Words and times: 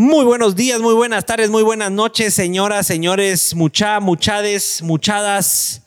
Muy 0.00 0.24
buenos 0.24 0.54
días, 0.54 0.80
muy 0.80 0.94
buenas 0.94 1.26
tardes, 1.26 1.50
muy 1.50 1.64
buenas 1.64 1.90
noches, 1.90 2.32
señoras, 2.32 2.86
señores, 2.86 3.56
mucha, 3.56 3.98
muchades, 3.98 4.80
muchadas, 4.80 5.82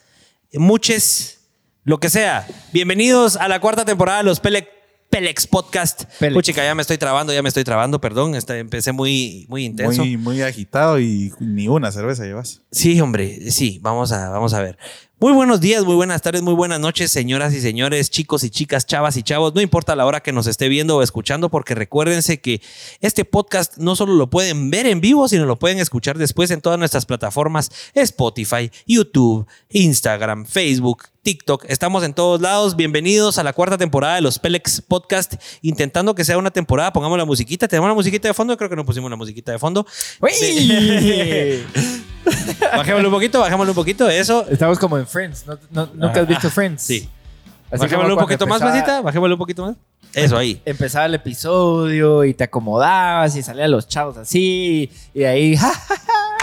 muches, 0.52 1.40
lo 1.86 1.98
que 1.98 2.10
sea. 2.10 2.46
Bienvenidos 2.74 3.38
a 3.38 3.48
la 3.48 3.62
cuarta 3.62 3.86
temporada 3.86 4.18
de 4.18 4.26
los 4.26 4.42
Pele- 4.42 4.68
Pelex 5.10 5.48
Podcast. 5.48 6.04
Pelex. 6.20 6.34
Puchica, 6.36 6.62
ya 6.62 6.76
me 6.76 6.82
estoy 6.82 6.98
trabando, 6.98 7.32
ya 7.32 7.42
me 7.42 7.48
estoy 7.48 7.64
trabando, 7.64 8.02
perdón. 8.02 8.36
este, 8.36 8.60
empecé 8.60 8.92
muy, 8.92 9.46
muy 9.48 9.64
intenso. 9.64 10.02
Muy, 10.04 10.18
muy 10.18 10.42
agitado 10.42 11.00
y 11.00 11.32
ni 11.40 11.70
una 11.70 11.90
cerveza 11.94 12.26
llevas. 12.26 12.64
Sí, 12.70 13.00
hombre, 13.00 13.50
sí, 13.50 13.80
vamos 13.82 14.12
a, 14.12 14.28
vamos 14.28 14.54
a 14.54 14.62
ver. 14.62 14.78
Muy 15.22 15.34
buenos 15.34 15.62
días, 15.62 15.86
muy 15.86 15.94
buenas 15.94 16.24
tardes, 16.24 16.42
muy 16.42 16.56
buenas 16.56 16.80
noches, 16.80 17.12
señoras 17.12 17.54
y 17.54 17.62
señores, 17.62 18.10
chicos 18.10 18.44
y 18.44 18.50
chicas, 18.50 18.88
chavas 18.88 19.18
y 19.18 19.22
chavos. 19.22 19.54
No 19.54 19.62
importa 19.62 19.96
la 19.96 20.08
hora 20.08 20.24
que 20.24 20.32
nos 20.32 20.48
esté 20.48 20.68
viendo 20.68 20.98
o 20.98 21.04
escuchando, 21.04 21.50
porque 21.50 21.76
recuérdense 21.76 22.42
que 22.42 22.60
este 23.02 23.24
podcast 23.24 23.78
no 23.78 23.96
solo 23.96 24.16
lo 24.16 24.32
pueden 24.32 24.72
ver 24.72 24.88
en 24.88 25.00
vivo, 25.00 25.28
sino 25.28 25.46
lo 25.46 25.60
pueden 25.60 25.78
escuchar 25.78 26.18
después 26.18 26.50
en 26.50 26.60
todas 26.60 26.80
nuestras 26.80 27.06
plataformas: 27.06 27.70
Spotify, 27.94 28.72
YouTube, 28.88 29.46
Instagram, 29.70 30.48
Facebook, 30.48 31.04
TikTok. 31.22 31.66
Estamos 31.68 32.04
en 32.04 32.16
todos 32.16 32.42
lados. 32.42 32.76
Bienvenidos 32.76 33.38
a 33.38 33.44
la 33.44 33.54
cuarta 33.54 33.78
temporada 33.78 34.16
de 34.16 34.22
los 34.22 34.40
Pelex 34.40 34.82
Podcast. 34.82 35.36
Intentando 35.62 36.16
que 36.16 36.26
sea 36.26 36.40
una 36.40 36.50
temporada, 36.50 36.94
pongamos 36.94 37.20
la 37.20 37.26
musiquita. 37.26 37.68
¿Tenemos 37.68 37.90
la 37.90 37.94
musiquita 37.94 38.28
de 38.28 38.34
fondo? 38.34 38.58
Creo 38.58 38.72
que 38.72 38.76
no 38.76 38.86
pusimos 38.86 39.12
la 39.12 39.18
musiquita 39.18 39.52
de 39.52 39.60
fondo. 39.60 39.86
Bajémosle 42.78 43.08
un 43.08 43.14
poquito, 43.14 43.40
bajémosle 43.40 43.72
un 43.72 43.76
poquito. 43.76 44.10
Eso. 44.10 44.46
Estamos 44.50 44.78
como 44.80 44.98
en 44.98 45.08
Friends. 45.08 45.46
¿No, 45.48 45.58
no- 45.72 45.90
nunca 45.94 46.22
has 46.22 46.28
visto 46.28 46.50
Friends? 46.50 46.82
Sí. 46.84 47.10
Así 47.72 47.86
un 47.96 48.16
poquito 48.18 48.46
más, 48.48 48.62
Pasita. 48.62 49.02
Bajémosle 49.02 49.34
un 49.34 49.40
poquito 49.40 49.66
más. 49.66 49.76
Eso 50.14 50.38
ahí. 50.38 50.62
Empezaba 50.66 51.06
el 51.06 51.16
episodio 51.16 52.26
y 52.26 52.34
te 52.34 52.44
acomodabas 52.44 53.36
y 53.38 53.44
salían 53.44 53.72
los 53.72 53.88
chavos 53.88 54.18
así 54.18 54.92
y 55.14 55.24
ahí 55.24 55.56
¡ja! 55.58 55.72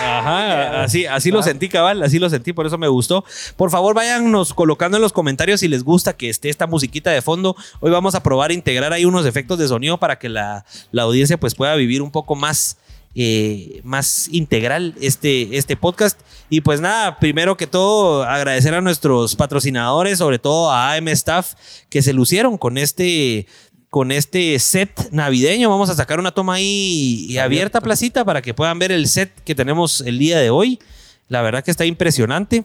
Ajá, 0.00 0.84
así, 0.84 1.06
así 1.06 1.30
lo 1.30 1.42
sentí, 1.42 1.68
cabal, 1.68 2.02
así 2.02 2.18
lo 2.20 2.30
sentí, 2.30 2.52
por 2.52 2.66
eso 2.66 2.78
me 2.78 2.86
gustó. 2.88 3.24
Por 3.56 3.70
favor, 3.70 3.94
váyannos 3.94 4.54
colocando 4.54 4.96
en 4.96 5.02
los 5.02 5.12
comentarios 5.12 5.60
si 5.60 5.68
les 5.68 5.82
gusta 5.84 6.16
que 6.16 6.30
esté 6.30 6.48
esta 6.48 6.66
musiquita 6.66 7.10
de 7.10 7.20
fondo. 7.20 7.56
Hoy 7.80 7.90
vamos 7.90 8.14
a 8.14 8.22
probar 8.22 8.50
a 8.50 8.54
integrar 8.54 8.92
ahí 8.92 9.04
unos 9.04 9.26
efectos 9.26 9.58
de 9.58 9.66
sonido 9.68 9.98
para 9.98 10.18
que 10.18 10.28
la, 10.28 10.64
la 10.92 11.02
audiencia 11.02 11.38
pues 11.38 11.54
pueda 11.54 11.74
vivir 11.74 12.00
un 12.00 12.10
poco 12.12 12.36
más, 12.36 12.78
eh, 13.20 13.80
más 13.82 14.28
integral 14.30 14.94
este, 15.00 15.58
este 15.58 15.76
podcast. 15.76 16.20
Y 16.50 16.60
pues 16.60 16.80
nada, 16.80 17.18
primero 17.18 17.56
que 17.56 17.66
todo, 17.66 18.22
agradecer 18.22 18.74
a 18.74 18.80
nuestros 18.80 19.34
patrocinadores, 19.34 20.18
sobre 20.18 20.38
todo 20.38 20.70
a 20.70 20.94
AM 20.94 21.08
Staff, 21.08 21.54
que 21.90 22.00
se 22.00 22.12
lucieron 22.12 22.56
con 22.58 22.78
este 22.78 23.48
con 23.90 24.12
este 24.12 24.56
set 24.60 25.08
navideño. 25.10 25.68
Vamos 25.68 25.90
a 25.90 25.96
sacar 25.96 26.20
una 26.20 26.30
toma 26.30 26.54
ahí 26.54 27.26
y 27.28 27.38
abierta, 27.38 27.80
placita, 27.80 28.24
para 28.24 28.40
que 28.40 28.54
puedan 28.54 28.78
ver 28.78 28.92
el 28.92 29.08
set 29.08 29.32
que 29.44 29.56
tenemos 29.56 30.00
el 30.02 30.20
día 30.20 30.38
de 30.38 30.50
hoy. 30.50 30.78
La 31.26 31.42
verdad 31.42 31.64
que 31.64 31.72
está 31.72 31.86
impresionante. 31.86 32.62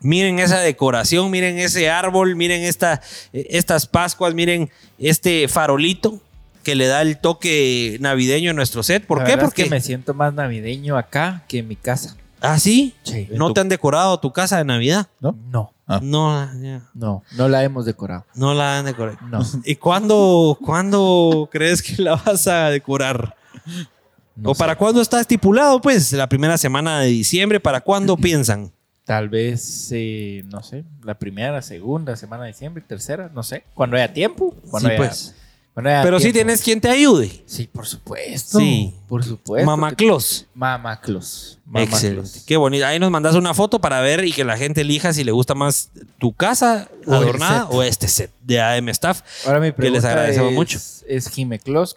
Miren 0.00 0.38
esa 0.38 0.60
decoración, 0.60 1.30
miren 1.30 1.58
ese 1.58 1.90
árbol, 1.90 2.36
miren 2.36 2.62
esta, 2.62 3.02
eh, 3.34 3.48
estas 3.50 3.86
Pascuas, 3.86 4.32
miren 4.32 4.70
este 4.98 5.46
farolito 5.46 6.20
que 6.64 6.74
le 6.74 6.86
da 6.88 7.02
el 7.02 7.18
toque 7.18 7.96
navideño 8.00 8.50
a 8.50 8.54
nuestro 8.54 8.82
set. 8.82 9.06
¿Por 9.06 9.18
La 9.18 9.24
qué? 9.24 9.30
verdad 9.32 9.44
es 9.44 9.50
Porque 9.50 9.64
que 9.64 9.70
me 9.70 9.80
siento 9.80 10.14
más 10.14 10.34
navideño 10.34 10.96
acá 10.98 11.44
que 11.46 11.58
en 11.58 11.68
mi 11.68 11.76
casa. 11.76 12.16
¿Ah, 12.40 12.58
sí? 12.58 12.94
Sí. 13.04 13.28
¿No 13.30 13.52
te 13.52 13.60
han 13.60 13.68
decorado 13.68 14.18
tu 14.18 14.32
casa 14.32 14.58
de 14.58 14.64
Navidad? 14.64 15.06
¿No? 15.20 15.36
No, 15.50 15.70
Ah. 15.86 16.00
No, 16.02 16.50
ya, 16.62 16.80
no, 16.94 17.22
no 17.36 17.46
la 17.46 17.62
hemos 17.62 17.84
decorado. 17.84 18.24
no 18.34 18.54
la 18.54 18.78
han 18.78 18.86
decorado. 18.86 19.18
No. 19.30 19.40
¿Y 19.66 19.76
cuándo, 19.76 20.58
cuándo 20.64 21.46
crees 21.52 21.82
que 21.82 22.00
la 22.02 22.14
vas 22.16 22.46
a 22.46 22.70
decorar? 22.70 23.36
no 24.34 24.50
¿O 24.50 24.54
sé. 24.54 24.58
para 24.58 24.76
cuándo 24.76 25.00
está 25.02 25.20
estipulado? 25.20 25.80
Pues 25.82 26.10
la 26.12 26.26
primera 26.28 26.56
semana 26.56 27.00
de 27.00 27.08
diciembre. 27.08 27.60
¿Para 27.60 27.82
cuándo 27.82 28.16
piensan? 28.18 28.72
Tal 29.04 29.28
vez, 29.28 29.90
eh, 29.92 30.42
no 30.46 30.62
sé, 30.62 30.84
la 31.02 31.18
primera, 31.18 31.60
segunda 31.60 32.16
semana 32.16 32.44
de 32.44 32.52
diciembre, 32.52 32.82
tercera, 32.86 33.30
no 33.34 33.42
sé. 33.42 33.64
Cuando 33.74 33.96
haya 33.96 34.10
tiempo. 34.14 34.54
Cuando 34.70 34.88
Sí, 34.88 34.94
haya- 34.94 34.96
pues. 35.04 35.34
Pero 35.74 36.18
sí 36.18 36.24
tiempo. 36.24 36.36
tienes 36.36 36.62
quien 36.62 36.80
te 36.80 36.88
ayude. 36.88 37.30
Sí, 37.46 37.68
por 37.70 37.86
supuesto. 37.86 38.58
Sí. 38.58 38.94
Por 39.08 39.22
supuesto. 39.24 39.66
Mamá 39.66 39.90
que- 39.90 40.04
Claus. 40.06 40.46
Mamá 40.54 41.00
Claus. 41.00 41.58
Mamá 41.66 41.84
Excelente. 41.84 42.40
Qué 42.46 42.56
bonito. 42.58 42.84
Ahí 42.86 42.98
nos 42.98 43.10
mandas 43.10 43.34
una 43.34 43.54
foto 43.54 43.80
para 43.80 44.00
ver 44.00 44.24
y 44.24 44.32
que 44.32 44.44
la 44.44 44.56
gente 44.56 44.82
elija 44.82 45.12
si 45.14 45.24
le 45.24 45.32
gusta 45.32 45.54
más 45.54 45.88
tu 46.18 46.32
casa 46.32 46.88
O 47.06 47.14
adornada 47.14 47.66
o 47.70 47.82
este 47.82 48.06
set 48.06 48.30
de 48.42 48.60
AM 48.60 48.88
Staff. 48.90 49.22
Ahora 49.46 49.60
mi 49.60 49.68
Que 49.68 49.72
pregunta 49.72 49.98
les 49.98 50.04
agradecemos 50.04 50.50
es, 50.50 50.54
mucho. 50.54 50.78
Es 51.06 51.30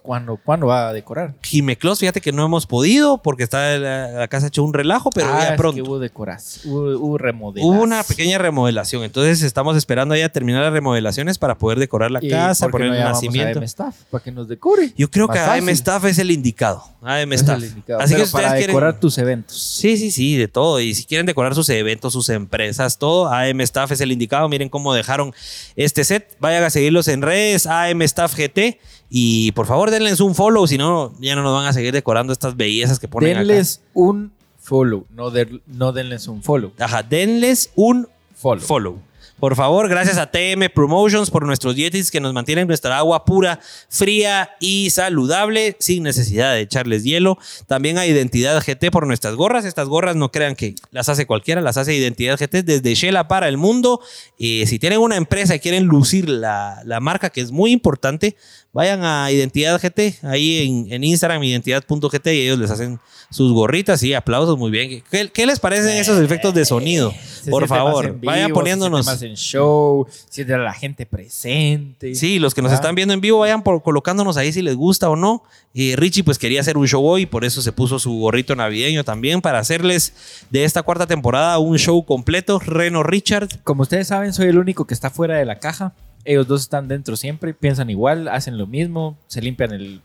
¿cuándo, 0.02 0.38
¿cuándo 0.42 0.66
va 0.68 0.88
a 0.88 0.92
decorar? 0.92 1.34
Jimeclos, 1.42 1.98
fíjate 2.00 2.20
que 2.22 2.32
no 2.32 2.44
hemos 2.44 2.66
podido 2.66 3.18
porque 3.18 3.42
está 3.42 3.76
la, 3.78 4.08
la 4.08 4.28
casa 4.28 4.46
hecho 4.48 4.62
un 4.64 4.72
relajo, 4.72 5.10
pero 5.10 5.28
Ah, 5.32 5.40
ya 5.40 5.48
es 5.50 5.56
pronto. 5.56 5.76
que 5.76 5.82
hubo 5.88 5.98
decoración, 5.98 6.72
hubo, 6.74 6.98
hubo 6.98 7.18
remodelación. 7.18 7.74
Hubo 7.76 7.82
una 7.82 8.02
pequeña 8.02 8.38
remodelación, 8.38 9.02
entonces 9.04 9.42
estamos 9.42 9.76
esperando 9.76 10.16
ya 10.16 10.28
terminar 10.30 10.62
las 10.64 10.72
remodelaciones 10.72 11.36
para 11.38 11.56
poder 11.56 11.78
decorar 11.78 12.10
la 12.10 12.20
¿Y 12.22 12.28
casa, 12.30 12.68
poner 12.68 12.88
no 12.88 12.94
el 12.96 13.02
a 13.02 13.10
nacimiento. 13.10 13.58
AM 13.58 13.64
Staff 13.64 13.94
para 14.10 14.24
que 14.24 14.32
nos 14.32 14.48
decore. 14.48 14.92
Yo 14.96 15.10
creo 15.10 15.26
Más 15.28 15.36
que 15.36 15.42
AM. 15.42 15.68
Staff 15.70 16.04
es 16.06 16.18
el 16.18 16.30
indicado. 16.30 16.82
AM 17.16 17.32
Staff. 17.32 17.62
Así 17.62 17.74
Pero 17.86 18.06
que 18.20 18.26
si 18.26 18.32
para 18.32 18.48
quieren 18.50 18.66
decorar 18.68 19.00
tus 19.00 19.16
eventos. 19.18 19.60
Sí, 19.60 19.96
sí, 19.96 20.10
sí, 20.10 20.36
de 20.36 20.48
todo. 20.48 20.80
Y 20.80 20.94
si 20.94 21.04
quieren 21.04 21.26
decorar 21.26 21.54
sus 21.54 21.68
eventos, 21.70 22.12
sus 22.12 22.28
empresas, 22.28 22.98
todo, 22.98 23.28
AM 23.32 23.60
Staff 23.62 23.92
es 23.92 24.00
el 24.00 24.12
indicado. 24.12 24.48
Miren 24.48 24.68
cómo 24.68 24.92
dejaron 24.94 25.32
este 25.76 26.04
set. 26.04 26.36
Vayan 26.40 26.64
a 26.64 26.70
seguirlos 26.70 27.08
en 27.08 27.22
redes, 27.22 27.66
AM 27.66 28.02
Staff 28.02 28.34
GT. 28.36 28.78
Y 29.10 29.52
por 29.52 29.66
favor, 29.66 29.90
denles 29.90 30.20
un 30.20 30.34
follow, 30.34 30.66
si 30.66 30.76
no, 30.76 31.14
ya 31.20 31.34
no 31.34 31.42
nos 31.42 31.54
van 31.54 31.66
a 31.66 31.72
seguir 31.72 31.92
decorando 31.92 32.32
estas 32.32 32.56
bellezas 32.56 32.98
que 32.98 33.08
ponen 33.08 33.38
Denles 33.38 33.80
un 33.94 34.32
follow, 34.60 35.06
no, 35.10 35.30
de- 35.30 35.62
no 35.66 35.92
denles 35.92 36.28
un 36.28 36.42
follow. 36.42 36.72
Ajá, 36.78 37.02
denles 37.02 37.70
un 37.74 38.06
Follow. 38.36 38.60
follow. 38.62 39.02
Por 39.38 39.54
favor, 39.54 39.88
gracias 39.88 40.18
a 40.18 40.32
TM 40.32 40.68
Promotions 40.74 41.30
por 41.30 41.46
nuestros 41.46 41.76
dietis 41.76 42.10
que 42.10 42.18
nos 42.20 42.34
mantienen 42.34 42.66
nuestra 42.66 42.98
agua 42.98 43.24
pura, 43.24 43.60
fría 43.88 44.50
y 44.58 44.90
saludable 44.90 45.76
sin 45.78 46.02
necesidad 46.02 46.54
de 46.54 46.62
echarles 46.62 47.04
hielo. 47.04 47.38
También 47.68 47.98
a 47.98 48.06
Identidad 48.06 48.60
GT 48.60 48.90
por 48.90 49.06
nuestras 49.06 49.36
gorras. 49.36 49.64
Estas 49.64 49.86
gorras 49.86 50.16
no 50.16 50.32
crean 50.32 50.56
que 50.56 50.74
las 50.90 51.08
hace 51.08 51.24
cualquiera, 51.24 51.60
las 51.60 51.76
hace 51.76 51.94
Identidad 51.94 52.36
GT 52.36 52.64
desde 52.64 52.94
Shela 52.96 53.28
para 53.28 53.46
el 53.46 53.58
mundo. 53.58 54.00
Eh, 54.40 54.64
si 54.66 54.80
tienen 54.80 54.98
una 54.98 55.14
empresa 55.14 55.54
y 55.54 55.60
quieren 55.60 55.84
lucir 55.84 56.28
la, 56.28 56.82
la 56.84 56.98
marca, 56.98 57.30
que 57.30 57.40
es 57.40 57.52
muy 57.52 57.70
importante, 57.70 58.34
vayan 58.72 59.02
a 59.04 59.30
Identidad 59.32 59.80
GT, 59.80 60.18
ahí 60.22 60.66
en, 60.86 60.92
en 60.92 61.04
Instagram, 61.04 61.42
identidad.gt, 61.42 62.26
y 62.28 62.40
ellos 62.42 62.58
les 62.58 62.70
hacen 62.70 62.98
sus 63.30 63.52
gorritas 63.52 64.02
y 64.02 64.14
aplausos 64.14 64.56
muy 64.56 64.70
bien. 64.70 65.02
¿Qué, 65.10 65.30
qué 65.30 65.46
les 65.46 65.58
parecen 65.60 65.96
esos 65.98 66.18
efectos 66.22 66.54
de 66.54 66.64
sonido? 66.64 67.12
Se 67.42 67.50
Por 67.50 67.66
favor, 67.68 68.06
vivo, 68.12 68.18
vayan 68.24 68.48
se 68.48 68.54
poniéndonos. 68.54 69.04
siente 69.04 69.26
más 69.26 69.30
en 69.30 69.36
show, 69.36 70.06
siente 70.30 70.54
a 70.54 70.58
la 70.58 70.72
gente 70.72 71.04
presente. 71.06 72.14
Sí, 72.14 72.38
los 72.38 72.54
que 72.54 72.62
nos 72.62 72.72
Ah. 72.72 72.76
están 72.76 72.94
viendo 72.94 73.12
en 73.14 73.20
vivo 73.20 73.38
vayan 73.40 73.62
por, 73.62 73.82
colocándonos 73.82 74.36
ahí 74.36 74.52
si 74.52 74.62
les 74.62 74.76
gusta 74.76 75.10
o 75.10 75.16
no. 75.16 75.42
Y 75.74 75.94
Richie 75.96 76.24
pues 76.24 76.38
quería 76.38 76.60
hacer 76.60 76.76
un 76.78 76.88
show 76.88 77.04
hoy, 77.06 77.26
por 77.26 77.44
eso 77.44 77.60
se 77.62 77.72
puso 77.72 77.98
su 77.98 78.12
gorrito 78.18 78.56
navideño 78.56 79.04
también 79.04 79.40
para 79.42 79.58
hacerles 79.58 80.14
de 80.50 80.64
esta 80.64 80.82
cuarta 80.82 81.06
temporada 81.06 81.58
un 81.58 81.78
show 81.78 82.04
completo. 82.04 82.58
Reno 82.58 83.02
Richard. 83.02 83.48
Como 83.62 83.82
ustedes 83.82 84.08
saben, 84.08 84.32
soy 84.32 84.48
el 84.48 84.58
único 84.58 84.86
que 84.86 84.94
está 84.94 85.10
fuera 85.10 85.36
de 85.36 85.44
la 85.44 85.58
caja. 85.58 85.92
Ellos 86.28 86.46
dos 86.46 86.60
están 86.60 86.88
dentro 86.88 87.16
siempre, 87.16 87.54
piensan 87.54 87.88
igual, 87.88 88.28
hacen 88.28 88.58
lo 88.58 88.66
mismo, 88.66 89.16
se 89.28 89.40
limpian 89.40 89.72
el... 89.72 90.02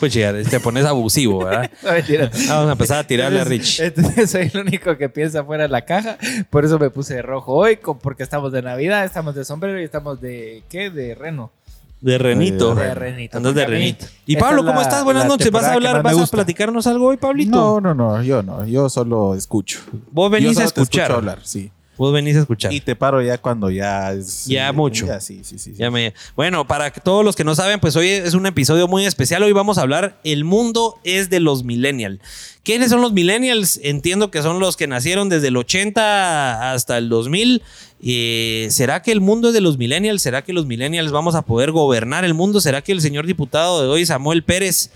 Pues 0.00 0.12
ya, 0.12 0.32
te 0.32 0.58
pones 0.58 0.84
abusivo, 0.84 1.44
¿verdad? 1.44 1.70
No, 1.84 1.92
mentira. 1.92 2.28
Vamos 2.48 2.68
a 2.68 2.72
empezar 2.72 2.98
a 2.98 3.06
tirarle 3.06 3.40
a 3.40 3.44
entonces 3.44 4.28
soy 4.28 4.50
el 4.52 4.60
único 4.60 4.98
que 4.98 5.08
piensa 5.08 5.44
fuera 5.44 5.62
de 5.62 5.68
la 5.68 5.82
caja. 5.84 6.18
Por 6.50 6.64
eso 6.64 6.80
me 6.80 6.90
puse 6.90 7.14
de 7.14 7.22
rojo 7.22 7.52
hoy, 7.54 7.78
porque 8.02 8.24
estamos 8.24 8.50
de 8.50 8.60
Navidad, 8.60 9.04
estamos 9.04 9.36
de 9.36 9.44
sombrero 9.44 9.80
y 9.80 9.84
estamos 9.84 10.20
de... 10.20 10.64
¿Qué? 10.68 10.90
De 10.90 11.14
reno. 11.14 11.52
De 12.00 12.18
Renito. 12.18 12.74
De 12.74 12.92
renito. 12.92 13.36
Andas 13.36 13.54
de 13.54 13.64
Renito. 13.64 14.06
Y 14.26 14.34
Pablo, 14.34 14.64
¿cómo 14.64 14.82
estás? 14.82 15.04
Buenas 15.04 15.26
noches. 15.26 15.52
¿Vas 15.52 15.62
a 15.62 15.74
hablar? 15.74 16.02
¿Vas 16.02 16.18
a 16.18 16.26
platicarnos 16.26 16.88
algo 16.88 17.06
hoy, 17.06 17.18
Pablito? 17.18 17.52
No, 17.52 17.80
no, 17.80 17.94
no, 17.94 18.20
yo 18.24 18.42
no. 18.42 18.66
Yo 18.66 18.88
solo 18.88 19.36
escucho. 19.36 19.78
Vos 20.10 20.26
Yo 20.26 20.30
venís 20.30 20.54
solo 20.54 20.66
a 20.66 20.72
te 20.72 20.80
escucho 20.80 21.00
escuchar. 21.02 21.12
hablar, 21.12 21.38
sí. 21.44 21.70
Vos 22.02 22.12
venís 22.12 22.34
a 22.34 22.40
escuchar. 22.40 22.72
Y 22.72 22.80
te 22.80 22.96
paro 22.96 23.22
ya 23.22 23.38
cuando 23.38 23.70
ya 23.70 24.10
es. 24.12 24.46
Ya 24.46 24.72
mucho. 24.72 25.06
Ya, 25.06 25.20
sí, 25.20 25.42
sí, 25.44 25.56
sí. 25.56 25.72
Ya 25.78 25.88
me- 25.88 26.12
Bueno, 26.34 26.66
para 26.66 26.90
todos 26.90 27.24
los 27.24 27.36
que 27.36 27.44
no 27.44 27.54
saben, 27.54 27.78
pues 27.78 27.94
hoy 27.94 28.08
es 28.08 28.34
un 28.34 28.44
episodio 28.44 28.88
muy 28.88 29.06
especial. 29.06 29.40
Hoy 29.44 29.52
vamos 29.52 29.78
a 29.78 29.82
hablar, 29.82 30.18
el 30.24 30.42
mundo 30.42 30.98
es 31.04 31.30
de 31.30 31.38
los 31.38 31.62
millennials. 31.62 32.18
¿Quiénes 32.64 32.90
son 32.90 33.02
los 33.02 33.12
millennials? 33.12 33.78
Entiendo 33.84 34.32
que 34.32 34.42
son 34.42 34.58
los 34.58 34.76
que 34.76 34.88
nacieron 34.88 35.28
desde 35.28 35.46
el 35.46 35.56
80 35.56 36.72
hasta 36.72 36.98
el 36.98 37.08
2000. 37.08 37.62
Eh, 38.02 38.66
¿Será 38.72 39.00
que 39.00 39.12
el 39.12 39.20
mundo 39.20 39.48
es 39.48 39.54
de 39.54 39.60
los 39.60 39.78
millennials? 39.78 40.22
¿Será 40.22 40.42
que 40.42 40.52
los 40.52 40.66
millennials 40.66 41.12
vamos 41.12 41.36
a 41.36 41.42
poder 41.42 41.70
gobernar 41.70 42.24
el 42.24 42.34
mundo? 42.34 42.60
¿Será 42.60 42.82
que 42.82 42.90
el 42.90 43.00
señor 43.00 43.26
diputado 43.26 43.80
de 43.80 43.86
hoy, 43.86 44.04
Samuel 44.06 44.42
Pérez, 44.42 44.90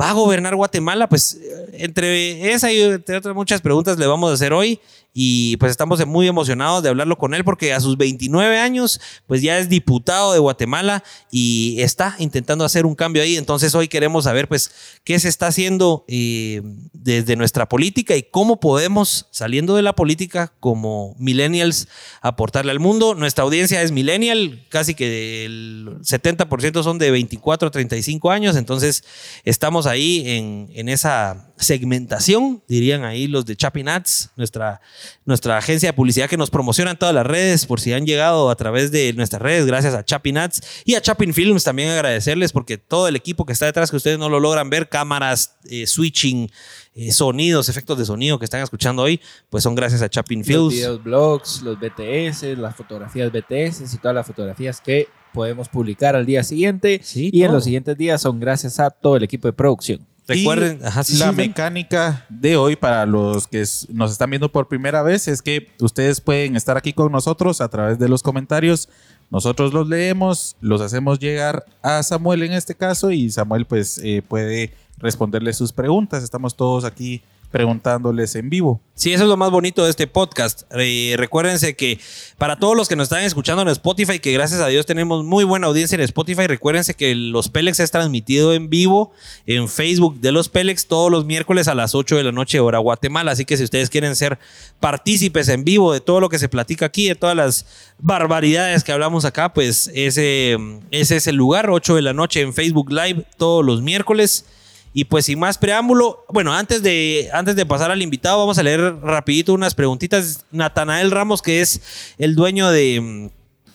va 0.00 0.10
a 0.10 0.12
gobernar 0.12 0.54
Guatemala? 0.54 1.08
Pues 1.08 1.40
eh, 1.42 1.70
entre 1.78 2.52
esa 2.52 2.72
y 2.72 2.80
entre 2.82 3.16
otras 3.16 3.34
muchas 3.34 3.60
preguntas 3.60 3.98
le 3.98 4.06
vamos 4.06 4.30
a 4.30 4.34
hacer 4.34 4.52
hoy 4.52 4.78
y 5.14 5.56
pues 5.58 5.70
estamos 5.70 6.04
muy 6.06 6.26
emocionados 6.26 6.82
de 6.82 6.88
hablarlo 6.88 7.18
con 7.18 7.34
él 7.34 7.44
porque 7.44 7.72
a 7.72 7.80
sus 7.80 7.96
29 7.98 8.58
años 8.58 9.00
pues 9.26 9.42
ya 9.42 9.58
es 9.58 9.68
diputado 9.68 10.32
de 10.32 10.38
Guatemala 10.38 11.04
y 11.30 11.76
está 11.80 12.16
intentando 12.18 12.64
hacer 12.64 12.86
un 12.86 12.94
cambio 12.94 13.22
ahí. 13.22 13.36
Entonces 13.36 13.74
hoy 13.74 13.88
queremos 13.88 14.24
saber 14.24 14.48
pues 14.48 14.70
qué 15.04 15.18
se 15.18 15.28
está 15.28 15.48
haciendo 15.48 16.04
eh, 16.08 16.62
desde 16.92 17.36
nuestra 17.36 17.68
política 17.68 18.16
y 18.16 18.22
cómo 18.22 18.58
podemos 18.58 19.26
saliendo 19.30 19.76
de 19.76 19.82
la 19.82 19.94
política 19.94 20.52
como 20.60 21.14
millennials 21.18 21.88
aportarle 22.22 22.70
al 22.72 22.80
mundo. 22.80 23.14
Nuestra 23.14 23.44
audiencia 23.44 23.82
es 23.82 23.92
millennial, 23.92 24.64
casi 24.70 24.94
que 24.94 25.44
el 25.44 25.98
70% 26.00 26.82
son 26.82 26.98
de 26.98 27.10
24 27.10 27.68
a 27.68 27.70
35 27.70 28.30
años, 28.30 28.56
entonces 28.56 29.04
estamos 29.44 29.86
ahí 29.86 30.24
en, 30.26 30.70
en 30.74 30.88
esa 30.88 31.51
segmentación, 31.62 32.62
dirían 32.68 33.04
ahí 33.04 33.26
los 33.26 33.46
de 33.46 33.56
Chapin 33.56 33.88
Ads, 33.88 34.30
nuestra, 34.36 34.80
nuestra 35.24 35.56
agencia 35.56 35.88
de 35.88 35.92
publicidad 35.92 36.28
que 36.28 36.36
nos 36.36 36.50
promociona 36.50 36.90
en 36.90 36.96
todas 36.96 37.14
las 37.14 37.26
redes, 37.26 37.66
por 37.66 37.80
si 37.80 37.92
han 37.92 38.04
llegado 38.04 38.50
a 38.50 38.56
través 38.56 38.92
de 38.92 39.12
nuestras 39.14 39.40
redes, 39.40 39.66
gracias 39.66 39.94
a 39.94 40.04
Chapin 40.04 40.38
Ads 40.38 40.60
y 40.84 40.94
a 40.94 41.00
Chapin 41.00 41.32
Films 41.32 41.64
también 41.64 41.88
agradecerles 41.90 42.52
porque 42.52 42.78
todo 42.78 43.08
el 43.08 43.16
equipo 43.16 43.46
que 43.46 43.52
está 43.52 43.66
detrás, 43.66 43.90
que 43.90 43.96
ustedes 43.96 44.18
no 44.18 44.28
lo 44.28 44.40
logran 44.40 44.68
ver, 44.68 44.88
cámaras, 44.88 45.56
eh, 45.64 45.86
switching, 45.86 46.50
eh, 46.94 47.12
sonidos, 47.12 47.68
efectos 47.68 47.96
de 47.96 48.04
sonido 48.04 48.38
que 48.38 48.44
están 48.44 48.60
escuchando 48.60 49.02
hoy, 49.02 49.20
pues 49.48 49.62
son 49.62 49.74
gracias 49.74 50.02
a 50.02 50.10
Chapin 50.10 50.40
Los 50.40 50.46
Films. 50.46 50.74
videos, 50.74 51.02
blogs, 51.02 51.62
los 51.62 51.78
BTS, 51.78 52.58
las 52.58 52.76
fotografías 52.76 53.32
BTS 53.32 53.94
y 53.94 53.98
todas 53.98 54.14
las 54.14 54.26
fotografías 54.26 54.80
que 54.80 55.08
podemos 55.32 55.68
publicar 55.68 56.14
al 56.14 56.26
día 56.26 56.42
siguiente. 56.44 57.00
Sí, 57.02 57.30
y 57.32 57.42
en 57.44 57.52
los 57.52 57.64
siguientes 57.64 57.96
días 57.96 58.20
son 58.20 58.38
gracias 58.38 58.78
a 58.78 58.90
todo 58.90 59.16
el 59.16 59.22
equipo 59.22 59.48
de 59.48 59.52
producción. 59.52 60.06
Recuerden, 60.26 60.78
Y 60.80 60.86
ajá, 60.86 61.02
sí, 61.02 61.16
la 61.16 61.30
sí, 61.30 61.36
mecánica 61.36 62.26
de 62.28 62.56
hoy 62.56 62.76
para 62.76 63.04
los 63.06 63.48
que 63.48 63.64
nos 63.88 64.12
están 64.12 64.30
viendo 64.30 64.50
por 64.50 64.68
primera 64.68 65.02
vez 65.02 65.26
es 65.26 65.42
que 65.42 65.68
ustedes 65.80 66.20
pueden 66.20 66.54
estar 66.54 66.76
aquí 66.76 66.92
con 66.92 67.10
nosotros 67.10 67.60
a 67.60 67.68
través 67.68 67.98
de 67.98 68.08
los 68.08 68.22
comentarios. 68.22 68.88
Nosotros 69.30 69.72
los 69.72 69.88
leemos, 69.88 70.56
los 70.60 70.80
hacemos 70.80 71.18
llegar 71.18 71.64
a 71.82 72.02
Samuel 72.02 72.42
en 72.44 72.52
este 72.52 72.74
caso 72.74 73.10
y 73.10 73.30
Samuel 73.30 73.66
pues 73.66 73.98
eh, 73.98 74.22
puede 74.26 74.74
responderle 74.98 75.52
sus 75.52 75.72
preguntas. 75.72 76.22
Estamos 76.22 76.54
todos 76.54 76.84
aquí 76.84 77.22
preguntándoles 77.52 78.34
en 78.34 78.50
vivo. 78.50 78.80
Sí, 78.94 79.12
eso 79.12 79.24
es 79.24 79.28
lo 79.28 79.36
más 79.36 79.50
bonito 79.50 79.84
de 79.84 79.90
este 79.90 80.06
podcast. 80.06 80.62
Eh, 80.72 81.14
recuérdense 81.16 81.76
que 81.76 82.00
para 82.38 82.58
todos 82.58 82.76
los 82.76 82.88
que 82.88 82.96
nos 82.96 83.04
están 83.04 83.22
escuchando 83.22 83.62
en 83.62 83.68
Spotify, 83.68 84.18
que 84.18 84.32
gracias 84.32 84.60
a 84.60 84.68
Dios 84.68 84.86
tenemos 84.86 85.24
muy 85.24 85.44
buena 85.44 85.66
audiencia 85.66 85.96
en 85.96 86.02
Spotify, 86.02 86.46
recuérdense 86.46 86.94
que 86.94 87.14
los 87.14 87.48
Pelex 87.48 87.80
es 87.80 87.90
transmitido 87.90 88.54
en 88.54 88.70
vivo 88.70 89.12
en 89.46 89.68
Facebook 89.68 90.20
de 90.20 90.32
los 90.32 90.48
Pelex 90.48 90.86
todos 90.86 91.10
los 91.10 91.24
miércoles 91.24 91.68
a 91.68 91.74
las 91.74 91.94
8 91.94 92.16
de 92.16 92.24
la 92.24 92.32
noche 92.32 92.58
hora 92.58 92.78
Guatemala. 92.78 93.32
Así 93.32 93.44
que 93.44 93.56
si 93.56 93.64
ustedes 93.64 93.90
quieren 93.90 94.16
ser 94.16 94.38
partícipes 94.80 95.48
en 95.48 95.64
vivo 95.64 95.92
de 95.92 96.00
todo 96.00 96.20
lo 96.20 96.28
que 96.28 96.38
se 96.38 96.48
platica 96.48 96.86
aquí, 96.86 97.08
de 97.08 97.14
todas 97.14 97.36
las 97.36 97.66
barbaridades 97.98 98.82
que 98.82 98.92
hablamos 98.92 99.24
acá, 99.24 99.52
pues 99.52 99.90
ese, 99.94 100.56
ese 100.90 101.16
es 101.16 101.26
el 101.26 101.36
lugar, 101.36 101.70
8 101.70 101.96
de 101.96 102.02
la 102.02 102.14
noche 102.14 102.40
en 102.40 102.54
Facebook 102.54 102.90
Live 102.90 103.26
todos 103.36 103.64
los 103.64 103.82
miércoles. 103.82 104.46
Y 104.94 105.04
pues 105.04 105.24
sin 105.24 105.38
más 105.38 105.56
preámbulo, 105.56 106.24
bueno, 106.28 106.52
antes 106.52 106.82
de, 106.82 107.30
antes 107.32 107.56
de 107.56 107.64
pasar 107.64 107.90
al 107.90 108.02
invitado, 108.02 108.38
vamos 108.38 108.58
a 108.58 108.62
leer 108.62 108.80
rapidito 109.02 109.54
unas 109.54 109.74
preguntitas. 109.74 110.44
Natanael 110.50 111.10
Ramos, 111.10 111.40
que 111.40 111.62
es 111.62 111.80
el 112.18 112.34
dueño 112.34 112.70
de, 112.70 113.30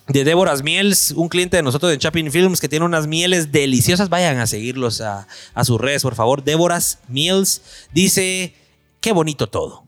de 0.07 0.23
Déboras 0.23 0.61
Miels, 0.61 1.11
un 1.11 1.27
cliente 1.27 1.57
de 1.57 1.63
nosotros 1.63 1.91
de 1.91 1.97
Chapin 1.97 2.31
Films, 2.31 2.61
que 2.61 2.69
tiene 2.69 2.85
unas 2.85 3.07
mieles 3.07 3.51
deliciosas. 3.51 4.09
Vayan 4.09 4.37
a 4.37 4.45
seguirlos 4.45 5.01
a, 5.01 5.27
a 5.55 5.63
sus 5.63 5.81
redes, 5.81 6.03
por 6.03 6.13
favor. 6.13 6.43
Déboras 6.43 6.99
Miels 7.07 7.63
dice, 7.93 8.53
qué 9.01 9.11
bonito 9.11 9.47
todo. 9.47 9.86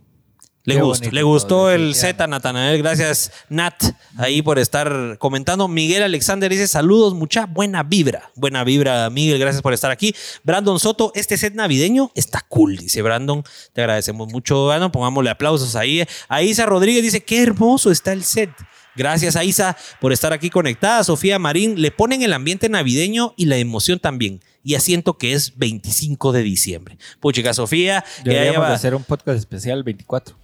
Le 0.69 0.75
Qué 0.75 0.81
gustó, 0.81 0.99
bonito 1.01 1.15
le 1.15 1.23
gustó 1.23 1.71
el. 1.71 1.95
Z, 1.95 2.27
Natanael. 2.27 2.77
Gracias, 2.77 3.31
Nat, 3.49 3.75
ahí 4.17 4.41
por 4.41 4.59
estar 4.59 5.17
comentando. 5.19 5.67
Miguel 5.67 6.03
Alexander 6.03 6.49
dice: 6.49 6.67
Saludos, 6.67 7.13
mucha 7.13 7.45
buena 7.45 7.83
vibra. 7.83 8.31
Buena 8.35 8.63
vibra, 8.63 9.09
Miguel. 9.09 9.39
Gracias 9.39 9.61
por 9.61 9.73
estar 9.73 9.91
aquí. 9.91 10.13
Brandon 10.43 10.79
Soto, 10.79 11.11
este 11.15 11.37
set 11.37 11.53
navideño 11.55 12.11
está 12.15 12.45
cool, 12.47 12.77
dice 12.77 13.01
Brandon. 13.01 13.43
Te 13.73 13.81
agradecemos 13.81 14.31
mucho, 14.31 14.67
Brandon. 14.67 14.91
Pongámosle 14.91 15.29
aplausos 15.29 15.75
ahí. 15.75 16.05
A 16.27 16.41
Isa 16.41 16.65
Rodríguez 16.65 17.03
dice: 17.03 17.21
Qué 17.23 17.41
hermoso 17.43 17.91
está 17.91 18.13
el 18.13 18.23
set. 18.23 18.51
Gracias 18.95 19.35
a 19.37 19.43
Isa 19.45 19.77
por 20.01 20.11
estar 20.11 20.33
aquí 20.33 20.49
conectada. 20.49 21.03
Sofía 21.03 21.39
Marín 21.39 21.81
le 21.81 21.89
ponen 21.91 22.21
el 22.21 22.33
ambiente 22.33 22.67
navideño 22.69 23.33
y 23.37 23.45
la 23.45 23.55
emoción 23.57 23.99
también. 23.99 24.41
Y 24.61 24.75
asiento 24.75 25.17
que 25.17 25.31
es 25.33 25.57
25 25.57 26.33
de 26.33 26.41
diciembre. 26.43 26.97
Puchica, 27.21 27.53
Sofía. 27.53 28.03
Deberíamos 28.25 28.55
lleva- 28.57 28.69
de 28.69 28.75
hacer 28.75 28.93
un 28.95 29.03
podcast 29.05 29.39
especial 29.39 29.83
24. 29.83 30.35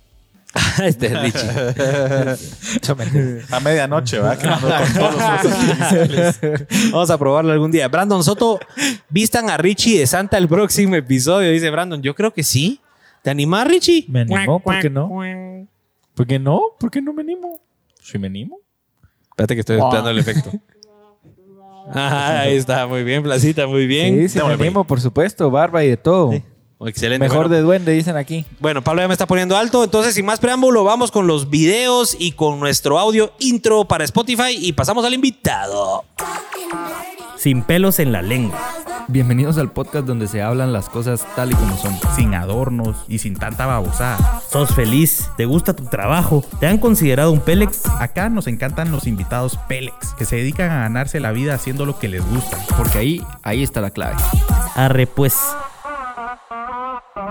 este 0.84 1.08
es 1.08 1.22
Richie. 1.22 1.50
A 3.52 3.60
medianoche, 3.60 4.20
¿va? 4.20 4.38
Que 4.38 4.48
con 4.48 4.60
todos 4.62 4.80
los. 6.10 6.40
Vamos 6.92 7.10
a 7.10 7.18
probarlo 7.18 7.52
algún 7.52 7.72
día. 7.72 7.88
Brandon 7.88 8.24
Soto, 8.24 8.60
vistan 9.10 9.50
a 9.50 9.58
Richie 9.58 10.00
de 10.00 10.08
Santa 10.08 10.38
el 10.38 10.48
próximo 10.48 10.96
episodio. 10.96 11.52
Dice 11.52 11.70
Brandon, 11.70 12.02
yo 12.02 12.16
creo 12.16 12.32
que 12.32 12.44
sí. 12.44 12.80
¿Te 13.22 13.32
animás, 13.32 13.68
Richie? 13.68 14.06
Me 14.08 14.22
animó, 14.22 14.60
¿por 14.60 14.80
qué 14.80 14.90
no? 14.90 15.10
¿Por 16.14 16.28
qué 16.28 16.40
no? 16.40 16.62
¿Por 16.80 16.92
qué 16.92 17.02
no 17.02 17.12
me 17.12 17.24
animo? 17.24 17.60
¿Sí 18.02 18.18
me 18.18 18.28
animo? 18.28 18.60
Espérate 19.32 19.56
que 19.56 19.60
estoy 19.62 19.78
esperando 19.78 20.10
el 20.10 20.20
efecto. 20.20 20.52
Ajá, 21.90 22.40
ahí 22.42 22.56
está, 22.56 22.88
muy 22.88 23.04
bien, 23.04 23.24
Placita, 23.24 23.68
muy 23.68 23.88
bien. 23.88 24.30
Sí, 24.30 24.40
sí 24.40 24.46
me 24.46 24.54
animo, 24.54 24.86
por 24.86 25.02
supuesto. 25.02 25.52
Barba 25.52 25.84
y 25.84 25.90
de 25.90 25.98
todo. 25.98 26.30
Oh, 26.30 26.42
excelente. 26.82 27.24
Mejor 27.24 27.48
bueno. 27.48 27.56
de 27.56 27.62
duende, 27.62 27.92
dicen 27.92 28.18
aquí. 28.18 28.46
Bueno, 28.60 28.84
Pablo 28.84 29.02
ya 29.02 29.08
me 29.08 29.14
está 29.14 29.28
poniendo 29.28 29.58
alto, 29.58 29.84
entonces 29.84 30.14
sin 30.14 30.26
más 30.26 30.40
preámbulo, 30.40 30.84
vamos 30.84 31.12
con 31.12 31.28
los 31.28 31.50
videos 31.50 32.16
y 32.20 32.34
con 32.34 32.60
nuestro 32.60 33.00
audio 33.00 33.34
intro 33.40 33.86
para 33.86 34.04
Spotify 34.04 34.58
y 34.58 34.74
pasamos 34.74 35.06
al 35.06 35.14
invitado. 35.14 36.06
Sin 37.38 37.64
pelos 37.64 38.00
en 38.00 38.12
la 38.12 38.22
lengua. 38.22 38.60
Bienvenidos 39.08 39.60
al 39.60 39.72
podcast 39.72 40.08
donde 40.08 40.28
se 40.28 40.42
hablan 40.42 40.74
las 40.74 40.90
cosas 40.90 41.28
tal 41.36 41.52
y 41.52 41.56
como 41.56 41.78
son. 41.78 41.94
Sin 42.16 42.34
adornos 42.34 42.98
y 43.08 43.20
sin 43.20 43.36
tanta 43.36 43.68
babosada. 43.68 44.42
¿Sos 44.50 44.74
feliz? 44.74 45.30
¿Te 45.38 45.46
gusta 45.46 45.76
tu 45.76 45.86
trabajo? 45.86 46.44
¿Te 46.60 46.66
han 46.66 46.80
considerado 46.80 47.32
un 47.32 47.40
Pélex? 47.40 47.86
Acá 48.00 48.30
nos 48.30 48.48
encantan 48.48 48.92
los 48.92 49.06
invitados 49.06 49.60
Pélex, 49.68 50.14
que 50.18 50.26
se 50.26 50.38
dedican 50.38 50.72
a 50.72 50.80
ganarse 50.80 51.20
la 51.20 51.32
vida 51.34 51.54
haciendo 51.54 51.86
lo 51.86 52.00
que 52.00 52.08
les 52.08 52.26
gusta. 52.26 52.58
Porque 52.78 52.98
ahí, 52.98 53.24
ahí 53.44 53.62
está 53.62 53.80
la 53.80 53.92
clave. 53.92 54.16
Arre 54.74 55.06
pues. 55.06 55.36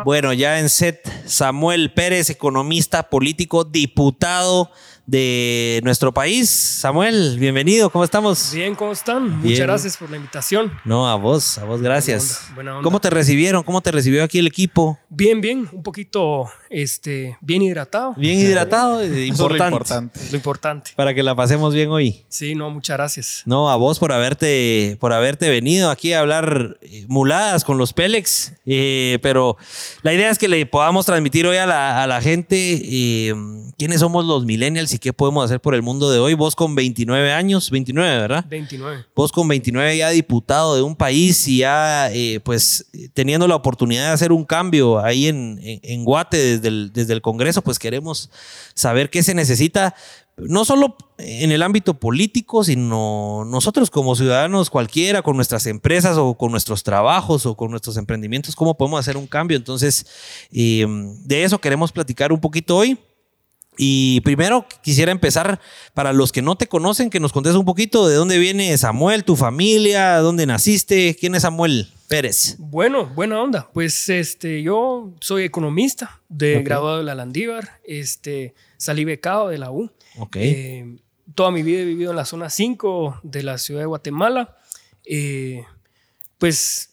Bueno, 0.04 0.34
ya 0.34 0.60
en 0.60 0.68
set, 0.68 1.10
Samuel 1.24 1.90
Pérez, 1.94 2.28
economista, 2.28 3.08
político, 3.08 3.64
diputado 3.64 4.70
de 5.06 5.80
nuestro 5.84 6.12
país. 6.12 6.48
Samuel, 6.48 7.38
bienvenido, 7.38 7.90
¿cómo 7.90 8.04
estamos? 8.04 8.52
Bien, 8.54 8.74
¿cómo 8.74 8.92
están? 8.92 9.42
Bien. 9.42 9.52
Muchas 9.52 9.66
gracias 9.66 9.96
por 9.96 10.10
la 10.10 10.16
invitación. 10.16 10.72
No, 10.84 11.08
a 11.08 11.16
vos, 11.16 11.58
a 11.58 11.64
vos, 11.64 11.82
gracias. 11.82 12.22
Buena 12.24 12.40
onda, 12.40 12.54
buena 12.54 12.72
onda. 12.76 12.84
¿Cómo 12.84 13.00
te 13.00 13.10
recibieron? 13.10 13.62
¿Cómo 13.62 13.80
te 13.80 13.90
recibió 13.90 14.24
aquí 14.24 14.38
el 14.38 14.46
equipo? 14.46 14.98
Bien, 15.10 15.40
bien, 15.40 15.68
un 15.72 15.82
poquito 15.82 16.50
este, 16.70 17.36
bien 17.40 17.62
hidratado. 17.62 18.14
Bien 18.16 18.38
hidratado, 18.38 19.02
eh, 19.02 19.06
Eso 19.06 19.14
es 19.14 19.18
lo 19.18 19.26
importante, 19.28 19.74
importante. 19.74 20.20
Es 20.20 20.32
lo 20.32 20.36
importante. 20.36 20.90
Para 20.96 21.14
que 21.14 21.22
la 21.22 21.34
pasemos 21.34 21.74
bien 21.74 21.90
hoy. 21.90 22.24
Sí, 22.28 22.54
no, 22.54 22.70
muchas 22.70 22.96
gracias. 22.96 23.42
No, 23.44 23.70
a 23.70 23.76
vos 23.76 23.98
por 23.98 24.12
haberte, 24.12 24.96
por 25.00 25.12
haberte 25.12 25.50
venido 25.50 25.90
aquí 25.90 26.14
a 26.14 26.20
hablar 26.20 26.78
eh, 26.80 27.04
muladas 27.08 27.64
con 27.64 27.76
los 27.76 27.92
Pélex. 27.92 28.54
Eh, 28.64 29.18
pero 29.22 29.58
la 30.02 30.14
idea 30.14 30.30
es 30.30 30.38
que 30.38 30.48
le 30.48 30.64
podamos 30.64 31.04
transmitir 31.04 31.46
hoy 31.46 31.58
a 31.58 31.66
la, 31.66 32.02
a 32.02 32.06
la 32.06 32.22
gente 32.22 32.56
eh, 32.56 33.34
quiénes 33.76 34.00
somos 34.00 34.24
los 34.24 34.46
millennials 34.46 34.93
y 34.94 34.98
qué 34.98 35.12
podemos 35.12 35.44
hacer 35.44 35.60
por 35.60 35.74
el 35.74 35.82
mundo 35.82 36.10
de 36.10 36.18
hoy. 36.18 36.34
Vos 36.34 36.56
con 36.56 36.74
29 36.74 37.32
años, 37.32 37.70
29, 37.70 38.18
¿verdad? 38.20 38.44
29. 38.48 39.04
Vos 39.14 39.32
con 39.32 39.46
29 39.48 39.96
ya 39.96 40.10
diputado 40.10 40.76
de 40.76 40.82
un 40.82 40.96
país 40.96 41.46
y 41.48 41.58
ya 41.58 42.10
eh, 42.12 42.40
pues 42.40 42.86
teniendo 43.12 43.46
la 43.46 43.56
oportunidad 43.56 44.06
de 44.06 44.12
hacer 44.12 44.32
un 44.32 44.44
cambio 44.44 45.00
ahí 45.00 45.26
en, 45.26 45.58
en, 45.62 45.80
en 45.82 46.04
Guate 46.04 46.36
desde 46.36 46.68
el, 46.68 46.92
desde 46.92 47.12
el 47.12 47.20
Congreso, 47.22 47.62
pues 47.62 47.78
queremos 47.78 48.30
saber 48.74 49.10
qué 49.10 49.22
se 49.22 49.34
necesita, 49.34 49.94
no 50.36 50.64
solo 50.64 50.96
en 51.18 51.52
el 51.52 51.62
ámbito 51.62 51.94
político, 51.94 52.64
sino 52.64 53.44
nosotros 53.46 53.90
como 53.90 54.16
ciudadanos 54.16 54.70
cualquiera, 54.70 55.22
con 55.22 55.36
nuestras 55.36 55.66
empresas 55.66 56.16
o 56.16 56.34
con 56.34 56.50
nuestros 56.50 56.82
trabajos 56.82 57.46
o 57.46 57.56
con 57.56 57.70
nuestros 57.70 57.96
emprendimientos, 57.96 58.56
cómo 58.56 58.76
podemos 58.76 59.00
hacer 59.00 59.16
un 59.16 59.26
cambio. 59.26 59.56
Entonces, 59.56 60.06
eh, 60.52 60.86
de 61.24 61.44
eso 61.44 61.60
queremos 61.60 61.92
platicar 61.92 62.32
un 62.32 62.40
poquito 62.40 62.76
hoy. 62.76 62.98
Y 63.76 64.20
primero 64.20 64.66
quisiera 64.82 65.12
empezar 65.12 65.60
para 65.94 66.12
los 66.12 66.32
que 66.32 66.42
no 66.42 66.56
te 66.56 66.68
conocen, 66.68 67.10
que 67.10 67.20
nos 67.20 67.32
contes 67.32 67.54
un 67.54 67.64
poquito 67.64 68.08
de 68.08 68.14
dónde 68.14 68.38
viene 68.38 68.76
Samuel, 68.78 69.24
tu 69.24 69.36
familia, 69.36 70.18
dónde 70.18 70.46
naciste, 70.46 71.16
quién 71.18 71.34
es 71.34 71.42
Samuel 71.42 71.88
Pérez. 72.08 72.56
Bueno, 72.58 73.06
buena 73.06 73.40
onda. 73.40 73.68
Pues 73.72 74.08
este, 74.08 74.62
yo 74.62 75.12
soy 75.20 75.44
economista, 75.44 76.20
de 76.28 76.62
graduado 76.62 76.98
de 76.98 77.04
la 77.04 77.14
Landívar. 77.14 77.80
Este, 77.84 78.54
salí 78.76 79.04
becado 79.04 79.48
de 79.48 79.58
la 79.58 79.70
U. 79.70 79.90
Ok. 80.18 80.36
Eh, 80.36 80.96
toda 81.34 81.50
mi 81.50 81.62
vida 81.62 81.80
he 81.80 81.84
vivido 81.84 82.10
en 82.10 82.16
la 82.16 82.24
zona 82.24 82.50
5 82.50 83.20
de 83.22 83.42
la 83.42 83.58
ciudad 83.58 83.80
de 83.80 83.86
Guatemala. 83.86 84.56
Eh, 85.04 85.64
pues 86.38 86.90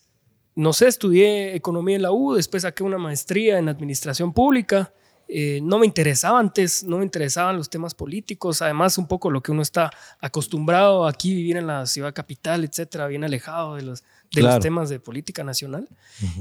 no 0.56 0.74
sé, 0.74 0.88
estudié 0.88 1.56
economía 1.56 1.96
en 1.96 2.02
la 2.02 2.12
U, 2.12 2.34
después 2.34 2.64
saqué 2.64 2.84
una 2.84 2.98
maestría 2.98 3.58
en 3.58 3.70
administración 3.70 4.34
pública. 4.34 4.94
Eh, 5.34 5.62
no 5.64 5.80
me 5.80 5.86
interesaba 5.86 6.40
antes, 6.40 6.84
no 6.84 6.98
me 6.98 7.06
interesaban 7.06 7.56
los 7.56 7.70
temas 7.70 7.94
políticos, 7.96 8.62
además 8.62 8.98
un 8.98 9.08
poco 9.08 9.32
lo 9.32 9.42
que 9.42 9.54
uno 9.54 9.62
está 9.62 9.90
acostumbrado 10.20 11.08
aquí, 11.08 11.34
vivir 11.34 11.56
en 11.56 11.68
la 11.68 11.86
ciudad 11.86 12.14
capital, 12.14 12.66
etcétera, 12.66 13.08
bien 13.08 13.24
alejado 13.24 13.76
de 13.76 13.84
los, 13.84 14.02
de 14.02 14.42
Claro. 14.42 14.56
los 14.58 14.64
temas 14.64 14.90
de 14.90 15.00
política 15.00 15.42
nacional. 15.46 15.88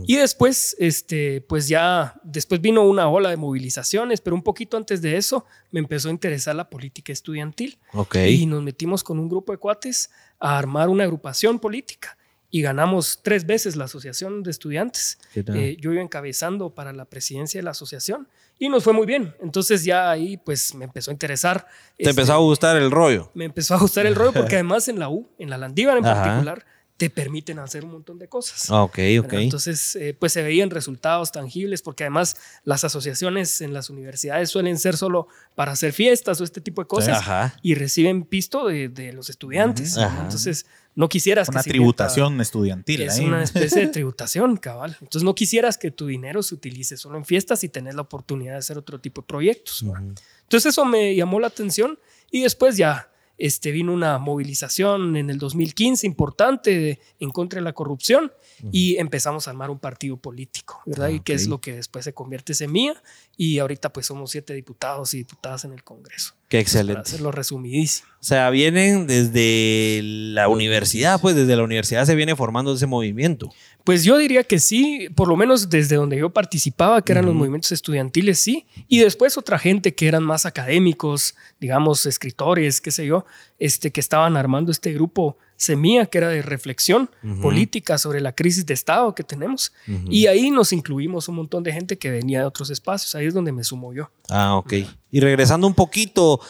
Y 0.07 0.17
después, 0.17 0.75
este, 0.81 1.41
pues 1.41 1.69
ya, 1.69 2.15
después 2.25 2.61
vino 2.61 2.83
una 2.83 3.09
ola 3.09 3.31
de 3.31 3.37
movilizaciones, 3.37 4.21
pero 4.21 4.35
un 4.35 4.43
poquito 4.43 4.77
antes 4.77 5.01
de 5.03 5.17
eso 5.17 5.45
me 5.71 5.79
empezó 5.79 6.09
a 6.09 6.11
interesar 6.11 6.57
la 6.57 6.69
política 6.69 7.13
estudiantil. 7.13 7.79
Y 8.29 8.47
nos 8.47 8.61
metimos 8.63 9.05
con 9.05 9.21
un 9.21 9.29
grupo 9.29 9.53
de 9.53 9.59
cuates 9.59 10.11
a 10.41 10.59
armar 10.59 10.89
una 10.89 11.05
agrupación 11.05 11.61
política 11.61 12.17
y 12.51 12.63
ganamos 12.63 13.21
tres 13.23 13.47
veces 13.47 13.77
la 13.77 13.85
asociación 13.85 14.43
de 14.43 14.51
estudiantes. 14.51 15.19
Eh, 15.37 15.77
yo 15.81 15.93
iba 15.93 16.03
encabezando 16.03 16.75
para 16.75 16.93
la 16.93 17.05
presidencia 17.05 17.59
de 17.61 17.63
la 17.63 17.71
asociación 17.71 18.27
y 18.61 18.69
nos 18.69 18.85
fue 18.85 18.93
muy 18.93 19.07
bien. 19.07 19.35
Entonces 19.40 19.83
ya 19.85 20.11
ahí 20.11 20.37
pues 20.37 20.75
me 20.75 20.85
empezó 20.85 21.11
a 21.11 21.14
interesar. 21.14 21.67
Te 21.97 22.05
este, 22.05 22.11
empezó 22.11 22.35
a 22.35 22.37
gustar 22.37 22.76
el 22.76 22.90
rollo. 22.90 23.31
me 23.35 23.47
empezó 23.47 23.75
a 23.75 23.79
gustar 23.79 24.07
el 24.07 24.14
rollo 24.14 24.35
porque 24.35 24.55
además 24.57 24.87
en 24.87 25.00
la 25.00 25.09
U, 25.09 25.29
en 25.38 25.50
la 25.50 25.57
Landívar 25.57 25.97
en 25.97 26.05
Ajá. 26.07 26.23
particular, 26.23 26.64
te 27.00 27.09
permiten 27.09 27.59
hacer 27.59 27.83
un 27.83 27.92
montón 27.92 28.19
de 28.19 28.28
cosas. 28.28 28.69
Ah, 28.69 28.83
Ok, 28.83 28.90
ok. 28.90 28.99
¿verdad? 29.25 29.40
Entonces, 29.40 29.97
eh, 29.97 30.14
pues 30.19 30.35
se 30.35 30.42
veían 30.42 30.69
resultados 30.69 31.33
tangibles, 31.33 31.80
porque 31.80 32.04
además 32.04 32.37
las 32.62 32.85
asociaciones 32.85 33.62
en 33.62 33.73
las 33.73 33.88
universidades 33.88 34.50
suelen 34.50 34.78
ser 34.78 34.99
solo 34.99 35.26
para 35.54 35.73
hacer 35.73 35.95
fiestas 35.95 36.38
o 36.42 36.45
este 36.45 36.61
tipo 36.61 36.83
de 36.83 36.88
cosas 36.88 37.16
Ajá. 37.21 37.57
y 37.62 37.75
reciben 37.75 38.25
pisto 38.25 38.66
de, 38.66 38.90
de 38.90 39.14
los 39.14 39.30
estudiantes. 39.30 39.97
Ajá. 39.97 40.25
Entonces, 40.25 40.66
no 40.95 41.09
quisieras 41.09 41.49
Una 41.49 41.62
que 41.62 41.71
invierta- 41.71 41.73
tributación 41.73 42.38
estudiantil. 42.42 43.00
Es 43.00 43.19
ahí. 43.19 43.25
una 43.25 43.42
especie 43.42 43.80
de 43.80 43.87
tributación, 43.92 44.59
cabal. 44.59 44.90
Entonces, 45.00 45.23
no 45.23 45.35
quisieras 45.35 45.78
que 45.78 45.90
tu 45.90 46.07
dinero 46.07 46.42
se 46.42 46.54
utilice 46.54 46.99
solo 46.99 47.16
en 47.16 47.25
fiestas 47.25 47.64
y 47.64 47.71
tenés 47.71 47.95
la 47.95 48.02
oportunidad 48.02 48.52
de 48.52 48.59
hacer 48.59 48.76
otro 48.76 49.00
tipo 49.00 49.23
de 49.23 49.26
proyectos. 49.26 49.83
¿no? 49.83 49.97
Entonces, 49.97 50.66
eso 50.66 50.85
me 50.85 51.14
llamó 51.16 51.40
la 51.40 51.47
atención 51.47 51.99
y 52.30 52.42
después 52.42 52.76
ya 52.76 53.10
este, 53.41 53.73
vino 53.73 53.93
una 53.93 54.19
movilización 54.19 55.17
en 55.17 55.31
el 55.31 55.39
2015 55.39 56.07
importante 56.07 56.79
de- 56.79 56.99
en 57.19 57.31
contra 57.31 57.59
de 57.59 57.65
la 57.65 57.73
corrupción 57.73 58.31
y 58.71 58.97
empezamos 58.99 59.49
a 59.49 59.51
armar 59.53 59.71
un 59.71 59.79
partido 59.79 60.17
político, 60.19 60.83
¿verdad? 60.87 61.07
Ah, 61.07 61.11
Y 61.13 61.21
que 61.21 61.33
es 61.33 61.49
lo 61.49 61.61
que 61.61 61.73
después 61.75 62.05
se 62.05 62.13
convierte 62.13 62.53
en 62.53 62.57
Semilla 62.57 63.03
y 63.37 63.59
ahorita 63.59 63.91
pues 63.93 64.07
somos 64.07 64.31
siete 64.31 64.53
diputados 64.55 65.15
y 65.15 65.19
diputadas 65.19 65.65
en 65.65 65.73
el 65.73 65.83
Congreso. 65.83 66.35
Qué 66.49 66.59
Para 66.59 66.63
excelente. 66.63 67.01
hacerlo 67.03 67.31
resumidísimo. 67.33 68.09
O 68.21 68.25
sea, 68.25 68.51
vienen 68.51 69.07
desde 69.07 70.01
la 70.03 70.49
universidad, 70.49 71.21
pues 71.21 71.35
desde 71.37 71.57
la 71.57 71.63
universidad 71.63 72.05
se 72.05 72.15
viene 72.15 72.37
formando 72.37 72.75
ese 72.75 72.87
movimiento. 72.87 73.51
Pues 73.91 74.05
yo 74.05 74.19
diría 74.19 74.45
que 74.45 74.61
sí, 74.61 75.09
por 75.17 75.27
lo 75.27 75.37
menos 75.37 75.69
desde 75.69 75.97
donde 75.97 76.17
yo 76.17 76.31
participaba, 76.31 77.03
que 77.03 77.11
eran 77.11 77.27
los 77.27 77.35
movimientos 77.35 77.73
estudiantiles, 77.73 78.39
sí. 78.39 78.65
Y 78.87 79.01
después 79.01 79.37
otra 79.37 79.59
gente 79.59 79.97
que 79.97 80.07
eran 80.07 80.23
más 80.23 80.47
académicos, 80.47 81.35
digamos, 81.59 82.07
escritores, 82.07 82.81
qué 82.81 82.93
sé 82.93 83.05
yo, 83.05 83.27
este, 83.59 83.91
que 83.91 83.99
estaban 83.99 84.37
armando 84.37 84.71
este 84.71 84.93
grupo 84.93 85.39
Semilla, 85.57 86.07
que 86.07 86.17
era 86.19 86.29
de 86.29 86.41
reflexión 86.41 87.11
política 87.43 87.99
sobre 87.99 88.23
la 88.23 88.33
crisis 88.33 88.65
de 88.65 88.73
Estado 88.73 89.15
que 89.15 89.25
tenemos. 89.25 89.73
Y 90.09 90.27
ahí 90.27 90.51
nos 90.51 90.73
incluimos 90.73 91.29
un 91.29 91.35
montón 91.35 91.63
de 91.65 91.73
gente 91.73 91.99
que 91.99 92.11
venía 92.11 92.39
de 92.39 92.45
otros 92.47 92.71
espacios. 92.71 93.15
Ahí 93.17 93.27
es 93.27 93.35
donde 93.35 93.53
me 93.53 93.63
sumo 93.63 93.93
yo. 93.93 94.09
Ah, 94.31 94.57
ok. 94.57 94.73
Y 95.11 95.21
regresando 95.21 95.67
un 95.67 95.75
poquito 95.75 96.41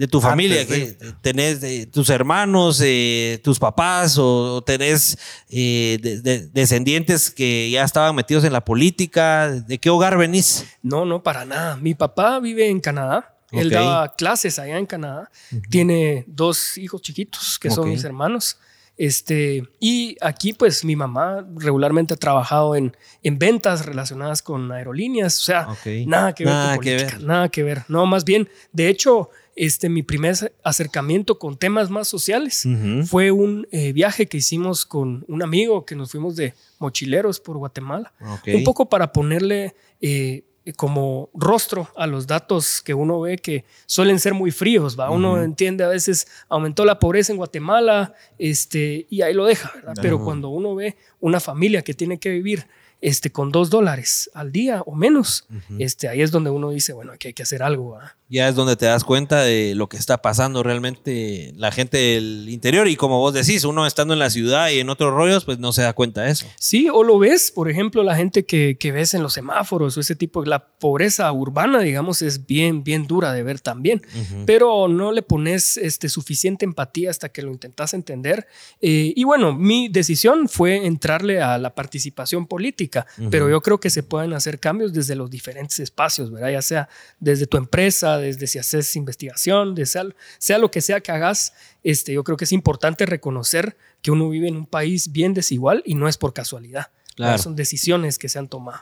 de 0.00 0.08
tu 0.08 0.20
familia, 0.20 0.62
Antes 0.62 0.94
que 0.96 1.12
tenés 1.20 1.60
de 1.60 1.84
tus 1.84 2.08
hermanos, 2.08 2.80
eh, 2.82 3.38
tus 3.44 3.58
papás 3.58 4.16
o 4.18 4.62
tenés 4.64 5.18
eh, 5.50 5.98
de- 6.00 6.20
de- 6.22 6.46
descendientes 6.48 7.30
que 7.30 7.68
ya 7.70 7.84
estaban 7.84 8.14
metidos 8.16 8.44
en 8.44 8.52
la 8.54 8.64
política, 8.64 9.50
¿de 9.50 9.78
qué 9.78 9.90
hogar 9.90 10.16
venís? 10.16 10.64
No, 10.82 11.04
no, 11.04 11.22
para 11.22 11.44
nada. 11.44 11.76
Mi 11.76 11.94
papá 11.94 12.40
vive 12.40 12.66
en 12.68 12.80
Canadá. 12.80 13.36
Él 13.52 13.68
daba 13.68 14.14
clases 14.14 14.58
allá 14.58 14.78
en 14.78 14.86
Canadá. 14.86 15.30
Tiene 15.68 16.24
dos 16.28 16.78
hijos 16.78 17.02
chiquitos 17.02 17.58
que 17.58 17.68
son 17.70 17.90
mis 17.90 18.02
hermanos. 18.04 18.56
Este, 18.96 19.62
y 19.80 20.16
aquí, 20.20 20.52
pues, 20.52 20.84
mi 20.84 20.94
mamá 20.94 21.44
regularmente 21.56 22.12
ha 22.14 22.16
trabajado 22.18 22.76
en, 22.76 22.94
en 23.22 23.38
ventas 23.38 23.86
relacionadas 23.86 24.42
con 24.42 24.70
aerolíneas. 24.70 25.38
O 25.40 25.42
sea, 25.42 25.68
nada 26.06 26.34
que 26.34 26.44
ver 26.44 26.52
Nada 26.52 26.74
con 26.76 26.84
que 26.84 26.90
política, 26.96 27.16
ver. 27.18 27.26
nada 27.26 27.48
que 27.48 27.62
ver. 27.62 27.84
No, 27.88 28.04
más 28.06 28.24
bien, 28.24 28.48
de 28.72 28.88
hecho, 28.88 29.30
este, 29.60 29.90
mi 29.90 30.02
primer 30.02 30.54
acercamiento 30.64 31.38
con 31.38 31.58
temas 31.58 31.90
más 31.90 32.08
sociales 32.08 32.66
fue 33.04 33.30
un 33.30 33.68
eh, 33.70 33.92
viaje 33.92 34.24
que 34.26 34.38
hicimos 34.38 34.86
con 34.86 35.22
un 35.28 35.42
amigo 35.42 35.84
que 35.84 35.94
nos 35.94 36.12
fuimos 36.12 36.34
de 36.34 36.54
mochileros 36.78 37.40
por 37.40 37.58
Guatemala. 37.58 38.10
Un 38.46 38.64
poco 38.64 38.88
para 38.88 39.12
ponerle 39.12 39.74
eh, 40.00 40.44
como 40.76 41.28
rostro 41.34 41.90
a 41.94 42.06
los 42.06 42.26
datos 42.26 42.80
que 42.80 42.94
uno 42.94 43.20
ve 43.20 43.36
que 43.36 43.66
suelen 43.84 44.18
ser 44.18 44.32
muy 44.32 44.50
fríos, 44.50 44.98
¿va? 44.98 45.10
Uno 45.10 45.42
entiende 45.42 45.84
a 45.84 45.88
veces 45.88 46.26
aumentó 46.48 46.86
la 46.86 46.98
pobreza 46.98 47.30
en 47.30 47.36
Guatemala 47.36 48.14
este, 48.38 49.06
y 49.10 49.20
ahí 49.20 49.34
lo 49.34 49.44
deja, 49.44 49.72
¿verdad? 49.74 49.92
Pero 50.00 50.24
cuando 50.24 50.48
uno 50.48 50.74
ve 50.74 50.96
una 51.20 51.38
familia 51.38 51.82
que 51.82 51.92
tiene 51.92 52.18
que 52.18 52.30
vivir 52.30 52.66
este, 53.02 53.30
con 53.30 53.52
dos 53.52 53.68
dólares 53.68 54.30
al 54.32 54.52
día 54.52 54.80
o 54.86 54.94
menos, 54.94 55.46
este, 55.78 56.08
ahí 56.08 56.22
es 56.22 56.30
donde 56.30 56.48
uno 56.48 56.70
dice, 56.70 56.94
bueno, 56.94 57.12
aquí 57.12 57.28
hay 57.28 57.34
que 57.34 57.42
hacer 57.42 57.62
algo, 57.62 57.90
¿va? 57.90 58.16
Ya 58.30 58.48
es 58.48 58.54
donde 58.54 58.76
te 58.76 58.86
das 58.86 59.04
cuenta 59.04 59.42
de 59.42 59.74
lo 59.74 59.88
que 59.88 59.96
está 59.96 60.22
pasando 60.22 60.62
realmente 60.62 61.52
la 61.56 61.72
gente 61.72 61.98
del 61.98 62.48
interior 62.48 62.88
y 62.88 62.96
como 62.96 63.18
vos 63.18 63.34
decís, 63.34 63.64
uno 63.64 63.86
estando 63.86 64.14
en 64.14 64.20
la 64.20 64.30
ciudad 64.30 64.70
y 64.70 64.78
en 64.78 64.88
otros 64.88 65.12
rollos, 65.12 65.44
pues 65.44 65.58
no 65.58 65.72
se 65.72 65.82
da 65.82 65.92
cuenta 65.92 66.22
de 66.22 66.30
eso. 66.30 66.46
Sí, 66.58 66.88
o 66.92 67.02
lo 67.02 67.18
ves, 67.18 67.50
por 67.50 67.68
ejemplo, 67.68 68.02
la 68.02 68.16
gente 68.16 68.44
que, 68.44 68.76
que 68.78 68.92
ves 68.92 69.14
en 69.14 69.22
los 69.22 69.32
semáforos 69.32 69.96
o 69.96 70.00
ese 70.00 70.14
tipo, 70.14 70.44
la 70.44 70.64
pobreza 70.64 71.30
urbana, 71.32 71.80
digamos, 71.80 72.22
es 72.22 72.46
bien, 72.46 72.84
bien 72.84 73.06
dura 73.06 73.32
de 73.32 73.42
ver 73.42 73.60
también, 73.60 74.02
pero 74.46 74.88
no 74.88 75.12
le 75.12 75.22
pones 75.22 75.76
este, 75.76 76.08
suficiente 76.08 76.64
empatía 76.64 77.10
hasta 77.10 77.28
que 77.28 77.42
lo 77.42 77.50
intentas 77.50 77.94
entender. 77.94 78.46
Eh, 78.80 79.12
y 79.14 79.24
bueno, 79.24 79.52
mi 79.52 79.88
decisión 79.88 80.48
fue 80.48 80.86
entrarle 80.86 81.42
a 81.42 81.58
la 81.58 81.74
participación 81.74 82.46
política, 82.46 83.06
pero 83.30 83.50
yo 83.50 83.60
creo 83.60 83.80
que 83.80 83.90
se 83.90 84.02
pueden 84.02 84.32
hacer 84.32 84.60
cambios 84.60 84.92
desde 84.92 85.14
los 85.14 85.30
diferentes 85.30 85.80
espacios, 85.80 86.30
¿verdad? 86.30 86.50
Ya 86.50 86.62
sea 86.62 86.88
desde 87.18 87.46
tu 87.46 87.56
empresa, 87.56 88.18
desde 88.20 88.46
si 88.46 88.58
haces 88.58 88.94
investigación, 88.96 89.74
de 89.74 89.86
sea, 89.86 90.04
sea 90.38 90.58
lo 90.58 90.70
que 90.70 90.80
sea 90.80 91.00
que 91.00 91.12
hagas, 91.12 91.52
este, 91.82 92.12
yo 92.12 92.24
creo 92.24 92.36
que 92.36 92.44
es 92.44 92.52
importante 92.52 93.06
reconocer 93.06 93.76
que 94.02 94.10
uno 94.10 94.28
vive 94.28 94.48
en 94.48 94.56
un 94.56 94.66
país 94.66 95.12
bien 95.12 95.34
desigual 95.34 95.82
y 95.86 95.94
no 95.94 96.08
es 96.08 96.16
por 96.16 96.32
casualidad. 96.32 96.88
Claro. 97.16 97.36
Son 97.42 97.54
decisiones 97.56 98.18
que 98.18 98.28
se 98.28 98.38
han 98.38 98.48
tomado. 98.48 98.80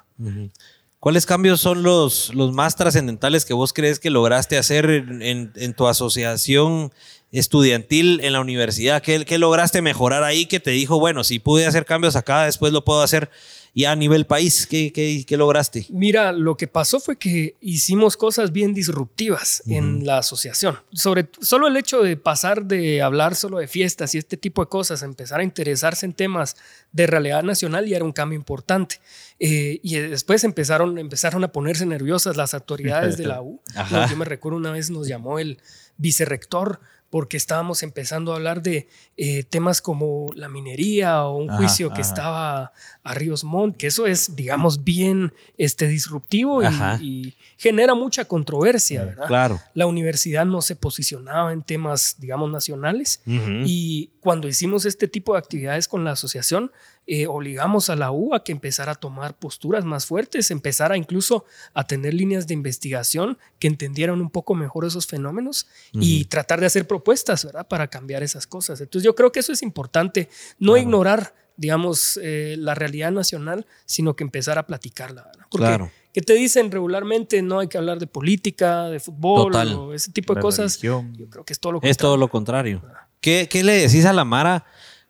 ¿Cuáles 1.01 1.27
cambios 1.27 1.61
son 1.61 1.83
los, 1.85 2.35
los 2.35 2.53
más 2.53 2.75
trascendentales 2.77 3.45
que 3.45 3.55
vos 3.55 3.73
crees 3.73 3.99
que 4.01 4.11
lograste 4.11 4.59
hacer 4.59 4.91
en, 4.91 5.23
en- 5.23 5.53
en 5.57 5.75
tu 5.75 5.87
asociación 5.87 6.93
estudiantil 7.33 8.21
en 8.25 8.33
la 8.33 8.41
universidad? 8.41 9.01
¿Qué, 9.03 9.25
qué 9.25 9.39
lograste 9.39 9.81
mejorar 9.83 10.25
ahí 10.25 10.47
que 10.47 10.61
te 10.61 10.71
dijo, 10.73 10.99
bueno, 10.99 11.23
si 11.25 11.39
pude 11.39 11.67
hacer 11.67 11.85
cambios 11.85 12.17
acá, 12.17 12.45
después 12.45 12.73
lo 12.73 12.85
puedo 12.85 13.03
hacer 13.03 13.31
ya 13.75 13.93
a 13.93 13.97
nivel 13.97 14.27
país? 14.27 14.67
¿Qué, 14.67 14.93
qué, 14.93 15.25
qué 15.27 15.37
lograste? 15.37 15.87
Mira, 15.91 16.33
lo 16.33 16.57
que 16.57 16.67
pasó 16.67 17.01
fue 17.01 17.17
que 17.17 17.57
hicimos 17.61 18.17
cosas 18.17 18.53
bien 18.53 18.75
disruptivas 18.75 19.63
en 19.67 20.07
la 20.07 20.19
asociación. 20.19 20.79
Sobre 20.93 21.29
solo 21.41 21.69
el 21.69 21.77
hecho 21.77 22.03
de 22.03 22.17
pasar 22.17 22.65
de 22.65 23.03
hablar 23.03 23.35
solo 23.35 23.59
de 23.59 23.69
fiestas 23.69 24.15
y 24.15 24.19
este 24.19 24.37
tipo 24.37 24.63
de 24.63 24.69
cosas, 24.69 25.03
empezar 25.03 25.41
a 25.41 25.45
interesarse 25.45 26.07
en 26.07 26.13
temas 26.13 26.57
de 26.93 27.07
realidad 27.07 27.43
nacional 27.43 27.87
ya 27.87 27.97
era 27.97 28.05
un 28.05 28.13
cambio 28.13 28.39
importante. 28.39 29.01
Eh, 29.39 29.81
y 29.83 29.97
después 29.97 30.45
empezaron, 30.45 30.99
empezaron 30.99 31.45
a 31.45 31.53
ponerse 31.53 31.87
nerviosas 31.87 32.37
las 32.37 32.55
autoridades 32.55 33.17
de 33.17 33.27
la 33.27 33.43
U. 33.43 33.61
Ajá. 33.75 34.09
Yo 34.09 34.17
me 34.17 34.25
recuerdo 34.25 34.59
una 34.59 34.73
vez 34.73 34.91
nos 34.91 35.07
llamó 35.07 35.39
el 35.39 35.59
vicerrector 35.97 36.81
porque 37.11 37.37
estábamos 37.37 37.83
empezando 37.83 38.33
a 38.33 38.37
hablar 38.37 38.63
de 38.63 38.89
eh, 39.17 39.43
temas 39.45 39.81
como 39.81 40.31
la 40.35 40.49
minería 40.49 41.25
o 41.25 41.39
un 41.39 41.51
Ajá, 41.51 41.59
juicio 41.59 41.89
que 41.89 42.03
ajá. 42.03 42.11
estaba 42.11 42.73
a 43.03 43.15
Ríos 43.15 43.45
Montt, 43.45 43.77
que 43.77 43.87
eso 43.87 44.07
es, 44.07 44.37
digamos, 44.37 44.85
bien 44.85 45.33
este, 45.57 45.89
disruptivo 45.89 46.63
y, 47.01 47.35
genera 47.57 47.95
mucha 47.95 48.25
controversia, 48.27 49.05
¿verdad? 49.05 49.27
Claro. 49.27 49.61
La 49.75 49.87
universidad 49.87 50.47
no 50.47 50.63
se 50.63 50.77
posicionaba 50.77 51.53
en 51.53 51.63
temas, 51.63 52.17
digamos, 52.19 52.51
nacionales 52.51 53.21
Ujú. 53.27 53.63
y 53.65 54.13
cuando 54.21 54.47
hicimos 54.47 54.85
este 54.85 55.09
tipo 55.09 55.33
de 55.33 55.41
actividades 55.41 55.89
con 55.89 56.05
la 56.05 56.13
asociación, 56.13 56.71
eh, 57.11 57.27
obligamos 57.27 57.89
a 57.89 57.97
la 57.97 58.13
U 58.13 58.35
a 58.35 58.45
que 58.45 58.53
empezara 58.53 58.93
a 58.93 58.95
tomar 58.95 59.35
posturas 59.35 59.83
más 59.87 60.05
fuertes, 60.05 60.51
empezara 60.51 60.95
incluso 60.95 61.47
a 61.73 61.87
tener 61.87 62.13
líneas 62.13 62.47
de 62.47 62.53
investigación 62.53 63.39
que 63.59 63.67
entendieran 63.67 64.21
un 64.21 64.29
poco 64.29 64.55
mejor 64.55 64.85
esos 64.85 65.07
fenómenos 65.07 65.67
y 65.95 66.27
tratar 66.27 66.61
de 66.61 66.67
hacer 66.67 66.87
propuestas, 66.87 67.47
¿verdad? 67.47 67.67
Para 67.67 67.89
cambiar 67.89 68.23
esas 68.23 68.47
cosas. 68.47 68.83
Entonces 68.83 69.07
yo 69.07 69.15
creo 69.15 69.33
que 69.33 69.41
eso 69.41 69.53
es 69.55 69.63
importante, 69.63 70.29
no 70.59 70.77
ignorar, 70.77 71.35
digamos, 71.57 72.21
eh, 72.23 72.57
la 72.59 72.75
realidad 72.75 73.11
nacional, 73.11 73.65
sino 73.87 74.15
que 74.15 74.23
empezar 74.25 74.59
a 74.59 74.67
platicarla, 74.67 75.23
¿verdad? 75.25 75.47
Porque 75.51 75.67
Claro. 75.67 75.91
que 76.13 76.21
te 76.21 76.35
dicen 76.35 76.71
regularmente 76.71 77.41
no 77.41 77.61
hay 77.61 77.69
que 77.69 77.79
hablar 77.79 77.99
de 77.99 78.07
política, 78.07 78.91
de 78.91 79.01
fútbol 79.01 79.51
Total. 79.53 79.73
o 79.73 79.95
ese 79.95 80.13
tipo 80.13 80.35
de 80.35 80.43
cosas. 80.43 80.75
religión. 80.75 81.15
Yo 81.17 81.31
creo 81.31 81.45
que 81.47 81.55
es 81.55 81.59
todo 81.59 81.73
lo 81.73 81.81
Es 81.83 81.97
todo 81.97 82.19
lo 82.19 82.29
contrario. 82.29 82.83
¿Qué, 83.23 83.49
qué 83.51 83.65
le 83.65 83.73
decís 83.73 84.05
a 84.05 84.13
la 84.13 84.27
Mara? 84.27 84.67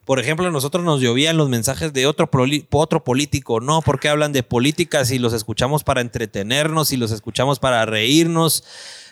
Por 0.09 0.19
ejemplo, 0.19 0.47
a 0.47 0.51
nosotros 0.51 0.83
nos 0.87 1.03
llovían 1.03 1.37
los 1.37 1.51
mensajes 1.51 1.93
de 1.93 2.07
otro, 2.07 2.31
otro 2.71 3.05
político, 3.05 3.61
¿no? 3.61 3.83
Porque 3.83 4.09
hablan 4.09 4.33
de 4.33 4.43
política 4.43 5.05
si 5.05 5.19
los 5.19 5.35
escuchamos 5.35 5.85
para 5.85 6.01
entretenernos, 6.01 6.89
si 6.89 6.97
los 6.97 7.11
escuchamos 7.11 7.59
para 7.59 7.85
reírnos. 7.85 8.65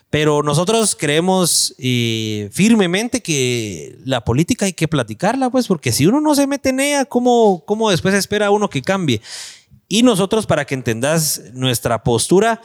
Pero 0.09 0.43
nosotros 0.43 0.97
creemos 0.99 1.75
eh, 1.77 2.49
firmemente 2.51 3.21
que 3.23 3.99
la 4.07 4.25
política 4.25 4.65
hay 4.65 4.73
que 4.73 4.89
platicarla, 4.89 5.51
pues, 5.51 5.67
porque 5.67 5.93
si 5.93 6.07
uno 6.07 6.23
no 6.23 6.35
se 6.35 6.47
mete 6.47 6.71
en 6.71 6.81
ella, 6.81 7.05
¿cómo, 7.05 7.63
cómo 7.67 7.91
después 7.91 8.15
espera 8.15 8.51
uno 8.51 8.71
que 8.71 8.81
cambie? 8.81 9.21
Y 9.89 10.03
nosotros, 10.03 10.47
para 10.47 10.65
que 10.65 10.75
entendas 10.77 11.43
nuestra 11.53 12.03
postura, 12.03 12.63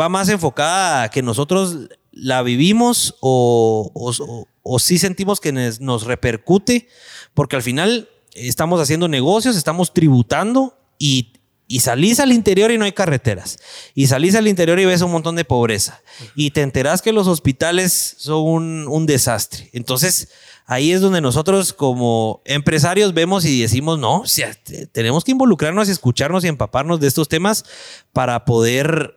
va 0.00 0.08
más 0.08 0.28
enfocada 0.28 1.02
a 1.02 1.10
que 1.10 1.22
nosotros 1.22 1.88
la 2.12 2.42
vivimos 2.42 3.16
o, 3.20 3.90
o, 3.94 4.10
o- 4.10 4.46
o 4.70 4.78
sí 4.78 4.98
sentimos 4.98 5.40
que 5.40 5.50
nos 5.80 6.02
repercute, 6.04 6.88
porque 7.38 7.54
al 7.54 7.62
final 7.62 8.08
estamos 8.34 8.80
haciendo 8.80 9.06
negocios, 9.06 9.54
estamos 9.54 9.94
tributando 9.94 10.76
y, 10.98 11.34
y 11.68 11.78
salís 11.78 12.18
al 12.18 12.32
interior 12.32 12.72
y 12.72 12.78
no 12.78 12.84
hay 12.84 12.90
carreteras. 12.90 13.60
Y 13.94 14.08
salís 14.08 14.34
al 14.34 14.48
interior 14.48 14.80
y 14.80 14.86
ves 14.86 15.02
un 15.02 15.12
montón 15.12 15.36
de 15.36 15.44
pobreza. 15.44 16.02
Y 16.34 16.50
te 16.50 16.62
enterás 16.62 17.00
que 17.00 17.12
los 17.12 17.28
hospitales 17.28 18.16
son 18.18 18.42
un, 18.44 18.88
un 18.88 19.06
desastre. 19.06 19.70
Entonces, 19.72 20.30
ahí 20.66 20.90
es 20.90 21.00
donde 21.00 21.20
nosotros 21.20 21.72
como 21.72 22.42
empresarios 22.44 23.14
vemos 23.14 23.44
y 23.44 23.62
decimos, 23.62 24.00
no, 24.00 24.22
o 24.22 24.26
sea, 24.26 24.52
te- 24.54 24.88
tenemos 24.88 25.22
que 25.22 25.30
involucrarnos 25.30 25.88
escucharnos 25.88 26.42
y 26.44 26.48
empaparnos 26.48 26.98
de 26.98 27.06
estos 27.06 27.28
temas 27.28 27.64
para 28.12 28.44
poder 28.44 29.14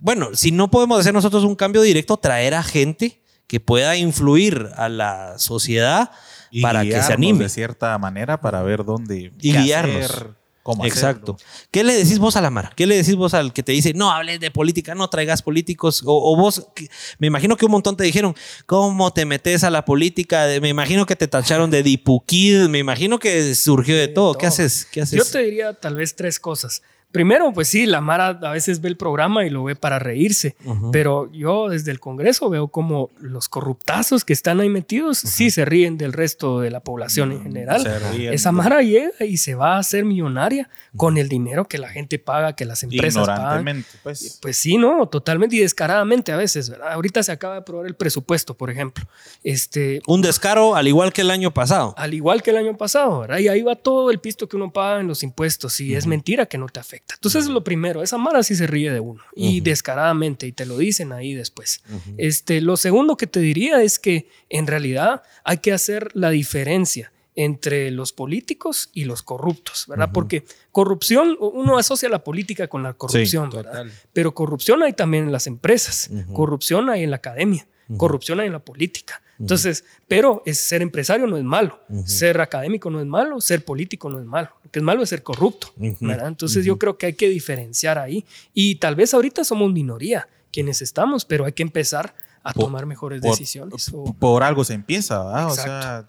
bueno, 0.00 0.28
si 0.34 0.52
no 0.52 0.70
podemos 0.70 1.00
hacer 1.00 1.12
nosotros 1.12 1.42
un 1.42 1.56
cambio 1.56 1.82
directo, 1.82 2.18
traer 2.18 2.54
a 2.54 2.62
gente 2.62 3.20
que 3.48 3.58
pueda 3.58 3.96
influir 3.96 4.68
a 4.76 4.88
la 4.88 5.40
sociedad 5.40 6.12
Y 6.50 6.62
para 6.62 6.80
que 6.82 6.86
se 6.90 6.96
guiarnos 6.96 7.10
anime. 7.12 7.44
de 7.44 7.48
cierta 7.48 7.98
manera 7.98 8.40
para 8.40 8.62
ver 8.62 8.84
dónde 8.84 9.32
Y 9.40 9.52
qué 9.52 9.58
guiarnos. 9.62 10.04
hacer, 10.10 10.28
cómo 10.62 10.84
Exacto. 10.84 11.36
hacerlo. 11.38 11.66
¿Qué 11.70 11.82
le 11.84 11.94
decís 11.94 12.18
vos 12.18 12.36
a 12.36 12.40
la 12.40 12.50
Mara? 12.50 12.72
¿Qué 12.76 12.86
le 12.86 12.96
decís 12.96 13.14
vos 13.16 13.32
al 13.34 13.52
que 13.52 13.62
te 13.62 13.72
dice, 13.72 13.92
no 13.94 14.10
hables 14.10 14.38
de 14.40 14.50
política, 14.50 14.94
no 14.94 15.08
traigas 15.08 15.40
políticos? 15.42 16.02
O, 16.04 16.32
o 16.32 16.36
vos, 16.36 16.66
que- 16.74 16.88
me 17.18 17.26
imagino 17.26 17.56
que 17.56 17.64
un 17.64 17.72
montón 17.72 17.96
te 17.96 18.04
dijeron, 18.04 18.34
¿cómo 18.66 19.12
te 19.12 19.24
metes 19.24 19.64
a 19.64 19.70
la 19.70 19.84
política? 19.84 20.46
De- 20.46 20.60
Me 20.60 20.68
imagino 20.68 21.06
que 21.06 21.16
te 21.16 21.26
tacharon 21.28 21.70
de 21.70 21.82
dipuquid, 21.82 22.68
me 22.68 22.78
imagino 22.78 23.18
que 23.18 23.54
surgió 23.54 23.96
de 23.96 24.08
todo. 24.08 24.34
¿Qué 24.34 24.40
todo. 24.40 24.48
haces? 24.48 24.86
¿Qué 24.90 25.00
haces? 25.02 25.18
Yo 25.18 25.24
te 25.30 25.42
diría 25.42 25.72
tal 25.74 25.94
vez 25.94 26.14
tres 26.16 26.38
cosas. 26.38 26.82
Primero, 27.10 27.52
pues 27.54 27.68
sí, 27.68 27.86
la 27.86 28.02
Mara 28.02 28.38
a 28.42 28.52
veces 28.52 28.82
ve 28.82 28.88
el 28.90 28.96
programa 28.98 29.46
y 29.46 29.50
lo 29.50 29.64
ve 29.64 29.74
para 29.74 29.98
reírse, 29.98 30.56
pero 30.92 31.32
yo 31.32 31.68
desde 31.70 31.90
el 31.90 32.00
Congreso 32.00 32.50
veo 32.50 32.68
como 32.68 33.10
los 33.18 33.48
corruptazos 33.48 34.26
que 34.26 34.34
están 34.34 34.60
ahí 34.60 34.68
metidos 34.68 35.16
sí 35.18 35.50
se 35.50 35.64
ríen 35.64 35.96
del 35.96 36.12
resto 36.12 36.60
de 36.60 36.70
la 36.70 36.80
población 36.80 37.32
en 37.32 37.42
general. 37.42 37.82
Se 37.82 37.98
ríen 38.10 38.34
Esa 38.34 38.52
Mara 38.52 38.82
llega 38.82 39.24
y 39.24 39.38
se 39.38 39.54
va 39.54 39.76
a 39.76 39.78
hacer 39.78 40.04
millonaria 40.04 40.68
con 40.96 41.16
el 41.16 41.28
dinero 41.30 41.66
que 41.66 41.78
la 41.78 41.88
gente 41.88 42.18
paga, 42.18 42.54
que 42.54 42.66
las 42.66 42.82
empresas 42.82 43.26
pagan. 43.26 43.84
pues. 44.02 44.38
Pues 44.42 44.56
sí, 44.58 44.76
no, 44.76 45.06
totalmente 45.08 45.56
y 45.56 45.60
descaradamente 45.60 46.32
a 46.32 46.36
veces, 46.36 46.68
¿verdad? 46.68 46.92
Ahorita 46.92 47.22
se 47.22 47.32
acaba 47.32 47.54
de 47.54 47.60
aprobar 47.60 47.86
el 47.86 47.94
presupuesto, 47.94 48.54
por 48.54 48.70
ejemplo. 48.70 49.06
Este, 49.42 50.02
Un 50.06 50.20
descaro 50.20 50.76
al 50.76 50.86
igual 50.88 51.12
que 51.12 51.22
el 51.22 51.30
año 51.30 51.54
pasado. 51.54 51.94
al 51.96 52.12
igual 52.12 52.42
que 52.42 52.50
el 52.50 52.58
año 52.58 52.76
pasado, 52.76 53.20
¿verdad? 53.20 53.38
Y 53.38 53.48
ahí 53.48 53.62
va 53.62 53.76
todo 53.76 54.10
el 54.10 54.18
pisto 54.20 54.46
que 54.46 54.56
uno 54.56 54.70
paga 54.72 55.00
en 55.00 55.06
los 55.08 55.22
impuestos 55.22 55.80
y 55.80 55.94
es 55.94 56.06
mentira 56.06 56.44
que 56.46 56.58
no 56.58 56.66
te 56.66 56.80
afecta. 56.80 56.97
Entonces, 57.14 57.40
eso 57.40 57.48
es 57.50 57.54
lo 57.54 57.64
primero, 57.64 58.02
esa 58.02 58.18
mara 58.18 58.42
sí 58.42 58.54
se 58.54 58.66
ríe 58.66 58.92
de 58.92 59.00
uno 59.00 59.22
y 59.34 59.60
descaradamente 59.60 60.46
y 60.46 60.52
te 60.52 60.66
lo 60.66 60.78
dicen 60.78 61.12
ahí 61.12 61.34
después. 61.34 61.82
Este, 62.16 62.60
lo 62.60 62.76
segundo 62.76 63.16
que 63.16 63.26
te 63.26 63.40
diría 63.40 63.82
es 63.82 63.98
que 63.98 64.28
en 64.48 64.66
realidad 64.66 65.22
hay 65.44 65.58
que 65.58 65.72
hacer 65.72 66.10
la 66.14 66.30
diferencia 66.30 67.12
entre 67.34 67.92
los 67.92 68.12
políticos 68.12 68.90
y 68.92 69.04
los 69.04 69.22
corruptos, 69.22 69.86
¿verdad? 69.86 70.10
Porque 70.12 70.44
corrupción, 70.72 71.36
uno 71.38 71.78
asocia 71.78 72.08
la 72.08 72.24
política 72.24 72.66
con 72.66 72.82
la 72.82 72.94
corrupción, 72.94 73.48
¿verdad? 73.50 73.86
Pero 74.12 74.34
corrupción 74.34 74.82
hay 74.82 74.92
también 74.92 75.24
en 75.26 75.32
las 75.32 75.46
empresas, 75.46 76.10
corrupción 76.32 76.90
hay 76.90 77.04
en 77.04 77.10
la 77.10 77.16
academia, 77.16 77.68
corrupción 77.96 78.40
hay 78.40 78.46
en 78.48 78.52
la 78.52 78.58
política. 78.58 79.20
Entonces, 79.38 79.84
pero 80.08 80.42
es, 80.44 80.58
ser 80.58 80.82
empresario 80.82 81.26
no 81.26 81.36
es 81.36 81.44
malo, 81.44 81.78
ser 82.04 82.40
académico 82.40 82.90
no 82.90 83.00
es 83.00 83.06
malo, 83.06 83.40
ser 83.40 83.64
político 83.64 84.10
no 84.10 84.18
es 84.18 84.26
malo. 84.26 84.50
Lo 84.64 84.70
que 84.70 84.80
es 84.80 84.84
malo 84.84 85.02
es 85.02 85.08
ser 85.08 85.22
corrupto, 85.22 85.68
¿verdad? 86.00 86.26
Entonces 86.28 86.64
yo 86.64 86.76
creo 86.78 86.98
que 86.98 87.06
hay 87.06 87.12
que 87.14 87.28
diferenciar 87.28 87.98
ahí. 87.98 88.24
Y 88.52 88.74
tal 88.76 88.96
vez 88.96 89.14
ahorita 89.14 89.44
somos 89.44 89.72
minoría 89.72 90.28
quienes 90.52 90.82
estamos, 90.82 91.24
pero 91.24 91.44
hay 91.44 91.52
que 91.52 91.62
empezar 91.62 92.14
a 92.42 92.52
Por- 92.52 92.64
tomar 92.64 92.84
mejores 92.86 93.20
por- 93.20 93.30
decisiones. 93.30 93.90
o- 93.94 94.12
Por 94.14 94.42
algo 94.42 94.64
se 94.64 94.74
empieza, 94.74 95.22
¿verdad? 95.22 95.46
O 95.46 95.54
sea, 95.54 96.08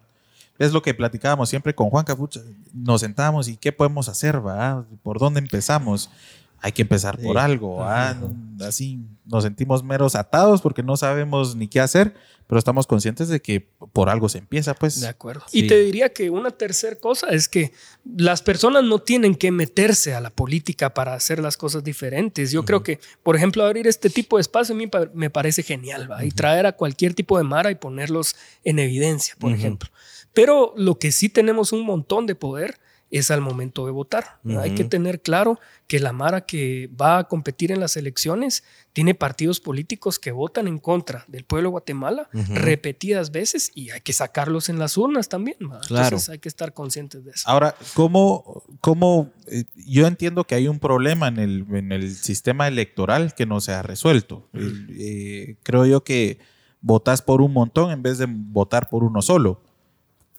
es 0.58 0.74
lo 0.74 0.82
que 0.82 0.94
platicábamos 0.94 1.50
siempre 1.50 1.74
con 1.76 1.90
Juan 1.90 2.06
Capucha. 2.06 2.42
Nos 2.74 3.02
sentamos 3.02 3.48
y 3.48 3.58
qué 3.58 3.72
podemos 3.72 4.10
hacer, 4.10 4.40
¿verdad? 4.42 4.86
¿Por 5.04 5.20
dónde 5.20 5.40
empezamos? 5.40 6.10
Hay 6.62 6.72
que 6.72 6.82
empezar 6.82 7.18
por 7.18 7.38
algo, 7.38 7.80
¿verdad? 7.80 8.18
Así 8.62 9.00
nos 9.26 9.44
sentimos 9.44 9.84
meros 9.84 10.16
atados 10.16 10.62
porque 10.62 10.84
no 10.84 10.98
sabemos 10.98 11.56
ni 11.56 11.68
qué 11.68 11.80
hacer, 11.80 12.14
pero 12.48 12.60
estamos 12.60 12.88
conscientes 12.88 13.30
de 13.30 13.42
que 13.42 13.62
por 13.94 14.10
algo 14.10 14.28
se 14.28 14.40
empieza, 14.40 14.74
pues. 14.74 15.00
De 15.00 15.08
acuerdo. 15.08 15.44
Sí. 15.48 15.60
Y 15.60 15.68
te 15.68 15.80
diría 15.80 16.10
que 16.10 16.30
una 16.30 16.52
tercera 16.52 16.96
cosa 16.96 17.28
es 17.28 17.48
que 17.48 17.72
las 18.04 18.42
personas 18.42 18.84
no 18.84 19.00
tienen 19.00 19.36
que 19.36 19.52
meterse 19.52 20.16
a 20.16 20.20
la 20.20 20.32
política 20.32 20.94
para 20.94 21.14
hacer 21.14 21.40
las 21.40 21.58
cosas 21.58 21.84
diferentes. 21.84 22.52
Yo 22.52 22.66
creo 22.66 22.84
que, 22.84 23.00
por 23.24 23.36
ejemplo, 23.36 23.64
abrir 23.64 23.88
este 23.88 24.10
tipo 24.10 24.38
de 24.38 24.42
espacio 24.42 24.74
a 24.74 24.78
mí 24.78 24.90
me 25.14 25.30
parece 25.30 25.64
genial, 25.64 26.12
¿va? 26.12 26.26
Y 26.26 26.32
traer 26.32 26.66
a 26.66 26.74
cualquier 26.74 27.14
tipo 27.14 27.38
de 27.38 27.44
Mara 27.44 27.72
y 27.72 27.76
ponerlos 27.76 28.36
en 28.64 28.80
evidencia, 28.80 29.36
por 29.40 29.52
ejemplo. 29.54 29.90
Pero 30.34 30.74
lo 30.76 31.00
que 31.00 31.12
sí 31.12 31.30
tenemos 31.30 31.72
un 31.72 31.86
montón 31.86 32.26
de 32.26 32.36
poder 32.36 32.80
es 33.12 33.32
al 33.32 33.42
momento 33.42 33.86
de 33.86 33.92
votar. 33.92 34.40
Hay 34.60 34.76
que 34.76 34.84
tener 34.84 35.22
claro 35.22 35.60
que 35.88 36.00
la 36.00 36.14
Mara 36.14 36.42
que 36.42 36.90
va 37.00 37.18
a 37.18 37.24
competir 37.24 37.72
en 37.72 37.80
las 37.80 37.98
elecciones 37.98 38.64
tiene 38.94 39.16
partidos 39.16 39.60
políticos 39.60 40.20
que 40.20 40.32
votan 40.32 40.68
en 40.68 40.78
contra 40.78 41.26
del 41.28 41.44
pueblo 41.44 41.70
de 41.70 41.72
Guatemala 41.72 42.30
repetidas 42.32 43.32
veces 43.32 43.72
y 43.74 43.90
hay 43.90 44.02
que 44.02 44.14
sacarlos 44.14 44.70
en 44.70 44.78
las 44.78 44.98
urnas 44.98 45.30
también. 45.30 45.58
Claro. 45.88 46.06
Entonces 46.06 46.30
hay 46.30 46.40
que 46.40 46.50
estar 46.50 46.74
conscientes 46.74 47.26
de 47.26 47.32
eso. 47.32 47.50
Ahora, 47.50 47.76
¿cómo, 47.96 48.64
cómo 48.82 49.32
eh, 49.48 49.64
yo 49.76 50.06
entiendo 50.06 50.44
que 50.44 50.56
hay 50.56 50.68
un 50.68 50.80
problema 50.80 51.28
en 51.28 51.40
el, 51.40 51.66
en 51.72 51.92
el 51.92 52.14
sistema 52.16 52.68
electoral 52.68 53.34
que 53.34 53.46
no 53.46 53.60
se 53.60 53.72
ha 53.74 53.82
resuelto? 53.82 54.48
El, 54.54 54.88
eh, 55.00 55.56
creo 55.64 55.86
yo 55.86 56.04
que 56.04 56.38
votas 56.82 57.22
por 57.22 57.42
un 57.42 57.54
montón 57.54 57.92
en 57.92 58.04
vez 58.04 58.18
de 58.18 58.28
votar 58.28 58.90
por 58.90 59.04
uno 59.04 59.22
solo. 59.22 59.62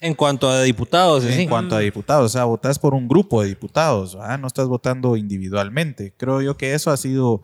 En 0.00 0.14
cuanto 0.14 0.48
a 0.48 0.62
diputados, 0.62 1.24
En 1.24 1.32
sí. 1.34 1.46
cuanto 1.46 1.76
a 1.76 1.80
diputados, 1.80 2.26
o 2.26 2.28
sea, 2.30 2.44
votas 2.44 2.78
por 2.78 2.94
un 2.94 3.06
grupo 3.06 3.42
de 3.42 3.48
diputados, 3.48 4.14
¿verdad? 4.16 4.38
no 4.38 4.46
estás 4.46 4.66
votando 4.66 5.16
individualmente. 5.16 6.14
Creo 6.16 6.40
yo 6.40 6.56
que 6.56 6.72
eso 6.74 6.90
ha 6.90 6.96
sido, 6.96 7.42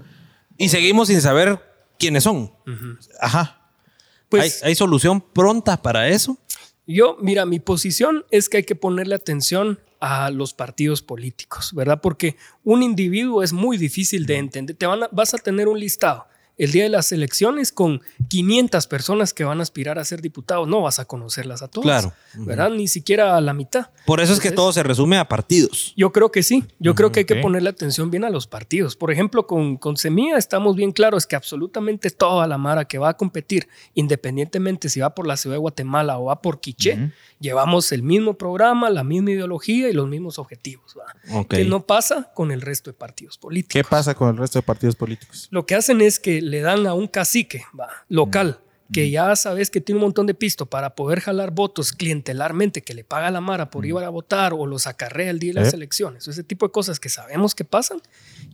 Y 0.57 0.71
seguimos 0.71 1.09
sin 1.09 1.21
saber 1.21 1.61
quiénes 1.99 2.25
son. 2.25 2.51
ajá, 3.21 3.61
Pues 4.31 4.63
¿Hay, 4.63 4.71
hay 4.71 4.75
solución 4.75 5.21
pronta 5.21 5.81
para 5.83 6.09
eso? 6.09 6.39
Yo, 6.87 7.17
mira, 7.21 7.45
mi 7.47 7.59
posición 7.61 8.25
es 8.31 8.49
que 8.49 8.59
hay 8.59 8.63
que 8.65 8.75
ponerle 8.77 9.15
atención 9.17 9.79
a 10.01 10.31
los 10.31 10.55
partidos 10.55 11.03
políticos, 11.03 11.73
¿verdad? 11.75 12.01
Porque 12.01 12.37
un 12.65 12.83
individuo 12.83 13.43
es 13.43 13.53
muy 13.53 13.77
difícil 13.77 14.25
de 14.27 14.37
entender. 14.39 14.77
Te 14.77 14.87
van 14.87 15.03
a- 15.03 15.09
vas 15.13 15.35
a 15.35 15.39
tener 15.39 15.69
un 15.69 15.79
listado 15.81 16.27
el 16.59 16.73
día 16.73 16.85
de 16.85 16.89
las 16.89 17.13
elecciones 17.13 17.71
con 17.73 18.01
500 18.29 18.87
personas 18.87 19.35
que 19.35 19.45
van 19.45 19.61
a 19.61 19.63
aspirar 19.63 19.99
a 19.99 20.05
ser 20.05 20.23
diputados. 20.23 20.67
No 20.67 20.83
vas 20.83 20.99
a 20.99 21.05
conocerlas 21.05 21.63
a 21.63 21.69
todas, 21.69 21.85
Claro. 22.05 22.13
¿verdad? 22.35 22.71
Ni 22.71 22.89
siquiera 22.89 23.37
a 23.37 23.41
la 23.41 23.53
mitad. 23.53 23.91
Por 24.07 24.21
eso 24.21 24.33
es 24.33 24.41
que 24.41 24.51
todo 24.51 24.73
se 24.73 24.83
resume 24.83 25.19
a 25.19 25.29
partidos. 25.29 25.93
Yo 25.97 26.13
creo 26.13 26.31
que 26.33 26.43
sí. 26.43 26.65
Yo 26.79 26.95
creo 26.95 27.13
que 27.13 27.21
hay 27.21 27.25
ok. 27.25 27.29
que 27.29 27.37
ponerle 27.37 27.69
atención 27.71 28.11
bien 28.11 28.25
a 28.25 28.31
los 28.31 28.47
partidos. 28.47 28.97
Por 28.97 29.11
ejemplo, 29.11 29.47
con, 29.47 29.77
con 29.77 29.97
Semilla 29.97 30.39
estamos 30.39 30.77
bien 30.77 30.93
claros 30.93 31.27
que 31.27 31.37
absolutamente 31.37 32.11
toda 32.11 32.47
la 32.47 32.57
Mara 32.59 32.85
que 32.87 32.99
va 32.99 33.11
a 33.11 33.15
competir, 33.17 33.69
independientemente 33.95 34.89
si 34.89 35.01
va 35.01 35.15
por 35.15 35.27
la 35.27 35.37
ciudad 35.37 35.55
de 35.57 35.61
Guatemala 35.61 36.19
o 36.19 36.25
va 36.27 36.41
por 36.41 36.61
Quiché, 36.61 37.13
llevamos 37.41 37.93
el 37.93 38.03
mismo 38.03 38.35
programa, 38.35 38.89
la 38.91 39.05
misma 39.05 39.31
ideología 39.33 39.89
y 39.89 39.93
los 39.93 40.09
mismos 40.09 40.39
objetivos. 40.39 40.97
¿va? 40.99 41.39
Ok. 41.39 41.49
Que 41.55 41.65
no 41.65 41.85
pasa 41.87 42.31
con 42.35 42.51
el 42.53 42.61
resto 42.61 42.91
de 42.91 42.95
partidos 42.95 43.39
políticos. 43.39 43.73
¿qué 43.73 43.85
pasa 43.89 44.15
con 44.15 44.29
el 44.31 44.37
resto 44.37 44.59
de 44.59 44.63
partidos 44.63 44.97
políticos? 44.97 45.49
Lo 45.51 45.67
que 45.67 45.75
hacen 45.75 46.01
es 46.01 46.19
que 46.19 46.41
le 46.41 46.61
dan 46.61 46.87
a 46.87 46.95
un 46.95 47.07
cacique 47.09 47.65
¿va? 47.79 47.89
local. 48.09 48.61
Que 48.93 49.11
ya 49.11 49.35
sabes 49.35 49.69
que 49.69 49.81
tiene 49.81 49.99
un 49.99 50.05
montón 50.05 50.27
de 50.29 50.35
pisto 50.35 50.67
para 50.67 50.95
poder 50.95 51.19
jalar 51.19 51.51
votos 51.51 51.91
clientelarmente, 51.93 52.83
que 52.83 52.95
le 52.95 53.03
paga 53.03 53.33
la 53.33 53.41
Mara 53.41 53.69
por 53.69 53.85
ir 53.85 53.97
a 53.97 54.09
votar 54.11 54.53
o 54.55 54.65
los 54.65 54.87
acarrea 54.87 55.31
el 55.31 55.41
día 55.41 55.53
de 55.55 55.61
las 55.61 55.73
Eh. 55.73 55.77
elecciones, 55.77 56.29
ese 56.29 56.45
tipo 56.45 56.67
de 56.67 56.71
cosas 56.73 57.01
que 57.01 57.09
sabemos 57.09 57.57
que 57.57 57.65
pasan, 57.65 58.01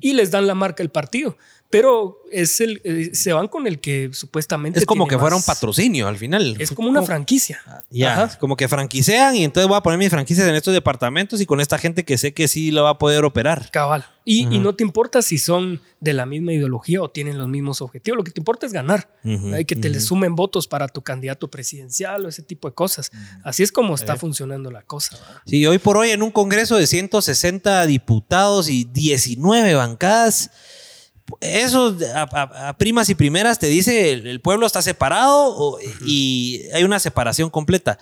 y 0.00 0.14
les 0.14 0.30
dan 0.30 0.46
la 0.46 0.54
marca 0.54 0.82
del 0.82 0.88
partido. 0.88 1.36
Pero 1.72 2.20
es 2.30 2.60
el, 2.60 2.82
eh, 2.84 3.10
se 3.14 3.32
van 3.32 3.48
con 3.48 3.66
el 3.66 3.80
que 3.80 4.10
supuestamente. 4.12 4.78
Es 4.78 4.84
como 4.84 5.06
que 5.08 5.18
fuera 5.18 5.34
un 5.34 5.42
patrocinio 5.42 6.06
al 6.06 6.18
final. 6.18 6.54
Es 6.60 6.70
como 6.70 6.90
una 6.90 7.02
franquicia. 7.02 7.62
Ya, 7.88 8.24
Ajá. 8.24 8.38
como 8.38 8.56
que 8.58 8.68
franquicean 8.68 9.34
y 9.36 9.42
entonces 9.44 9.66
voy 9.68 9.78
a 9.78 9.80
poner 9.82 9.98
mis 9.98 10.10
franquicias 10.10 10.46
en 10.46 10.54
estos 10.54 10.74
departamentos 10.74 11.40
y 11.40 11.46
con 11.46 11.60
esta 11.62 11.78
gente 11.78 12.04
que 12.04 12.18
sé 12.18 12.34
que 12.34 12.46
sí 12.46 12.70
lo 12.72 12.84
va 12.84 12.90
a 12.90 12.98
poder 12.98 13.24
operar. 13.24 13.70
Cabal. 13.70 14.04
Y, 14.24 14.42
y 14.54 14.58
no 14.60 14.74
te 14.74 14.84
importa 14.84 15.20
si 15.22 15.38
son 15.38 15.80
de 15.98 16.12
la 16.12 16.26
misma 16.26 16.52
ideología 16.52 17.00
o 17.02 17.10
tienen 17.10 17.38
los 17.38 17.48
mismos 17.48 17.80
objetivos. 17.80 18.18
Lo 18.18 18.24
que 18.24 18.30
te 18.32 18.40
importa 18.40 18.66
es 18.66 18.72
ganar. 18.74 19.08
Ujú, 19.24 19.54
Hay 19.54 19.64
que 19.64 19.74
te 19.74 19.88
le 19.88 19.96
ujú. 19.96 20.06
sumen 20.06 20.36
votos 20.36 20.68
para 20.68 20.88
tu 20.88 21.00
candidato 21.02 21.48
presidencial 21.50 22.26
o 22.26 22.28
ese 22.28 22.42
tipo 22.42 22.68
de 22.68 22.74
cosas. 22.74 23.10
Así 23.44 23.62
es 23.62 23.72
como 23.72 23.94
está 23.94 24.16
funcionando 24.16 24.70
la 24.70 24.82
cosa. 24.82 25.16
¿verdad? 25.16 25.40
Sí, 25.46 25.66
hoy 25.66 25.78
por 25.78 25.96
hoy 25.96 26.10
en 26.10 26.22
un 26.22 26.30
congreso 26.30 26.76
de 26.76 26.86
160 26.86 27.86
diputados 27.86 28.68
y 28.68 28.84
19 28.84 29.74
bancadas, 29.74 30.50
eso 31.40 31.96
a, 32.14 32.22
a- 32.22 32.68
a 32.68 32.78
primas 32.78 33.08
y 33.08 33.14
primeras 33.14 33.58
te 33.58 33.66
dice 33.68 34.12
el, 34.12 34.26
el 34.26 34.40
pueblo 34.40 34.66
está 34.66 34.82
separado 34.82 35.54
o- 35.56 35.78
y 36.06 36.62
hay 36.74 36.84
una 36.84 36.98
separación 36.98 37.50
completa. 37.50 37.98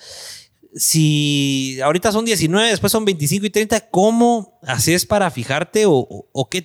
Si 0.74 1.78
ahorita 1.83 2.12
son 2.12 2.24
19, 2.24 2.68
después 2.70 2.92
son 2.92 3.04
25 3.04 3.46
y 3.46 3.50
30, 3.50 3.90
¿cómo 3.90 4.59
haces 4.62 5.04
para 5.04 5.30
fijarte 5.30 5.87
o, 5.87 5.92
o- 5.94 6.28
o 6.33 6.48
qué, 6.48 6.64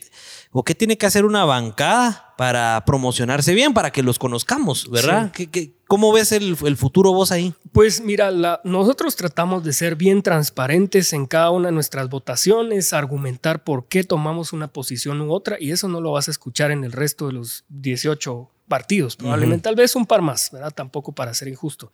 o 0.51 0.63
qué 0.63 0.75
tiene 0.75 0.97
que 0.97 1.05
hacer 1.07 1.25
una 1.25 1.43
bancada 1.45 2.33
para 2.37 2.83
promocionarse 2.85 3.53
bien, 3.53 3.73
para 3.73 3.91
que 3.91 4.03
los 4.03 4.19
conozcamos, 4.19 4.89
¿verdad? 4.91 5.31
¿Qué- 5.31 5.49
qué- 5.49 5.74
cómo 5.87 6.11
ves 6.11 6.31
el, 6.31 6.55
futuro 6.55 7.13
vos 7.13 7.31
ahí? 7.31 7.53
Pues 7.71 8.01
mira, 8.01 8.31
la- 8.31 8.61
nosotros 8.63 9.15
tratamos 9.15 9.63
de 9.63 9.73
ser 9.73 9.95
bien 9.95 10.21
transparentes 10.21 11.13
en 11.13 11.25
cada 11.25 11.51
una 11.51 11.67
de 11.69 11.73
nuestras 11.73 12.09
votaciones, 12.09 12.93
argumentar 12.93 13.63
por 13.63 13.87
qué 13.87 14.03
tomamos 14.03 14.53
una 14.53 14.67
posición 14.67 15.21
u 15.21 15.33
otra, 15.33 15.57
y 15.59 15.71
eso 15.71 15.87
no 15.87 16.01
lo 16.01 16.11
vas 16.11 16.27
a 16.27 16.31
escuchar 16.31 16.71
en 16.71 16.83
el 16.83 16.91
resto 16.91 17.27
de 17.27 17.33
los 17.33 17.65
18 17.69 18.49
partidos, 18.67 19.15
probablemente 19.15 19.63
tal 19.63 19.75
vez 19.75 19.95
un 19.95 20.05
par 20.05 20.21
más, 20.21 20.49
¿verdad? 20.51 20.71
Tampoco 20.71 21.11
para 21.11 21.33
ser 21.33 21.47
injusto. 21.47 21.91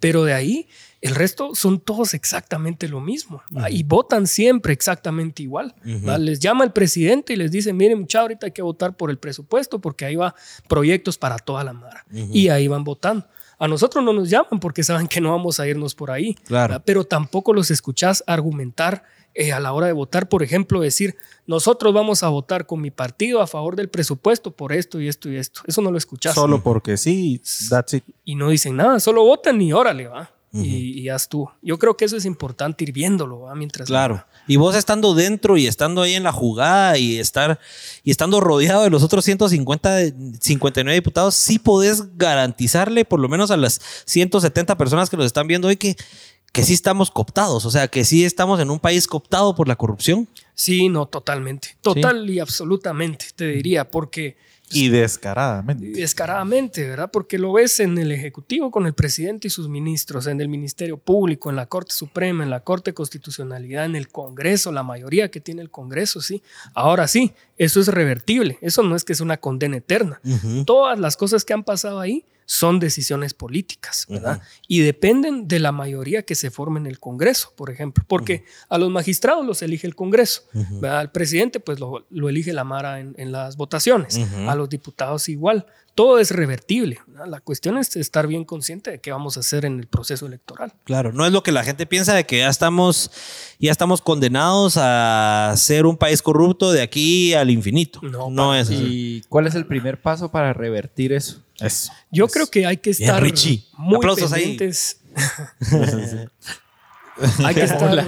Pero 0.00 0.24
de 0.24 0.34
ahí, 0.34 0.68
el 1.00 1.14
resto 1.14 1.54
son 1.54 1.80
todos 1.80 2.14
exactamente 2.14 2.88
lo 2.88 3.00
mismo 3.00 3.42
y 3.68 3.82
votan 3.82 4.26
siempre 4.26 4.72
exactamente 4.72 5.42
igual. 5.42 5.74
Les 5.82 6.38
llama 6.40 6.64
el 6.64 6.72
presidente 6.72 7.32
y 7.32 7.36
les 7.36 7.50
dice, 7.50 7.72
miren, 7.72 8.00
mucha 8.00 8.20
ahorita 8.20 8.46
hay 8.46 8.52
que 8.52 8.62
votar 8.62 8.96
por 8.96 9.10
el 9.10 9.18
presupuesto 9.18 9.80
porque 9.80 10.04
ahí 10.04 10.16
va 10.16 10.34
proyectos 10.68 11.18
para 11.18 11.38
toda 11.38 11.64
la 11.64 11.72
mara. 11.72 12.04
Y 12.10 12.48
ahí 12.48 12.68
van 12.68 12.84
votando. 12.84 13.26
A 13.58 13.68
nosotros 13.68 14.02
no 14.02 14.12
nos 14.12 14.28
llaman 14.28 14.58
porque 14.60 14.82
saben 14.82 15.06
que 15.06 15.20
no 15.20 15.30
vamos 15.30 15.60
a 15.60 15.68
irnos 15.68 15.94
por 15.94 16.10
ahí. 16.10 16.34
Claro. 16.34 16.82
Pero 16.84 17.04
tampoco 17.04 17.52
los 17.52 17.70
escuchás 17.70 18.24
argumentar 18.26 19.04
eh, 19.34 19.52
a 19.52 19.60
la 19.60 19.72
hora 19.72 19.86
de 19.86 19.92
votar, 19.92 20.28
por 20.28 20.42
ejemplo, 20.42 20.80
decir, 20.80 21.16
nosotros 21.46 21.92
vamos 21.94 22.22
a 22.22 22.28
votar 22.28 22.66
con 22.66 22.80
mi 22.80 22.90
partido 22.90 23.40
a 23.40 23.46
favor 23.46 23.76
del 23.76 23.88
presupuesto 23.88 24.50
por 24.50 24.72
esto 24.72 25.00
y 25.00 25.08
esto 25.08 25.30
y 25.30 25.36
esto. 25.36 25.62
Eso 25.66 25.82
no 25.82 25.90
lo 25.90 25.98
escuchás. 25.98 26.34
Solo 26.34 26.62
porque 26.62 26.96
sí, 26.96 27.40
that's 27.70 27.94
it. 27.94 28.04
y 28.24 28.34
no 28.34 28.50
dicen 28.50 28.76
nada, 28.76 29.00
solo 29.00 29.24
votan 29.24 29.60
y 29.62 29.72
órale, 29.72 30.06
va. 30.08 30.30
y, 30.54 31.00
y 31.00 31.08
haz 31.08 31.30
tú. 31.30 31.48
Yo 31.62 31.78
creo 31.78 31.96
que 31.96 32.04
eso 32.04 32.14
es 32.16 32.26
importante 32.26 32.84
ir 32.84 32.92
viéndolo, 32.92 33.40
va, 33.40 33.54
mientras. 33.54 33.86
Claro. 33.88 34.22
Y 34.46 34.56
vos 34.56 34.74
estando 34.76 35.14
dentro 35.14 35.56
y 35.56 35.66
estando 35.66 36.02
ahí 36.02 36.12
en 36.14 36.24
la 36.24 36.32
jugada 36.32 36.98
y 36.98 37.18
estar 37.18 37.58
y 38.04 38.10
estando 38.10 38.38
rodeado 38.40 38.82
de 38.82 38.90
los 38.90 39.02
otros 39.02 39.24
150 39.24 39.94
de- 39.94 40.14
59 40.40 40.94
diputados, 40.94 41.34
sí 41.36 41.58
podés 41.58 42.18
garantizarle 42.18 43.06
por 43.06 43.18
lo 43.20 43.28
menos 43.30 43.50
a 43.50 43.56
las 43.56 43.80
170 44.04 44.76
personas 44.76 45.08
que 45.08 45.16
nos 45.16 45.24
están 45.26 45.46
viendo 45.46 45.68
hoy 45.68 45.76
que 45.76 45.96
que 46.52 46.62
sí 46.64 46.74
estamos 46.74 47.10
cooptados, 47.10 47.64
o 47.64 47.70
sea, 47.70 47.88
que 47.88 48.04
sí 48.04 48.24
estamos 48.24 48.60
en 48.60 48.70
un 48.70 48.78
país 48.78 49.06
cooptado 49.06 49.54
por 49.54 49.68
la 49.68 49.76
corrupción. 49.76 50.28
Sí, 50.54 50.88
no, 50.90 51.06
totalmente. 51.06 51.76
Total 51.80 52.28
y 52.28 52.38
absolutamente, 52.40 53.26
te 53.34 53.46
diría, 53.46 53.88
porque 53.90 54.36
Y 54.70 54.90
descaradamente. 54.90 55.86
descaradamente, 55.92 56.86
¿verdad? 56.86 57.10
Porque 57.10 57.38
lo 57.38 57.54
ves 57.54 57.80
en 57.80 57.96
el 57.96 58.12
Ejecutivo 58.12 58.70
con 58.70 58.86
el 58.86 58.92
presidente 58.92 59.48
y 59.48 59.50
sus 59.50 59.68
ministros, 59.70 60.26
en 60.26 60.42
el 60.42 60.48
Ministerio 60.48 60.98
Público, 60.98 61.48
en 61.48 61.56
la 61.56 61.66
Corte 61.66 61.94
Suprema, 61.94 62.44
en 62.44 62.50
la 62.50 62.60
Corte 62.60 62.90
de 62.90 62.94
Constitucionalidad, 62.94 63.86
en 63.86 63.96
el 63.96 64.08
Congreso, 64.08 64.72
la 64.72 64.82
mayoría 64.82 65.30
que 65.30 65.40
tiene 65.40 65.62
el 65.62 65.70
Congreso, 65.70 66.20
sí. 66.20 66.42
Ahora 66.74 67.08
sí, 67.08 67.32
eso 67.56 67.80
es 67.80 67.88
revertible, 67.88 68.58
eso 68.60 68.82
no 68.82 68.94
es 68.94 69.04
que 69.04 69.14
es 69.14 69.20
una 69.20 69.38
condena 69.38 69.78
eterna. 69.78 70.20
Todas 70.66 70.98
las 70.98 71.16
cosas 71.16 71.44
que 71.46 71.54
han 71.54 71.64
pasado 71.64 71.98
ahí 71.98 72.26
son 72.46 72.80
decisiones 72.80 73.34
políticas, 73.34 74.06
¿verdad? 74.08 74.42
Y 74.68 74.80
dependen 74.80 75.48
de 75.48 75.58
la 75.58 75.72
mayoría 75.72 76.22
que 76.22 76.34
se 76.34 76.50
forme 76.50 76.80
en 76.80 76.86
el 76.86 76.98
Congreso, 76.98 77.52
por 77.56 77.70
ejemplo, 77.70 78.04
porque 78.06 78.44
a 78.68 78.78
los 78.78 78.90
magistrados 78.90 79.44
los 79.46 79.62
elige 79.62 79.86
el 79.86 79.94
Congreso, 79.94 80.42
¿verdad? 80.52 80.98
Al 81.00 81.12
presidente 81.12 81.60
pues 81.60 81.80
lo, 81.80 82.06
lo 82.10 82.28
elige 82.28 82.52
la 82.52 82.64
Mara 82.64 83.00
en, 83.00 83.14
en 83.16 83.32
las 83.32 83.56
votaciones, 83.56 84.18
a 84.48 84.54
los 84.54 84.68
diputados 84.68 85.28
igual. 85.28 85.66
Todo 85.94 86.18
es 86.18 86.30
revertible. 86.30 87.00
¿verdad? 87.06 87.26
La 87.26 87.40
cuestión 87.40 87.76
es 87.76 87.94
estar 87.96 88.26
bien 88.26 88.46
consciente 88.46 88.90
de 88.90 88.98
qué 89.00 89.12
vamos 89.12 89.36
a 89.36 89.40
hacer 89.40 89.66
en 89.66 89.78
el 89.78 89.86
proceso 89.86 90.24
electoral. 90.24 90.72
Claro, 90.84 91.12
no 91.12 91.26
es 91.26 91.32
lo 91.32 91.42
que 91.42 91.52
la 91.52 91.64
gente 91.64 91.84
piensa 91.84 92.14
de 92.14 92.24
que 92.24 92.38
ya 92.38 92.48
estamos 92.48 93.10
ya 93.58 93.70
estamos 93.70 94.00
condenados 94.00 94.78
a 94.78 95.52
ser 95.58 95.84
un 95.84 95.98
país 95.98 96.22
corrupto 96.22 96.72
de 96.72 96.80
aquí 96.80 97.34
al 97.34 97.50
infinito. 97.50 98.00
No, 98.02 98.30
No, 98.30 98.54
es 98.54 98.68
así. 98.68 98.76
¿Y 98.82 99.20
cuál 99.28 99.46
es 99.46 99.54
el 99.54 99.66
primer 99.66 100.00
paso 100.00 100.30
para 100.30 100.54
revertir 100.54 101.12
eso? 101.12 101.42
Eso. 101.62 101.92
Yo 102.10 102.28
creo 102.28 102.46
que 102.48 102.66
hay 102.66 102.76
que 102.76 102.90
Bien, 102.90 103.02
estar 103.02 103.22
Richie. 103.22 103.64
muy 103.76 103.96
Aplausos 103.96 104.32
ahí. 104.32 104.56
pendientes. 104.56 105.00
hay 107.44 107.54
que 107.54 107.62
estar 107.62 108.06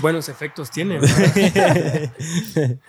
buenos 0.00 0.28
efectos 0.28 0.70
tiene. 0.70 1.00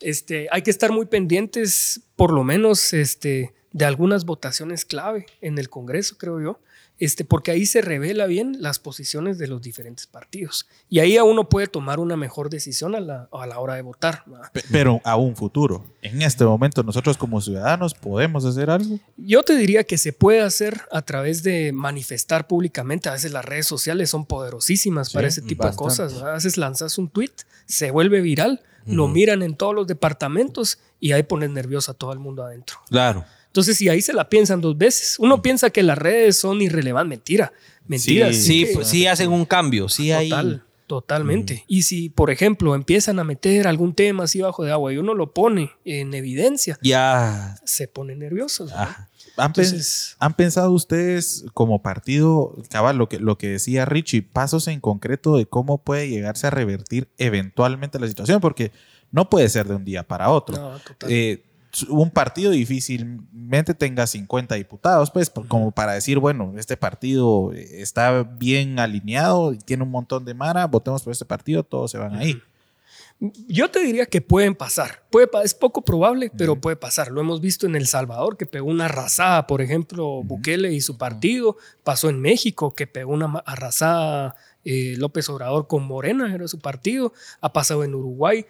este, 0.00 0.48
hay 0.50 0.62
que 0.62 0.70
estar 0.70 0.90
muy 0.92 1.06
pendientes, 1.06 2.00
por 2.16 2.32
lo 2.32 2.44
menos, 2.44 2.92
este, 2.92 3.54
de 3.72 3.84
algunas 3.84 4.24
votaciones 4.24 4.84
clave 4.84 5.26
en 5.40 5.58
el 5.58 5.68
Congreso, 5.68 6.16
creo 6.18 6.40
yo. 6.40 6.60
Este, 7.02 7.24
porque 7.24 7.50
ahí 7.50 7.66
se 7.66 7.80
revela 7.80 8.26
bien 8.26 8.58
las 8.60 8.78
posiciones 8.78 9.36
de 9.36 9.48
los 9.48 9.60
diferentes 9.60 10.06
partidos. 10.06 10.68
Y 10.88 11.00
ahí 11.00 11.16
a 11.16 11.24
uno 11.24 11.48
puede 11.48 11.66
tomar 11.66 11.98
una 11.98 12.16
mejor 12.16 12.48
decisión 12.48 12.94
a 12.94 13.00
la, 13.00 13.28
a 13.32 13.46
la 13.48 13.58
hora 13.58 13.74
de 13.74 13.82
votar. 13.82 14.22
Pero 14.70 15.00
a 15.02 15.16
un 15.16 15.34
futuro. 15.34 15.84
En 16.00 16.22
este 16.22 16.44
momento, 16.44 16.84
nosotros 16.84 17.18
como 17.18 17.40
ciudadanos 17.40 17.94
podemos 17.94 18.44
hacer 18.44 18.70
algo. 18.70 19.00
Yo 19.16 19.42
te 19.42 19.56
diría 19.56 19.82
que 19.82 19.98
se 19.98 20.12
puede 20.12 20.42
hacer 20.42 20.82
a 20.92 21.02
través 21.02 21.42
de 21.42 21.72
manifestar 21.72 22.46
públicamente. 22.46 23.08
A 23.08 23.14
veces 23.14 23.32
las 23.32 23.44
redes 23.44 23.66
sociales 23.66 24.08
son 24.08 24.24
poderosísimas 24.24 25.12
para 25.12 25.26
ese 25.26 25.42
tipo 25.42 25.64
bastante. 25.64 25.82
de 25.82 25.88
cosas. 25.88 26.14
¿verdad? 26.14 26.30
A 26.30 26.34
veces 26.34 26.56
lanzas 26.56 26.98
un 26.98 27.08
tweet, 27.08 27.32
se 27.66 27.90
vuelve 27.90 28.20
viral, 28.20 28.62
lo 28.86 29.08
miran 29.08 29.42
en 29.42 29.56
todos 29.56 29.74
los 29.74 29.88
departamentos 29.88 30.78
y 31.00 31.10
ahí 31.10 31.24
pones 31.24 31.50
nervioso 31.50 31.90
a 31.90 31.94
todo 31.94 32.12
el 32.12 32.20
mundo 32.20 32.44
adentro. 32.44 32.76
Claro. 32.88 33.24
Entonces, 33.52 33.80
y 33.82 33.88
ahí 33.90 34.00
se 34.00 34.14
la 34.14 34.30
piensan 34.30 34.62
dos 34.62 34.78
veces. 34.78 35.16
Uno 35.18 35.42
piensa 35.42 35.68
que 35.68 35.82
las 35.82 35.98
redes 35.98 36.38
son 36.38 36.62
irrelevantes. 36.62 37.18
Mentira. 37.18 37.52
Mentira. 37.86 38.32
Sí, 38.32 38.64
que- 38.64 38.72
pues, 38.74 38.88
sí 38.88 39.06
hacen 39.06 39.30
un 39.30 39.44
cambio, 39.44 39.88
sí 39.90 40.10
hay. 40.10 40.30
Total, 40.30 40.64
totalmente. 40.86 41.64
Y 41.68 41.82
si, 41.82 42.08
por 42.08 42.30
ejemplo, 42.30 42.74
empiezan 42.74 43.18
a 43.18 43.24
meter 43.24 43.66
algún 43.68 43.94
tema 43.94 44.24
así 44.24 44.40
bajo 44.40 44.64
de 44.64 44.72
agua 44.72 44.92
y 44.92 44.96
uno 44.96 45.12
lo 45.14 45.32
pone 45.34 45.70
en 45.84 46.14
evidencia, 46.14 46.78
Ya. 46.82 47.56
se 47.64 47.88
pone 47.88 48.14
nervioso. 48.16 48.68
¿Han, 49.36 49.48
Entonces- 49.48 50.16
han 50.18 50.34
pensado 50.34 50.72
ustedes 50.72 51.44
como 51.54 51.82
partido, 51.82 52.56
cabal, 52.70 52.96
lo 52.98 53.08
que, 53.08 53.18
lo 53.18 53.36
que 53.36 53.48
decía 53.48 53.84
Richie, 53.84 54.22
pasos 54.22 54.66
en 54.68 54.80
concreto 54.80 55.36
de 55.36 55.44
cómo 55.46 55.76
puede 55.78 56.08
llegarse 56.08 56.46
a 56.46 56.50
revertir 56.50 57.08
eventualmente 57.18 57.98
la 57.98 58.08
situación? 58.08 58.40
Porque 58.40 58.72
no 59.10 59.28
puede 59.28 59.48
ser 59.50 59.66
de 59.68 59.74
un 59.74 59.84
día 59.84 60.02
para 60.06 60.30
otro. 60.30 60.56
No, 60.56 60.78
total. 60.78 61.10
Eh, 61.12 61.42
un 61.88 62.10
partido 62.10 62.50
difícilmente 62.50 63.74
tenga 63.74 64.06
50 64.06 64.54
diputados, 64.56 65.10
pues, 65.10 65.30
por- 65.30 65.48
como 65.48 65.70
para 65.70 65.92
decir, 65.94 66.18
bueno, 66.18 66.52
este 66.58 66.76
partido 66.76 67.52
está 67.54 68.22
bien 68.24 68.78
alineado, 68.78 69.52
y 69.52 69.58
tiene 69.58 69.82
un 69.82 69.90
montón 69.90 70.24
de 70.24 70.34
mara, 70.34 70.66
votemos 70.66 71.02
por 71.02 71.12
este 71.12 71.24
partido, 71.24 71.62
todos 71.62 71.90
se 71.90 71.98
van 71.98 72.14
ahí. 72.14 72.40
Yo 73.46 73.70
te 73.70 73.78
diría 73.80 74.06
que 74.06 74.20
pueden 74.20 74.56
pasar. 74.56 75.04
Puede, 75.08 75.28
es 75.44 75.54
poco 75.54 75.82
probable, 75.82 76.32
pero 76.36 76.60
puede 76.60 76.74
pasar. 76.74 77.12
Lo 77.12 77.20
hemos 77.20 77.40
visto 77.40 77.66
en 77.66 77.76
El 77.76 77.86
Salvador, 77.86 78.36
que 78.36 78.46
pegó 78.46 78.68
una 78.68 78.86
arrasada, 78.86 79.46
por 79.46 79.62
ejemplo, 79.62 80.24
Bukele 80.24 80.72
y 80.72 80.80
su 80.80 80.98
partido. 80.98 81.56
Pasó 81.84 82.08
en 82.10 82.20
México, 82.20 82.74
que 82.74 82.88
pegó 82.88 83.12
una 83.12 83.26
arrasada 83.46 84.34
eh, 84.64 84.94
López 84.98 85.28
Obrador 85.28 85.68
con 85.68 85.84
Morena, 85.84 86.34
era 86.34 86.48
su 86.48 86.58
partido. 86.58 87.12
Ha 87.40 87.52
pasado 87.52 87.84
en 87.84 87.94
Uruguay. 87.94 88.44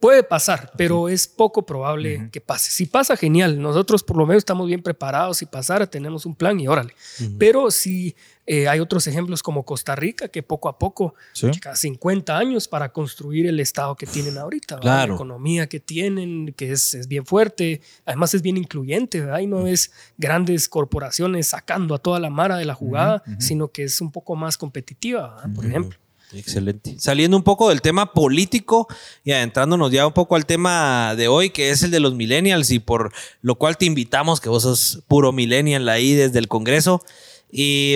Puede 0.00 0.22
pasar, 0.22 0.70
pero 0.76 1.08
es 1.08 1.26
poco 1.26 1.66
probable 1.66 2.28
que 2.30 2.40
pase. 2.40 2.70
Si 2.70 2.86
pasa, 2.86 3.16
genial. 3.16 3.60
Nosotros 3.60 4.04
por 4.04 4.16
lo 4.16 4.26
menos 4.26 4.42
estamos 4.42 4.68
bien 4.68 4.80
preparados. 4.80 5.38
Si 5.38 5.46
pasara, 5.46 5.88
tenemos 5.88 6.24
un 6.24 6.36
plan 6.36 6.58
y 6.60 6.68
órale. 6.68 6.94
Pero 7.36 7.72
si 7.72 8.14
eh, 8.46 8.68
hay 8.68 8.78
otros 8.78 9.08
ejemplos 9.08 9.42
como 9.42 9.64
Costa 9.64 9.96
Rica, 9.96 10.28
que 10.28 10.44
poco 10.44 10.68
a 10.68 10.78
poco, 10.78 11.14
Sí. 11.32 11.50
cada 11.60 11.74
50 11.74 12.38
años 12.38 12.68
para 12.68 12.92
construir 12.92 13.46
el 13.48 13.58
estado 13.58 13.96
que 13.96 14.06
tienen 14.06 14.38
ahorita. 14.38 14.78
La 14.84 15.04
economía 15.04 15.68
que 15.68 15.80
tienen, 15.80 16.54
que 16.56 16.70
es, 16.70 16.94
es 16.94 17.08
bien 17.08 17.26
fuerte. 17.26 17.80
Además 18.06 18.34
es 18.34 18.42
bien 18.42 18.56
incluyente. 18.56 19.20
¿verdad? 19.20 19.40
Y 19.40 19.48
no 19.48 19.66
es 19.66 19.90
grandes 20.16 20.68
corporaciones 20.68 21.48
sacando 21.48 21.96
a 21.96 21.98
toda 21.98 22.20
la 22.20 22.30
mara 22.30 22.56
de 22.56 22.64
la 22.66 22.74
jugada, 22.74 23.24
sino 23.40 23.68
que 23.72 23.82
es 23.82 24.00
un 24.00 24.12
poco 24.12 24.36
más 24.36 24.56
competitiva, 24.56 25.42
por 25.56 25.66
ejemplo. 25.66 25.98
Excelente. 26.32 26.96
Saliendo 26.98 27.36
un 27.36 27.42
poco 27.42 27.70
del 27.70 27.80
tema 27.80 28.12
político 28.12 28.86
y 29.24 29.32
adentrándonos 29.32 29.90
ya 29.90 30.06
un 30.06 30.12
poco 30.12 30.36
al 30.36 30.44
tema 30.46 31.14
de 31.16 31.28
hoy, 31.28 31.50
que 31.50 31.70
es 31.70 31.82
el 31.82 31.90
de 31.90 32.00
los 32.00 32.14
millennials, 32.14 32.70
y 32.70 32.78
por 32.80 33.12
lo 33.40 33.54
cual 33.54 33.76
te 33.78 33.86
invitamos, 33.86 34.40
que 34.40 34.48
vos 34.48 34.62
sos 34.64 35.02
puro 35.08 35.32
millennial 35.32 35.88
ahí 35.88 36.12
desde 36.14 36.38
el 36.38 36.48
Congreso. 36.48 37.02
Y 37.50 37.94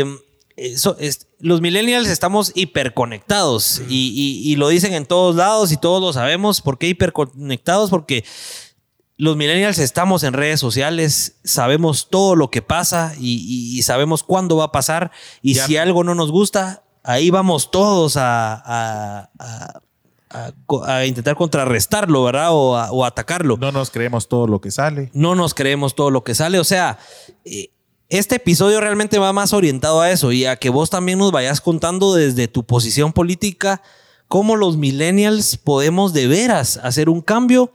eso 0.56 0.96
es- 0.98 1.26
los 1.40 1.60
millennials 1.60 2.08
estamos 2.08 2.52
hiperconectados 2.54 3.82
y, 3.88 4.12
y- 4.44 4.50
y 4.52 4.56
lo 4.56 4.68
dicen 4.68 4.94
en 4.94 5.06
todos 5.06 5.36
lados 5.36 5.72
y 5.72 5.76
todos 5.76 6.00
lo 6.00 6.12
sabemos. 6.12 6.60
¿Por 6.62 6.78
qué 6.78 6.88
hiperconectados? 6.88 7.90
Porque 7.90 8.24
los 9.18 9.36
millennials 9.36 9.78
estamos 9.78 10.22
en 10.24 10.32
redes 10.32 10.58
sociales, 10.58 11.36
sabemos 11.44 12.08
todo 12.10 12.34
lo 12.34 12.50
que 12.50 12.62
pasa 12.62 13.14
y, 13.20 13.36
y- 13.46 13.78
y 13.78 13.82
sabemos 13.82 14.22
cuándo 14.22 14.56
va 14.56 14.64
a 14.64 14.72
pasar. 14.72 15.10
Y 15.42 15.54
Ya. 15.54 15.66
si 15.66 15.76
algo 15.76 16.02
no 16.02 16.14
nos 16.14 16.30
gusta, 16.30 16.81
ahí 17.02 17.30
vamos 17.30 17.70
todos 17.70 18.16
a, 18.16 18.54
a- 18.54 19.30
a- 19.38 19.80
a 20.86 21.04
intentar 21.04 21.36
contrarrestarlo, 21.36 22.24
¿verdad? 22.24 22.48
O, 22.52 22.70
o 22.72 23.04
atacarlo 23.04 23.58
No 23.58 23.70
nos 23.70 23.90
creemos 23.90 24.28
todo 24.28 24.46
lo 24.46 24.60
que 24.62 24.70
sale. 24.70 25.10
no 25.12 25.34
nos 25.34 25.52
creemos 25.52 25.94
todo 25.94 26.10
lo 26.10 26.24
que 26.24 26.34
sale. 26.34 26.58
O 26.58 26.64
sea, 26.64 26.98
eh, 27.44 27.70
este 28.08 28.36
episodio 28.36 28.80
realmente 28.80 29.18
va 29.18 29.32
más 29.34 29.52
orientado 29.52 30.00
a 30.00 30.10
eso 30.10 30.32
y 30.32 30.46
a 30.46 30.56
que 30.56 30.70
vos 30.70 30.88
también 30.90 31.18
nos 31.18 31.32
vayas 31.32 31.60
contando 31.60 32.14
desde 32.14 32.48
tu 32.48 32.64
posición 32.64 33.12
política 33.12 33.82
cómo 34.28 34.56
los 34.56 34.78
millennials 34.78 35.58
podemos 35.58 36.14
de 36.14 36.26
veras 36.28 36.78
hacer 36.82 37.10
un 37.10 37.20
cambio 37.20 37.70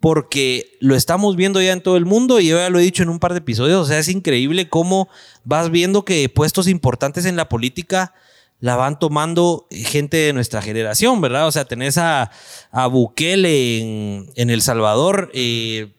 porque 0.00 0.78
lo 0.80 0.96
estamos 0.96 1.36
viendo 1.36 1.60
ya 1.60 1.72
en 1.72 1.82
todo 1.82 1.98
el 1.98 2.06
mundo 2.06 2.40
y 2.40 2.46
yo 2.48 2.56
ya 2.56 2.70
lo 2.70 2.78
he 2.78 2.82
dicho 2.82 3.02
en 3.02 3.10
un 3.10 3.18
par 3.18 3.32
de 3.34 3.38
episodios, 3.40 3.82
o 3.82 3.84
sea, 3.86 3.98
es 3.98 4.08
increíble 4.08 4.70
cómo 4.70 5.08
vas 5.44 5.70
viendo 5.70 6.06
que 6.06 6.26
puestos 6.30 6.66
importantes 6.68 7.26
en 7.26 7.36
la 7.36 7.50
política 7.50 8.14
la 8.60 8.76
van 8.76 8.98
tomando 8.98 9.66
gente 9.70 10.16
de 10.18 10.32
nuestra 10.32 10.62
generación, 10.62 11.20
¿verdad? 11.20 11.46
O 11.46 11.52
sea, 11.52 11.64
tenés 11.64 11.98
a, 11.98 12.30
a 12.70 12.86
Bukele 12.86 13.78
en, 13.80 14.30
en 14.36 14.50
El 14.50 14.62
Salvador. 14.62 15.30
Eh, 15.34 15.92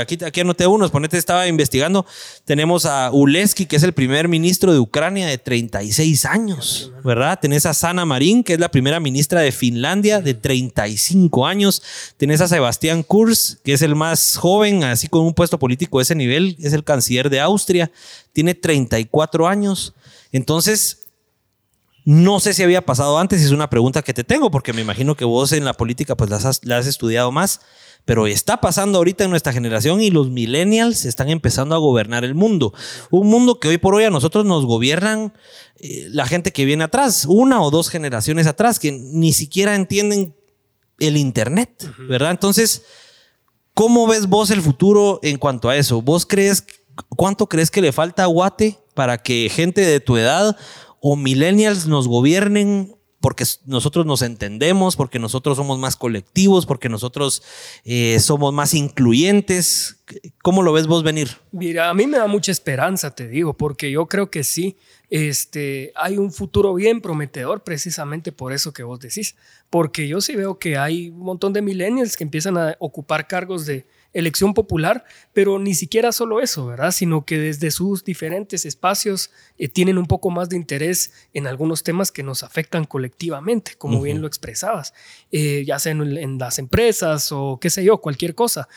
aquí, 0.00 0.18
aquí 0.24 0.40
anoté 0.40 0.66
unos, 0.66 0.90
ponete, 0.90 1.18
estaba 1.18 1.46
investigando. 1.48 2.06
Tenemos 2.44 2.86
a 2.86 3.10
Uleski, 3.10 3.66
que 3.66 3.76
es 3.76 3.82
el 3.82 3.92
primer 3.92 4.28
ministro 4.28 4.72
de 4.72 4.78
Ucrania 4.78 5.26
de 5.26 5.38
36 5.38 6.24
años, 6.24 6.92
¿verdad? 7.04 7.38
Tenés 7.40 7.66
a 7.66 7.74
Sana 7.74 8.04
Marín, 8.04 8.44
que 8.44 8.54
es 8.54 8.60
la 8.60 8.70
primera 8.70 9.00
ministra 9.00 9.40
de 9.40 9.52
Finlandia 9.52 10.20
de 10.20 10.34
35 10.34 11.46
años. 11.46 11.82
Tenés 12.16 12.40
a 12.40 12.48
Sebastián 12.48 13.02
Kurz, 13.02 13.58
que 13.64 13.72
es 13.72 13.82
el 13.82 13.94
más 13.94 14.36
joven, 14.36 14.84
así 14.84 15.08
con 15.08 15.22
un 15.22 15.34
puesto 15.34 15.58
político 15.58 15.98
de 15.98 16.04
ese 16.04 16.14
nivel, 16.14 16.56
es 16.60 16.72
el 16.72 16.84
canciller 16.84 17.28
de 17.28 17.40
Austria, 17.40 17.90
tiene 18.32 18.54
34 18.54 19.48
años. 19.48 19.94
Entonces, 20.32 21.05
no 22.06 22.38
sé 22.38 22.54
si 22.54 22.62
había 22.62 22.86
pasado 22.86 23.18
antes, 23.18 23.42
es 23.42 23.50
una 23.50 23.68
pregunta 23.68 24.00
que 24.00 24.14
te 24.14 24.22
tengo, 24.22 24.52
porque 24.52 24.72
me 24.72 24.80
imagino 24.80 25.16
que 25.16 25.24
vos 25.24 25.50
en 25.50 25.64
la 25.64 25.72
política 25.72 26.16
pues 26.16 26.30
la 26.30 26.36
has, 26.36 26.64
la 26.64 26.78
has 26.78 26.86
estudiado 26.86 27.32
más, 27.32 27.62
pero 28.04 28.28
está 28.28 28.60
pasando 28.60 28.98
ahorita 28.98 29.24
en 29.24 29.30
nuestra 29.30 29.52
generación 29.52 30.00
y 30.00 30.12
los 30.12 30.30
millennials 30.30 31.04
están 31.04 31.30
empezando 31.30 31.74
a 31.74 31.78
gobernar 31.78 32.24
el 32.24 32.36
mundo. 32.36 32.72
Un 33.10 33.26
mundo 33.26 33.58
que 33.58 33.66
hoy 33.66 33.78
por 33.78 33.96
hoy 33.96 34.04
a 34.04 34.10
nosotros 34.10 34.44
nos 34.44 34.64
gobiernan 34.64 35.34
eh, 35.80 36.06
la 36.10 36.26
gente 36.26 36.52
que 36.52 36.64
viene 36.64 36.84
atrás, 36.84 37.26
una 37.28 37.60
o 37.60 37.72
dos 37.72 37.88
generaciones 37.88 38.46
atrás, 38.46 38.78
que 38.78 38.92
ni 38.92 39.32
siquiera 39.32 39.74
entienden 39.74 40.32
el 41.00 41.16
Internet, 41.16 41.90
¿verdad? 42.08 42.30
Entonces, 42.30 42.84
¿cómo 43.74 44.06
ves 44.06 44.28
vos 44.28 44.52
el 44.52 44.62
futuro 44.62 45.18
en 45.24 45.38
cuanto 45.38 45.68
a 45.68 45.76
eso? 45.76 46.02
¿Vos 46.02 46.24
crees, 46.24 46.64
cuánto 47.16 47.48
crees 47.48 47.72
que 47.72 47.82
le 47.82 47.90
falta 47.90 48.22
a 48.22 48.26
Guate 48.26 48.78
para 48.94 49.18
que 49.18 49.50
gente 49.52 49.80
de 49.80 49.98
tu 49.98 50.16
edad 50.16 50.56
o 51.00 51.16
millennials 51.16 51.86
nos 51.86 52.08
gobiernen 52.08 52.96
porque 53.20 53.44
nosotros 53.64 54.06
nos 54.06 54.22
entendemos, 54.22 54.94
porque 54.94 55.18
nosotros 55.18 55.56
somos 55.56 55.80
más 55.80 55.96
colectivos, 55.96 56.64
porque 56.64 56.88
nosotros 56.88 57.42
eh, 57.84 58.20
somos 58.20 58.52
más 58.52 58.72
incluyentes? 58.72 60.04
¿Cómo 60.42 60.62
lo 60.62 60.72
ves 60.72 60.86
vos 60.86 61.02
venir? 61.02 61.30
Mira, 61.50 61.90
a 61.90 61.94
mí 61.94 62.06
me 62.06 62.18
da 62.18 62.28
mucha 62.28 62.52
esperanza, 62.52 63.14
te 63.14 63.26
digo, 63.26 63.56
porque 63.56 63.90
yo 63.90 64.06
creo 64.06 64.30
que 64.30 64.44
sí, 64.44 64.76
este, 65.10 65.92
hay 65.96 66.18
un 66.18 66.30
futuro 66.30 66.74
bien 66.74 67.00
prometedor 67.00 67.64
precisamente 67.64 68.30
por 68.30 68.52
eso 68.52 68.72
que 68.72 68.84
vos 68.84 69.00
decís, 69.00 69.34
porque 69.70 70.06
yo 70.06 70.20
sí 70.20 70.36
veo 70.36 70.60
que 70.60 70.76
hay 70.76 71.08
un 71.08 71.24
montón 71.24 71.52
de 71.52 71.62
millennials 71.62 72.16
que 72.16 72.24
empiezan 72.24 72.56
a 72.56 72.76
ocupar 72.78 73.26
cargos 73.26 73.66
de 73.66 73.86
elección 74.18 74.54
popular, 74.54 75.04
pero 75.32 75.58
ni 75.58 75.74
siquiera 75.74 76.10
solo 76.12 76.40
eso, 76.40 76.66
¿verdad? 76.66 76.90
Sino 76.90 77.24
que 77.24 77.38
desde 77.38 77.70
sus 77.70 78.02
diferentes 78.04 78.64
espacios 78.64 79.30
eh, 79.58 79.68
tienen 79.68 79.98
un 79.98 80.06
poco 80.06 80.30
más 80.30 80.48
de 80.48 80.56
interés 80.56 81.12
en 81.34 81.46
algunos 81.46 81.82
temas 81.82 82.10
que 82.10 82.22
nos 82.22 82.42
afectan 82.42 82.84
colectivamente, 82.84 83.74
como 83.76 84.00
bien 84.02 84.20
lo 84.20 84.26
expresabas, 84.26 84.92
Eh, 85.32 85.64
ya 85.66 85.78
sea 85.78 85.92
en, 85.92 86.16
en 86.16 86.38
las 86.38 86.58
empresas 86.58 87.30
o 87.32 87.58
qué 87.60 87.70
sé 87.70 87.84
yo, 87.84 87.98
cualquier 87.98 88.34
cosa 88.34 88.68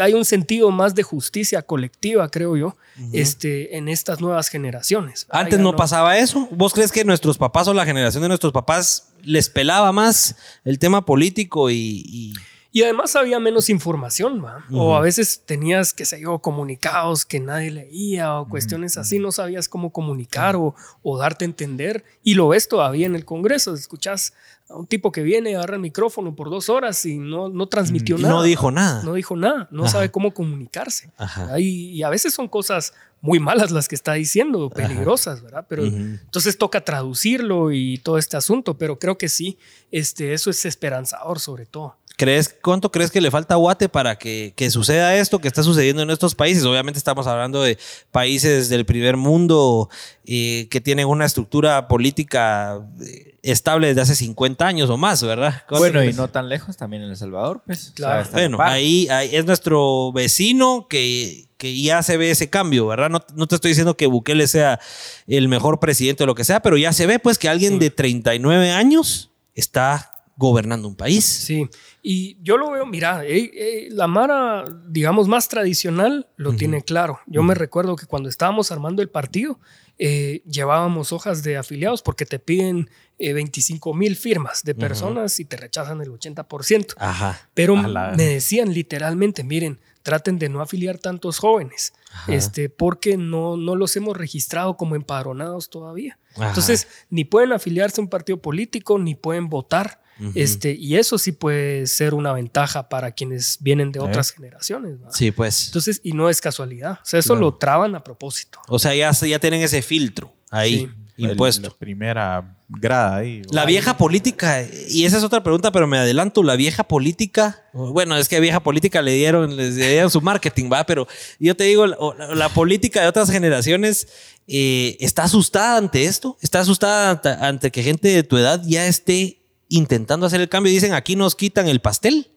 hay 0.00 0.12
un 0.12 0.24
sentido 0.24 0.72
más 0.72 0.94
de 0.96 1.04
justicia 1.04 1.62
colectiva, 1.62 2.28
creo 2.30 2.56
yo, 2.56 2.76
este, 3.12 3.76
en 3.76 3.88
estas 3.88 4.20
nuevas 4.20 4.48
generaciones. 4.48 5.26
Antes 5.30 5.60
no 5.60 5.76
pasaba 5.76 6.18
eso. 6.18 6.48
¿Vos 6.50 6.72
crees 6.72 6.90
que 6.90 7.04
nuestros 7.04 7.38
papás 7.38 7.68
o 7.68 7.74
la 7.74 7.84
generación 7.86 8.22
de 8.22 8.28
nuestros 8.28 8.52
papás 8.52 9.12
les 9.22 9.48
pelaba 9.48 9.92
más 9.92 10.34
el 10.64 10.78
tema 10.78 11.04
político 11.04 11.70
y... 11.70 12.02
y- 12.06 12.32
Y 12.70 12.82
además 12.82 13.16
había 13.16 13.40
menos 13.40 13.70
información, 13.70 14.44
¿va? 14.44 14.62
O 14.70 14.94
a 14.94 15.00
veces 15.00 15.42
tenías, 15.46 15.94
qué 15.94 16.04
sé 16.04 16.20
yo, 16.20 16.38
comunicados 16.40 17.24
que 17.24 17.40
nadie 17.40 17.70
leía 17.70 18.38
o 18.38 18.46
cuestiones 18.48 18.98
así, 18.98 19.18
no 19.18 19.32
sabías 19.32 19.68
cómo 19.70 19.90
comunicar 19.90 20.54
o, 20.56 20.74
o 21.02 21.16
darte 21.18 21.44
a 21.44 21.48
entender. 21.48 22.04
Y 22.22 22.34
lo 22.34 22.48
ves 22.48 22.68
todavía 22.68 23.06
en 23.06 23.14
el 23.16 23.24
Congreso, 23.24 23.72
escuchás 23.72 24.34
a 24.68 24.76
un 24.76 24.86
tipo 24.86 25.10
que 25.12 25.22
viene, 25.22 25.56
agarra 25.56 25.76
el 25.76 25.80
micrófono 25.80 26.36
por 26.36 26.50
dos 26.50 26.68
horas 26.68 27.06
y 27.06 27.16
no, 27.16 27.48
no 27.48 27.68
transmitió 27.68 28.18
y 28.18 28.22
nada. 28.22 28.34
no 28.34 28.42
dijo 28.42 28.70
nada? 28.70 29.02
No 29.02 29.14
dijo 29.14 29.34
nada, 29.34 29.66
no 29.70 29.84
Ajá. 29.84 29.92
sabe 29.92 30.10
cómo 30.10 30.34
comunicarse. 30.34 31.10
Ahí- 31.50 31.90
y 31.92 32.02
a 32.02 32.10
veces 32.10 32.34
son 32.34 32.48
cosas 32.48 32.92
muy 33.22 33.40
malas 33.40 33.70
las 33.70 33.88
que 33.88 33.94
está 33.94 34.12
diciendo, 34.12 34.68
peligrosas, 34.68 35.42
¿verdad? 35.42 35.64
Pero 35.70 35.84
entonces 35.84 36.58
toca 36.58 36.84
traducirlo 36.84 37.72
y 37.72 37.96
todo 37.98 38.18
este 38.18 38.36
asunto, 38.36 38.76
pero 38.76 38.98
creo 38.98 39.16
que 39.16 39.30
sí, 39.30 39.58
este, 39.90 40.34
eso 40.34 40.50
es 40.50 40.66
esperanzador 40.66 41.40
sobre 41.40 41.64
todo. 41.64 41.96
¿Crees, 42.18 42.52
¿Cuánto 42.64 42.90
crees 42.90 43.12
que 43.12 43.20
le 43.20 43.30
falta 43.30 43.54
a 43.54 43.58
Guate 43.58 43.88
para 43.88 44.18
que, 44.18 44.52
que 44.56 44.72
suceda 44.72 45.14
esto 45.14 45.38
que 45.38 45.46
está 45.46 45.62
sucediendo 45.62 46.02
en 46.02 46.10
estos 46.10 46.34
países? 46.34 46.64
Obviamente 46.64 46.98
estamos 46.98 47.28
hablando 47.28 47.62
de 47.62 47.78
países 48.10 48.68
del 48.68 48.84
primer 48.84 49.16
mundo 49.16 49.88
eh, 50.26 50.66
que 50.68 50.80
tienen 50.80 51.06
una 51.06 51.26
estructura 51.26 51.86
política 51.86 52.80
eh, 53.00 53.36
estable 53.42 53.86
desde 53.86 54.00
hace 54.00 54.16
50 54.16 54.66
años 54.66 54.90
o 54.90 54.96
más, 54.96 55.22
¿verdad? 55.22 55.62
¿Cuánto 55.68 55.78
Bueno, 55.78 56.02
y 56.02 56.12
no 56.12 56.28
tan 56.28 56.48
lejos 56.48 56.76
también 56.76 57.04
en 57.04 57.10
El 57.10 57.16
Salvador, 57.16 57.62
pues. 57.64 57.92
Claro. 57.94 58.22
o 58.22 58.24
sea, 58.24 58.32
Bueno, 58.32 58.58
ahí, 58.62 59.06
ahí 59.10 59.36
es 59.36 59.44
nuestro 59.44 60.10
vecino 60.10 60.88
que, 60.90 61.46
que 61.56 61.80
ya 61.80 62.02
se 62.02 62.16
ve 62.16 62.32
ese 62.32 62.50
cambio, 62.50 62.88
¿verdad? 62.88 63.10
No, 63.10 63.24
no 63.32 63.46
te 63.46 63.54
estoy 63.54 63.68
diciendo 63.68 63.96
que 63.96 64.08
Bukele 64.08 64.48
sea 64.48 64.80
el 65.28 65.46
mejor 65.46 65.78
presidente 65.78 66.24
o 66.24 66.26
lo 66.26 66.34
que 66.34 66.42
sea, 66.42 66.62
pero 66.62 66.76
ya 66.76 66.92
se 66.92 67.06
ve 67.06 67.20
pues 67.20 67.38
que 67.38 67.48
alguien 67.48 67.78
de 67.78 67.90
39 67.90 68.72
años 68.72 69.30
está 69.54 70.17
gobernando 70.38 70.86
un 70.88 70.94
país. 70.94 71.24
Sí, 71.24 71.68
y 72.00 72.38
yo 72.42 72.56
lo 72.56 72.70
veo, 72.70 72.86
mira, 72.86 73.26
eh, 73.26 73.50
eh, 73.52 73.88
la 73.90 74.06
Mara, 74.06 74.66
digamos, 74.86 75.28
más 75.28 75.48
tradicional 75.48 76.28
lo 76.36 76.52
tiene 76.54 76.80
claro. 76.82 77.18
Yo 77.26 77.42
me 77.42 77.54
recuerdo 77.54 77.96
que 77.96 78.06
cuando 78.06 78.28
estábamos 78.28 78.70
armando 78.72 79.02
el 79.02 79.10
partido, 79.10 79.58
eh, 79.98 80.42
llevábamos 80.46 81.12
hojas 81.12 81.42
de 81.42 81.56
afiliados 81.56 82.02
porque 82.02 82.24
te 82.24 82.38
piden 82.38 82.88
eh, 83.18 83.32
25 83.32 83.92
mil 83.94 84.14
firmas 84.14 84.62
de 84.62 84.76
personas 84.76 85.40
y 85.40 85.44
te 85.44 85.56
rechazan 85.56 86.00
el 86.02 86.10
80%. 86.10 86.94
Ajá. 86.98 87.36
Pero 87.52 87.74
la- 87.74 88.12
me 88.16 88.22
decían 88.24 88.72
literalmente, 88.72 89.42
miren, 89.42 89.80
traten 90.04 90.38
de 90.38 90.48
no 90.48 90.60
afiliar 90.62 90.98
tantos 90.98 91.38
jóvenes, 91.40 91.92
este, 92.28 92.68
porque 92.70 93.16
no, 93.16 93.56
no 93.56 93.74
los 93.74 93.96
hemos 93.96 94.16
registrado 94.16 94.76
como 94.76 94.94
empadronados 94.94 95.68
todavía. 95.68 96.16
Ajá. 96.36 96.50
Entonces, 96.50 96.86
ni 97.10 97.24
pueden 97.24 97.52
afiliarse 97.52 98.00
a 98.00 98.04
un 98.04 98.08
partido 98.08 98.40
político, 98.40 99.00
ni 99.00 99.16
pueden 99.16 99.48
votar. 99.48 100.00
Este, 100.34 100.72
y 100.72 100.96
eso 100.96 101.18
sí 101.18 101.32
puede 101.32 101.86
ser 101.86 102.14
una 102.14 102.32
ventaja 102.32 102.88
para 102.88 103.12
quienes 103.12 103.58
vienen 103.60 103.92
de 103.92 104.00
otras 104.00 104.30
generaciones. 104.30 104.96
Sí, 105.12 105.30
pues. 105.30 105.66
Entonces, 105.66 106.00
y 106.02 106.12
no 106.12 106.28
es 106.28 106.40
casualidad. 106.40 106.92
O 107.02 107.04
sea, 107.04 107.20
eso 107.20 107.36
lo 107.36 107.54
traban 107.54 107.94
a 107.94 108.02
propósito. 108.02 108.58
O 108.68 108.78
sea, 108.78 108.94
ya, 108.94 109.10
ya 109.12 109.38
tienen 109.38 109.62
ese 109.62 109.82
filtro 109.82 110.32
ahí 110.50 110.90
Sí. 111.16 111.24
impuesto. 111.24 111.68
La 111.68 111.74
primera 111.74 112.56
grada 112.68 113.16
ahí. 113.16 113.42
La 113.50 113.64
vieja 113.64 113.96
política, 113.96 114.64
y 114.88 115.04
esa 115.04 115.18
es 115.18 115.24
otra 115.24 115.42
pregunta, 115.42 115.72
pero 115.72 115.86
me 115.88 115.98
adelanto, 115.98 116.42
la 116.44 116.54
vieja 116.54 116.84
política, 116.84 117.64
bueno, 117.72 118.16
es 118.16 118.28
que 118.28 118.36
a 118.36 118.40
vieja 118.40 118.60
política 118.60 119.02
le 119.02 119.12
dieron, 119.14 119.56
les 119.56 119.74
dieron 119.74 120.10
su 120.10 120.20
marketing, 120.20 120.70
va, 120.72 120.84
pero 120.86 121.08
yo 121.40 121.56
te 121.56 121.64
digo, 121.64 121.86
la, 121.86 121.96
la 122.34 122.48
política 122.50 123.02
de 123.02 123.08
otras 123.08 123.30
generaciones 123.30 124.06
eh, 124.46 124.96
está 125.00 125.24
asustada 125.24 125.76
ante 125.78 126.04
esto, 126.04 126.36
está 126.40 126.60
asustada 126.60 127.10
ante, 127.10 127.28
ante 127.30 127.70
que 127.72 127.82
gente 127.82 128.08
de 128.08 128.22
tu 128.22 128.36
edad 128.36 128.62
ya 128.64 128.86
esté 128.86 129.40
intentando 129.68 130.26
hacer 130.26 130.40
el 130.40 130.48
cambio 130.48 130.72
dicen, 130.72 130.92
aquí 130.92 131.16
nos 131.16 131.34
quitan 131.34 131.68
el 131.68 131.80
pastel. 131.80 132.28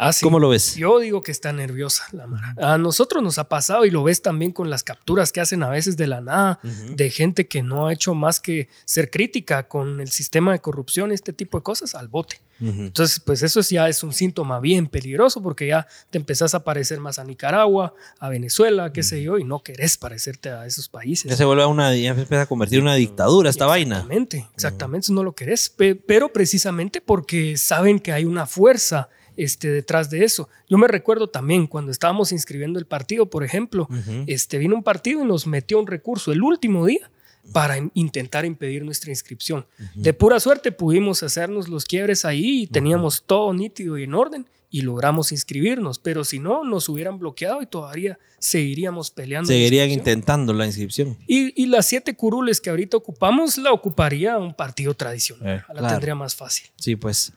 Ah, 0.00 0.12
sí. 0.12 0.24
¿Cómo 0.24 0.38
lo 0.38 0.48
ves? 0.50 0.76
Yo 0.76 1.00
digo 1.00 1.24
que 1.24 1.32
está 1.32 1.52
nerviosa 1.52 2.04
la 2.12 2.28
Mara. 2.28 2.54
A 2.62 2.78
nosotros 2.78 3.20
nos 3.22 3.36
ha 3.38 3.48
pasado 3.48 3.84
y 3.84 3.90
lo 3.90 4.04
ves 4.04 4.22
también 4.22 4.52
con 4.52 4.70
las 4.70 4.84
capturas 4.84 5.32
que 5.32 5.40
hacen 5.40 5.62
a 5.64 5.68
veces 5.70 5.96
de 5.96 6.06
la 6.06 6.20
nada, 6.20 6.60
de 6.94 7.10
gente 7.10 7.48
que 7.48 7.62
no 7.64 7.88
ha 7.88 7.92
hecho 7.92 8.14
más 8.14 8.38
que 8.38 8.68
ser 8.84 9.10
crítica 9.10 9.66
con 9.66 10.00
el 10.00 10.08
sistema 10.10 10.52
de 10.52 10.60
corrupción, 10.60 11.10
este 11.10 11.32
tipo 11.32 11.58
de 11.58 11.64
cosas, 11.64 11.96
al 11.96 12.06
bote. 12.08 12.40
Entonces, 12.60 13.20
pues 13.20 13.42
eso 13.44 13.60
ya 13.60 13.88
es 13.88 14.02
un 14.02 14.12
síntoma 14.12 14.58
bien 14.58 14.88
peligroso 14.88 15.40
porque 15.42 15.68
ya 15.68 15.86
te 16.10 16.18
empezás 16.18 16.54
a 16.54 16.64
parecer 16.64 16.98
más 17.00 17.18
a 17.20 17.24
Nicaragua, 17.24 17.94
a 18.18 18.28
Venezuela, 18.28 18.92
qué 18.92 19.02
sé 19.04 19.22
yo, 19.22 19.38
y 19.38 19.44
no 19.44 19.62
querés 19.62 19.96
parecerte 19.96 20.50
a 20.50 20.66
esos 20.66 20.88
países. 20.88 21.30
Ya 21.30 21.36
se 21.36 21.44
vuelve 21.44 21.62
a 21.62 21.68
una, 21.68 21.94
ya 21.96 22.10
empieza 22.10 22.42
a 22.42 22.46
convertir 22.46 22.78
en 22.78 22.84
una 22.84 22.94
dictadura 22.96 23.48
esta 23.50 23.66
vaina. 23.66 23.96
Exactamente, 23.96 24.48
exactamente, 24.54 25.04
eso 25.06 25.12
no 25.12 25.22
lo 25.24 25.34
querés, 25.34 25.68
pe- 25.70 25.94
pero 25.94 26.32
precisamente 26.32 27.00
porque 27.00 27.56
saben 27.56 28.00
que 28.00 28.12
hay 28.12 28.24
una 28.24 28.46
fuerza 28.46 29.08
este, 29.38 29.70
detrás 29.70 30.10
de 30.10 30.24
eso. 30.24 30.50
Yo 30.68 30.76
me 30.76 30.86
recuerdo 30.88 31.28
también 31.28 31.66
cuando 31.66 31.90
estábamos 31.90 32.32
inscribiendo 32.32 32.78
el 32.78 32.84
partido, 32.84 33.30
por 33.30 33.42
ejemplo, 33.44 33.88
este, 34.26 34.58
vino 34.58 34.74
un 34.76 34.82
partido 34.82 35.22
y 35.22 35.24
nos 35.24 35.46
metió 35.46 35.78
un 35.78 35.86
recurso 35.86 36.30
el 36.32 36.42
último 36.42 36.84
día 36.84 37.10
para 37.52 37.78
in- 37.78 37.90
intentar 37.94 38.44
impedir 38.44 38.84
nuestra 38.84 39.10
inscripción. 39.10 39.64
De 39.94 40.12
pura 40.12 40.38
suerte 40.40 40.72
pudimos 40.72 41.22
hacernos 41.22 41.68
los 41.68 41.86
quiebres 41.86 42.26
ahí 42.26 42.62
y 42.62 42.66
teníamos 42.66 43.22
todo 43.24 43.54
nítido 43.54 43.96
y 43.96 44.02
en 44.02 44.12
orden 44.12 44.46
y 44.70 44.82
logramos 44.82 45.32
inscribirnos, 45.32 45.98
pero 45.98 46.24
si 46.24 46.38
no, 46.38 46.62
nos 46.62 46.90
hubieran 46.90 47.18
bloqueado 47.18 47.62
y 47.62 47.66
todavía 47.66 48.18
seguiríamos 48.38 49.10
peleando. 49.10 49.48
Seguirían 49.48 49.88
intentando 49.90 50.52
la 50.52 50.66
inscripción. 50.66 51.16
Y, 51.26 51.54
y 51.62 51.66
las 51.66 51.86
siete 51.86 52.14
curules 52.14 52.60
que 52.60 52.68
ahorita 52.68 52.98
ocupamos 52.98 53.56
la 53.56 53.72
ocuparía 53.72 54.36
un 54.36 54.52
partido 54.52 54.92
tradicional. 54.92 55.46
Eh, 55.56 55.62
la 55.68 55.74
claro. 55.74 55.88
tendría 55.88 56.14
más 56.14 56.34
fácil. 56.34 56.68
Sí, 56.76 56.96
pues. 56.96 57.32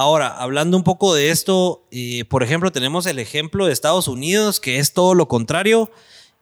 Ahora, 0.00 0.28
hablando 0.28 0.78
un 0.78 0.82
poco 0.82 1.14
de 1.14 1.28
esto, 1.28 1.86
eh, 1.90 2.24
por 2.24 2.42
ejemplo, 2.42 2.72
tenemos 2.72 3.04
el 3.04 3.18
ejemplo 3.18 3.66
de 3.66 3.74
Estados 3.74 4.08
Unidos, 4.08 4.58
que 4.58 4.78
es 4.78 4.94
todo 4.94 5.14
lo 5.14 5.28
contrario, 5.28 5.92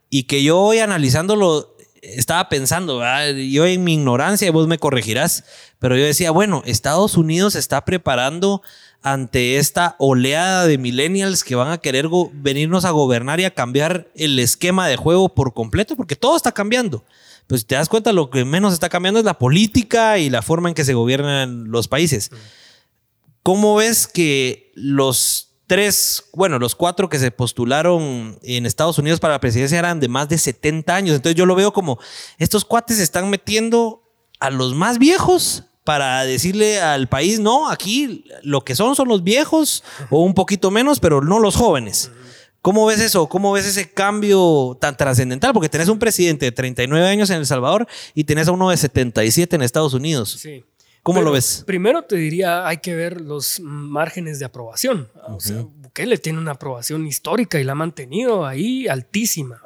y 0.08 0.22
que 0.28 0.44
yo 0.44 0.60
hoy 0.60 0.78
analizándolo 0.78 1.74
estaba 2.00 2.48
pensando, 2.50 2.98
¿verdad? 2.98 3.34
yo 3.34 3.66
en 3.66 3.82
mi 3.82 3.94
ignorancia, 3.94 4.46
y 4.46 4.52
vos 4.52 4.68
me 4.68 4.78
corregirás, 4.78 5.42
pero 5.80 5.96
yo 5.96 6.04
decía, 6.04 6.30
bueno, 6.30 6.62
Estados 6.66 7.16
Unidos 7.16 7.56
está 7.56 7.84
preparando 7.84 8.62
ante 9.02 9.56
esta 9.56 9.96
oleada 9.98 10.64
de 10.68 10.78
millennials 10.78 11.42
que 11.42 11.56
van 11.56 11.72
a 11.72 11.78
querer 11.78 12.06
venirnos 12.34 12.84
a 12.84 12.92
gobernar 12.92 13.40
y 13.40 13.44
a 13.44 13.54
cambiar 13.54 14.06
el 14.14 14.38
esquema 14.38 14.86
de 14.86 14.94
juego 14.94 15.34
por 15.34 15.52
completo, 15.52 15.96
porque 15.96 16.14
todo 16.14 16.36
está 16.36 16.52
cambiando. 16.52 17.02
Pues 17.48 17.62
si 17.62 17.66
te 17.66 17.74
das 17.74 17.88
cuenta, 17.88 18.12
lo 18.12 18.30
que 18.30 18.44
menos 18.44 18.72
está 18.72 18.88
cambiando 18.88 19.18
es 19.18 19.26
la 19.26 19.36
política 19.36 20.18
y 20.18 20.30
la 20.30 20.42
forma 20.42 20.68
en 20.68 20.76
que 20.76 20.84
se 20.84 20.94
gobiernan 20.94 21.72
los 21.72 21.88
países. 21.88 22.30
¿Cómo 23.48 23.76
ves 23.76 24.06
que 24.06 24.72
los 24.74 25.54
tres, 25.66 26.24
bueno, 26.34 26.58
los 26.58 26.74
cuatro 26.74 27.08
que 27.08 27.18
se 27.18 27.30
postularon 27.30 28.38
en 28.42 28.66
Estados 28.66 28.98
Unidos 28.98 29.20
para 29.20 29.32
la 29.32 29.40
presidencia 29.40 29.78
eran 29.78 30.00
de 30.00 30.08
más 30.08 30.28
de 30.28 30.36
70 30.36 30.94
años? 30.94 31.16
Entonces 31.16 31.34
yo 31.34 31.46
lo 31.46 31.54
veo 31.54 31.72
como, 31.72 31.98
estos 32.36 32.66
cuates 32.66 32.98
se 32.98 33.02
están 33.02 33.30
metiendo 33.30 34.02
a 34.38 34.50
los 34.50 34.74
más 34.74 34.98
viejos 34.98 35.64
para 35.82 36.26
decirle 36.26 36.82
al 36.82 37.08
país, 37.08 37.40
no, 37.40 37.70
aquí 37.70 38.26
lo 38.42 38.66
que 38.66 38.76
son 38.76 38.94
son 38.94 39.08
los 39.08 39.24
viejos 39.24 39.82
o 40.10 40.20
un 40.24 40.34
poquito 40.34 40.70
menos, 40.70 41.00
pero 41.00 41.22
no 41.22 41.38
los 41.38 41.56
jóvenes. 41.56 42.10
¿Cómo 42.60 42.84
ves 42.84 43.00
eso? 43.00 43.30
¿Cómo 43.30 43.52
ves 43.52 43.64
ese 43.64 43.90
cambio 43.90 44.76
tan 44.78 44.94
trascendental? 44.94 45.54
Porque 45.54 45.70
tenés 45.70 45.88
un 45.88 45.98
presidente 45.98 46.44
de 46.44 46.52
39 46.52 47.08
años 47.08 47.30
en 47.30 47.38
El 47.38 47.46
Salvador 47.46 47.88
y 48.12 48.24
tenés 48.24 48.48
a 48.48 48.52
uno 48.52 48.68
de 48.68 48.76
77 48.76 49.56
en 49.56 49.62
Estados 49.62 49.94
Unidos. 49.94 50.36
Sí. 50.38 50.64
¿Cómo 51.08 51.20
Pero 51.20 51.28
lo 51.28 51.32
ves? 51.32 51.64
Primero 51.66 52.02
te 52.02 52.16
diría, 52.16 52.68
hay 52.68 52.76
que 52.78 52.94
ver 52.94 53.22
los 53.22 53.60
márgenes 53.60 54.38
de 54.40 54.44
aprobación. 54.44 55.08
O 55.26 55.40
sea, 55.40 55.62
Bukele 55.62 56.18
tiene 56.18 56.38
una 56.38 56.50
aprobación 56.50 57.06
histórica 57.06 57.58
y 57.58 57.64
la 57.64 57.72
ha 57.72 57.74
mantenido 57.74 58.44
ahí 58.44 58.86
altísima. 58.88 59.62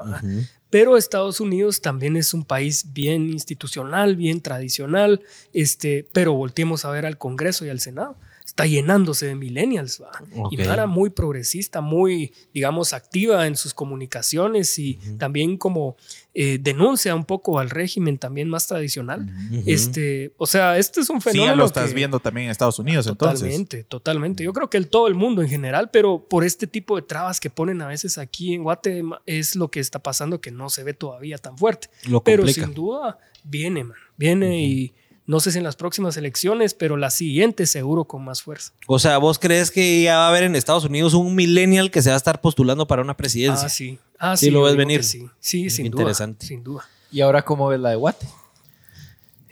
Pero 0.70 0.96
Estados 0.96 1.40
Unidos 1.40 1.80
también 1.80 2.16
es 2.16 2.32
un 2.32 2.44
país 2.44 2.92
bien 2.92 3.28
institucional, 3.28 4.14
bien 4.14 4.40
tradicional, 4.40 5.20
este, 5.52 6.08
pero 6.12 6.32
volteemos 6.32 6.84
a 6.84 6.90
ver 6.90 7.06
al 7.06 7.18
Congreso 7.18 7.66
y 7.66 7.70
al 7.70 7.80
Senado. 7.80 8.16
Está 8.44 8.66
llenándose 8.66 9.26
de 9.26 9.34
millennials, 9.34 10.02
¿va? 10.02 10.10
Ok. 10.36 10.52
y 10.52 10.56
Mara 10.58 10.86
muy 10.86 11.08
progresista, 11.10 11.80
muy, 11.80 12.32
digamos, 12.52 12.92
activa 12.92 13.46
en 13.46 13.56
sus 13.56 13.72
comunicaciones 13.72 14.78
y 14.78 14.98
también 15.16 15.56
como 15.56 15.96
eh, 16.34 16.58
denuncia 16.60 17.14
un 17.14 17.24
poco 17.24 17.58
al 17.58 17.70
régimen 17.70 18.18
también 18.18 18.48
más 18.50 18.66
tradicional. 18.66 19.26
este, 19.66 20.32
o 20.36 20.46
sea, 20.46 20.76
este 20.76 21.00
es 21.00 21.08
un 21.10 21.20
Sí, 21.20 21.30
fenómeno 21.30 21.52
ya 21.52 21.56
lo 21.56 21.64
estás 21.66 21.88
que- 21.90 21.94
viendo 21.94 22.20
también 22.20 22.46
en 22.46 22.50
Estados 22.50 22.78
Unidos, 22.78 23.06
entonces. 23.06 23.40
Totalmente, 23.40 23.84
totalmente. 23.84 24.44
Yo 24.44 24.52
creo 24.52 24.68
que 24.68 24.76
el 24.76 24.88
todo 24.88 25.06
el 25.08 25.14
mundo 25.14 25.40
en 25.42 25.48
general, 25.48 25.90
pero 25.90 26.26
por 26.28 26.44
este 26.44 26.66
tipo 26.66 26.96
de 26.96 27.02
trabas 27.02 27.40
que 27.40 27.48
ponen 27.48 27.80
a 27.80 27.86
veces 27.86 28.18
aquí 28.18 28.54
en 28.54 28.64
Guatemala 28.64 29.22
es 29.24 29.56
lo 29.56 29.70
que 29.70 29.80
está 29.80 29.98
pasando 30.00 30.40
que 30.40 30.50
no 30.50 30.68
se 30.68 30.84
ve 30.84 30.94
todavía 30.94 31.38
tan 31.38 31.56
fuerte. 31.56 31.88
Lo 32.08 32.22
pero 32.22 32.46
sin 32.48 32.74
duda 32.74 33.18
viene, 33.44 33.84
man. 33.84 33.96
Viene 34.16 34.62
y 34.62 34.92
no 35.32 35.40
sé 35.40 35.50
si 35.50 35.56
en 35.56 35.64
las 35.64 35.76
próximas 35.76 36.14
elecciones, 36.18 36.74
pero 36.74 36.98
la 36.98 37.08
siguiente 37.08 37.64
seguro 37.64 38.04
con 38.04 38.22
más 38.22 38.42
fuerza. 38.42 38.72
O 38.86 38.98
sea, 38.98 39.16
¿vos 39.16 39.38
crees 39.38 39.70
que 39.70 40.02
ya 40.02 40.18
va 40.18 40.26
a 40.26 40.28
haber 40.28 40.42
en 40.42 40.54
Estados 40.54 40.84
Unidos 40.84 41.14
un 41.14 41.34
millennial 41.34 41.90
que 41.90 42.02
se 42.02 42.10
va 42.10 42.16
a 42.16 42.18
estar 42.18 42.42
postulando 42.42 42.86
para 42.86 43.00
una 43.00 43.16
presidencia? 43.16 43.64
Ah, 43.66 43.70
sí. 43.70 43.98
Ah, 44.18 44.36
Sí 44.36 44.46
sí. 44.46 44.50
lo 44.52 44.62
ves 44.62 44.76
venir. 44.76 45.02
Sí, 45.02 45.26
sí, 45.40 45.70
sin 45.70 45.86
Interesante. 45.86 46.40
duda. 46.44 46.48
Sin 46.48 46.62
duda. 46.62 46.84
¿Y 47.10 47.22
ahora 47.22 47.40
cómo 47.46 47.66
ves 47.68 47.80
la 47.80 47.88
de 47.88 47.96
Guate? 47.96 48.26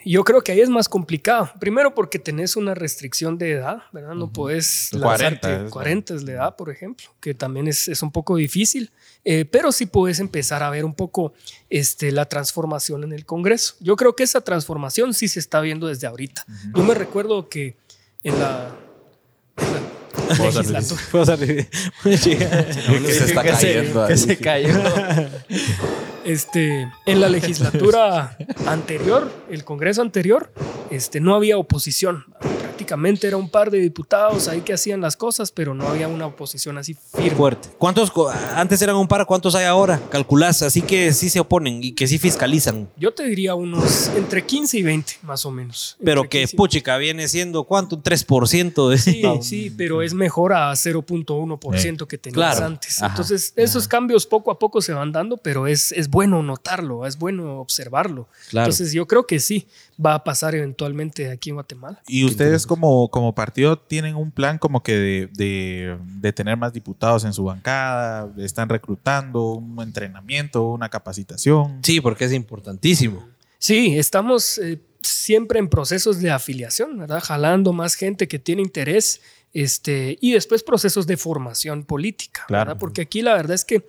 Yo 0.04 0.24
creo 0.24 0.40
que 0.42 0.52
ahí 0.52 0.60
es 0.60 0.68
más 0.70 0.88
complicado. 0.88 1.50
Primero 1.60 1.94
porque 1.94 2.18
tenés 2.18 2.56
una 2.56 2.74
restricción 2.74 3.36
de 3.38 3.52
edad, 3.52 3.82
¿verdad? 3.92 4.14
No 4.14 4.32
puedes 4.32 4.88
40 4.92 5.08
lanzarte. 5.48 5.64
es, 5.66 5.70
40 5.70 6.14
es 6.14 6.22
la 6.22 6.32
edad, 6.32 6.56
por 6.56 6.70
ejemplo, 6.70 7.06
que 7.20 7.34
también 7.34 7.68
es, 7.68 7.86
es 7.88 8.02
un 8.02 8.10
poco 8.10 8.36
difícil. 8.36 8.90
Eh, 9.24 9.44
pero 9.44 9.70
sí 9.72 9.84
puedes 9.86 10.18
empezar 10.18 10.62
a 10.62 10.70
ver 10.70 10.84
un 10.86 10.94
poco 10.94 11.34
este, 11.68 12.10
la 12.12 12.24
transformación 12.26 13.04
en 13.04 13.12
el 13.12 13.26
Congreso. 13.26 13.74
Yo 13.80 13.96
creo 13.96 14.16
que 14.16 14.22
esa 14.22 14.40
transformación 14.40 15.12
sí 15.12 15.28
se 15.28 15.38
está 15.40 15.60
viendo 15.60 15.86
desde 15.86 16.06
ahorita. 16.06 16.44
Yo 16.74 16.82
me 16.82 16.94
recuerdo 16.94 17.48
que 17.48 17.76
en 18.24 18.38
la, 18.38 18.70
en 19.58 19.72
la. 19.72 19.80
Que 20.30 20.52
se 23.12 23.24
está 23.24 23.42
Que 23.42 23.52
se- 23.52 23.72
cayendo. 23.72 24.06
que 24.06 24.16
se 24.16 24.36
cayó. 24.38 24.68
Este, 26.24 26.90
en 27.06 27.20
la 27.20 27.28
legislatura 27.28 28.36
anterior, 28.66 29.30
el 29.50 29.64
Congreso 29.64 30.02
anterior, 30.02 30.52
este, 30.90 31.20
no 31.20 31.34
había 31.34 31.58
oposición. 31.58 32.26
Prácticamente 32.84 33.26
era 33.26 33.36
un 33.36 33.50
par 33.50 33.70
de 33.70 33.78
diputados 33.78 34.48
ahí 34.48 34.62
que 34.62 34.72
hacían 34.72 35.02
las 35.02 35.14
cosas, 35.14 35.52
pero 35.52 35.74
no 35.74 35.86
había 35.86 36.08
una 36.08 36.24
oposición 36.26 36.78
así 36.78 36.94
firme. 36.94 37.30
Fuerte. 37.32 37.68
¿Cuántos 37.76 38.10
antes 38.54 38.80
eran 38.80 38.96
un 38.96 39.06
par? 39.06 39.26
¿Cuántos 39.26 39.54
hay 39.54 39.66
ahora? 39.66 40.00
Calculás, 40.08 40.62
así 40.62 40.80
que 40.80 41.12
sí 41.12 41.28
se 41.28 41.40
oponen 41.40 41.84
y 41.84 41.92
que 41.92 42.06
sí 42.08 42.18
fiscalizan. 42.18 42.88
Yo 42.96 43.12
te 43.12 43.24
diría 43.24 43.54
unos 43.54 44.08
entre 44.16 44.46
15 44.46 44.78
y 44.78 44.82
20, 44.82 45.12
más 45.24 45.44
o 45.44 45.50
menos. 45.50 45.98
Pero 46.02 46.22
que 46.22 46.38
15 46.38 46.54
y- 46.54 46.56
puchica 46.56 46.96
viene 46.96 47.28
siendo 47.28 47.64
¿cuánto? 47.64 47.96
Un 47.96 48.02
3% 48.02 48.88
de 48.88 48.96
Sí, 48.96 49.22
sí, 49.42 49.70
pero 49.76 50.00
es 50.00 50.14
mejor 50.14 50.54
a 50.54 50.72
0.1% 50.72 52.06
que 52.06 52.16
tenías 52.16 52.34
Claro. 52.56 52.64
antes. 52.64 53.02
Ajá. 53.02 53.12
Entonces, 53.12 53.52
esos 53.56 53.86
cambios 53.88 54.26
poco 54.26 54.50
a 54.50 54.58
poco 54.58 54.80
se 54.80 54.94
van 54.94 55.12
dando, 55.12 55.36
pero 55.36 55.66
es, 55.66 55.92
es 55.92 56.08
bueno 56.08 56.42
notarlo, 56.42 57.06
es 57.06 57.18
bueno 57.18 57.60
observarlo. 57.60 58.26
Claro. 58.48 58.64
Entonces, 58.70 58.94
yo 58.94 59.06
creo 59.06 59.26
que 59.26 59.38
sí 59.38 59.66
va 60.04 60.14
a 60.14 60.24
pasar 60.24 60.54
eventualmente 60.54 61.30
aquí 61.30 61.50
en 61.50 61.56
Guatemala. 61.56 62.00
Y 62.08 62.24
ustedes 62.24 62.66
como, 62.66 63.10
como 63.10 63.34
partido 63.34 63.76
tienen 63.78 64.14
un 64.16 64.30
plan 64.30 64.58
como 64.58 64.82
que 64.82 64.94
de, 64.96 65.26
de- 65.32 65.98
de 66.20 66.32
tener 66.32 66.56
más 66.56 66.72
diputados 66.72 67.24
en 67.24 67.32
su 67.32 67.44
bancada, 67.44 68.32
están 68.38 68.68
reclutando 68.68 69.52
un 69.52 69.80
entrenamiento, 69.82 70.64
una 70.70 70.88
capacitación. 70.88 71.80
Sí, 71.82 72.00
porque 72.00 72.24
es 72.24 72.32
importantísimo. 72.32 73.26
Sí, 73.58 73.98
estamos 73.98 74.56
eh, 74.58 74.80
siempre 75.02 75.58
en 75.58 75.68
procesos 75.68 76.20
de 76.20 76.30
afiliación, 76.30 76.98
¿verdad? 76.98 77.20
Jalando 77.22 77.72
más 77.74 77.94
gente 77.94 78.26
que 78.26 78.38
tiene 78.38 78.62
interés 78.62 79.20
este, 79.52 80.16
y 80.20 80.32
después 80.32 80.62
procesos 80.62 81.06
de 81.06 81.16
formación 81.16 81.84
política, 81.84 82.44
Claro. 82.46 82.68
¿verdad? 82.70 82.80
Porque 82.80 83.02
aquí 83.02 83.20
la 83.20 83.34
verdad 83.34 83.54
es 83.54 83.64
que, 83.64 83.86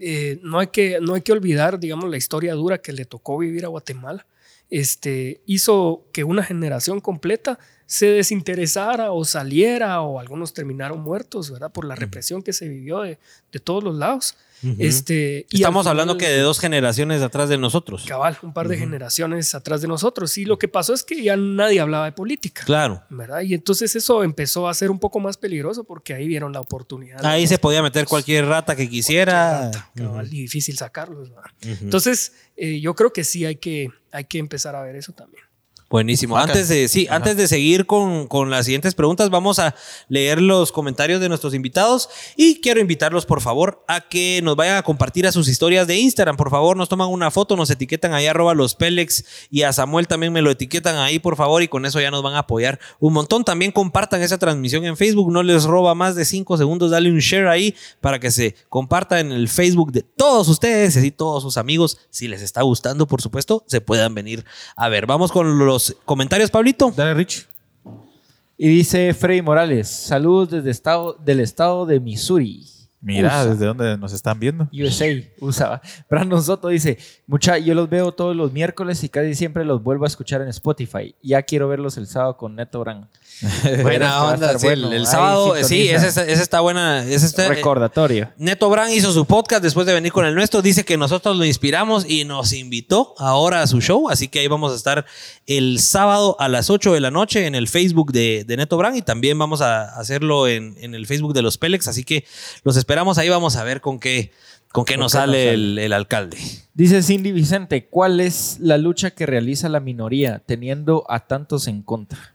eh, 0.00 0.40
no, 0.42 0.58
hay 0.58 0.68
que 0.68 0.98
no 1.00 1.14
hay 1.14 1.20
que 1.20 1.32
olvidar, 1.32 1.78
digamos, 1.78 2.10
la 2.10 2.16
historia 2.16 2.54
dura 2.54 2.78
que 2.78 2.92
le 2.92 3.04
tocó 3.04 3.38
vivir 3.38 3.64
a 3.64 3.68
Guatemala. 3.68 4.26
Este, 4.72 5.42
hizo 5.44 6.08
que 6.14 6.24
una 6.24 6.42
generación 6.42 7.02
completa 7.02 7.58
se 7.84 8.06
desinteresara 8.06 9.12
o 9.12 9.22
saliera 9.26 10.00
o 10.00 10.18
algunos 10.18 10.54
terminaron 10.54 11.02
muertos, 11.02 11.50
¿verdad? 11.50 11.70
Por 11.70 11.84
la 11.84 11.94
represión 11.94 12.42
que 12.42 12.54
se 12.54 12.70
vivió 12.70 13.02
de, 13.02 13.18
de 13.52 13.60
todos 13.60 13.84
los 13.84 13.94
lados. 13.96 14.34
Este, 14.78 15.46
y 15.50 15.56
Estamos 15.56 15.86
hablando 15.86 16.16
que 16.16 16.28
de 16.28 16.40
dos 16.40 16.60
generaciones 16.60 17.22
atrás 17.22 17.48
de 17.48 17.58
nosotros. 17.58 18.04
Cabal, 18.06 18.38
un 18.42 18.52
par 18.52 18.68
de 18.68 18.76
generaciones 18.76 19.54
atrás 19.54 19.82
de 19.82 19.88
nosotros. 19.88 20.36
Y 20.38 20.44
lo 20.44 20.58
que 20.58 20.68
pasó 20.68 20.94
es 20.94 21.02
que 21.02 21.22
ya 21.22 21.36
nadie 21.36 21.80
hablaba 21.80 22.04
de 22.04 22.12
política. 22.12 22.62
Claro. 22.64 23.02
¿Verdad? 23.10 23.42
Y 23.42 23.54
entonces 23.54 23.94
eso 23.96 24.22
empezó 24.24 24.68
a 24.68 24.74
ser 24.74 24.90
un 24.90 24.98
poco 24.98 25.20
más 25.20 25.36
peligroso 25.36 25.84
porque 25.84 26.14
ahí 26.14 26.28
vieron 26.28 26.52
la 26.52 26.60
oportunidad. 26.60 27.24
Ahí 27.24 27.46
se 27.46 27.58
podía 27.58 27.82
meter 27.82 28.06
cualquier 28.06 28.46
rata 28.46 28.76
que 28.76 28.88
quisiera. 28.88 29.70
Cabal, 29.94 30.26
y 30.32 30.42
difícil 30.42 30.76
sacarlos. 30.76 31.30
¿verdad? 31.30 31.50
Entonces, 31.62 32.32
eh, 32.56 32.80
yo 32.80 32.94
creo 32.94 33.12
que 33.12 33.24
sí 33.24 33.44
hay 33.44 33.56
que, 33.56 33.90
hay 34.10 34.24
que 34.24 34.38
empezar 34.38 34.76
a 34.76 34.82
ver 34.82 34.96
eso 34.96 35.12
también. 35.12 35.44
Buenísimo. 35.92 36.38
Antes 36.38 36.70
de, 36.70 36.88
sí, 36.88 37.06
antes 37.10 37.36
de 37.36 37.46
seguir 37.46 37.84
con, 37.84 38.26
con 38.26 38.48
las 38.48 38.64
siguientes 38.64 38.94
preguntas, 38.94 39.28
vamos 39.28 39.58
a 39.58 39.74
leer 40.08 40.40
los 40.40 40.72
comentarios 40.72 41.20
de 41.20 41.28
nuestros 41.28 41.52
invitados 41.52 42.08
y 42.34 42.62
quiero 42.62 42.80
invitarlos, 42.80 43.26
por 43.26 43.42
favor, 43.42 43.84
a 43.86 44.00
que 44.00 44.40
nos 44.42 44.56
vayan 44.56 44.78
a 44.78 44.84
compartir 44.84 45.26
a 45.26 45.32
sus 45.32 45.48
historias 45.48 45.86
de 45.86 45.98
Instagram. 45.98 46.38
Por 46.38 46.48
favor, 46.48 46.78
nos 46.78 46.88
toman 46.88 47.10
una 47.10 47.30
foto, 47.30 47.56
nos 47.56 47.68
etiquetan 47.68 48.14
ahí 48.14 48.26
arroba 48.26 48.54
los 48.54 48.74
Pélex 48.74 49.26
y 49.50 49.64
a 49.64 49.72
Samuel 49.74 50.08
también 50.08 50.32
me 50.32 50.40
lo 50.40 50.50
etiquetan 50.50 50.96
ahí, 50.96 51.18
por 51.18 51.36
favor, 51.36 51.62
y 51.62 51.68
con 51.68 51.84
eso 51.84 52.00
ya 52.00 52.10
nos 52.10 52.22
van 52.22 52.36
a 52.36 52.38
apoyar 52.38 52.80
un 52.98 53.12
montón. 53.12 53.44
También 53.44 53.70
compartan 53.70 54.22
esa 54.22 54.38
transmisión 54.38 54.86
en 54.86 54.96
Facebook, 54.96 55.30
no 55.30 55.42
les 55.42 55.64
roba 55.64 55.94
más 55.94 56.14
de 56.14 56.24
cinco 56.24 56.56
segundos, 56.56 56.90
dale 56.90 57.10
un 57.10 57.18
share 57.18 57.48
ahí 57.48 57.74
para 58.00 58.18
que 58.18 58.30
se 58.30 58.54
comparta 58.70 59.20
en 59.20 59.30
el 59.30 59.46
Facebook 59.46 59.92
de 59.92 60.00
todos 60.00 60.48
ustedes 60.48 60.96
y 60.96 61.10
todos 61.10 61.42
sus 61.42 61.58
amigos. 61.58 61.98
Si 62.08 62.28
les 62.28 62.40
está 62.40 62.62
gustando, 62.62 63.06
por 63.06 63.20
supuesto, 63.20 63.62
se 63.68 63.82
puedan 63.82 64.14
venir 64.14 64.46
a 64.74 64.88
ver. 64.88 65.04
Vamos 65.04 65.30
con 65.30 65.58
los 65.58 65.81
comentarios, 66.04 66.50
Pablito. 66.50 66.92
Dale, 66.94 67.14
Rich. 67.14 67.46
Y 68.58 68.68
dice 68.68 69.12
Freddy 69.14 69.42
Morales, 69.42 69.88
saludos 69.88 70.50
desde 70.50 70.70
estado, 70.70 71.16
del 71.24 71.40
estado 71.40 71.86
de 71.86 71.98
Missouri. 71.98 72.64
Mira, 73.00 73.28
USA. 73.28 73.50
desde 73.50 73.66
dónde 73.66 73.98
nos 73.98 74.12
están 74.12 74.38
viendo. 74.38 74.68
USA, 74.72 75.06
USA. 75.40 75.82
Brandon 76.08 76.40
Soto 76.40 76.68
dice, 76.68 76.98
mucha, 77.26 77.58
yo 77.58 77.74
los 77.74 77.90
veo 77.90 78.12
todos 78.12 78.36
los 78.36 78.52
miércoles 78.52 79.02
y 79.02 79.08
casi 79.08 79.34
siempre 79.34 79.64
los 79.64 79.82
vuelvo 79.82 80.04
a 80.04 80.06
escuchar 80.06 80.40
en 80.42 80.48
Spotify. 80.48 81.12
Ya 81.20 81.42
quiero 81.42 81.66
verlos 81.66 81.96
el 81.96 82.06
sábado 82.06 82.36
con 82.36 82.54
Neto 82.54 82.78
Brand. 82.78 83.08
Buena 83.82 84.24
onda. 84.24 84.58
sí, 84.58 84.66
el, 84.66 84.92
el 84.92 85.06
sábado, 85.06 85.54
sí, 85.62 85.88
ese, 85.88 86.08
ese 86.08 86.42
está 86.42 86.60
buena. 86.60 87.04
Ese 87.04 87.26
está, 87.26 87.48
Recordatorio. 87.48 88.30
Neto 88.36 88.68
Brand 88.70 88.92
hizo 88.92 89.12
su 89.12 89.24
podcast 89.24 89.62
después 89.62 89.86
de 89.86 89.92
venir 89.94 90.12
con 90.12 90.24
el 90.26 90.34
nuestro. 90.34 90.62
Dice 90.62 90.84
que 90.84 90.96
nosotros 90.96 91.36
lo 91.36 91.44
inspiramos 91.44 92.08
y 92.08 92.24
nos 92.24 92.52
invitó 92.52 93.14
ahora 93.18 93.62
a 93.62 93.66
su 93.66 93.80
show. 93.80 94.08
Así 94.08 94.28
que 94.28 94.40
ahí 94.40 94.46
vamos 94.48 94.72
a 94.72 94.76
estar 94.76 95.04
el 95.46 95.80
sábado 95.80 96.36
a 96.38 96.48
las 96.48 96.70
8 96.70 96.92
de 96.92 97.00
la 97.00 97.10
noche 97.10 97.46
en 97.46 97.54
el 97.54 97.68
Facebook 97.68 98.12
de, 98.12 98.44
de 98.46 98.56
Neto 98.56 98.76
Brand 98.76 98.96
y 98.96 99.02
también 99.02 99.38
vamos 99.38 99.60
a 99.60 99.98
hacerlo 99.98 100.46
en, 100.48 100.76
en 100.80 100.94
el 100.94 101.06
Facebook 101.06 101.34
de 101.34 101.42
los 101.42 101.58
Pélex. 101.58 101.88
Así 101.88 102.04
que 102.04 102.24
los 102.64 102.76
esperamos 102.76 103.18
ahí. 103.18 103.28
Vamos 103.28 103.56
a 103.56 103.64
ver 103.64 103.80
con 103.80 103.98
qué, 103.98 104.32
con 104.72 104.84
qué 104.84 104.94
¿Con 104.94 105.00
nos 105.00 105.12
qué 105.12 105.18
nos 105.18 105.22
sale 105.24 105.44
sale? 105.46 105.54
el, 105.54 105.78
el 105.78 105.92
alcalde. 105.92 106.38
Dice 106.74 107.02
Cindy 107.02 107.32
Vicente, 107.32 107.86
¿cuál 107.88 108.20
es 108.20 108.56
la 108.60 108.78
lucha 108.78 109.10
que 109.10 109.26
realiza 109.26 109.68
la 109.68 109.80
minoría 109.80 110.42
teniendo 110.46 111.04
a 111.08 111.26
tantos 111.26 111.66
en 111.66 111.82
contra? 111.82 112.31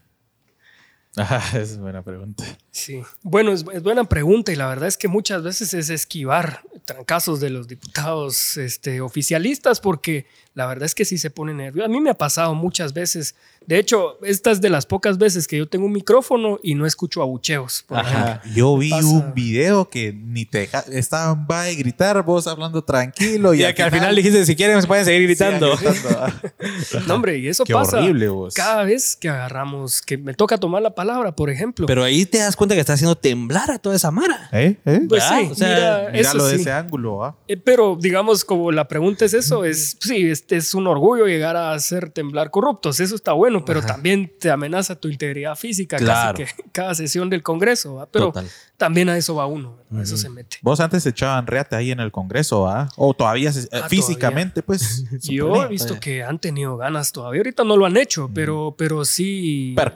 Esa 1.52 1.58
es 1.58 1.78
buena 1.78 2.02
pregunta. 2.02 2.44
Sí. 2.78 3.00
Bueno, 3.22 3.52
es, 3.52 3.64
es 3.72 3.82
buena 3.82 4.04
pregunta 4.04 4.52
y 4.52 4.56
la 4.56 4.66
verdad 4.68 4.88
es 4.88 4.96
que 4.96 5.08
muchas 5.08 5.42
veces 5.42 5.74
es 5.74 5.90
esquivar 5.90 6.60
trancazos 6.84 7.40
de 7.40 7.50
los 7.50 7.68
diputados 7.68 8.56
este, 8.56 9.00
oficialistas 9.00 9.80
porque 9.80 10.26
la 10.54 10.66
verdad 10.66 10.86
es 10.86 10.94
que 10.94 11.04
sí 11.04 11.18
se 11.18 11.30
pone 11.30 11.54
nervioso. 11.54 11.86
A 11.86 11.88
mí 11.88 12.00
me 12.00 12.10
ha 12.10 12.14
pasado 12.14 12.54
muchas 12.54 12.92
veces. 12.92 13.34
De 13.66 13.78
hecho, 13.78 14.18
esta 14.24 14.50
es 14.50 14.60
de 14.60 14.70
las 14.70 14.86
pocas 14.86 15.18
veces 15.18 15.46
que 15.46 15.56
yo 15.58 15.68
tengo 15.68 15.84
un 15.86 15.92
micrófono 15.92 16.58
y 16.62 16.74
no 16.74 16.84
escucho 16.86 17.22
abucheos. 17.22 17.84
por 17.86 17.98
ejemplo. 18.00 18.40
Yo 18.54 18.76
vi 18.76 18.90
Pasa. 18.90 19.06
un 19.06 19.34
video 19.34 19.88
que 19.90 20.12
ni 20.12 20.46
te 20.46 20.58
deja- 20.60 20.84
estaban 20.90 21.46
va 21.48 21.62
a 21.64 21.72
gritar, 21.72 22.22
vos 22.24 22.46
hablando 22.46 22.82
tranquilo. 22.82 23.54
Y, 23.54 23.58
Ya 23.58 23.74
que 23.74 23.82
al 23.82 23.90
final 23.92 24.16
dijiste, 24.16 24.44
si 24.46 24.56
quieren, 24.56 24.82
pueden 24.86 25.04
seguir 25.04 25.22
gritando. 25.24 25.76
Sí, 25.76 25.84
No, 27.06 27.14
hombre, 27.14 27.38
y 27.38 27.48
eso 27.48 27.64
Qué 27.64 27.72
pasa 27.74 27.98
horrible, 27.98 28.28
vos. 28.28 28.54
cada 28.54 28.82
vez 28.84 29.14
que 29.16 29.28
agarramos, 29.28 30.00
que 30.02 30.16
me 30.18 30.34
toca 30.34 30.58
tomar 30.58 30.82
la 30.82 30.94
palabra, 30.94 31.36
por 31.36 31.50
ejemplo. 31.50 31.86
Pero 31.86 32.02
ahí 32.02 32.24
te 32.26 32.38
das 32.38 32.56
cuenta 32.56 32.67
que 32.74 32.80
está 32.80 32.92
haciendo 32.94 33.16
temblar 33.16 33.70
a 33.70 33.78
toda 33.78 33.96
esa 33.96 34.10
mara. 34.10 34.48
¿Eh? 34.52 34.76
¿Eh? 34.84 35.00
pues 35.08 35.22
¿verdad? 35.22 35.38
sí, 35.40 35.48
O 35.50 35.54
sea, 35.54 35.68
mira, 35.68 36.10
Míralo 36.12 36.38
eso 36.38 36.46
de 36.48 36.54
sí. 36.56 36.60
ese 36.62 36.72
ángulo, 36.72 37.24
¿ah? 37.24 37.36
Eh, 37.48 37.56
Pero 37.56 37.96
digamos, 38.00 38.44
como 38.44 38.70
la 38.72 38.88
pregunta 38.88 39.24
es 39.24 39.34
eso, 39.34 39.64
es 39.64 39.96
sí, 40.00 40.30
este 40.30 40.56
es 40.56 40.74
un 40.74 40.86
orgullo 40.86 41.26
llegar 41.26 41.56
a 41.56 41.72
hacer 41.72 42.10
temblar 42.10 42.50
corruptos, 42.50 43.00
eso 43.00 43.14
está 43.14 43.32
bueno, 43.32 43.64
pero 43.64 43.82
también 43.82 44.32
te 44.38 44.50
amenaza 44.50 44.94
tu 44.96 45.08
integridad 45.08 45.54
física 45.56 45.96
Claro. 45.98 46.38
casi 46.38 46.52
que 46.54 46.62
cada 46.72 46.94
sesión 46.94 47.28
del 47.30 47.42
Congreso, 47.42 47.94
¿va? 47.96 48.06
pero 48.06 48.26
Total. 48.26 48.46
también 48.76 49.08
a 49.08 49.16
eso 49.16 49.34
va 49.34 49.46
uno, 49.46 49.76
¿verdad? 49.76 50.00
a 50.00 50.02
eso 50.02 50.16
se 50.16 50.28
mete. 50.28 50.56
Vos 50.62 50.80
antes 50.80 51.04
echaban 51.06 51.46
reate 51.46 51.76
ahí 51.76 51.90
en 51.90 52.00
el 52.00 52.10
Congreso, 52.12 52.68
¿ah? 52.68 52.88
O 52.96 53.14
todavía, 53.14 53.52
se- 53.52 53.64
eh, 53.64 53.80
Ah, 53.82 53.88
físicamente, 53.88 54.62
pues. 54.62 55.04
Yo 55.22 55.62
he 55.64 55.68
visto 55.68 55.98
que 56.00 56.22
han 56.22 56.38
tenido 56.38 56.76
ganas 56.76 57.12
todavía, 57.12 57.40
ahorita 57.40 57.64
no 57.64 57.76
lo 57.76 57.86
han 57.86 57.96
hecho, 57.96 58.30
pero, 58.34 58.74
pero 58.76 59.04
sí. 59.04 59.74
Pero 59.76 59.94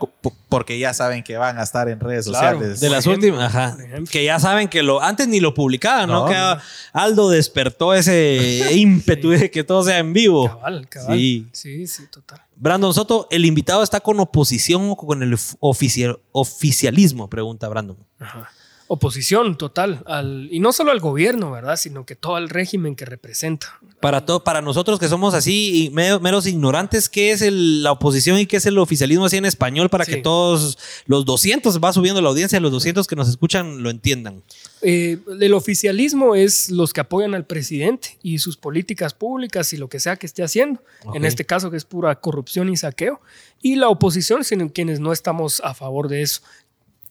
porque 0.48 0.78
ya 0.78 0.92
saben 0.94 1.22
que 1.22 1.36
van 1.36 1.58
a 1.58 1.62
estar 1.62 1.88
en 1.88 1.98
redes 2.00 2.26
Claro. 2.26 2.38
sociales. 2.38 2.51
De 2.58 2.90
las 2.90 3.06
últimas, 3.06 3.54
ajá. 3.54 3.76
Que 4.10 4.24
ya 4.24 4.38
saben 4.38 4.68
que 4.68 4.82
lo 4.82 5.02
antes 5.02 5.28
ni 5.28 5.40
lo 5.40 5.54
publicaban, 5.54 6.08
¿no? 6.08 6.24
No, 6.24 6.28
que. 6.28 6.62
Aldo 6.92 7.30
despertó 7.30 7.94
ese 7.94 8.72
ímpetu 8.72 9.30
de 9.30 9.50
que 9.50 9.64
todo 9.64 9.82
sea 9.84 9.98
en 9.98 10.12
vivo. 10.12 10.48
Cabal, 10.48 10.88
cabal. 10.88 11.18
Sí. 11.18 11.48
Sí, 11.52 11.86
sí, 11.86 12.04
total. 12.10 12.42
Brandon 12.56 12.94
Soto, 12.94 13.26
¿el 13.30 13.44
invitado 13.44 13.82
está 13.82 14.00
con 14.00 14.20
oposición 14.20 14.90
o 14.90 14.96
con 14.96 15.22
el 15.22 15.36
oficial, 15.60 16.20
oficialismo? 16.30 17.28
Pregunta 17.28 17.68
Brandon. 17.68 17.96
Ajá. 18.20 18.50
Oposición 18.94 19.56
total, 19.56 20.02
al, 20.04 20.48
y 20.52 20.60
no 20.60 20.70
solo 20.70 20.90
al 20.92 21.00
gobierno, 21.00 21.50
¿verdad? 21.50 21.76
Sino 21.76 22.04
que 22.04 22.14
todo 22.14 22.36
el 22.36 22.50
régimen 22.50 22.94
que 22.94 23.06
representa. 23.06 23.78
Para, 24.00 24.26
todo, 24.26 24.44
para 24.44 24.60
nosotros 24.60 24.98
que 24.98 25.08
somos 25.08 25.32
así 25.32 25.86
y 25.86 25.90
meros 25.90 26.46
ignorantes, 26.46 27.08
¿qué 27.08 27.30
es 27.30 27.40
el- 27.40 27.82
la 27.82 27.92
oposición 27.92 28.38
y 28.38 28.44
qué 28.44 28.58
es 28.58 28.66
el 28.66 28.76
oficialismo 28.76 29.24
así 29.24 29.38
en 29.38 29.46
español 29.46 29.88
para 29.88 30.04
Sí. 30.04 30.10
que 30.12 30.16
todos 30.18 30.76
los 31.06 31.24
200, 31.24 31.80
va 31.82 31.90
subiendo 31.94 32.20
la 32.20 32.28
audiencia, 32.28 32.60
los 32.60 32.70
200 32.70 33.06
que 33.06 33.16
nos 33.16 33.30
escuchan 33.30 33.82
lo 33.82 33.88
entiendan? 33.88 34.42
Eh, 34.82 35.18
el 35.40 35.54
oficialismo 35.54 36.34
es 36.34 36.68
los 36.70 36.92
que 36.92 37.00
apoyan 37.00 37.34
al 37.34 37.46
presidente 37.46 38.18
y 38.22 38.40
sus 38.40 38.58
políticas 38.58 39.14
públicas 39.14 39.72
y 39.72 39.78
lo 39.78 39.88
que 39.88 40.00
sea 40.00 40.16
que 40.16 40.26
esté 40.26 40.42
haciendo. 40.42 40.82
En 41.14 41.24
este 41.24 41.46
caso 41.46 41.70
que 41.70 41.78
es 41.78 41.84
pura 41.86 42.14
corrupción 42.16 42.68
y 42.68 42.76
saqueo. 42.76 43.22
Y 43.62 43.76
la 43.76 43.88
oposición, 43.88 44.44
sino 44.44 44.70
quienes 44.70 45.00
no 45.00 45.14
estamos 45.14 45.62
a 45.64 45.72
favor 45.72 46.08
de 46.08 46.20
eso. 46.20 46.42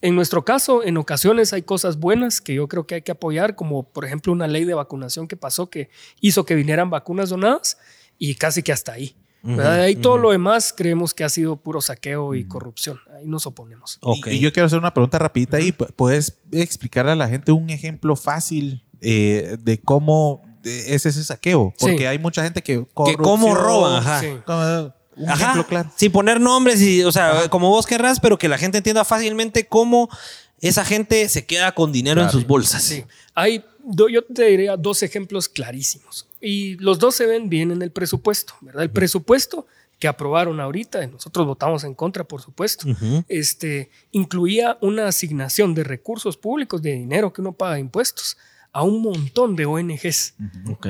En 0.02 0.16
nuestro 0.16 0.44
caso, 0.44 0.84
en 0.84 0.98
ocasiones 0.98 1.54
hay 1.54 1.62
cosas 1.62 1.98
buenas 2.00 2.42
que 2.42 2.56
yo 2.56 2.68
creo 2.68 2.88
que 2.88 2.96
hay 2.96 3.02
que 3.04 3.12
apoyar, 3.12 3.56
como 3.56 3.84
por 3.84 4.04
ejemplo 4.06 4.34
una 4.34 4.48
ley 4.48 4.66
de 4.66 4.74
vacunación 4.74 5.28
que 5.28 5.38
pasó 5.38 5.70
que 5.70 5.90
hizo 6.20 6.44
que 6.46 6.56
vinieran 6.56 6.90
vacunas 6.90 7.30
donadas 7.30 7.78
y 8.18 8.36
casi 8.36 8.64
que 8.64 8.72
hasta 8.72 8.94
ahí. 8.94 9.16
¿verdad? 9.44 9.78
De 9.78 9.82
ahí 9.82 9.96
todo 9.96 10.18
lo 10.20 10.30
demás 10.32 10.72
creemos 10.76 11.16
que 11.16 11.24
ha 11.24 11.30
sido 11.30 11.56
puro 11.58 11.82
saqueo 11.82 12.36
y 12.36 12.44
corrupción. 12.48 13.00
Ahí 13.18 13.26
nos 13.26 13.48
oponemos. 13.48 13.98
Ok. 14.02 14.28
Y, 14.28 14.32
y 14.36 14.40
yo 14.40 14.54
quiero 14.54 14.68
hacer 14.68 14.78
una 14.78 14.94
pregunta 14.94 15.18
rapidita 15.18 15.58
ahí. 15.58 15.72
Pu- 15.72 15.92
¿Puedes 15.96 16.38
explicarle 16.52 17.12
a 17.14 17.16
la 17.16 17.28
gente 17.28 17.52
un 17.52 17.70
ejemplo 17.72 18.16
fácil 18.16 18.84
eh, 19.02 19.58
de 19.60 19.80
cómo 19.82 20.44
es 20.64 21.08
ese 21.08 21.24
saqueo? 21.24 21.74
Porque 21.80 21.98
Sí. 21.98 22.06
hay 22.06 22.20
mucha 22.20 22.44
gente 22.44 22.62
que... 22.62 22.82
Que 22.86 22.86
cómo 22.94 23.16
corrupción, 23.18 23.56
roban, 23.58 23.96
ajá. 23.96 24.20
Sí. 24.22 24.28
como- 24.46 24.94
un 25.22 25.30
Ajá. 25.30 25.44
ejemplo 25.44 25.68
claro. 25.68 25.92
Sin 25.96 26.12
poner 26.12 26.40
nombres 26.40 26.82
y, 26.82 27.04
o 27.04 27.12
sea, 27.12 27.50
como 27.50 27.70
vos 27.70 27.86
querrás, 27.86 28.20
pero 28.20 28.38
que 28.38 28.48
la 28.48 28.58
gente 28.58 28.78
entienda 28.78 29.06
fácilmente 29.06 29.68
cómo 29.68 30.10
esa 30.62 30.86
gente 30.86 31.28
se 31.30 31.46
queda 31.46 31.74
con 31.74 31.92
dinero 31.92 32.22
en 32.22 32.30
sus 32.30 32.46
bolsas. 32.46 32.84
Sí, 32.84 33.04
hay, 33.34 33.64
yo 33.86 34.24
te 34.24 34.46
diría 34.46 34.78
dos 34.78 35.04
ejemplos 35.04 35.50
clarísimos. 35.50 36.28
Y 36.40 36.76
los 36.78 37.00
dos 37.00 37.16
se 37.16 37.26
ven 37.26 37.50
bien 37.50 37.72
en 37.72 37.82
el 37.82 37.92
presupuesto, 37.92 38.54
¿verdad? 38.62 38.84
El 38.84 38.90
presupuesto 38.90 39.66
que 40.00 40.08
aprobaron 40.08 40.60
ahorita, 40.60 41.04
y 41.04 41.08
nosotros 41.08 41.46
votamos 41.46 41.84
en 41.84 41.94
contra, 41.94 42.24
por 42.24 42.42
supuesto, 42.42 42.88
este, 43.28 43.92
incluía 44.12 44.80
una 44.82 45.08
asignación 45.08 45.76
de 45.76 45.84
recursos 45.84 46.38
públicos, 46.38 46.82
de 46.82 46.94
dinero 46.94 47.32
que 47.32 47.42
uno 47.42 47.54
paga 47.54 47.76
de 47.76 47.82
impuestos, 47.82 48.36
a 48.72 48.82
un 48.82 49.02
montón 49.04 49.56
de 49.56 49.66
ONGs. 49.68 50.34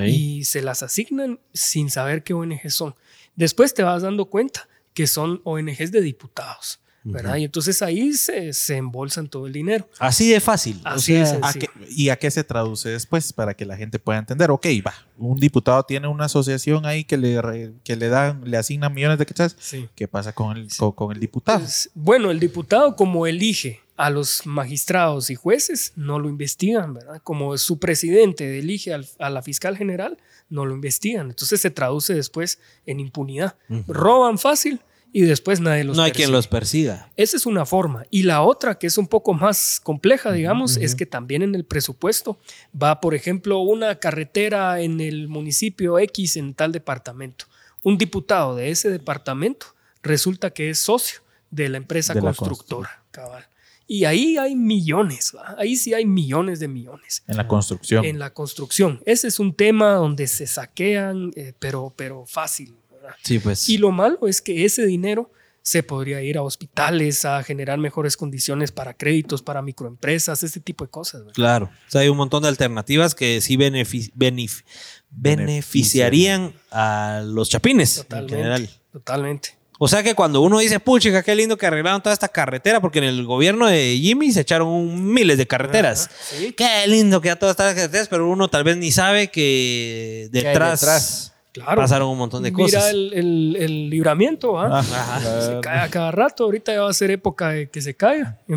Y 0.08 0.46
se 0.46 0.62
las 0.62 0.82
asignan 0.84 1.40
sin 1.54 1.90
saber 1.90 2.24
qué 2.24 2.34
ONGs 2.34 2.74
son. 2.74 2.96
Después 3.36 3.74
te 3.74 3.84
vas 3.84 4.02
dando 4.02 4.26
cuenta 4.26 4.68
que 4.94 5.08
son 5.08 5.42
ONGs 5.46 5.92
de 5.92 6.02
diputados, 6.02 6.80
¿verdad? 7.04 7.38
Y 7.38 7.46
entonces 7.46 7.82
ahí 7.82 8.14
se, 8.14 8.54
se 8.54 8.76
embolsan 8.78 9.28
todo 9.28 9.48
el 9.48 9.54
dinero. 9.54 9.88
Así 10.00 10.30
de 10.30 10.40
fácil. 10.40 10.80
O 10.86 10.90
Así 10.90 11.14
de 11.14 11.26
sea, 11.26 11.40
¿A 11.42 11.54
qué- 11.54 11.70
¿Y 11.90 12.10
a 12.10 12.18
qué 12.20 12.30
se 12.30 12.44
traduce 12.44 12.90
después 12.90 13.34
para 13.34 13.54
que 13.56 13.66
la 13.66 13.76
gente 13.78 13.98
pueda 14.00 14.20
entender? 14.20 14.52
Ok, 14.52 14.68
va. 14.86 14.94
Un 15.18 15.40
diputado 15.40 15.82
tiene 15.84 16.08
una 16.08 16.26
asociación 16.26 16.86
ahí 16.86 17.04
que 17.06 17.18
le, 17.18 17.42
re- 17.42 17.74
que 17.84 17.96
le 17.96 18.10
dan, 18.10 18.42
le 18.46 18.58
asignan 18.58 18.94
millones 18.94 19.18
de 19.18 19.26
quetzales. 19.26 19.56
Sí. 19.60 19.88
¿Qué 19.96 20.08
pasa 20.08 20.34
con 20.34 20.58
el, 20.58 20.68
con, 20.78 20.92
con 20.92 21.12
el 21.14 21.20
diputado? 21.20 21.60
Pues, 21.60 21.90
bueno, 21.96 22.30
el 22.30 22.40
diputado 22.40 22.96
como 22.96 23.26
elige 23.26 23.80
a 24.06 24.10
los 24.10 24.46
magistrados 24.46 25.30
y 25.30 25.36
jueces, 25.36 25.94
no 25.96 26.20
lo 26.20 26.30
investigan, 26.30 26.94
¿verdad? 26.94 27.22
Como 27.24 27.58
su 27.58 27.80
presidente 27.80 28.58
elige 28.60 28.94
al- 28.94 29.08
a 29.20 29.30
la 29.30 29.42
fiscal 29.42 29.78
general, 29.78 30.18
no 30.50 30.66
lo 30.66 30.74
investigan. 30.74 31.30
Entonces 31.30 31.62
se 31.62 31.70
traduce 31.72 32.14
después 32.14 32.60
en 32.86 33.00
impunidad. 33.00 33.56
Roban 33.88 34.38
fácil 34.38 34.82
y 35.14 35.22
después 35.22 35.60
nadie 35.60 35.84
los 35.84 35.98
no 35.98 36.04
hay 36.04 36.12
quien 36.14 36.32
los 36.32 36.48
persiga. 36.48 37.10
Esa 37.18 37.36
es 37.38 37.46
una 37.46 37.66
forma. 37.66 38.06
Y 38.10 38.24
la 38.24 38.42
otra, 38.44 38.80
que 38.80 38.88
es 38.88 38.98
un 38.98 39.08
poco 39.08 39.34
más 39.34 39.80
compleja, 39.84 40.32
digamos, 40.32 40.78
es 40.78 40.96
que 40.96 41.06
también 41.06 41.42
en 41.42 41.54
el 41.54 41.66
presupuesto 41.66 42.40
va, 42.82 43.02
por 43.02 43.14
ejemplo, 43.14 43.60
una 43.60 43.96
carretera 44.00 44.80
en 44.82 45.02
el 45.02 45.28
municipio 45.28 46.00
X 46.00 46.38
en 46.38 46.54
tal 46.54 46.72
departamento. 46.72 47.46
Un 47.84 47.98
diputado 47.98 48.56
de 48.56 48.70
ese 48.72 48.90
departamento 48.90 49.68
resulta 50.02 50.52
que 50.52 50.70
es 50.70 50.80
socio 50.80 51.20
de 51.50 51.68
la 51.68 51.78
empresa 51.78 52.14
De 52.14 52.22
la 52.22 52.34
constructora. 52.34 53.04
cabal. 53.12 53.46
Y 53.94 54.06
ahí 54.06 54.38
hay 54.38 54.56
millones, 54.56 55.34
¿va? 55.36 55.56
ahí 55.58 55.76
sí 55.76 55.94
hay 55.94 56.06
millones 56.06 56.62
de 56.62 56.70
millones 56.70 57.24
En 57.28 57.36
la 57.36 57.46
construcción. 57.46 58.06
en 58.06 58.20
la 58.20 58.34
construcción. 58.34 59.02
Ese 59.06 59.28
es 59.28 59.38
un 59.38 59.54
tema 59.54 59.96
donde 59.96 60.28
se 60.28 60.48
saquean, 60.48 61.32
eh, 61.36 61.52
pero, 61.60 61.94
pero 61.98 62.26
fácil. 62.26 62.74
¿verdad? 62.90 63.16
Sí, 63.22 63.40
pues. 63.40 63.68
Y 63.68 63.78
lo 63.78 63.92
malo 63.92 64.28
es 64.30 64.42
que 64.42 64.64
ese 64.64 64.86
dinero 64.86 65.30
se 65.62 65.84
podría 65.84 66.22
ir 66.24 66.38
a 66.38 66.42
hospitales 66.42 67.26
a 67.26 67.44
generar 67.44 67.80
mejores 67.80 68.16
condiciones 68.16 68.72
para 68.72 68.94
créditos, 68.96 69.42
para 69.42 69.62
microempresas, 69.62 70.42
este 70.42 70.62
tipo 70.62 70.86
de 70.86 70.90
cosas. 70.90 71.22
¿verdad? 71.22 71.34
Claro. 71.34 71.66
O 71.88 71.92
sea, 71.92 72.00
hay 72.02 72.08
un 72.08 72.16
montón 72.18 72.44
de 72.44 72.48
alternativas 72.50 73.14
que 73.14 73.42
sí 73.42 73.58
benefi- 73.58 74.12
benef- 74.14 74.64
beneficiarían 75.12 76.54
a 76.72 77.24
los 77.26 77.50
chapines 77.50 77.98
en 77.98 78.04
Totalmente. 78.04 78.36
general. 78.38 78.70
Totalmente. 78.94 79.50
O 79.84 79.88
sea 79.88 80.04
que 80.04 80.14
cuando 80.14 80.42
uno 80.42 80.60
dice, 80.60 80.80
puchica, 80.80 81.24
qué 81.24 81.34
lindo 81.36 81.58
que 81.58 81.66
arreglaron 81.66 82.04
toda 82.04 82.14
esta 82.14 82.28
carretera, 82.28 82.80
porque 82.82 83.00
en 83.00 83.06
el 83.06 83.26
gobierno 83.26 83.66
de 83.66 83.98
Jimmy 84.00 84.32
se 84.32 84.42
echaron 84.42 85.12
miles 85.12 85.40
de 85.40 85.48
carreteras. 85.48 86.08
Sí, 86.30 86.54
Qué 86.54 86.86
lindo 86.88 87.20
que 87.20 87.30
ya 87.30 87.36
todas 87.36 87.54
estas 87.54 87.74
carreteras, 87.74 88.08
pero 88.08 88.30
uno 88.30 88.48
tal 88.48 88.64
vez 88.64 88.78
ni 88.78 88.92
sabe 88.92 89.30
que 89.30 90.30
¿Qué 90.32 90.38
hay 90.38 90.44
detrás, 90.46 90.82
detrás? 90.82 91.34
claro. 91.52 91.82
pasaron 91.82 92.10
un 92.10 92.18
montón 92.20 92.44
de 92.44 92.52
Mira 92.52 92.64
cosas. 92.64 92.92
el, 92.92 93.12
el- 93.14 93.58
el 93.60 93.90
libramiento, 93.90 94.60
¿ah? 94.60 94.82
Ajá. 94.82 95.20
Se 95.42 95.60
cae 95.62 95.80
a 95.80 95.90
cada 95.90 96.12
rato. 96.12 96.44
Ahorita 96.44 96.72
ya 96.74 96.82
va 96.82 96.90
a 96.92 96.94
ser 96.94 97.10
época 97.10 97.50
de 97.50 97.68
que 97.72 97.82
se 97.82 97.96
caiga. 97.96 98.38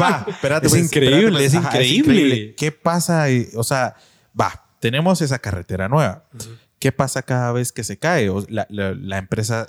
Va, 0.00 0.24
espérate, 0.28 0.66
Es 0.68 0.72
pues, 0.72 0.84
increíble, 0.84 1.18
espérate, 1.18 1.32
pues. 1.32 1.44
es 1.46 1.54
Ajá, 1.56 1.68
increíble. 1.82 2.54
¿Qué 2.56 2.70
pasa? 2.72 3.26
O 3.56 3.64
sea, 3.64 3.96
va, 4.40 4.66
tenemos 4.80 5.20
esa 5.20 5.38
carretera 5.40 5.88
nueva. 5.88 6.24
¿Qué 6.78 6.92
pasa 6.92 7.22
cada 7.22 7.50
vez 7.50 7.72
que 7.72 7.82
se 7.82 7.98
cae? 7.98 8.28
O 8.28 8.44
la, 8.48 8.66
la- 8.70 8.94
la 8.94 9.18
empresa 9.18 9.66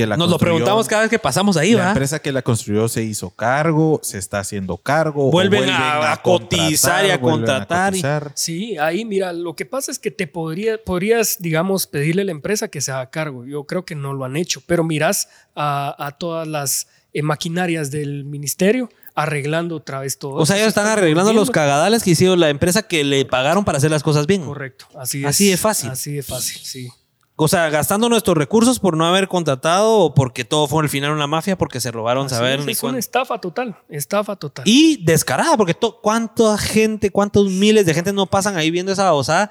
que 0.00 0.06
la 0.06 0.16
Nos 0.16 0.30
lo 0.30 0.38
preguntamos 0.38 0.86
cada 0.88 1.02
vez 1.02 1.10
que 1.10 1.18
pasamos 1.18 1.56
ahí, 1.56 1.72
La 1.72 1.82
¿va? 1.84 1.88
empresa 1.90 2.18
que 2.20 2.32
la 2.32 2.42
construyó 2.42 2.88
se 2.88 3.02
hizo 3.02 3.30
cargo, 3.30 4.00
se 4.02 4.18
está 4.18 4.38
haciendo 4.40 4.76
cargo. 4.78 5.28
o 5.28 5.30
Vuelven 5.30 5.68
a- 5.68 6.12
a 6.12 6.22
cotizar 6.22 7.04
y 7.06 7.10
a 7.10 7.20
contratar 7.20 7.92
y- 7.94 7.98
cotizar. 7.98 8.32
Sí, 8.34 8.78
ahí 8.78 9.04
mira, 9.04 9.32
lo 9.32 9.54
que 9.54 9.66
pasa 9.66 9.90
es 9.92 9.98
que 9.98 10.10
te 10.10 10.26
podría, 10.26 10.82
podrías, 10.82 11.36
digamos, 11.40 11.86
pedirle 11.86 12.22
a 12.22 12.24
la 12.24 12.30
empresa 12.32 12.68
que 12.68 12.80
se 12.80 12.92
haga 12.92 13.10
cargo. 13.10 13.44
Yo 13.44 13.64
creo 13.64 13.84
que 13.84 13.94
no 13.94 14.12
lo 14.14 14.24
han 14.24 14.36
hecho, 14.36 14.62
pero 14.66 14.84
miras 14.84 15.28
a, 15.54 15.94
a 15.98 16.12
todas 16.12 16.48
las 16.48 16.86
eh, 17.12 17.22
maquinarias 17.22 17.90
del 17.90 18.24
ministerio 18.24 18.88
arreglando 19.14 19.76
otra 19.76 20.00
vez 20.00 20.16
todo. 20.18 20.34
O 20.34 20.46
sea, 20.46 20.56
ellos 20.56 20.68
están 20.68 20.84
está 20.86 20.92
arreglando 20.94 21.32
los 21.32 21.50
cagadales 21.50 22.02
que 22.04 22.10
hicieron 22.10 22.38
la 22.40 22.48
empresa 22.48 22.82
que 22.84 23.02
le 23.04 23.24
pagaron 23.24 23.64
para 23.64 23.78
hacer 23.78 23.90
las 23.90 24.02
cosas 24.02 24.26
bien. 24.26 24.44
Correcto, 24.44 24.86
así, 24.98 25.24
Así 25.24 25.46
es, 25.50 25.50
de 25.50 25.56
fácil. 25.58 25.90
Así 25.90 26.12
de 26.12 26.22
fácil, 26.22 26.60
sí. 26.62 26.88
O 27.42 27.48
sea, 27.48 27.70
gastando 27.70 28.10
nuestros 28.10 28.36
recursos 28.36 28.78
por 28.78 28.98
no 28.98 29.06
haber 29.06 29.26
contratado 29.26 29.92
o 29.92 30.14
porque 30.14 30.44
todo 30.44 30.68
fue 30.68 30.82
al 30.82 30.90
final 30.90 31.12
una 31.12 31.26
mafia 31.26 31.56
porque 31.56 31.80
se 31.80 31.90
robaron 31.90 32.26
Así 32.26 32.34
saber 32.34 32.60
es, 32.60 32.66
ni 32.66 32.72
es 32.72 32.82
una 32.82 32.98
estafa 32.98 33.38
total, 33.38 33.78
estafa 33.88 34.36
total. 34.36 34.64
Y 34.68 35.02
descarada, 35.04 35.56
porque 35.56 35.74
cuánta 36.02 36.58
gente, 36.58 37.10
cuántos 37.10 37.48
miles 37.48 37.86
de 37.86 37.94
gente 37.94 38.12
no 38.12 38.26
pasan 38.26 38.58
ahí 38.58 38.70
viendo 38.70 38.92
esa 38.92 39.04
babosada 39.04 39.50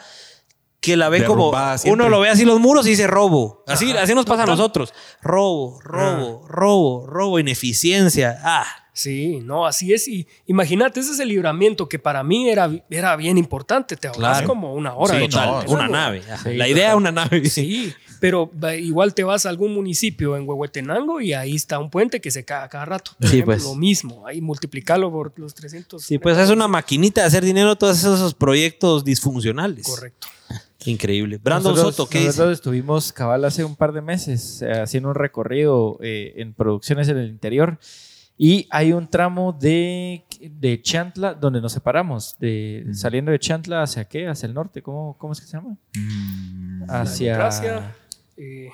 que 0.80 0.96
la 0.96 1.10
ven 1.10 1.26
como 1.26 1.52
siempre. 1.78 1.92
uno 1.92 2.10
lo 2.10 2.20
ve 2.20 2.30
así 2.30 2.46
los 2.46 2.60
muros 2.60 2.86
y 2.86 2.92
dice 2.92 3.08
robo. 3.08 3.64
Así, 3.66 3.92
Ajá, 3.92 4.04
así 4.04 4.14
nos 4.14 4.26
pasa 4.26 4.44
a 4.44 4.46
nosotros. 4.46 4.94
Robo, 5.24 5.80
robo, 5.82 6.48
robo, 6.48 7.08
robo, 7.08 7.40
ineficiencia. 7.40 8.40
Ah, 8.44 8.68
Sí, 9.00 9.40
no, 9.42 9.66
así 9.66 9.94
es. 9.94 10.08
Y 10.10 10.28
imagínate, 10.46 11.00
ese 11.00 11.14
es 11.14 11.20
el 11.20 11.30
libramiento 11.30 11.88
que 11.88 12.00
para 12.00 12.22
mí 12.22 12.50
era, 12.50 12.70
era 12.90 13.16
bien 13.16 13.38
importante. 13.38 13.96
Te 13.96 14.08
ahorras 14.10 14.40
Claro. 14.40 14.48
como 14.48 14.74
una 14.74 14.94
hora. 14.94 15.14
Sí, 15.16 15.20
de 15.22 15.28
total, 15.30 15.66
una 15.68 15.88
nave. 15.88 16.22
Sí, 16.44 16.54
la 16.56 16.68
idea 16.68 16.90
es 16.90 16.96
una 16.96 17.12
nave. 17.14 17.46
Sí, 17.50 17.94
pero 18.20 18.52
va- 18.62 18.76
igual 18.76 19.14
te 19.14 19.24
vas 19.24 19.46
a 19.46 19.50
algún 19.50 19.74
municipio 19.74 20.36
en 20.36 20.48
Huehuetenango 20.48 21.22
y 21.22 21.32
ahí 21.32 21.56
está 21.56 21.80
un 21.80 21.90
puente 21.90 22.20
que 22.20 22.30
se 22.30 22.44
cae 22.44 22.66
a 22.66 22.68
cada 22.68 22.84
rato. 22.84 23.12
Por 23.18 23.30
Sí, 23.30 23.36
ejemplo, 23.38 23.54
pues. 23.56 23.64
Lo 23.64 23.76
mismo, 23.76 24.28
ahí 24.28 24.42
multiplicarlo 24.42 25.10
por 25.12 25.32
los 25.40 25.56
300. 25.56 26.04
Sí, 26.04 26.18
pues 26.20 26.38
es 26.38 26.50
una 26.50 26.68
maquinita 26.68 27.22
de 27.22 27.28
hacer 27.28 27.46
dinero 27.46 27.78
todos 27.78 27.98
esos 28.00 28.34
proyectos 28.34 29.06
disfuncionales. 29.06 29.86
Correcto. 29.88 30.28
Increíble. 30.86 31.38
Brandon 31.42 31.72
Nosotros- 31.74 31.96
Soto, 31.96 32.10
¿qué 32.10 32.18
dice? 32.20 32.28
Nosotros 32.30 32.54
estuvimos 32.54 33.12
cabal 33.12 33.44
hace 33.46 33.64
un 33.64 33.76
par 33.76 33.92
de 33.94 34.02
meses 34.02 34.62
eh, 34.62 34.72
haciendo 34.82 35.10
un 35.10 35.16
recorrido 35.16 35.98
eh, 36.02 36.34
en 36.38 36.54
producciones 36.54 37.08
en 37.10 37.18
el 37.18 37.30
interior 37.30 37.80
y 38.42 38.66
hay 38.72 38.94
un 38.94 39.06
tramo 39.08 39.52
de, 39.52 40.24
de 40.40 40.82
Chantla 40.82 41.34
donde 41.34 41.60
nos 41.62 41.74
separamos, 41.74 42.38
de, 42.40 42.86
saliendo 42.94 43.32
de 43.32 43.38
Chantla 43.40 43.84
hacia 43.84 44.06
qué, 44.06 44.28
hacia 44.30 44.48
el 44.48 44.54
norte, 44.54 44.82
¿cómo, 44.82 45.16
cómo 45.18 45.34
es 45.34 45.42
que 45.42 45.46
se 45.48 45.58
llama? 45.58 45.76
Mm, 45.96 46.84
Hacia... 46.90 47.94
Eh, 48.38 48.70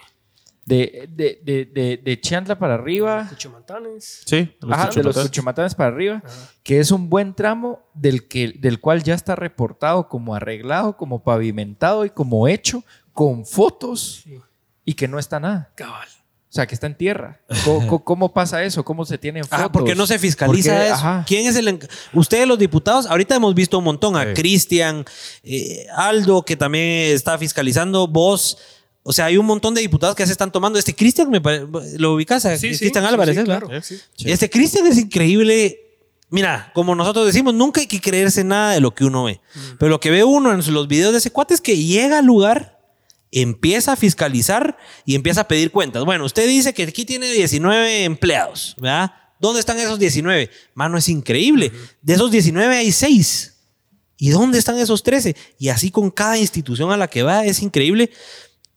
De, 0.68 1.07
de, 1.11 1.39
de, 1.43 1.66
de, 1.66 1.97
de 1.97 2.22
Chantla 2.22 2.57
para 2.57 2.74
arriba, 2.76 3.28
Cuchimantanes. 3.30 4.24
sí, 4.26 4.55
ajá, 4.70 4.89
de 4.89 5.03
los 5.03 5.16
Cuchumatanes 5.18 5.76
para 5.76 5.89
arriba, 5.93 6.22
Ajá. 6.26 6.34
que 6.63 6.80
es 6.80 6.89
un 6.91 7.07
buen 7.09 7.34
tramo 7.36 7.82
del, 7.93 8.28
que, 8.28 8.47
del 8.59 8.80
cual 8.80 9.03
ya 9.03 9.13
está 9.13 9.36
reportado 9.36 10.07
como 10.09 10.34
arreglado, 10.34 10.97
como 10.97 11.24
pavimentado 11.24 12.03
y 12.05 12.09
como 12.09 12.47
hecho, 12.47 12.84
con 13.13 13.45
fotos 13.45 14.22
Sí. 14.24 14.39
y 14.86 14.93
que 14.93 15.07
no 15.07 15.20
está 15.20 15.39
nada. 15.39 15.72
Cabal. 15.76 16.07
O 16.55 16.57
sea, 16.57 16.67
que 16.67 16.73
está 16.73 16.87
en 16.87 16.95
tierra. 16.95 17.41
¿Cómo, 18.05 18.31
pasa 18.31 18.63
eso? 18.63 18.85
¿Cómo 18.85 19.03
se 19.03 19.17
tienen 19.17 19.43
fotos? 19.43 19.59
Ah, 19.59 19.69
porque 19.69 19.93
no 19.93 20.07
se 20.07 20.17
fiscaliza 20.17 20.85
eso. 20.85 20.93
Ajá. 20.93 21.25
¿Quién 21.27 21.47
es 21.47 21.57
el 21.57 21.77
Ustedes 22.13 22.47
los 22.47 22.57
diputados, 22.57 23.07
ahorita 23.07 23.35
hemos 23.35 23.53
visto 23.53 23.77
un 23.77 23.83
montón 23.83 24.15
a 24.15 24.23
Sí. 24.23 24.29
Cristian, 24.35 25.03
eh, 25.43 25.85
Aldo, 25.93 26.43
que 26.43 26.55
también 26.55 27.13
está 27.13 27.37
fiscalizando, 27.37 28.07
vos. 28.07 28.57
O 29.03 29.11
sea, 29.11 29.25
hay 29.25 29.35
un 29.35 29.45
montón 29.45 29.73
de 29.73 29.81
diputados 29.81 30.15
que 30.15 30.25
se 30.25 30.31
están 30.31 30.49
tomando. 30.49 30.79
Este 30.79 30.95
Cristian, 30.95 31.29
me 31.29 31.41
¿lo 31.97 32.13
ubicas? 32.13 32.45
a 32.45 32.57
Sí, 32.57 32.73
sí, 32.73 32.79
Cristian 32.79 33.03
sí, 33.03 33.09
Álvarez, 33.09 33.35
sí, 33.35 33.39
¿es, 33.41 33.45
claro. 33.45 33.69
Este 34.23 34.49
Cristian 34.49 34.87
es 34.87 34.97
increíble. 34.97 35.81
Mira, 36.29 36.71
como 36.73 36.95
nosotros 36.95 37.25
decimos, 37.25 37.53
nunca 37.53 37.81
hay 37.81 37.87
que 37.87 37.99
creerse 37.99 38.45
nada 38.45 38.71
de 38.71 38.79
lo 38.79 38.95
que 38.95 39.03
uno 39.03 39.25
ve. 39.25 39.41
Pero 39.77 39.89
lo 39.89 39.99
que 39.99 40.09
ve 40.09 40.23
uno 40.23 40.53
en 40.53 40.73
los 40.73 40.87
videos 40.87 41.11
de 41.11 41.17
ese 41.17 41.31
cuate 41.31 41.53
es 41.53 41.59
que 41.59 41.75
llega 41.75 42.19
al 42.19 42.25
lugar, 42.25 42.74
empieza 43.41 43.93
a 43.93 43.95
fiscalizar 43.95 44.77
y 45.05 45.15
empieza 45.15 45.41
a 45.41 45.47
pedir 45.47 45.71
cuentas. 45.71 46.03
Bueno, 46.05 46.25
usted 46.25 46.47
dice 46.47 46.73
que 46.73 46.83
aquí 46.83 47.05
tiene 47.05 47.31
19 47.31 48.03
empleados, 48.05 48.75
¿verdad? 48.77 49.11
¿Dónde 49.39 49.59
están 49.59 49.77
esos 49.79 49.99
19? 49.99 50.49
Mano, 50.73 50.97
es 50.97 51.09
increíble. 51.09 51.71
De 52.01 52.13
esos 52.13 52.31
19 52.31 52.75
hay 52.77 52.91
6. 52.91 53.53
¿Y 54.17 54.29
dónde 54.29 54.57
están 54.57 54.77
esos 54.79 55.03
13? 55.03 55.36
Y 55.59 55.67
así 55.69 55.91
con 55.91 56.09
cada 56.09 56.38
institución 56.38 56.91
a 56.91 56.97
la 56.97 57.09
que 57.09 57.23
va, 57.23 57.45
es 57.45 57.61
increíble. 57.61 58.09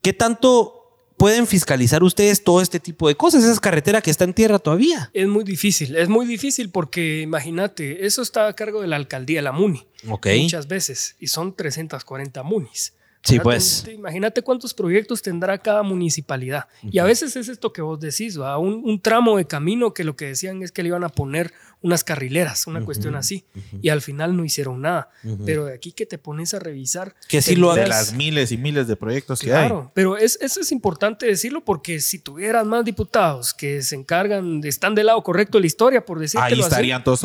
¿Qué 0.02 0.12
tanto 0.12 0.74
pueden 1.16 1.46
fiscalizar 1.46 2.02
ustedes 2.02 2.42
todo 2.42 2.60
este 2.60 2.80
tipo 2.80 3.06
de 3.06 3.14
cosas? 3.14 3.44
Esa 3.44 3.52
es 3.52 3.60
carretera 3.60 4.02
que 4.02 4.10
está 4.10 4.24
en 4.24 4.34
tierra 4.34 4.58
todavía. 4.58 5.10
Es 5.14 5.28
muy 5.28 5.44
difícil, 5.44 5.94
es 5.94 6.08
muy 6.08 6.26
difícil 6.26 6.70
porque 6.70 7.20
imagínate, 7.20 8.04
eso 8.06 8.22
está 8.22 8.48
a 8.48 8.52
cargo 8.54 8.80
de 8.82 8.88
la 8.88 8.96
alcaldía, 8.96 9.42
la 9.42 9.52
MUNI, 9.52 9.86
Ok. 10.08 10.26
muchas 10.40 10.66
veces, 10.66 11.14
y 11.20 11.28
son 11.28 11.54
340 11.54 12.42
MUNIs. 12.42 12.94
Sí, 13.22 13.38
pues. 13.40 13.82
te- 13.84 13.90
te- 13.90 13.94
Imagínate 13.96 14.42
cuántos 14.42 14.72
proyectos 14.72 15.20
tendrá 15.22 15.58
cada 15.58 15.82
municipalidad. 15.82 16.66
Y 16.82 16.98
a 16.98 17.04
veces 17.04 17.34
es 17.36 17.48
esto 17.48 17.72
que 17.72 17.82
vos 17.82 17.98
decís, 18.00 18.40
¿va? 18.40 18.56
Un, 18.58 18.80
un 18.84 19.00
tramo 19.00 19.36
de 19.36 19.46
camino 19.46 19.92
que 19.92 20.04
lo 20.04 20.16
que 20.16 20.26
decían 20.26 20.62
es 20.62 20.72
que 20.72 20.82
le 20.82 20.88
iban 20.88 21.04
a 21.04 21.08
poner 21.08 21.52
unas 21.80 22.02
carrileras, 22.04 22.66
una 22.66 22.84
cuestión 22.84 23.14
así. 23.16 23.44
Y 23.82 23.90
al 23.90 24.00
final 24.02 24.36
no 24.36 24.44
hicieron 24.44 24.80
nada. 24.82 25.10
Pero 25.44 25.66
de 25.66 25.74
aquí 25.74 25.92
que 25.92 26.06
te 26.06 26.16
pones 26.18 26.54
a 26.54 26.58
revisar. 26.58 27.14
Que 27.28 27.42
sí 27.42 27.54
lo 27.56 27.74
de 27.74 27.86
las 27.86 28.12
miles 28.14 28.50
y 28.52 28.56
miles 28.56 28.88
de 28.88 28.96
proyectos 28.96 29.40
que 29.40 29.48
Claro, 29.48 29.90
pero 29.94 30.16
es, 30.16 30.38
eso 30.40 30.60
es 30.60 30.72
importante 30.72 31.26
decirlo 31.26 31.64
porque 31.64 32.00
si 32.00 32.18
tuvieras 32.20 32.66
más 32.66 32.84
diputados 32.84 33.52
que 33.54 33.82
se 33.82 33.94
encargan, 33.96 34.60
de- 34.60 34.68
están 34.68 34.94
del 34.94 35.06
lado 35.06 35.22
correcto 35.22 35.58
de 35.58 35.62
la 35.62 35.66
historia, 35.66 36.04
por 36.04 36.18
hay. 36.18 36.22
decirlo 36.22 36.44
Ahí 36.46 36.52
así, 36.54 36.62
estarían 36.62 37.04
todos. 37.04 37.20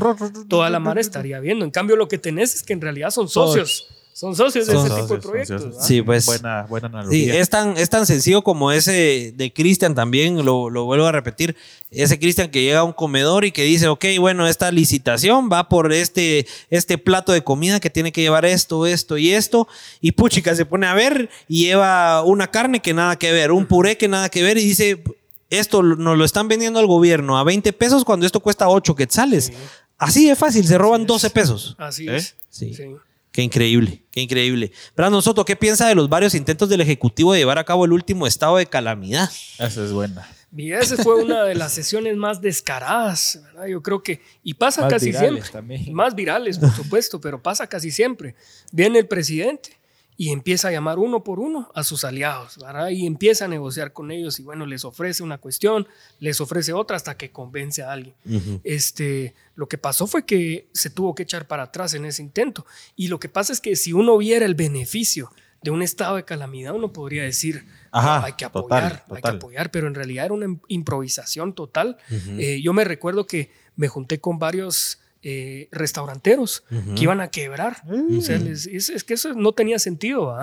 toda 0.50 0.70
la 0.70 0.80
mar 0.80 0.98
estaría 1.00 1.40
viendo. 1.40 1.64
En 1.66 1.72
cambio, 1.72 1.96
lo 1.96 2.08
que 2.08 2.18
tenés 2.18 2.56
es 2.56 2.64
que 2.64 2.74
en 2.74 2.82
realidad 2.82 3.10
son 3.12 3.30
socios. 3.30 3.88
Son 4.24 4.34
socios 4.38 4.68
de 4.68 4.74
ese 4.78 4.90
tipo 4.90 5.16
de 5.16 5.20
proyectos. 5.20 5.86
Sí, 5.86 6.02
pues. 6.02 6.26
Buena, 6.26 6.66
buena 6.70 6.88
Sí, 6.88 6.94
analogía. 6.96 7.42
es 7.42 7.50
tan, 7.50 7.76
es 7.78 7.90
tan 7.90 8.06
sencillo 8.06 8.42
como 8.42 8.72
ese 8.72 9.34
de 9.36 9.52
Cristian 9.52 9.96
también, 9.96 10.46
lo, 10.46 10.70
lo 10.70 10.86
vuelvo 10.86 11.06
a 11.08 11.12
repetir, 11.12 11.58
ese 11.92 12.18
Cristian 12.18 12.50
que 12.50 12.64
llega 12.64 12.80
a 12.80 12.84
un 12.86 12.94
comedor 12.94 13.44
y 13.44 13.52
que 13.52 13.64
dice, 13.64 13.90
ok, 13.90 14.06
bueno, 14.20 14.48
esta 14.48 14.72
licitación 14.72 15.50
va 15.52 15.68
por 15.68 15.92
este, 15.92 16.48
este 16.70 16.98
plato 16.98 17.34
de 17.34 17.44
comida 17.44 17.82
que 17.82 17.90
tiene 17.90 18.14
que 18.14 18.22
llevar 18.22 18.46
esto, 18.46 18.86
esto 18.86 19.18
y 19.18 19.32
esto, 19.32 19.68
y 20.00 20.14
puchica 20.14 20.56
se 20.56 20.66
pone 20.66 20.88
a 20.88 20.94
ver 20.94 21.30
y 21.50 21.66
lleva 21.66 22.24
una 22.24 22.48
carne 22.50 22.80
que 22.82 22.94
nada 22.94 23.18
que 23.18 23.34
ver, 23.34 23.52
un 23.52 23.66
puré 23.66 23.98
que 23.98 24.08
nada 24.08 24.30
que 24.30 24.42
ver 24.42 24.58
y 24.58 24.64
dice, 24.64 25.04
esto 25.50 25.84
nos 25.84 26.18
lo 26.18 26.24
están 26.24 26.48
vendiendo 26.48 26.80
al 26.80 26.88
gobierno 26.88 27.38
a 27.38 27.44
20 27.44 27.74
pesos 27.74 28.06
cuando 28.06 28.26
esto 28.26 28.40
cuesta 28.40 28.70
8 28.70 28.96
quetzales. 28.96 29.52
Así 29.98 30.30
de 30.30 30.38
fácil, 30.38 30.66
se 30.66 30.78
roban 30.78 31.06
12 31.06 31.30
pesos. 31.30 31.76
Así 31.78 32.08
¿Eh? 32.08 32.16
es. 32.16 32.36
Sí. 32.50 32.74
Sí. 32.74 32.86
Qué 33.34 33.42
increíble, 33.42 34.06
qué 34.12 34.22
increíble. 34.22 34.72
Brandon 34.96 35.20
Soto, 35.24 35.44
¿qué 35.44 35.56
piensa 35.56 35.88
de 35.88 35.96
los 35.96 36.08
varios 36.08 36.36
intentos 36.36 36.70
del 36.70 36.82
Ejecutivo 36.82 37.34
de 37.34 37.40
llevar 37.40 37.58
a 37.58 37.64
cabo 37.64 37.84
el 37.84 37.92
último 37.92 38.28
estado 38.28 38.58
de 38.58 38.68
calamidad? 38.68 39.28
Esa 39.58 39.84
es 39.84 39.92
buena. 39.92 40.30
Y 40.56 40.72
esa 40.72 40.98
fue 40.98 41.16
una 41.16 41.44
de 41.44 41.56
las 41.56 41.74
sesiones 41.74 42.16
más 42.16 42.40
descaradas, 42.42 43.42
¿verdad? 43.44 43.66
Yo 43.66 43.82
creo 43.82 44.04
que, 44.04 44.22
y 44.44 44.54
pasa 44.54 44.82
Más 44.82 44.94
casi 44.94 45.08
virales 45.08 45.30
siempre, 45.32 45.52
también. 45.52 45.94
más 45.96 46.14
virales, 46.14 46.60
por 46.60 46.72
supuesto, 46.76 47.20
pero 47.20 47.42
pasa 47.42 47.66
casi 47.66 47.90
siempre. 47.90 48.36
Viene 48.72 49.00
el 49.00 49.08
presidente 49.08 49.80
y 50.18 50.30
empieza 50.30 50.68
a 50.68 50.72
llamar 50.72 51.00
uno 51.00 51.24
por 51.24 51.40
uno 51.40 51.72
a 51.74 51.84
sus 51.84 52.04
aliados, 52.04 52.58
¿verdad? 52.58 52.90
Y 52.90 53.06
empieza 53.08 53.46
a 53.46 53.48
negociar 53.48 53.94
con 53.94 54.12
ellos 54.12 54.40
y 54.40 54.44
bueno, 54.44 54.66
les 54.66 54.86
ofrece 54.86 55.24
una 55.24 55.38
cuestión, 55.40 55.88
les 56.20 56.40
ofrece 56.42 56.74
otra 56.74 56.96
hasta 56.98 57.18
que 57.18 57.32
convence 57.32 57.82
a 57.84 57.92
alguien. 57.92 58.16
Este, 58.64 59.34
lo 59.56 59.68
que 59.68 59.78
pasó 59.78 60.08
fue 60.08 60.26
que 60.26 60.68
se 60.74 60.90
tuvo 60.90 61.16
que 61.16 61.24
echar 61.24 61.48
para 61.48 61.64
atrás 61.64 61.94
en 61.94 62.06
ese 62.06 62.22
intento. 62.22 62.66
Y 62.96 63.08
lo 63.08 63.20
que 63.20 63.30
pasa 63.30 63.54
es 63.54 63.60
que 63.62 63.76
si 63.76 63.94
uno 63.94 64.18
viera 64.18 64.46
el 64.46 64.56
beneficio 64.56 65.32
de 65.62 65.72
un 65.72 65.82
estado 65.82 66.18
de 66.18 66.26
calamidad, 66.26 66.74
uno 66.76 66.92
podría 66.92 67.24
decir, 67.24 67.66
Ajá, 67.92 68.18
"Ah, 68.18 68.26
hay 68.26 68.34
que 68.34 68.46
total, 68.50 68.62
apoyar, 68.64 69.06
hay 69.10 69.22
que 69.22 69.28
apoyar, 69.38 69.72
pero 69.72 69.88
en 69.88 69.96
realidad 69.96 70.26
era 70.26 70.34
una 70.34 70.46
im- 70.48 70.60
improvisación 70.68 71.54
total. 71.54 71.98
Eh, 72.38 72.62
yo 72.62 72.74
me 72.74 72.84
recuerdo 72.84 73.26
que 73.28 73.50
me 73.76 73.88
junté 73.88 74.20
con 74.20 74.40
varios 74.40 75.00
eh, 75.24 75.70
restauranteros 75.72 76.64
que 76.96 77.04
iban 77.04 77.22
a 77.22 77.30
quebrar. 77.30 77.78
O 78.18 78.22
sea, 78.22 78.38
les- 78.38 78.68
es, 78.68 78.90
es 78.90 79.04
que 79.04 79.14
eso 79.14 79.34
no 79.34 79.54
tenía 79.54 79.80
sentido. 79.80 80.36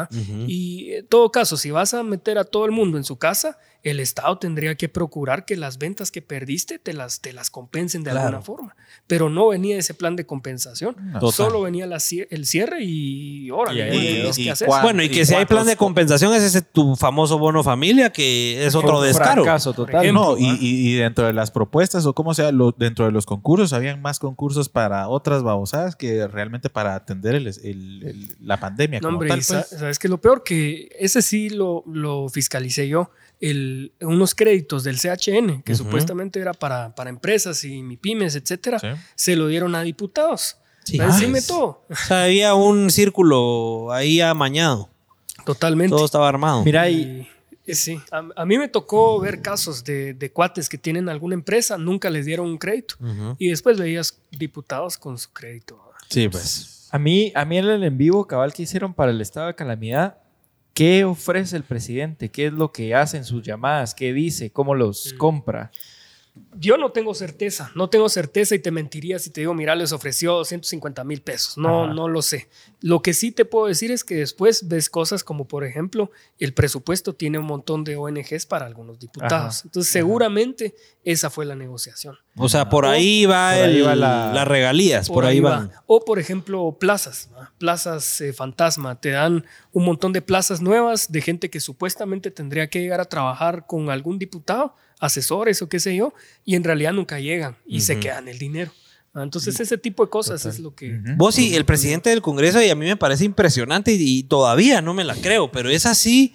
Y 0.49 0.93
en 0.95 1.07
todo 1.07 1.31
caso, 1.31 1.57
si 1.57 1.71
vas 1.71 1.93
a 1.95 2.03
meter 2.03 2.39
a 2.39 2.45
todo 2.45 2.65
el 2.65 2.71
mundo 2.73 2.97
en 2.99 3.05
su 3.05 3.17
casa, 3.17 3.59
el 3.83 4.01
Estado 4.01 4.39
tendría 4.39 4.75
que 4.75 4.89
procurar 4.89 5.45
que 5.45 5.57
las 5.57 5.79
ventas 5.79 6.11
que 6.11 6.23
perdiste 6.23 6.79
te 6.79 6.93
las, 6.93 7.21
te 7.21 7.33
las 7.33 7.51
compensen 7.51 8.03
de 8.03 8.11
Claro. 8.11 8.27
alguna 8.29 8.43
forma. 8.43 8.77
Pero 9.07 9.31
no 9.31 9.49
venía 9.49 9.79
ese 9.79 9.95
plan 9.95 10.17
de 10.17 10.27
compensación. 10.27 10.97
Solo 11.33 11.63
venía 11.63 11.87
la 11.87 11.99
el 12.31 12.47
cierre 12.47 12.83
y 12.83 13.51
órale, 13.51 13.79
Y 13.79 13.83
ahí 13.83 13.91
bueno, 14.23 14.33
Y 14.37 14.49
hacer. 14.49 14.67
cuál- 14.69 14.83
Bueno, 14.83 15.03
y 15.03 15.09
que 15.09 15.25
si 15.27 15.35
hay 15.35 15.45
plan 15.47 15.67
de 15.67 15.77
compensación 15.77 16.33
es 16.35 16.43
ese 16.43 16.63
tu 16.63 16.97
famoso 16.97 17.39
bono 17.39 17.63
familia, 17.63 18.11
que 18.11 18.65
es 18.67 18.75
otro 18.75 19.01
descaro. 19.01 19.45
fracaso 19.45 19.73
total. 19.73 20.03
ejemplo. 20.03 20.31
No, 20.31 20.37
y, 20.39 20.95
dentro 20.95 21.27
de 21.27 21.33
las 21.33 21.51
propuestas 21.51 22.05
o 22.07 22.15
como 22.15 22.35
sea, 22.35 22.53
lo- 22.53 22.73
dentro 22.73 23.05
de 23.07 23.13
los 23.13 23.27
concursos, 23.27 23.73
habían 23.73 24.01
más 24.03 24.19
concursos 24.19 24.69
para 24.69 25.09
otras 25.09 25.43
babosadas 25.43 25.97
que 25.97 26.27
realmente 26.27 26.71
para 26.71 26.95
atender 26.95 27.35
el- 27.35 27.47
el- 27.47 27.57
el- 27.65 28.37
la 28.41 28.59
pandemia. 28.59 29.01
No, 29.01 29.09
como 29.09 29.17
hombre, 29.17 29.29
tal, 29.31 29.39
y 29.41 29.43
sa- 29.43 29.65
pues. 29.69 29.81
sabes 29.81 29.99
que 29.99 30.09
lo 30.09 30.21
peor 30.21 30.43
que 30.45 30.89
ese 30.99 31.23
sí 31.23 31.51
lo, 31.51 31.85
lo 31.87 32.29
fiscalicé 32.29 32.89
yo, 32.89 33.11
el, 33.41 33.93
unos 34.01 34.35
créditos 34.35 34.85
del 34.85 34.99
CHN, 34.99 35.63
que 35.63 35.73
Ujú. 35.73 35.85
supuestamente 35.85 36.41
era 36.41 36.53
para, 36.53 36.95
para 36.95 37.11
empresas 37.11 37.65
y 37.65 37.83
mi 37.83 37.97
pymes, 37.97 38.35
etcétera, 38.37 38.79
Sí. 38.79 38.89
se 39.15 39.37
lo 39.37 39.47
dieron 39.49 39.75
a 39.75 39.83
diputados. 39.83 40.57
Sí. 40.85 40.99
Para 40.99 41.13
decirme 41.13 41.39
Ah, 41.41 41.45
todo. 41.47 41.85
O 41.91 41.95
sea, 41.95 42.25
había 42.25 42.55
un 42.55 42.91
círculo 42.91 43.93
ahí 43.93 44.21
amañado. 44.21 44.89
Totalmente. 45.45 45.95
Todo 45.95 46.05
estaba 46.05 46.29
armado. 46.29 46.65
Mira, 46.65 46.89
y 46.91 47.27
Y- 47.67 47.75
sí, 47.75 48.01
a, 48.11 48.25
a 48.37 48.45
mí 48.47 48.59
me 48.59 48.69
tocó 48.69 49.21
ver 49.21 49.41
casos 49.43 49.85
de, 49.85 50.13
de 50.15 50.31
cuates 50.33 50.69
que 50.69 50.77
tienen 50.79 51.09
alguna 51.09 51.35
empresa, 51.35 51.79
nunca 51.79 52.11
les 52.11 52.27
dieron 52.27 52.47
un 52.47 52.59
crédito. 52.59 52.97
Ujú. 53.01 53.37
Y 53.39 53.49
después 53.49 53.79
veías 53.79 54.19
diputados 54.33 54.99
con 54.99 55.17
su 55.19 55.31
crédito. 55.33 55.81
Sí, 56.09 56.29
pues. 56.29 56.89
a 56.91 56.99
mí, 56.99 57.31
a 57.37 57.45
mí 57.45 57.59
en 57.59 57.67
el 57.67 57.85
en 57.85 57.97
vivo 57.97 58.27
cabal 58.27 58.53
que 58.53 58.63
hicieron 58.65 58.93
para 58.95 59.13
el 59.13 59.21
estado 59.21 59.47
de 59.47 59.55
calamidad, 59.55 60.17
¿qué 60.75 61.05
ofrece 61.05 61.57
el 61.57 61.65
presidente? 61.65 62.31
¿Qué 62.31 62.47
es 62.47 62.53
lo 62.53 62.73
que 62.73 62.95
hace 62.95 63.17
en 63.17 63.25
sus 63.25 63.43
llamadas? 63.43 63.95
¿Qué 63.95 64.13
dice? 64.13 64.51
¿Cómo 64.51 64.75
los 64.75 65.13
Mm. 65.15 65.19
compra? 65.19 65.71
Yo 66.57 66.77
no 66.77 66.93
tengo 66.93 67.15
certeza, 67.15 67.71
no 67.75 67.89
tengo 67.89 68.09
certeza 68.09 68.55
y 68.55 68.59
te 68.59 68.71
mentiría 68.71 69.19
si 69.19 69.31
te 69.31 69.41
digo, 69.41 69.55
mira, 69.55 69.75
les 69.75 69.93
ofreció 69.93 70.33
250 70.35 71.05
mil 71.05 71.23
pesos. 71.23 71.57
No, 71.57 71.85
Ajá. 71.85 71.95
no 71.95 72.09
lo 72.09 72.23
sé. 72.23 72.49
Lo 72.83 73.03
que 73.03 73.15
sí 73.15 73.31
te 73.33 73.45
puedo 73.45 73.67
decir 73.67 73.91
es 73.91 74.05
que 74.05 74.17
después 74.17 74.69
ves 74.69 74.91
cosas 74.91 75.23
como, 75.25 75.47
por 75.47 75.65
ejemplo, 75.65 76.11
el 76.39 76.53
presupuesto 76.55 77.15
tiene 77.15 77.39
un 77.39 77.47
montón 77.47 77.85
de 77.85 77.97
ONGs 77.97 78.47
para 78.47 78.67
algunos 78.67 78.99
diputados. 78.99 79.59
Ajá. 79.59 79.63
Entonces, 79.67 79.93
seguramente 79.93 80.75
esa 81.05 81.31
fue 81.31 81.47
la 81.47 81.55
negociación. 81.55 82.17
O 82.37 82.49
sea, 82.49 82.69
por 82.69 82.85
ahí 82.87 83.27
va, 83.27 83.53
Por 83.55 83.65
ahí 83.65 83.77
el- 83.79 83.87
va 83.87 83.95
la- 83.95 84.33
las 84.33 84.49
regalías, 84.49 85.09
por, 85.09 85.25
ahí, 85.25 85.41
va. 85.41 85.51
van. 85.51 85.73
O, 85.87 86.05
por 86.05 86.19
ejemplo, 86.19 86.77
plazas, 86.79 87.31
plazas 87.59 88.21
eh, 88.21 88.33
fantasma. 88.33 89.01
Te 89.01 89.11
dan 89.11 89.45
un 89.73 89.85
montón 89.85 90.13
de 90.13 90.23
plazas 90.23 90.61
nuevas 90.61 91.11
de 91.13 91.21
gente 91.23 91.51
que 91.51 91.61
supuestamente 91.61 92.31
tendría 92.31 92.69
que 92.69 92.81
llegar 92.81 93.01
a 93.01 93.05
trabajar 93.07 93.67
con 93.67 93.91
algún 93.91 94.19
diputado, 94.19 94.75
asesores 95.01 95.61
o 95.63 95.69
qué 95.69 95.81
sé 95.81 95.97
yo, 95.97 96.15
y 96.45 96.55
en 96.55 96.65
realidad 96.65 96.93
nunca 96.93 97.19
llegan 97.19 97.57
y 97.67 97.81
se 97.81 97.99
quedan 97.99 98.29
el 98.29 98.39
dinero. 98.39 98.71
Entonces, 99.15 99.59
ese 99.59 99.77
tipo 99.77 100.05
de 100.05 100.11
cosas 100.11 100.47
es 100.47 100.61
lo 100.61 100.73
que... 100.73 101.01
Vos 101.17 101.37
y 101.39 101.57
el 101.57 101.65
presidente 101.65 102.11
del 102.11 102.23
Congreso, 102.23 102.63
y 102.63 102.71
a 102.71 102.77
mí 102.77 102.87
me 102.87 102.97
parece 102.97 103.25
impresionante 103.25 103.93
y, 103.93 104.19
y 104.19 104.23
todavía 104.23 104.81
no 104.81 104.95
me 104.95 105.03
la 105.03 105.17
creo, 105.17 105.51
pero 105.51 105.69
es 105.69 105.85
así 105.85 106.33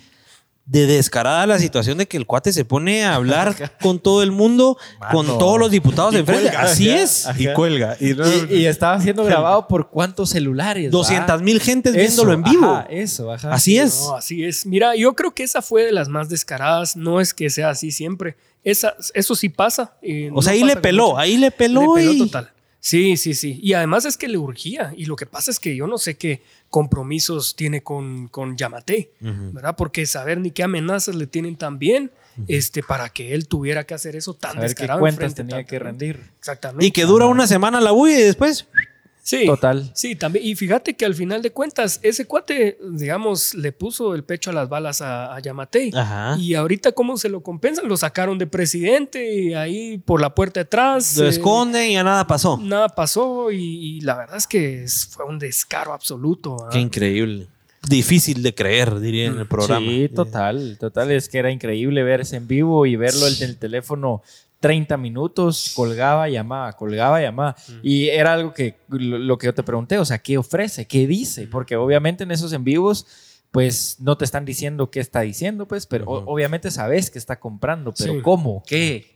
de 0.66 0.88
descarada 0.88 1.45
la 1.45 1.59
situación 1.59 1.99
de 1.99 2.07
que 2.07 2.18
el 2.18 2.26
cuate 2.26 2.51
se 2.51 2.66
pone 2.66 3.05
a 3.05 3.16
hablar 3.16 3.78
con 3.82 3.99
todo 3.99 4.24
el 4.24 4.32
mundo, 4.32 4.78
con 5.11 5.26
todos 5.26 5.59
los 5.59 5.70
diputados 5.70 6.16
enfrente. 6.16 6.49
Así 6.49 6.89
es. 6.89 7.28
Y 7.38 7.47
cuelga. 7.53 7.95
Y, 7.99 8.13
Y, 8.13 8.61
y 8.61 8.66
estaba 8.66 8.99
siendo 8.99 9.24
grabado 9.24 9.68
por 9.68 9.89
cuántos 9.89 10.32
celulares. 10.32 10.91
200 10.91 11.41
mil 11.43 11.61
gentes 11.61 11.93
Eso, 11.93 12.01
viéndolo 12.01 12.34
en 12.34 12.43
vivo. 12.43 12.76
ajá, 12.76 12.88
eso, 12.89 13.32
ajá. 13.32 13.53
Así 13.53 13.78
es. 13.78 13.95
No, 13.95 14.16
así 14.16 14.43
es. 14.43 14.66
Mira, 14.66 14.95
yo 14.95 15.13
creo 15.13 15.34
que 15.34 15.43
esa 15.43 15.61
fue 15.61 15.84
de 15.84 15.91
las 15.91 16.09
más 16.09 16.30
descaradas. 16.30 16.95
No 16.95 17.22
es 17.22 17.34
que 17.34 17.49
sea 17.49 17.70
así 17.70 17.91
siempre. 17.91 18.36
Esa, 18.66 18.95
eso 19.13 19.34
sí 19.36 19.47
pasa. 19.47 19.95
eh, 20.01 20.30
O 20.34 20.41
sea, 20.41 20.51
ahí 20.51 20.63
le 20.63 20.76
peló, 20.76 21.05
mucho- 21.11 21.18
ahí 21.20 21.38
le 21.38 21.51
peló. 21.51 21.95
Le 21.95 22.01
peló 22.01 22.13
y- 22.13 22.18
total. 22.20 22.51
Sí, 22.82 23.18
sí, 23.18 23.34
sí. 23.34 23.59
Y 23.63 23.74
además 23.74 24.05
es 24.05 24.16
que 24.16 24.28
le 24.28 24.38
urgía. 24.38 24.93
Y 24.95 25.05
lo 25.05 25.16
que 25.16 25.26
pasa 25.26 25.49
es 25.49 25.59
que 25.59 25.76
yo 25.76 25.88
no 25.88 25.97
sé 25.97 26.18
qué 26.18 26.43
compromisos 26.70 27.55
tiene 27.55 27.82
con, 27.82 28.28
con 28.28 28.57
Yamate, 28.57 29.11
¿verdad? 29.22 29.76
Porque 29.76 30.05
saber 30.05 30.39
ni 30.39 30.51
qué 30.51 30.61
amenazas 30.63 31.16
le 31.16 31.26
tienen 31.26 31.55
también 31.55 32.11
este, 32.47 32.84
para 32.84 33.09
que 33.09 33.34
él 33.34 33.47
tuviera 33.47 33.86
que 33.86 33.93
hacer 33.95 34.16
eso 34.16 34.36
tan 34.36 34.51
Saber 34.53 34.66
qué 34.66 34.70
descarado. 34.70 34.99
cuentas 34.99 35.24
enfrente 35.32 35.43
tenía 35.51 35.66
que 35.66 35.80
rendir. 35.80 36.20
Exactamente. 36.38 36.86
Y 36.86 36.91
que 36.91 37.05
dura 37.05 37.26
una 37.26 37.47
semana 37.47 37.82
la 37.82 37.89
bulla 37.91 38.20
y 38.20 38.24
después. 38.24 38.68
Sí, 39.26 39.47
Total. 39.47 39.89
Sí, 39.95 40.15
también. 40.15 40.45
Y 40.45 40.53
fíjate 40.53 40.95
que 40.95 41.03
al 41.03 41.15
final 41.15 41.41
de 41.41 41.49
cuentas, 41.49 41.99
ese 42.03 42.28
cuate, 42.28 42.78
digamos, 42.91 43.55
le 43.55 43.71
puso 43.71 44.13
el 44.13 44.23
pecho 44.23 44.51
a 44.51 44.53
las 44.53 44.69
balas 44.69 45.01
a, 45.01 45.36
a 45.36 45.39
Yamatei. 45.39 45.89
Ajá. 45.95 46.38
Y 46.39 46.53
ahorita, 46.53 46.91
¿cómo 46.91 47.17
se 47.17 47.28
lo 47.30 47.41
compensan? 47.41 47.88
Lo 47.88 47.97
sacaron 47.97 48.38
de 48.38 48.45
presidente 48.45 49.34
y 49.34 49.55
ahí 49.55 49.97
por 49.97 50.21
la 50.21 50.36
puerta 50.36 50.59
de 50.59 50.65
atrás. 50.65 51.17
Lo 51.17 51.26
eh, 51.26 51.30
esconden 51.30 51.89
y 51.89 51.93
ya 51.93 52.03
nada 52.03 52.28
pasó. 52.28 52.59
Nada 52.61 52.88
pasó 52.88 53.49
y, 53.49 53.57
y 53.97 54.01
la 54.01 54.15
verdad 54.15 54.38
es 54.38 54.45
que 54.45 54.86
fue 55.09 55.26
un 55.26 55.39
descaro 55.39 55.91
absoluto. 55.93 56.57
¿ah? 56.63 56.69
Qué 56.71 56.78
increíble. 56.78 57.47
Difícil 57.89 58.43
de 58.43 58.53
creer, 58.53 58.99
diría 58.99 59.26
en 59.26 59.39
el 59.39 59.47
programa. 59.47 59.88
Sí, 59.88 60.07
total, 60.13 60.78
total. 60.80 61.11
Es 61.11 61.30
que 61.30 61.39
era 61.39 61.49
increíble 61.49 62.03
verse 62.03 62.36
en 62.36 62.47
vivo 62.47 62.86
y 62.86 62.95
verlo 62.95 63.26
el 63.26 63.39
del 63.39 63.57
teléfono 63.57 64.21
30 64.66 64.97
minutos, 64.97 65.74
colgaba, 65.76 66.28
llamaba, 66.28 66.74
colgaba, 66.74 67.22
llamaba. 67.22 67.55
Y 67.84 68.07
era 68.07 68.34
algo 68.34 68.51
que 68.51 68.80
lo, 68.88 69.20
lo 69.20 69.38
que 69.38 69.45
yo 69.45 69.53
te 69.53 69.61
pregunté, 69.61 69.99
o 69.99 70.05
sea, 70.05 70.18
¿qué 70.18 70.39
ofrece? 70.39 70.88
¿Qué 70.88 71.05
dice? 71.05 71.45
Porque 71.45 71.76
obviamente 71.76 72.24
en 72.24 72.32
esos 72.32 72.51
en 72.51 72.63
vivos, 72.63 73.05
pues 73.56 73.95
no 73.99 74.18
te 74.18 74.26
están 74.26 74.43
diciendo 74.43 74.91
qué 74.91 74.99
está 74.99 75.22
diciendo, 75.22 75.66
pues, 75.66 75.86
pero 75.88 76.06
obviamente 76.08 76.70
sabes 76.72 77.10
que 77.10 77.18
está 77.18 77.39
comprando, 77.39 77.93
pero 77.97 78.14
Sí. 78.14 78.22
¿cómo? 78.22 78.62
¿Qué? 78.68 79.16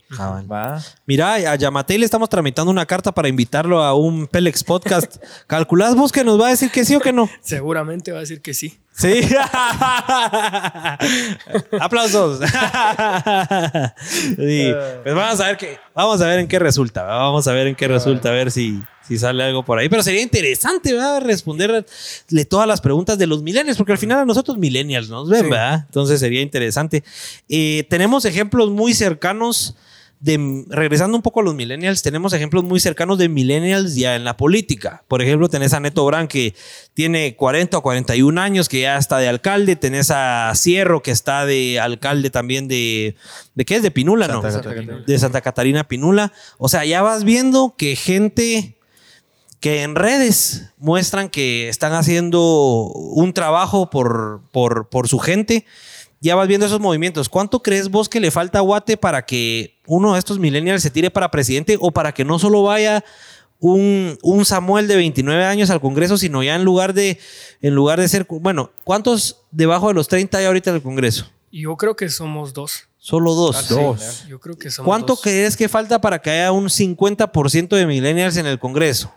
Mira, 1.06 1.34
a 1.36 1.56
Yamatei 1.56 1.98
le 2.00 2.06
estamos 2.06 2.30
tramitando 2.30 2.72
una 2.72 2.86
carta 2.86 3.12
para 3.12 3.28
invitarlo 3.28 3.84
a 3.84 3.94
un 3.94 4.26
Pelex 4.28 4.64
podcast. 4.64 5.18
¿Calculás 5.48 5.96
vos 5.96 6.12
que 6.12 6.24
nos 6.24 6.40
va 6.42 6.48
a 6.48 6.52
decir 6.52 6.72
que 6.72 6.84
sí 6.86 6.96
o 6.96 7.00
que 7.00 7.14
no? 7.14 7.30
Seguramente 7.42 8.12
va 8.12 8.18
a 8.20 8.22
decir 8.22 8.42
que 8.42 8.54
sí. 8.56 8.80
Sí. 8.94 9.22
Aplausos. 11.80 12.40
Sí. 14.36 14.74
Pues 15.04 15.16
vamos 15.16 15.40
a 15.42 15.48
ver 15.48 15.58
qué, 15.58 15.78
vamos 15.94 16.22
a 16.22 16.28
ver 16.28 16.40
en 16.40 16.48
qué 16.48 16.60
resulta. 16.60 17.04
Vamos 17.04 17.48
a 17.48 17.54
ver 17.54 17.68
en 17.68 17.76
qué 17.76 17.88
resulta, 17.88 18.30
a 18.30 18.32
ver 18.32 18.52
si, 18.52 18.82
si 19.10 19.18
sale 19.18 19.43
algo 19.43 19.66
por 19.66 19.78
ahí. 19.80 19.89
Pero 19.89 20.01
sería 20.03 20.22
interesante, 20.22 20.93
¿verdad? 20.93 21.22
Responderle 21.22 21.84
todas 22.47 22.68
las 22.68 22.80
preguntas 22.80 23.18
de 23.18 23.28
los 23.28 23.43
millennials, 23.43 23.78
porque 23.78 23.91
al 23.91 23.97
final 23.97 24.20
a 24.20 24.26
nosotros 24.26 24.57
millennials 24.57 25.10
nos 25.10 25.28
ven, 25.30 25.43
Sí. 25.45 25.49
¿verdad? 25.49 25.84
Entonces 25.88 26.22
sería 26.22 26.41
interesante. 26.41 27.03
Eh, 27.49 27.86
tenemos 27.89 28.24
ejemplos 28.24 28.70
muy 28.70 28.93
cercanos 28.93 29.76
de, 30.22 30.66
regresando 30.68 31.16
un 31.16 31.22
poco 31.24 31.39
a 31.39 31.43
los 31.43 31.55
millennials, 31.55 32.01
tenemos 32.01 32.34
ejemplos 32.34 32.66
muy 32.66 32.82
cercanos 32.82 33.18
de 33.18 33.30
millennials 33.30 33.95
ya 33.95 34.18
en 34.18 34.26
la 34.26 34.36
política. 34.36 35.01
Por 35.07 35.22
ejemplo, 35.22 35.47
tenés 35.47 35.74
a 35.74 35.80
Neto 35.80 36.05
Brand 36.05 36.28
que 36.28 36.53
tiene 36.93 37.38
40 37.38 37.78
o 37.78 37.82
41 37.82 38.41
años, 38.41 38.68
que 38.68 38.82
ya 38.82 38.97
está 38.97 39.18
de 39.20 39.30
alcalde. 39.30 39.78
Tenés 39.78 40.12
a 40.12 40.51
Cierro 40.55 41.01
que 41.01 41.12
está 41.12 41.45
de 41.45 41.80
alcalde 41.80 42.30
también 42.30 42.68
de... 42.68 43.16
¿De 43.55 43.64
qué 43.64 43.78
es? 43.78 43.82
De 43.82 43.91
Pinula, 43.91 44.28
¿no? 44.28 44.41
Santa 44.41 44.62
Catarina. 44.62 45.03
De 45.07 45.20
Santa 45.20 45.39
Catarina 45.41 45.88
Pinula. 45.88 46.34
O 46.57 46.68
sea, 46.68 46.84
ya 46.84 47.01
vas 47.01 47.24
viendo 47.24 47.76
que 47.78 47.95
gente 47.95 48.76
que 49.60 49.84
en 49.84 49.95
redes 49.95 50.72
muestran 50.78 51.30
que 51.30 51.70
están 51.70 51.93
haciendo 51.93 52.41
un 52.41 53.34
trabajo 53.34 53.89
por, 53.89 54.41
por, 54.51 54.88
por 54.89 55.07
su 55.07 55.20
gente. 55.20 55.66
Ya 56.22 56.36
vas 56.36 56.47
viendo 56.47 56.66
esos 56.66 56.82
movimientos. 56.82 57.30
¿Cuánto 57.30 57.62
crees 57.64 57.89
vos 57.89 58.10
que 58.10 58.20
le 58.20 58.32
falta 58.32 58.60
a 58.60 58.62
Guate 58.62 58.97
para 58.97 59.26
que 59.26 59.80
uno 59.88 60.14
de 60.14 60.20
estos 60.20 60.38
millennials 60.38 60.84
se 60.84 60.89
tire 60.89 61.10
para 61.12 61.32
presidente 61.32 61.78
o 61.80 61.91
para 61.91 62.14
que 62.14 62.26
no 62.26 62.39
solo 62.39 62.64
vaya 62.64 63.03
un, 63.60 64.18
un 64.22 64.45
Samuel 64.45 64.88
de 64.88 64.95
29 64.97 65.45
años 65.45 65.70
al 65.70 65.82
Congreso, 65.82 66.18
sino 66.18 66.43
ya 66.43 66.55
en 66.55 66.64
lugar 66.64 66.93
de, 66.93 67.20
en 67.62 67.74
lugar 67.76 67.99
de 67.99 68.07
ser, 68.07 68.26
bueno, 68.30 68.72
¿cuántos 68.84 69.41
debajo 69.51 69.89
de 69.89 69.93
los 69.93 70.07
30 70.07 70.38
hay 70.38 70.45
ahorita 70.45 70.72
en 70.72 70.78
el 70.78 70.82
Congreso? 70.82 71.28
Yo 71.51 71.76
creo 71.78 71.95
que 71.95 72.10
somos 72.10 72.53
dos. 72.53 72.88
Solo 72.97 73.34
dos. 73.34 73.57
Sí, 73.66 74.28
Yo 74.28 74.39
creo 74.39 74.57
que 74.57 74.70
somos 74.70 74.88
¿Cuánto 74.88 75.14
dos. 75.14 75.22
crees 75.22 75.55
que 75.55 75.70
falta 75.70 75.99
para 76.01 76.22
que 76.22 76.30
haya 76.30 76.51
un 76.51 76.66
50% 76.66 77.70
de 77.70 77.86
millennials 77.86 78.38
en 78.38 78.45
el 78.45 78.60
Congreso? 78.60 79.12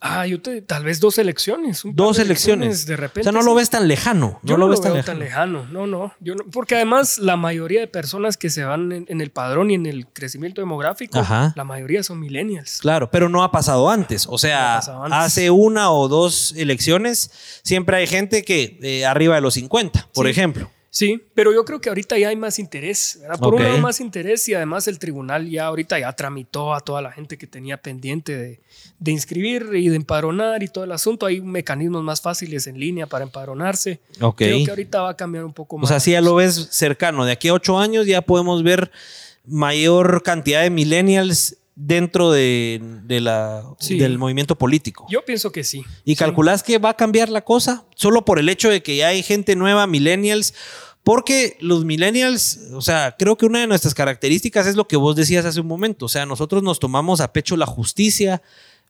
Ah, 0.00 0.26
yo 0.28 0.40
te, 0.40 0.62
tal 0.62 0.84
vez 0.84 1.00
dos 1.00 1.18
elecciones. 1.18 1.84
un 1.84 1.96
Dos 1.96 2.18
de 2.18 2.22
elecciones. 2.22 2.86
De 2.86 2.94
O 2.94 2.96
repente. 2.96 3.24
sea, 3.24 3.32
no 3.32 3.42
lo 3.42 3.52
ves 3.56 3.68
tan 3.68 3.88
lejano. 3.88 4.38
Yo 4.44 4.56
no 4.56 4.66
lo 4.66 4.70
ves 4.70 4.80
tan 4.80 4.92
veo 4.92 4.98
lejano. 4.98 5.18
tan 5.18 5.24
lejano. 5.24 5.66
No, 5.72 5.88
no. 5.88 6.12
Yo 6.20 6.36
no- 6.36 6.44
Porque 6.52 6.76
además 6.76 7.18
la 7.18 7.36
mayoría 7.36 7.80
de 7.80 7.88
personas 7.88 8.36
que 8.36 8.48
se 8.48 8.62
van 8.64 8.92
en, 8.92 9.06
en 9.08 9.20
el 9.20 9.30
padrón 9.32 9.72
y 9.72 9.74
en 9.74 9.86
el 9.86 10.06
crecimiento 10.06 10.60
demográfico, 10.60 11.18
Ajá. 11.18 11.52
la 11.56 11.64
mayoría 11.64 12.04
son 12.04 12.20
millennials. 12.20 12.78
Claro, 12.80 13.10
pero 13.10 13.28
no 13.28 13.42
ha 13.42 13.50
pasado 13.50 13.90
antes. 13.90 14.26
O 14.30 14.38
sea, 14.38 14.76
antes. 14.76 14.92
hace 15.12 15.50
una 15.50 15.90
o 15.90 16.06
dos 16.06 16.54
elecciones 16.56 17.30
siempre 17.64 17.96
hay 17.96 18.06
gente 18.06 18.44
que 18.44 18.78
eh, 18.82 19.04
arriba 19.04 19.34
de 19.34 19.40
los 19.40 19.54
50, 19.54 20.08
por 20.14 20.26
Sí. 20.26 20.30
ejemplo. 20.30 20.70
Sí, 20.90 21.22
pero 21.34 21.52
yo 21.52 21.64
creo 21.66 21.80
que 21.80 21.90
ahorita 21.90 22.16
ya 22.18 22.28
hay 22.30 22.36
más 22.36 22.58
interés, 22.58 23.18
¿verdad? 23.20 23.38
Por 23.38 23.54
un 23.54 23.62
lado 23.62 23.76
más 23.78 24.00
interés 24.00 24.48
y 24.48 24.54
además 24.54 24.88
el 24.88 24.98
tribunal 24.98 25.48
ya 25.48 25.66
ahorita 25.66 25.98
ya 25.98 26.10
tramitó 26.14 26.72
a 26.74 26.80
toda 26.80 27.02
la 27.02 27.12
gente 27.12 27.36
que 27.36 27.46
tenía 27.46 27.76
pendiente 27.76 28.36
de, 28.36 28.60
de 28.98 29.10
inscribir 29.12 29.68
y 29.74 29.88
de 29.90 29.96
empadronar 29.96 30.62
y 30.62 30.68
todo 30.68 30.84
el 30.84 30.92
asunto. 30.92 31.26
Hay 31.26 31.42
mecanismos 31.42 32.02
más 32.02 32.22
fáciles 32.22 32.66
en 32.66 32.80
línea 32.80 33.06
para 33.06 33.24
empadronarse. 33.24 34.00
Ok. 34.20 34.36
Creo 34.38 34.64
que 34.64 34.70
ahorita 34.70 35.02
va 35.02 35.10
a 35.10 35.16
cambiar 35.16 35.44
un 35.44 35.52
poco 35.52 35.76
O 35.76 35.78
más. 35.80 35.90
sea, 35.90 36.00
si 36.00 36.12
ya 36.12 36.22
lo 36.22 36.34
ves 36.36 36.68
cercano. 36.70 37.26
De 37.26 37.32
aquí 37.32 37.48
a 37.48 37.54
ocho 37.54 37.78
años 37.78 38.06
ya 38.06 38.22
podemos 38.22 38.62
ver 38.62 38.90
mayor 39.46 40.22
cantidad 40.22 40.62
de 40.62 40.70
millennials 40.70 41.56
dentro 41.80 42.32
de, 42.32 42.80
de 43.04 43.20
la, 43.20 43.62
Sí. 43.78 43.98
del 43.98 44.18
movimiento 44.18 44.56
político. 44.58 45.06
Yo 45.08 45.24
pienso 45.24 45.52
que 45.52 45.62
sí. 45.62 45.84
¿Y 46.04 46.12
Sí. 46.12 46.16
calculás 46.16 46.62
que 46.64 46.78
va 46.78 46.90
a 46.90 46.94
cambiar 46.96 47.28
la 47.28 47.44
cosa? 47.44 47.84
Solo 47.94 48.24
por 48.24 48.40
el 48.40 48.48
hecho 48.48 48.68
de 48.68 48.82
que 48.82 48.96
ya 48.96 49.08
hay 49.08 49.22
gente 49.22 49.54
nueva, 49.54 49.86
millennials. 49.86 50.54
Porque 51.04 51.56
los 51.60 51.84
millennials, 51.84 52.58
o 52.74 52.82
sea, 52.82 53.14
creo 53.18 53.38
que 53.38 53.46
una 53.46 53.60
de 53.60 53.66
nuestras 53.68 53.94
características 53.94 54.66
es 54.66 54.74
lo 54.76 54.86
que 54.88 54.96
vos 54.96 55.14
decías 55.16 55.44
hace 55.44 55.60
un 55.60 55.68
momento. 55.68 56.06
O 56.06 56.08
sea, 56.08 56.26
nosotros 56.26 56.62
nos 56.62 56.80
tomamos 56.80 57.20
a 57.20 57.32
pecho 57.32 57.56
la 57.56 57.64
justicia, 57.66 58.42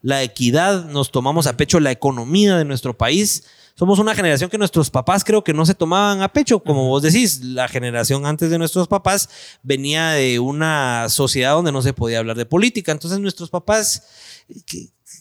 la 0.02 0.22
equidad, 0.22 0.84
nos 0.86 1.10
tomamos 1.10 1.46
a 1.46 1.56
pecho 1.56 1.80
la 1.80 1.90
economía 1.90 2.56
de 2.56 2.64
nuestro 2.64 2.96
país. 2.96 3.44
Somos 3.74 3.98
una 3.98 4.14
generación 4.14 4.50
que 4.50 4.58
nuestros 4.58 4.90
papás 4.90 5.22
creo 5.24 5.44
que 5.44 5.52
no 5.52 5.64
se 5.64 5.74
tomaban 5.74 6.20
a 6.22 6.32
pecho, 6.32 6.60
como 6.60 6.88
vos 6.88 7.02
decís, 7.02 7.44
la 7.44 7.68
generación 7.68 8.26
antes 8.26 8.50
de 8.50 8.58
nuestros 8.58 8.88
papás 8.88 9.28
venía 9.62 10.10
de 10.10 10.40
una 10.40 11.08
sociedad 11.08 11.52
donde 11.52 11.72
no 11.72 11.82
se 11.82 11.92
podía 11.92 12.18
hablar 12.18 12.36
de 12.36 12.46
política. 12.46 12.90
Entonces 12.90 13.20
nuestros 13.20 13.50
papás, 13.50 14.04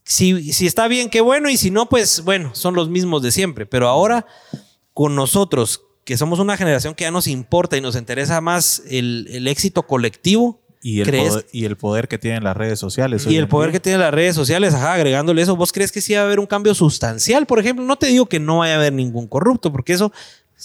si, 0.03 0.53
si 0.53 0.65
está 0.65 0.87
bien, 0.87 1.09
qué 1.09 1.21
bueno, 1.21 1.49
y 1.49 1.57
si 1.57 1.69
no, 1.69 1.87
pues 1.87 2.21
bueno, 2.23 2.55
son 2.55 2.73
los 2.73 2.89
mismos 2.89 3.21
de 3.21 3.31
siempre. 3.31 3.67
Pero 3.67 3.89
ahora, 3.89 4.25
con 4.93 5.15
nosotros, 5.15 5.83
que 6.03 6.17
somos 6.17 6.39
una 6.39 6.57
generación 6.57 6.95
que 6.95 7.03
ya 7.03 7.11
nos 7.11 7.27
importa 7.27 7.77
y 7.77 7.81
nos 7.81 7.95
interesa 7.95 8.41
más 8.41 8.81
el, 8.87 9.27
el 9.29 9.47
éxito 9.47 9.83
colectivo, 9.83 10.61
Y 10.81 11.01
el, 11.01 11.07
¿crees? 11.07 11.29
poder, 11.29 11.45
y 11.51 11.65
el 11.65 11.75
poder 11.75 12.07
que 12.07 12.17
tienen 12.17 12.43
las 12.43 12.55
redes 12.55 12.79
sociales. 12.79 13.25
Y 13.27 13.37
el 13.37 13.47
poder 13.47 13.69
día. 13.69 13.79
que 13.79 13.83
tienen 13.83 14.01
las 14.01 14.13
redes 14.13 14.35
sociales, 14.35 14.73
ajá, 14.73 14.93
agregándole 14.93 15.41
eso, 15.41 15.55
¿vos 15.55 15.71
crees 15.71 15.91
que 15.91 16.01
sí 16.01 16.13
va 16.13 16.21
a 16.21 16.23
haber 16.25 16.39
un 16.39 16.45
cambio 16.45 16.73
sustancial? 16.73 17.45
Por 17.45 17.59
ejemplo, 17.59 17.83
no 17.85 17.95
te 17.97 18.07
digo 18.07 18.27
que 18.27 18.39
no 18.39 18.59
vaya 18.59 18.73
a 18.73 18.77
haber 18.77 18.93
ningún 18.93 19.27
corrupto, 19.27 19.71
porque 19.71 19.93
eso 19.93 20.11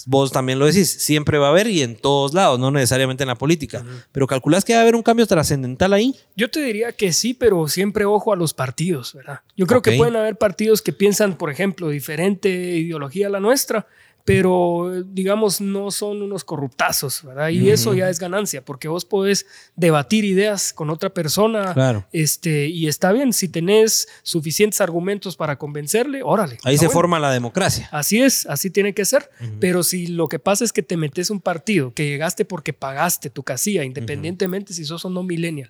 vos 0.05 0.31
también 0.31 0.57
lo 0.59 0.65
decís, 0.65 0.89
siempre 0.89 1.37
va 1.37 1.47
a 1.47 1.49
haber 1.51 1.67
y 1.67 1.81
en 1.81 1.95
todos 1.95 2.33
lados, 2.33 2.59
no 2.59 2.71
necesariamente 2.71 3.23
en 3.23 3.27
la 3.27 3.35
política. 3.35 3.85
Pero 4.11 4.27
calculás 4.27 4.65
que 4.65 4.73
va 4.73 4.79
a 4.79 4.81
haber 4.81 4.95
un 4.95 5.03
cambio 5.03 5.25
trascendental 5.27 5.93
ahí. 5.93 6.15
Yo 6.35 6.49
te 6.49 6.61
diría 6.61 6.91
que 6.93 7.13
sí, 7.13 7.33
pero 7.33 7.67
siempre 7.67 8.05
ojo 8.05 8.33
a 8.33 8.35
los 8.35 8.53
partidos, 8.53 9.13
¿verdad? 9.13 9.41
Yo 9.55 9.67
creo 9.67 9.81
que 9.81 9.97
pueden 9.97 10.15
haber 10.15 10.35
partidos 10.35 10.81
que 10.81 10.93
piensan, 10.93 11.37
por 11.37 11.51
ejemplo, 11.51 11.89
diferente 11.89 12.49
ideología 12.49 13.27
a 13.27 13.29
la 13.29 13.39
nuestra, 13.39 13.87
pero 14.25 14.95
eh, 14.95 15.03
digamos 15.05 15.59
no 15.59 15.91
son 15.91 16.21
unos 16.21 16.43
corruptazos, 16.43 17.23
¿verdad? 17.23 17.49
Y 17.49 17.69
eso 17.69 17.93
ya 17.93 18.09
es 18.09 18.19
ganancia, 18.19 18.63
porque 18.63 18.87
vos 18.87 19.03
podés 19.05 19.45
debatir 19.75 20.23
ideas 20.25 20.71
con 20.73 20.89
otra 20.89 21.09
persona, 21.13 21.73
Claro. 21.73 22.05
este, 22.13 22.67
y 22.67 22.87
está 22.87 23.11
bien, 23.11 23.33
si 23.33 23.49
tenés 23.49 24.07
suficientes 24.23 24.79
argumentos 24.81 25.35
para 25.35 25.57
convencerle, 25.57 26.21
órale. 26.23 26.57
Ahí 26.63 26.77
se 26.77 26.85
bueno. 26.85 26.93
forma 26.93 27.19
la 27.19 27.31
democracia. 27.31 27.89
Así 27.91 28.21
es, 28.21 28.45
así 28.45 28.69
tiene 28.69 28.93
que 28.93 29.05
ser. 29.05 29.29
Pero 29.59 29.83
si 29.83 30.07
lo 30.07 30.27
que 30.29 30.39
pasa 30.39 30.63
es 30.63 30.71
que 30.71 30.83
te 30.83 30.95
metes 30.97 31.29
un 31.29 31.41
partido, 31.41 31.93
que 31.93 32.05
llegaste 32.05 32.45
porque 32.45 32.73
pagaste 32.73 33.29
tu 33.29 33.43
casilla, 33.43 33.83
independientemente 33.83 34.73
si 34.73 34.85
sos 34.85 35.03
o 35.05 35.09
no 35.09 35.23
millennial, 35.23 35.69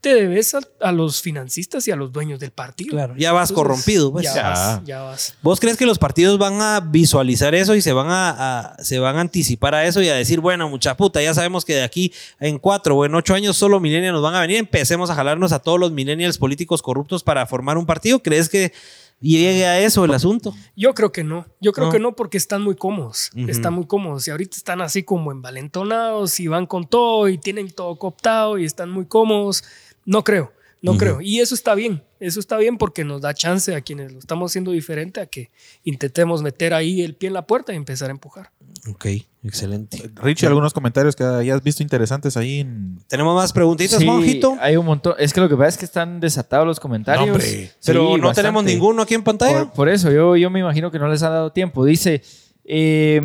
te 0.00 0.14
debes 0.14 0.54
a, 0.54 0.60
a 0.80 0.92
los 0.92 1.20
financistas 1.20 1.86
y 1.86 1.90
a 1.90 1.96
los 1.96 2.10
dueños 2.12 2.40
del 2.40 2.50
partido. 2.52 2.90
Claro, 2.92 3.14
ya 3.18 3.32
vas 3.32 3.50
Entonces, 3.50 3.54
corrompido, 3.54 4.12
pues. 4.12 4.24
Ya, 4.24 4.34
Ya. 4.34 4.42
vas, 4.48 4.80
ya 4.84 5.02
vas. 5.02 5.34
¿Vos 5.42 5.60
crees 5.60 5.76
que 5.76 5.84
los 5.86 5.98
partidos 5.98 6.38
van 6.38 6.60
a 6.62 6.80
visualizar 6.80 7.54
eso 7.54 7.74
y 7.74 7.82
se 7.82 7.92
van 7.92 8.08
a, 8.08 8.30
a- 8.76 8.82
se 8.82 8.98
van 8.98 9.16
a 9.16 9.20
anticipar 9.20 9.74
a 9.74 9.84
eso 9.84 10.00
y 10.00 10.08
a 10.08 10.14
decir, 10.14 10.40
bueno, 10.40 10.68
mucha 10.70 10.96
puta, 10.96 11.20
ya 11.22 11.34
sabemos 11.34 11.64
que 11.64 11.74
de 11.74 11.82
aquí 11.82 12.12
en 12.38 12.58
cuatro 12.58 12.96
o 12.96 13.04
en 13.04 13.14
ocho 13.14 13.34
años 13.34 13.56
solo 13.56 13.78
millennials 13.80 14.14
nos 14.14 14.22
van 14.22 14.34
a 14.34 14.40
venir, 14.40 14.56
empecemos 14.56 15.10
a 15.10 15.14
jalarnos 15.14 15.52
a 15.52 15.58
todos 15.58 15.78
los 15.78 15.92
millennials 15.92 16.38
políticos 16.38 16.80
corruptos 16.82 17.22
para 17.22 17.46
formar 17.46 17.76
un 17.76 17.84
partido? 17.86 18.22
¿Crees 18.22 18.48
que 18.48 18.72
llegue 19.20 19.66
a 19.66 19.80
eso 19.80 20.02
el 20.06 20.14
asunto? 20.14 20.54
Yo 20.74 20.94
creo 20.94 21.12
que 21.12 21.22
no. 21.24 21.46
Yo 21.60 21.72
creo 21.72 21.88
No. 21.88 21.92
que 21.92 21.98
no 21.98 22.16
porque 22.16 22.38
están 22.38 22.62
muy 22.62 22.74
cómodos. 22.74 23.30
Están 23.48 23.74
muy 23.74 23.86
cómodos. 23.86 24.26
Y 24.26 24.30
ahorita 24.30 24.56
están 24.56 24.80
así 24.80 25.02
como 25.02 25.30
envalentonados 25.30 26.40
y 26.40 26.46
van 26.48 26.64
con 26.66 26.86
todo 26.88 27.28
y 27.28 27.36
tienen 27.36 27.70
todo 27.70 27.96
cooptado 27.96 28.56
y 28.58 28.64
están 28.64 28.90
muy 28.90 29.04
cómodos. 29.04 29.62
No 30.10 30.24
creo. 30.24 30.52
No 30.82 30.96
creo. 30.96 31.20
Y 31.20 31.40
eso 31.40 31.54
está 31.54 31.74
bien. 31.74 32.02
Eso 32.20 32.40
está 32.40 32.56
bien 32.56 32.78
porque 32.78 33.04
nos 33.04 33.20
da 33.20 33.34
chance 33.34 33.74
a 33.74 33.82
quienes 33.82 34.12
lo 34.12 34.18
estamos 34.18 34.50
haciendo 34.50 34.70
diferente 34.70 35.20
a 35.20 35.26
que 35.26 35.50
intentemos 35.84 36.42
meter 36.42 36.72
ahí 36.72 37.02
el 37.02 37.14
pie 37.14 37.26
en 37.28 37.34
la 37.34 37.46
puerta 37.46 37.72
y 37.74 37.76
empezar 37.76 38.08
a 38.08 38.12
empujar. 38.12 38.50
Ok, 38.88 39.04
excelente. 39.44 40.10
Richie, 40.16 40.46
algunos 40.46 40.72
comentarios 40.72 41.14
que 41.14 41.22
hayas 41.22 41.62
visto 41.62 41.82
interesantes 41.82 42.34
ahí 42.38 42.60
en. 42.60 42.98
¿Tenemos 43.08 43.34
más 43.36 43.52
preguntitas, 43.52 43.98
Sí, 43.98 44.06
Juanjito? 44.06 44.56
hay 44.58 44.76
un 44.76 44.86
montón. 44.86 45.14
Es 45.18 45.34
que 45.34 45.40
lo 45.42 45.50
que 45.50 45.54
pasa 45.56 45.68
es 45.68 45.76
que 45.76 45.84
están 45.84 46.18
desatados 46.18 46.66
los 46.66 46.80
comentarios. 46.80 47.26
No, 47.26 47.32
hombre. 47.34 47.46
Sí, 47.46 47.70
Pero 47.84 48.04
no 48.16 48.28
bastante. 48.28 48.36
tenemos 48.40 48.64
ninguno 48.64 49.02
aquí 49.02 49.12
en 49.14 49.22
pantalla. 49.22 49.64
Por, 49.66 49.72
por 49.72 49.88
eso, 49.90 50.10
yo, 50.10 50.34
yo 50.34 50.48
me 50.48 50.60
imagino 50.60 50.90
que 50.90 50.98
no 50.98 51.08
les 51.08 51.22
ha 51.22 51.28
dado 51.28 51.52
tiempo. 51.52 51.84
Dice. 51.84 52.22
eh, 52.64 53.20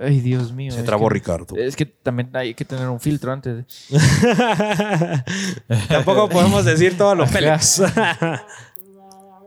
ay, 0.00 0.20
Dios 0.20 0.52
mío. 0.52 0.72
Se 0.72 0.82
trabó 0.82 1.08
que- 1.08 1.14
Ricardo. 1.14 1.56
Es 1.56 1.76
que 1.76 1.86
también 1.86 2.30
hay 2.34 2.54
que 2.54 2.64
tener 2.64 2.88
un 2.88 3.00
filtro 3.00 3.32
antes. 3.32 3.64
Tampoco 5.88 6.28
podemos 6.28 6.64
decir 6.64 6.96
todo 6.96 7.14
lo 7.14 7.24
Ajá. 7.24 7.32
Félix. 7.32 7.82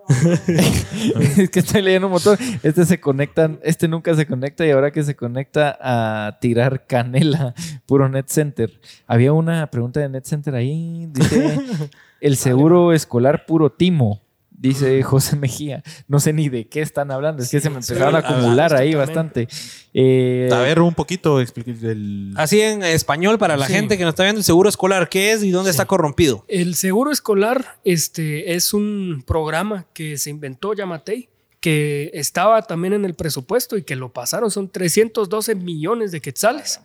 es 1.38 1.50
que 1.50 1.60
estoy 1.60 1.82
leyendo 1.82 2.08
un 2.08 2.14
montón. 2.14 2.38
Este 2.62 2.86
se 2.86 3.00
conectan, 3.00 3.60
este 3.64 3.88
nunca 3.88 4.14
se 4.14 4.28
conecta 4.28 4.66
y 4.66 4.72
ahora 4.72 4.92
que 4.92 5.04
se 5.04 5.16
conecta 5.16 5.78
a 5.82 6.38
tirar 6.40 6.86
canela, 6.86 7.56
puro 7.86 8.08
Net 8.08 8.26
Center. 8.28 8.80
Había 9.08 9.34
una 9.34 9.66
pregunta 9.72 10.00
de 10.00 10.10
Net 10.10 10.26
Center 10.26 10.54
ahí. 10.56 11.08
Dice: 11.12 11.60
el 12.22 12.38
seguro 12.38 12.94
escolar 12.94 13.46
puro 13.48 13.72
timo. 13.72 14.22
Dice 14.58 15.04
José 15.04 15.36
Mejía. 15.36 15.84
No 16.08 16.20
sé 16.20 16.32
ni 16.34 16.48
de 16.50 16.68
qué 16.68 16.82
están 16.82 17.12
hablando. 17.12 17.44
Es 17.44 17.50
que 17.52 17.60
se 17.60 17.70
me 17.70 17.76
empezaron 17.78 18.16
a 18.16 18.20
acumular 18.20 18.74
ahí 18.74 18.94
bastante. 18.96 19.48
Eh, 19.94 20.50
A 20.52 20.60
ver, 20.60 20.80
un 20.82 20.94
poquito, 20.94 21.40
el. 21.42 22.34
Así 22.36 22.62
en 22.62 22.82
español 22.84 23.38
para 23.38 23.58
la 23.58 23.68
Sí. 23.68 23.74
gente 23.74 23.98
que 23.98 24.04
nos 24.04 24.14
está 24.14 24.24
viendo, 24.24 24.40
el 24.40 24.46
seguro 24.46 24.70
escolar, 24.70 25.10
¿qué 25.10 25.34
es 25.34 25.44
y 25.44 25.52
dónde 25.52 25.72
está 25.72 25.86
corrompido? 25.86 26.46
El 26.48 26.76
seguro 26.76 27.12
escolar 27.12 27.78
este, 27.84 28.56
es 28.56 28.74
un 28.74 29.24
programa 29.28 29.86
que 29.94 30.18
se 30.18 30.30
inventó 30.30 30.74
Yamatei, 30.74 31.30
que 31.60 32.12
estaba 32.14 32.62
también 32.62 32.94
en 32.94 33.06
el 33.06 33.14
presupuesto 33.16 33.78
y 33.78 33.84
que 33.84 33.96
lo 33.96 34.14
pasaron. 34.14 34.52
Son 34.52 34.70
312 34.70 35.56
millones 35.56 36.12
de 36.12 36.22
quetzales 36.22 36.80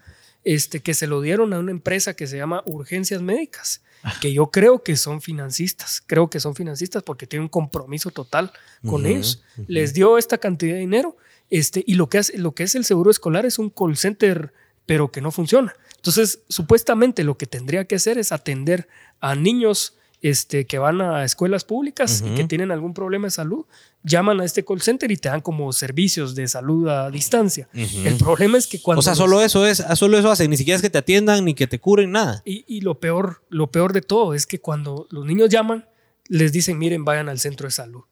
este, 0.45 0.81
que 0.81 0.95
se 0.95 1.07
lo 1.07 1.21
dieron 1.21 1.53
a 1.53 1.59
una 1.59 1.71
empresa 1.71 2.15
que 2.15 2.27
se 2.27 2.37
llama 2.39 2.63
Urgencias 2.65 3.21
Médicas, 3.23 3.83
que 4.21 4.33
yo 4.33 4.51
creo 4.51 4.83
que 4.83 4.97
son 4.97 5.21
financistas. 5.21 6.03
Creo 6.07 6.31
que 6.31 6.41
son 6.41 6.55
financistas 6.55 7.03
porque 7.03 7.27
tienen 7.27 7.45
un 7.45 7.49
compromiso 7.49 8.11
total 8.11 8.53
con 8.87 9.07
ellos. 9.07 9.43
Les 9.67 9.93
dio 9.95 10.19
esta 10.19 10.39
cantidad 10.39 10.75
de 10.75 10.81
dinero 10.81 11.17
este, 11.51 11.83
y 11.87 11.95
lo 11.95 12.09
que, 12.09 12.19
hace, 12.19 12.39
lo 12.39 12.53
que 12.53 12.63
es 12.63 12.75
el 12.75 12.85
seguro 12.85 13.11
escolar 13.11 13.45
es 13.45 13.59
un 13.59 13.71
call 13.71 13.97
center, 13.97 14.53
pero 14.87 15.11
que 15.11 15.21
no 15.21 15.31
funciona. 15.31 15.75
Entonces, 15.97 16.41
supuestamente 16.49 17.25
lo 17.25 17.37
que 17.37 17.47
tendría 17.47 17.85
que 17.85 17.97
hacer 17.97 18.17
es 18.19 18.33
atender 18.33 18.89
a 19.21 19.35
niños 19.35 19.97
este, 20.23 20.67
que 20.67 20.79
van 20.79 21.01
a 21.01 21.25
escuelas 21.25 21.65
públicas 21.65 22.23
y 22.27 22.35
que 22.35 22.45
tienen 22.45 22.71
algún 22.71 22.93
problema 22.95 23.27
de 23.27 23.31
salud, 23.31 23.65
llaman 24.03 24.41
a 24.41 24.45
este 24.45 24.65
call 24.65 24.81
center 24.83 25.11
y 25.11 25.17
te 25.17 25.29
dan 25.29 25.41
como 25.41 25.73
servicios 25.73 26.35
de 26.35 26.47
salud 26.49 26.89
a 26.89 27.11
distancia. 27.11 27.69
El 27.73 28.17
problema 28.17 28.59
es 28.59 28.67
que 28.67 28.81
cuando... 28.83 29.01
O 29.01 29.03
sea, 29.03 29.13
los- 29.13 29.19
solo 29.19 29.41
eso 29.43 29.67
es, 29.67 29.83
solo 29.95 30.19
eso 30.19 30.31
hace, 30.31 30.47
ni 30.49 30.57
siquiera 30.57 30.77
es 30.77 30.83
que 30.83 30.91
te 30.91 30.99
atiendan 30.99 31.45
ni 31.45 31.55
que 31.55 31.67
te 31.67 31.79
curen 31.81 32.11
nada. 32.13 32.43
y, 32.45 32.65
y 32.69 32.81
lo 32.83 33.01
peor, 33.01 33.43
lo 33.49 33.71
peor 33.71 33.93
de 33.93 34.03
todo 34.03 34.35
es 34.35 34.47
que 34.47 34.61
cuando 34.61 35.07
los 35.11 35.25
niños 35.25 35.49
llaman, 35.49 35.87
les 36.29 36.53
dicen, 36.53 36.79
miren, 36.79 37.05
vayan 37.05 37.29
al 37.29 37.39
centro 37.41 37.67
de 37.67 37.73
salud. 37.73 38.03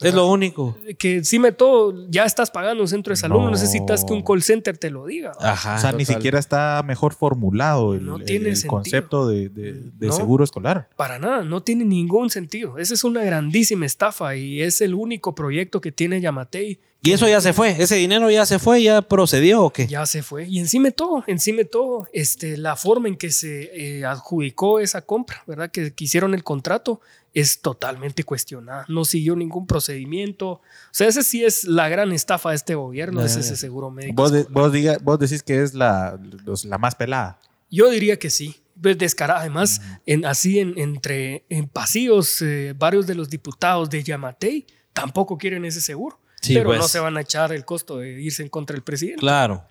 Es 0.00 0.14
lo 0.14 0.28
único. 0.28 0.76
Que 0.98 1.16
encima 1.16 1.48
de 1.48 1.52
todo, 1.52 2.06
ya 2.08 2.24
estás 2.24 2.50
pagando 2.50 2.82
un 2.82 2.88
centro 2.88 3.10
de 3.12 3.16
salud, 3.16 3.38
no, 3.38 3.44
No. 3.46 3.50
necesitas 3.50 4.04
que 4.04 4.12
un 4.12 4.22
call 4.22 4.42
center 4.42 4.76
te 4.78 4.90
lo 4.90 5.06
diga. 5.06 5.32
Ajá. 5.40 5.76
o 5.76 5.78
sea, 5.78 5.92
ni 5.92 6.04
siquiera 6.04 6.38
está 6.38 6.82
mejor 6.86 7.14
formulado 7.14 7.94
el, 7.94 8.04
No 8.04 8.18
tiene 8.20 8.50
el 8.50 8.66
concepto 8.66 9.26
de, 9.28 9.48
de- 9.48 9.72
de 9.72 10.06
No. 10.06 10.12
seguro 10.12 10.44
escolar. 10.44 10.88
Para 10.96 11.18
nada, 11.18 11.42
no 11.42 11.62
tiene 11.62 11.84
ningún 11.84 12.30
sentido. 12.30 12.78
Esa 12.78 12.94
es 12.94 13.02
una 13.04 13.22
grandísima 13.24 13.84
estafa 13.86 14.36
y 14.36 14.60
es 14.62 14.80
el 14.80 14.94
único 14.94 15.34
proyecto 15.34 15.80
que 15.80 15.90
tiene 15.92 16.20
Yamatei. 16.20 16.78
y 17.02 17.12
eso 17.12 17.28
ya 17.28 17.40
se 17.42 17.52
fue, 17.52 17.76
ese 17.82 17.96
dinero 17.96 18.30
ya 18.30 18.46
se 18.46 18.58
fue, 18.58 18.82
ya 18.82 19.02
procedió 19.02 19.64
o 19.64 19.70
qué? 19.70 19.86
Ya 19.86 20.06
se 20.06 20.22
fue. 20.22 20.46
Y 20.48 20.58
encima 20.58 20.86
de 20.86 20.92
todo, 20.92 21.22
encima 21.26 21.58
de 21.58 21.64
todo, 21.66 22.06
este, 22.14 22.56
la 22.56 22.76
forma 22.76 23.08
en 23.08 23.16
que 23.16 23.30
se 23.30 23.98
eh, 23.98 24.04
adjudicó 24.06 24.80
esa 24.80 25.02
compra, 25.02 25.42
¿verdad? 25.46 25.70
Que, 25.70 25.92
que 25.92 26.04
hicieron 26.04 26.32
el 26.32 26.42
contrato, 26.44 27.00
es 27.34 27.60
totalmente 27.60 28.24
cuestionada. 28.24 28.84
No 28.88 29.04
siguió 29.04 29.34
ningún 29.36 29.66
procedimiento. 29.66 30.48
O 30.52 30.60
sea, 30.92 31.08
ese 31.08 31.22
sí 31.22 31.44
es 31.44 31.64
la 31.64 31.88
gran 31.88 32.12
estafa 32.12 32.50
de 32.50 32.56
este 32.56 32.74
gobierno, 32.76 33.22
es 33.24 33.36
ese 33.36 33.56
seguro 33.56 33.90
médico. 33.90 34.14
Vos, 34.22 34.32
de- 34.32 34.44
vos, 34.44 34.72
diga- 34.72 34.98
vos 35.02 35.18
decís 35.18 35.42
que 35.42 35.62
es 35.62 35.74
la, 35.74 36.18
los- 36.44 36.64
la 36.64 36.78
más 36.78 36.94
pelada. 36.94 37.38
Yo 37.70 37.90
diría 37.90 38.18
que 38.18 38.30
sí. 38.30 38.56
Pues 38.80 38.98
Descarada. 38.98 39.40
Además, 39.40 39.80
en, 40.06 40.24
así 40.24 40.58
en, 40.58 40.78
entre 40.78 41.44
en 41.48 41.68
pasillos, 41.68 42.40
eh, 42.42 42.74
varios 42.76 43.06
de 43.06 43.14
los 43.14 43.28
diputados 43.30 43.88
de 43.90 44.02
Yamatei 44.02 44.66
tampoco 44.92 45.36
quieren 45.38 45.64
ese 45.64 45.80
seguro. 45.80 46.18
Sí, 46.46 46.54
pero 46.54 46.70
pues. 46.70 46.78
no 46.80 46.88
se 46.88 46.98
van 47.00 47.16
a 47.16 47.20
echar 47.20 47.52
el 47.52 47.64
costo 47.64 47.98
de 47.98 48.20
irse 48.22 48.42
en 48.42 48.48
contra 48.48 48.74
del 48.74 48.82
presidente. 48.82 49.20
Claro. 49.20 49.64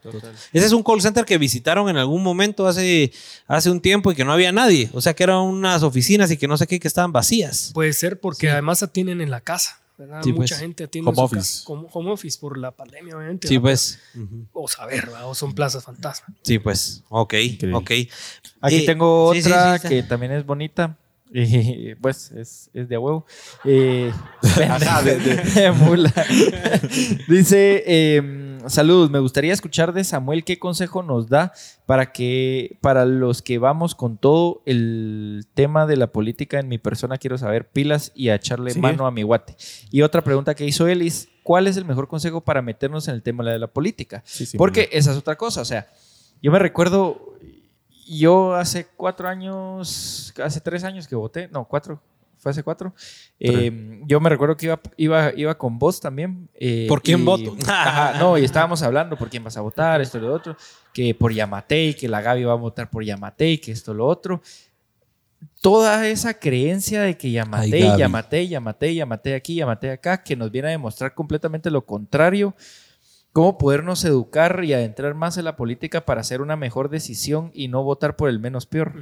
Ese 0.52 0.66
es 0.66 0.72
un 0.72 0.84
call 0.84 1.02
center 1.02 1.26
que 1.26 1.38
visitaron 1.38 1.90
en 1.90 1.98
algún 1.98 2.24
momento 2.24 2.68
hace, 2.68 3.12
hace 3.48 3.70
un 3.70 3.80
tiempo 3.82 4.12
y 4.12 4.16
que 4.16 4.26
no 4.26 4.34
había 4.34 4.52
nadie. 4.52 4.90
O 4.94 5.02
sea, 5.02 5.14
que 5.14 5.24
eran 5.24 5.38
unas 5.40 5.84
oficinas 5.84 6.32
y 6.32 6.38
que 6.38 6.48
no 6.48 6.58
sé 6.58 6.68
qué, 6.68 6.80
que 6.80 6.88
estaban 6.88 7.12
vacías. 7.12 7.72
Puede 7.74 7.94
ser 7.94 8.20
porque 8.20 8.50
además 8.50 8.84
atienden 8.84 9.22
en 9.22 9.30
la 9.32 9.42
casa. 9.42 9.80
¿verdad? 9.96 10.22
Sí, 10.24 10.32
Mucha 10.34 10.56
pues. 10.56 10.60
gente 10.60 10.84
atiende 10.86 11.10
Home 11.12 11.16
en 11.22 11.30
su 11.30 11.36
office. 11.36 11.52
casa. 11.54 11.66
Como 11.66 11.88
home 11.88 12.12
office 12.12 12.40
por 12.40 12.58
la 12.58 12.72
pandemia, 12.72 13.16
obviamente. 13.16 13.48
Sí, 13.48 13.58
¿verdad? 13.58 13.62
pues. 13.70 14.00
O 14.52 14.68
saber, 14.68 15.06
¿verdad? 15.06 15.30
o 15.30 15.36
son 15.36 15.54
plazas 15.54 15.84
fantasma. 15.84 16.34
Sí, 16.42 16.58
pues. 16.58 17.04
Ok, 17.10 17.34
Increíble. 17.36 17.78
ok. 17.78 17.92
Aquí 18.62 18.78
Eh, 18.78 18.86
tengo 18.88 19.26
otra 19.26 19.78
sí, 19.78 19.84
sí. 19.84 19.90
que 19.90 20.04
también 20.04 20.32
es 20.32 20.46
bonita. 20.48 20.98
Y, 21.36 21.96
pues 21.96 22.32
es, 22.32 22.70
es 22.74 22.88
de 22.88 22.96
a 22.96 23.00
huevo. 23.00 23.26
Eh. 23.66 24.12
Dice: 27.28 27.84
eh, 27.88 28.60
Saludos, 28.68 29.10
me 29.10 29.20
gustaría 29.20 29.52
escuchar 29.52 29.94
de 29.94 30.04
Samuel 30.04 30.44
qué 30.44 30.60
consejo 30.60 31.04
nos 31.04 31.28
da 31.28 31.52
para 31.86 32.12
que, 32.12 32.78
para 32.82 33.06
los 33.06 33.42
que 33.42 33.58
vamos 33.58 33.96
con 33.96 34.18
todo 34.18 34.62
el 34.66 35.46
tema 35.54 35.86
de 35.86 35.98
la 35.98 36.08
política 36.08 36.60
en 36.60 36.70
mi 36.70 36.78
persona, 36.78 37.18
quiero 37.18 37.38
saber 37.38 37.68
pilas 37.70 38.12
y 38.16 38.30
a 38.30 38.36
echarle 38.36 38.72
Sí. 38.72 38.80
mano 38.80 39.06
a 39.06 39.12
mi 39.12 39.24
guate. 39.24 39.56
Y 39.92 40.02
otra 40.04 40.24
pregunta 40.24 40.56
que 40.56 40.66
hizo 40.66 40.88
él 40.88 41.02
es: 41.02 41.28
¿Cuál 41.44 41.68
es 41.68 41.78
el 41.78 41.86
mejor 41.86 42.08
consejo 42.08 42.42
para 42.42 42.62
meternos 42.62 43.08
en 43.08 43.16
el 43.16 43.24
tema 43.24 43.44
de 43.44 43.60
la 43.60 43.68
política? 43.68 44.22
Sí, 44.26 44.46
sí, 44.46 44.58
Porque 44.58 44.90
esa 44.92 45.12
es 45.12 45.18
otra 45.18 45.36
cosa. 45.36 45.62
O 45.62 45.66
sea, 45.66 45.90
yo 46.42 46.52
me 46.52 46.60
recuerdo, 46.60 47.33
yo 48.06 48.54
hace 48.56 48.88
cuatro 48.96 49.28
años, 49.28 50.34
hace 50.44 50.62
tres 50.62 50.84
años 50.84 51.08
que 51.08 51.16
voté, 51.16 51.48
no, 51.50 51.66
cuatro, 51.66 52.02
fue 52.38 52.52
hace 52.52 52.64
cuatro. 52.64 52.94
Eh, 53.40 54.02
yo 54.06 54.20
me 54.20 54.30
recuerdo 54.30 54.58
que 54.58 54.66
iba, 54.66 54.80
iba, 54.98 55.32
iba 55.36 55.58
con 55.58 55.80
vos 55.80 56.00
también. 56.02 56.50
eh, 56.56 56.86
¿Por 56.90 57.02
quién 57.02 57.22
y- 57.22 57.24
voto? 57.24 57.56
Ajá, 57.68 58.20
no, 58.20 58.38
y 58.38 58.44
estábamos 58.44 58.82
hablando 58.84 59.18
por 59.18 59.30
quién 59.30 59.44
vas 59.44 59.56
a 59.58 59.62
votar, 59.62 60.02
esto 60.02 60.18
y 60.18 60.22
lo 60.22 60.34
otro, 60.34 60.58
que 60.94 61.16
por 61.16 61.32
Yamatei, 61.34 61.94
que 61.96 62.08
la 62.10 62.22
Gaby 62.22 62.44
va 62.44 62.54
a 62.54 62.56
votar 62.56 62.90
por 62.90 63.04
Yamatei, 63.04 63.58
que 63.60 63.72
esto 63.72 63.94
lo 63.94 64.06
otro. 64.06 64.42
Toda 65.62 66.08
esa 66.08 66.34
creencia 66.34 67.02
de 67.02 67.18
que 67.18 67.32
Yamatei. 67.32 67.98
Yamatei, 67.98 68.48
Yamatei, 68.50 68.96
Yamatei 68.96 69.34
aquí, 69.34 69.56
Yamatei 69.56 69.92
acá, 69.92 70.22
que 70.22 70.36
nos 70.36 70.52
viene 70.52 70.68
a 70.70 70.72
demostrar 70.72 71.14
completamente 71.14 71.70
lo 71.72 71.86
contrario 71.86 72.54
cómo 73.34 73.58
podernos 73.58 74.06
educar 74.06 74.64
y 74.64 74.74
adentrar 74.74 75.16
más 75.16 75.38
en 75.38 75.46
la 75.46 75.56
política 75.56 76.06
para 76.06 76.22
hacer 76.22 76.42
una 76.42 76.56
mejor 76.56 76.90
decisión 76.90 77.52
y 77.54 77.68
no 77.68 77.84
votar 77.84 78.16
por 78.16 78.30
el 78.30 78.40
menos 78.40 78.68
peor. 78.68 78.94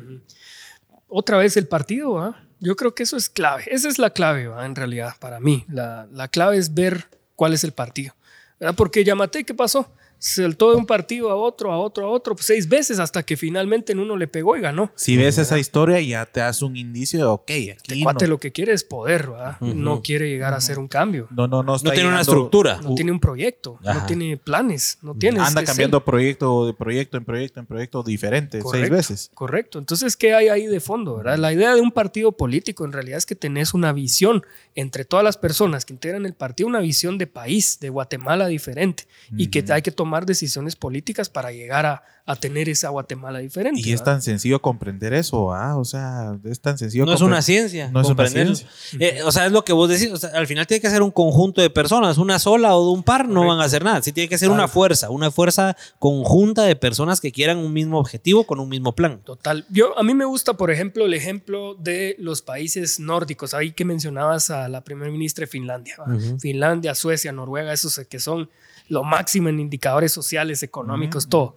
Otra 1.08 1.38
vez 1.38 1.58
el 1.58 1.68
partido, 1.68 2.18
¿ah? 2.18 2.42
Yo 2.60 2.76
creo 2.76 2.96
que 2.96 3.04
eso 3.04 3.18
es 3.18 3.30
clave. 3.30 3.66
Esa 3.68 3.90
es 3.90 4.00
la 4.00 4.12
clave, 4.12 4.48
¿va? 4.48 4.66
en 4.66 4.76
realidad, 4.76 5.16
para 5.20 5.40
mí. 5.40 5.66
La, 5.68 6.08
la 6.12 6.28
clave 6.30 6.58
es 6.58 6.74
ver 6.74 7.08
cuál 7.36 7.54
es 7.54 7.64
el 7.64 7.74
partido. 7.74 8.16
¿verdad? 8.60 8.76
Porque 8.76 9.04
Yamate, 9.04 9.44
¿qué 9.44 9.54
pasó? 9.54 9.92
Saltó 10.24 10.70
de 10.70 10.78
un 10.78 10.86
partido 10.86 11.32
a 11.32 11.36
otro, 11.36 11.72
a 11.72 11.80
otro, 11.80 12.06
a 12.06 12.10
otro, 12.10 12.36
pues, 12.36 12.46
seis 12.46 12.70
veces 12.70 13.00
hasta 13.00 13.24
que 13.24 13.36
finalmente 13.36 13.94
en 13.94 14.00
uno 14.00 14.16
le 14.16 14.28
pegó 14.28 14.56
y 14.56 14.62
ganó. 14.62 14.92
Si 14.94 15.18
ves 15.18 15.40
esa 15.40 15.58
historia, 15.58 16.00
ya 16.00 16.28
te 16.28 16.42
das 16.42 16.62
un 16.62 16.78
indicio 16.78 17.18
de, 17.18 17.26
ok, 17.26 17.50
Este 17.50 17.94
aquí 17.96 18.04
cuate 18.04 18.26
no, 18.26 18.30
lo 18.30 18.40
que 18.40 18.52
quiere 18.52 18.72
es 18.72 18.84
poder, 18.84 19.32
¿verdad? 19.32 19.60
No 19.62 20.04
quiere 20.04 20.30
llegar 20.30 20.54
a 20.54 20.58
hacer 20.58 20.78
un 20.78 20.88
cambio. 20.88 21.28
no, 21.32 21.48
no, 21.48 21.64
no, 21.64 21.76
está 21.76 21.90
No 21.90 21.94
tiene 21.96 22.10
una 22.10 22.22
estructura. 22.22 22.80
No 22.84 22.94
tiene 22.94 23.12
un 23.12 23.20
proyecto, 23.20 23.80
Ajá. 23.84 24.02
no 24.02 24.06
tiene 24.06 24.38
planes, 24.38 25.00
no 25.02 25.16
tiene. 25.16 25.40
Anda 25.40 25.64
cambiando 25.64 25.98
él. 25.98 26.04
proyecto 26.04 26.68
de 26.68 26.74
proyecto 26.74 27.18
en 27.18 27.26
proyecto 27.26 27.60
en 27.60 27.66
proyecto 27.66 28.04
diferente 28.04 28.62
seis 28.72 28.92
veces. 28.92 29.32
Correcto. 29.34 29.80
Entonces, 29.80 30.16
¿qué 30.16 30.36
hay 30.36 30.50
ahí 30.50 30.68
de 30.68 30.80
fondo? 30.80 31.18
¿verdad? 31.18 31.40
La 31.40 31.52
idea 31.52 31.74
de 31.74 31.82
un 31.82 31.92
partido 31.92 32.32
político 32.34 32.86
en 32.86 32.92
realidad 32.92 33.18
es 33.18 33.26
que 33.26 33.34
tenés 33.34 33.74
una 33.74 33.92
visión 33.92 34.44
entre 34.76 35.04
todas 35.04 35.26
las 35.26 35.38
personas 35.38 35.84
que 35.84 35.94
integran 35.94 36.28
el 36.28 36.34
partido, 36.34 36.70
una 36.70 36.80
visión 36.80 37.18
de 37.18 37.26
país, 37.26 37.80
de 37.80 37.90
Guatemala 37.90 38.46
diferente, 38.46 39.06
y 39.36 39.48
que 39.48 39.66
hay 39.72 39.82
que 39.82 39.92
tomar 39.92 40.11
decisiones 40.26 40.76
políticas 40.76 41.30
para 41.30 41.52
llegar 41.52 41.86
a, 41.86 42.04
a 42.26 42.36
tener 42.36 42.70
esa 42.70 42.90
Guatemala 42.90 43.40
diferente. 43.40 43.82
Y 43.84 43.94
es 43.94 44.04
tan 44.04 44.22
sencillo 44.22 44.62
comprender 44.62 45.14
eso, 45.14 45.54
ah, 45.54 45.78
o 45.78 45.86
sea, 45.86 46.38
es 46.46 46.60
tan 46.60 46.78
sencillo. 46.78 47.06
No 47.06 47.14
es 47.14 47.22
una 47.22 47.42
ciencia. 47.42 47.90
No 47.92 48.02
es 48.02 48.10
una 48.10 48.28
ciencia. 48.28 48.68
Eh, 49.00 49.22
o 49.24 49.32
sea, 49.32 49.48
es 49.48 49.52
lo 49.52 49.66
que 49.66 49.74
vos 49.74 49.90
decís. 49.90 50.12
o 50.12 50.18
sea, 50.18 50.30
al 50.32 50.48
final 50.48 50.68
tiene 50.68 50.82
que 50.82 50.90
ser 50.90 51.02
un 51.02 51.12
conjunto 51.12 51.62
de 51.62 51.70
personas. 51.70 52.18
Una 52.18 52.40
sola 52.40 52.76
o 52.76 52.86
de 52.86 52.92
un 52.92 53.04
par 53.04 53.28
no 53.28 53.48
van 53.48 53.60
a 53.60 53.64
hacer 53.64 53.84
nada. 53.84 54.02
Sí 54.02 54.12
tiene 54.12 54.30
que 54.30 54.38
ser 54.38 54.50
una 54.50 54.68
fuerza. 54.68 55.10
Una 55.10 55.32
fuerza 55.32 55.76
conjunta 56.00 56.64
de 56.64 56.76
personas 56.76 57.20
que 57.20 57.32
quieran 57.32 57.58
un 57.58 57.74
mismo 57.74 58.00
objetivo 58.00 58.46
con 58.46 58.60
un 58.60 58.70
mismo 58.70 58.94
plan. 58.94 59.22
Total. 59.24 59.66
Yo, 59.70 59.98
a 59.98 60.04
mí 60.04 60.14
me 60.14 60.26
gusta, 60.26 60.54
por 60.54 60.72
ejemplo, 60.72 61.06
el 61.06 61.14
ejemplo 61.14 61.76
de 61.76 62.16
los 62.20 62.42
países 62.42 63.00
nórdicos. 63.00 63.54
Ahí 63.54 63.72
que 63.72 63.86
mencionabas 63.86 64.50
a 64.52 64.70
la 64.70 64.82
primera 64.82 65.12
ministra 65.12 65.44
de 65.44 65.48
Finlandia. 65.48 65.96
¿va? 66.00 66.06
Finlandia, 66.40 66.96
Suecia, 66.96 67.32
Noruega, 67.32 67.74
esos 67.74 68.00
que 68.10 68.20
son 68.20 68.50
lo 68.88 69.04
máximo 69.04 69.50
en 69.50 69.60
indicadores 69.60 70.12
sociales, 70.12 70.64
económicos, 70.64 71.30
todo. 71.30 71.56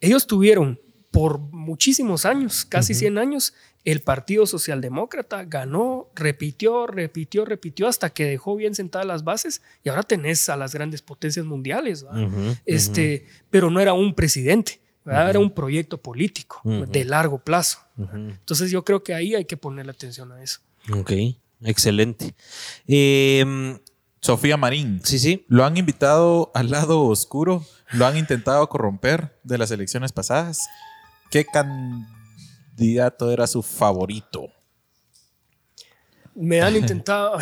Ellos 0.00 0.26
tuvieron 0.26 0.80
por 1.10 1.38
muchísimos 1.38 2.24
años, 2.24 2.64
casi 2.64 2.92
100 2.92 3.18
años, 3.18 3.54
el 3.84 4.00
Partido 4.00 4.46
Socialdemócrata 4.46 5.44
ganó, 5.44 6.10
repitió, 6.14 6.86
repitió, 6.86 7.44
repitió 7.44 7.86
hasta 7.86 8.10
que 8.10 8.24
dejó 8.24 8.56
bien 8.56 8.74
sentadas 8.74 9.06
las 9.06 9.24
bases 9.24 9.62
y 9.84 9.90
ahora 9.90 10.02
tenés 10.02 10.48
a 10.48 10.56
las 10.56 10.74
grandes 10.74 11.02
potencias 11.02 11.46
mundiales. 11.46 12.04
este, 12.64 13.26
Pero 13.50 13.70
no 13.70 13.78
era 13.78 13.92
un 13.92 14.14
presidente, 14.14 14.80
era 15.06 15.38
un 15.38 15.50
proyecto 15.50 16.02
político 16.02 16.60
de 16.64 17.04
largo 17.04 17.38
plazo. 17.38 17.78
Entonces 17.96 18.70
yo 18.70 18.84
creo 18.84 19.04
que 19.04 19.14
ahí 19.14 19.34
hay 19.34 19.44
que 19.44 19.56
ponerle 19.56 19.92
atención 19.92 20.32
a 20.32 20.42
eso. 20.42 20.60
Ok, 20.92 21.12
excelente. 21.62 22.34
Eh, 22.88 23.78
Sofía 24.24 24.56
Marín. 24.56 25.02
sí, 25.04 25.18
sí. 25.18 25.44
Lo 25.48 25.66
han 25.66 25.76
invitado 25.76 26.50
al 26.54 26.70
lado 26.70 27.02
oscuro, 27.02 27.62
lo 27.92 28.06
han 28.06 28.16
intentado 28.16 28.66
corromper 28.70 29.38
de 29.42 29.58
las 29.58 29.70
elecciones 29.70 30.12
pasadas. 30.12 30.66
¿Qué 31.30 31.44
candidato 31.44 33.30
era 33.30 33.46
su 33.46 33.62
favorito? 33.62 34.50
Me 36.34 36.62
han 36.62 36.74
intentado... 36.76 37.36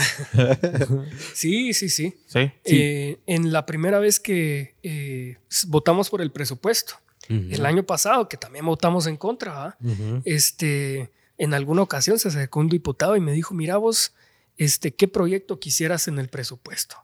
sí, 1.34 1.72
sí, 1.72 1.88
sí. 1.88 2.16
Sí. 2.26 2.50
Eh, 2.64 3.20
en 3.26 3.52
la 3.52 3.64
primera 3.64 4.00
vez 4.00 4.18
que 4.18 4.74
eh, 4.82 5.36
votamos 5.68 6.10
por 6.10 6.20
el 6.20 6.32
presupuesto, 6.32 6.94
el 7.28 7.64
año 7.64 7.84
pasado, 7.84 8.28
que 8.28 8.36
también 8.36 8.66
votamos 8.66 9.06
en 9.06 9.16
contra, 9.16 9.52
¿va? 9.52 9.76
este, 10.24 11.12
en 11.38 11.54
alguna 11.54 11.82
ocasión 11.82 12.18
se 12.18 12.26
acercó 12.26 12.58
un 12.58 12.68
diputado 12.68 13.14
y 13.14 13.20
me 13.20 13.30
dijo, 13.30 13.54
mira 13.54 13.76
vos, 13.76 14.14
este, 14.56 14.94
¿qué 14.94 15.08
proyecto 15.08 15.58
quisieras 15.58 16.08
en 16.08 16.18
el 16.18 16.28
presupuesto? 16.28 16.96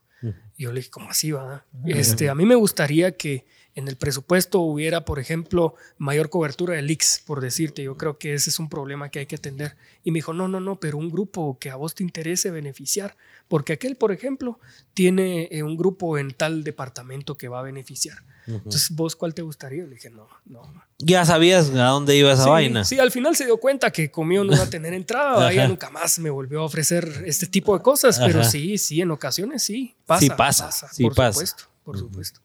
Y 0.56 0.64
yo 0.64 0.72
le 0.72 0.80
dije, 0.80 0.90
¿cómo 0.90 1.10
así 1.10 1.30
va? 1.30 1.64
Este, 1.86 2.28
a 2.28 2.34
mí 2.34 2.44
me 2.44 2.56
gustaría 2.56 3.16
que 3.16 3.46
en 3.74 3.86
el 3.86 3.96
presupuesto 3.96 4.60
hubiera, 4.60 5.04
por 5.04 5.18
ejemplo, 5.18 5.74
mayor 5.98 6.30
cobertura 6.30 6.74
de 6.74 6.82
leaks, 6.82 7.22
por 7.24 7.40
decirte. 7.40 7.82
Yo 7.82 7.96
creo 7.96 8.18
que 8.18 8.34
ese 8.34 8.50
es 8.50 8.58
un 8.58 8.68
problema 8.68 9.08
que 9.08 9.20
hay 9.20 9.26
que 9.26 9.36
atender. 9.36 9.76
Y 10.02 10.10
me 10.10 10.18
dijo, 10.18 10.32
no, 10.32 10.48
no, 10.48 10.58
no, 10.58 10.80
pero 10.80 10.98
un 10.98 11.10
grupo 11.10 11.58
que 11.60 11.70
a 11.70 11.76
vos 11.76 11.94
te 11.94 12.02
interese 12.02 12.50
beneficiar. 12.50 13.16
Porque 13.46 13.74
aquel, 13.74 13.96
por 13.96 14.10
ejemplo, 14.10 14.58
tiene 14.94 15.48
eh, 15.52 15.62
un 15.62 15.76
grupo 15.76 16.18
en 16.18 16.32
tal 16.32 16.64
departamento 16.64 17.36
que 17.36 17.48
va 17.48 17.60
a 17.60 17.62
beneficiar. 17.62 18.18
Entonces, 18.48 18.90
¿vos 18.90 19.14
cuál 19.14 19.34
te 19.34 19.42
gustaría? 19.42 19.84
Le 19.84 19.90
dije, 19.90 20.08
no, 20.10 20.26
no. 20.46 20.62
Ya 20.98 21.24
sabías 21.26 21.68
a 21.70 21.84
dónde 21.88 22.16
iba 22.16 22.32
esa 22.32 22.44
sí, 22.44 22.50
vaina. 22.50 22.84
Sí, 22.84 22.98
al 22.98 23.10
final 23.10 23.36
se 23.36 23.44
dio 23.44 23.58
cuenta 23.58 23.90
que 23.90 24.10
conmigo 24.10 24.42
no 24.42 24.54
iba 24.54 24.64
a 24.64 24.70
tener 24.70 24.94
entrada. 24.94 25.52
Ella 25.52 25.68
nunca 25.68 25.90
más 25.90 26.18
me 26.18 26.30
volvió 26.30 26.60
a 26.60 26.64
ofrecer 26.64 27.24
este 27.26 27.46
tipo 27.46 27.76
de 27.76 27.82
cosas. 27.82 28.18
Pero 28.18 28.42
sí, 28.42 28.78
sí, 28.78 29.02
en 29.02 29.10
ocasiones 29.10 29.62
sí. 29.62 29.94
Pasa, 30.06 30.20
Sí 30.20 30.30
pasa, 30.30 30.88
sí 30.90 31.02
por 31.04 31.14
pasa. 31.14 31.32
supuesto, 31.32 31.64
por 31.84 31.98
supuesto. 31.98 32.40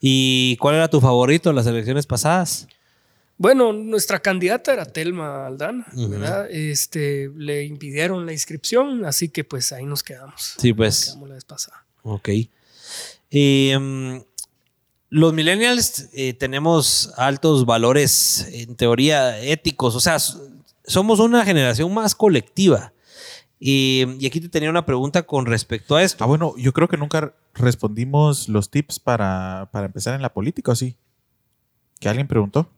¿Y 0.00 0.56
cuál 0.56 0.76
era 0.76 0.88
tu 0.88 1.00
favorito 1.00 1.50
en 1.50 1.56
las 1.56 1.66
elecciones 1.66 2.06
pasadas? 2.06 2.66
Bueno, 3.36 3.72
nuestra 3.72 4.20
candidata 4.20 4.72
era 4.72 4.84
Telma 4.84 5.46
Aldana, 5.46 5.86
¿verdad? 5.94 6.50
Este, 6.50 7.30
le 7.36 7.64
impidieron 7.64 8.26
la 8.26 8.32
inscripción, 8.32 9.04
así 9.06 9.28
que 9.30 9.44
pues 9.44 9.72
ahí 9.72 9.86
nos 9.86 10.02
quedamos. 10.02 10.56
Sí, 10.58 10.70
Nos 10.70 10.76
pues. 10.76 11.04
quedamos 11.06 11.28
la 11.28 11.34
vez 11.36 11.44
pasada. 11.44 11.84
Ok. 12.02 12.28
Eh, 13.30 13.78
mm, 13.78 14.18
los 15.10 15.32
millennials 15.32 16.08
eh, 16.12 16.34
tenemos 16.34 17.12
altos 17.16 17.64
valores, 17.64 18.46
en 18.52 18.76
teoría, 18.76 19.38
éticos. 19.40 19.94
O 19.94 20.00
sea, 20.00 20.18
somos 20.84 21.18
una 21.18 21.44
generación 21.44 21.92
más 21.94 22.14
colectiva. 22.14 22.92
Y 23.62 24.26
aquí 24.26 24.40
te 24.40 24.48
tenía 24.48 24.70
una 24.70 24.86
pregunta 24.86 25.24
con 25.24 25.44
respecto 25.44 25.94
a 25.94 26.02
esto. 26.02 26.24
Ah, 26.24 26.26
bueno, 26.26 26.54
yo 26.56 26.72
creo 26.72 26.88
que 26.88 26.96
nunca 26.96 27.34
respondimos 27.54 28.48
los 28.48 28.70
tips 28.70 28.98
para, 28.98 29.68
para 29.70 29.84
empezar 29.86 30.14
en 30.14 30.22
la 30.22 30.32
política, 30.32 30.72
¿o 30.72 30.74
sí? 30.74 30.96
¿Que 32.00 32.08
alguien 32.08 32.26
preguntó? 32.26 32.70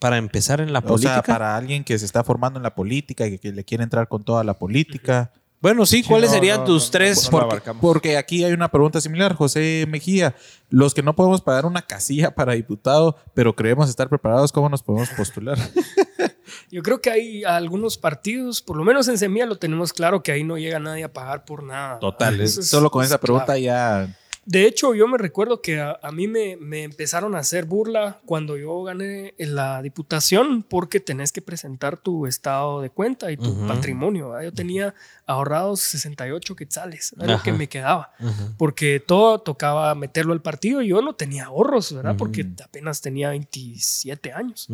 Para 0.00 0.16
empezar 0.16 0.60
en 0.60 0.72
la 0.72 0.80
O 0.80 0.84
política. 0.84 1.14
sea, 1.14 1.22
para 1.22 1.56
alguien 1.56 1.84
que 1.84 1.96
se 1.98 2.04
está 2.04 2.24
formando 2.24 2.58
en 2.58 2.64
la 2.64 2.74
política 2.74 3.26
y 3.28 3.32
que, 3.32 3.38
que 3.38 3.52
le 3.52 3.64
quiere 3.64 3.84
entrar 3.84 4.08
con 4.08 4.24
toda 4.24 4.42
la 4.42 4.58
política, 4.58 5.32
Bueno, 5.60 5.84
sí, 5.86 6.02
Sí, 6.02 6.08
¿cuáles 6.08 6.30
no, 6.30 6.34
serían 6.36 6.58
no, 6.60 6.64
tus 6.64 6.84
no, 6.86 6.90
tres? 6.92 7.30
no, 7.32 7.40
no, 7.40 7.48
Porque, 7.48 7.70
porque 7.80 8.16
aquí 8.16 8.44
hay 8.44 8.52
una 8.52 8.68
pregunta 8.70 9.00
similar, 9.00 9.34
José 9.34 9.86
Mejía. 9.88 10.34
Los 10.70 10.94
que 10.94 11.02
no 11.02 11.16
podemos 11.16 11.40
pagar 11.40 11.66
una 11.66 11.82
casilla 11.82 12.32
para 12.34 12.52
diputado, 12.52 13.16
pero 13.34 13.56
creemos 13.56 13.88
estar 13.90 14.08
preparados, 14.08 14.52
¿cómo 14.52 14.68
nos 14.68 14.82
podemos 14.82 15.08
postular? 15.10 15.58
Yo 16.70 16.82
creo 16.82 17.00
que 17.00 17.10
hay 17.10 17.44
algunos 17.44 17.98
partidos, 17.98 18.62
por 18.62 18.76
lo 18.76 18.84
menos 18.84 19.08
en 19.08 19.18
Semilla 19.18 19.46
lo 19.46 19.56
tenemos 19.56 19.92
claro 19.92 20.22
que 20.22 20.32
ahí 20.32 20.44
no 20.44 20.58
llega 20.58 20.78
nadie 20.78 21.04
a 21.04 21.12
pagar 21.12 21.44
por 21.44 21.62
nada. 21.62 21.98
Total, 21.98 22.40
es- 22.40 22.68
solo 22.68 22.90
con 22.90 23.02
es 23.02 23.08
esa 23.10 23.18
pregunta 23.18 23.58
ya. 23.58 24.14
De 24.50 24.64
hecho, 24.64 24.94
yo 24.94 25.06
me 25.06 25.18
recuerdo 25.18 25.60
que 25.60 25.78
a, 25.78 26.00
a 26.02 26.10
mí 26.10 26.26
me, 26.26 26.56
me 26.56 26.82
empezaron 26.82 27.34
a 27.34 27.40
hacer 27.40 27.66
burla 27.66 28.18
cuando 28.24 28.56
yo 28.56 28.82
gané 28.82 29.34
en 29.36 29.54
la 29.54 29.82
diputación 29.82 30.62
porque 30.62 31.00
tenés 31.00 31.32
que 31.32 31.42
presentar 31.42 31.98
tu 31.98 32.26
estado 32.26 32.80
de 32.80 32.88
cuenta 32.88 33.30
y 33.30 33.36
tu 33.36 33.66
patrimonio. 33.66 34.30
¿verdad? 34.30 34.44
Yo 34.44 34.54
tenía 34.54 34.94
ahorrados 35.26 35.80
68 35.80 36.56
quetzales, 36.56 37.14
lo 37.18 37.42
que 37.42 37.52
me 37.52 37.68
quedaba, 37.68 38.10
porque 38.56 39.04
todo 39.06 39.38
tocaba 39.38 39.94
meterlo 39.94 40.32
al 40.32 40.40
partido 40.40 40.80
y 40.80 40.88
yo 40.88 41.02
no 41.02 41.14
tenía 41.14 41.44
ahorros, 41.44 41.92
¿verdad? 41.92 42.16
Porque 42.16 42.40
Ujú. 42.40 42.54
apenas 42.64 43.02
tenía 43.02 43.28
27 43.28 44.32
años. 44.32 44.66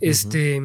Este, 0.00 0.60